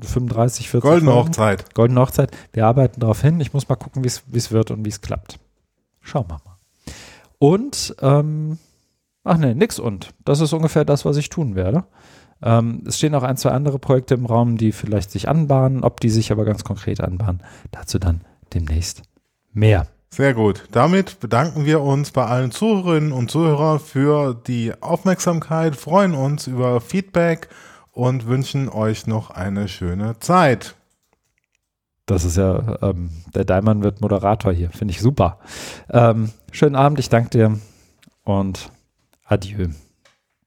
35, 0.02 0.70
40 0.70 0.89
Goldene 0.89 1.10
Folgen. 1.10 1.28
Hochzeit. 1.28 1.74
Goldene 1.74 2.01
Hochzeit. 2.01 2.31
Wir 2.52 2.66
arbeiten 2.66 3.01
darauf 3.01 3.23
hin. 3.23 3.40
Ich 3.40 3.52
muss 3.52 3.68
mal 3.68 3.74
gucken, 3.74 4.05
wie 4.05 4.39
es 4.39 4.52
wird 4.52 4.70
und 4.70 4.85
wie 4.85 4.90
es 4.90 5.01
klappt. 5.01 5.40
Schauen 6.01 6.27
wir 6.28 6.39
mal. 6.44 6.56
Und, 7.38 7.94
ähm, 8.00 8.58
ach 9.24 9.38
nee, 9.38 9.54
nix 9.54 9.78
und. 9.78 10.10
Das 10.24 10.40
ist 10.40 10.52
ungefähr 10.52 10.84
das, 10.84 11.04
was 11.04 11.16
ich 11.16 11.28
tun 11.28 11.54
werde. 11.54 11.84
Ähm, 12.42 12.82
es 12.86 12.98
stehen 12.98 13.14
auch 13.14 13.22
ein, 13.22 13.36
zwei 13.36 13.50
andere 13.50 13.78
Projekte 13.78 14.14
im 14.14 14.26
Raum, 14.26 14.56
die 14.56 14.72
vielleicht 14.72 15.10
sich 15.10 15.28
anbahnen, 15.28 15.84
ob 15.84 16.00
die 16.00 16.10
sich 16.10 16.32
aber 16.32 16.44
ganz 16.44 16.64
konkret 16.64 17.00
anbahnen. 17.00 17.42
Dazu 17.70 17.98
dann 17.98 18.20
demnächst 18.52 19.02
mehr. 19.52 19.86
Sehr 20.10 20.34
gut. 20.34 20.64
Damit 20.72 21.20
bedanken 21.20 21.64
wir 21.66 21.80
uns 21.82 22.10
bei 22.10 22.24
allen 22.24 22.50
Zuhörerinnen 22.50 23.12
und 23.12 23.30
Zuhörern 23.30 23.80
für 23.80 24.34
die 24.34 24.72
Aufmerksamkeit, 24.80 25.76
freuen 25.76 26.14
uns 26.14 26.46
über 26.46 26.80
Feedback 26.80 27.48
und 27.92 28.26
wünschen 28.26 28.68
euch 28.68 29.06
noch 29.06 29.30
eine 29.30 29.68
schöne 29.68 30.18
Zeit. 30.20 30.74
Das 32.07 32.24
ist 32.24 32.37
ja, 32.37 32.78
ähm, 32.83 33.11
der 33.35 33.45
Daimann 33.45 33.83
wird 33.83 34.01
Moderator 34.01 34.53
hier. 34.53 34.70
Finde 34.70 34.93
ich 34.93 35.01
super. 35.01 35.39
Ähm, 35.91 36.31
schönen 36.53 36.77
Abend, 36.77 36.99
ich 36.99 37.09
danke 37.09 37.31
dir 37.31 37.59
und 38.24 38.70
adieu. 39.24 39.69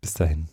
Bis 0.02 0.14
dahin. 0.14 0.49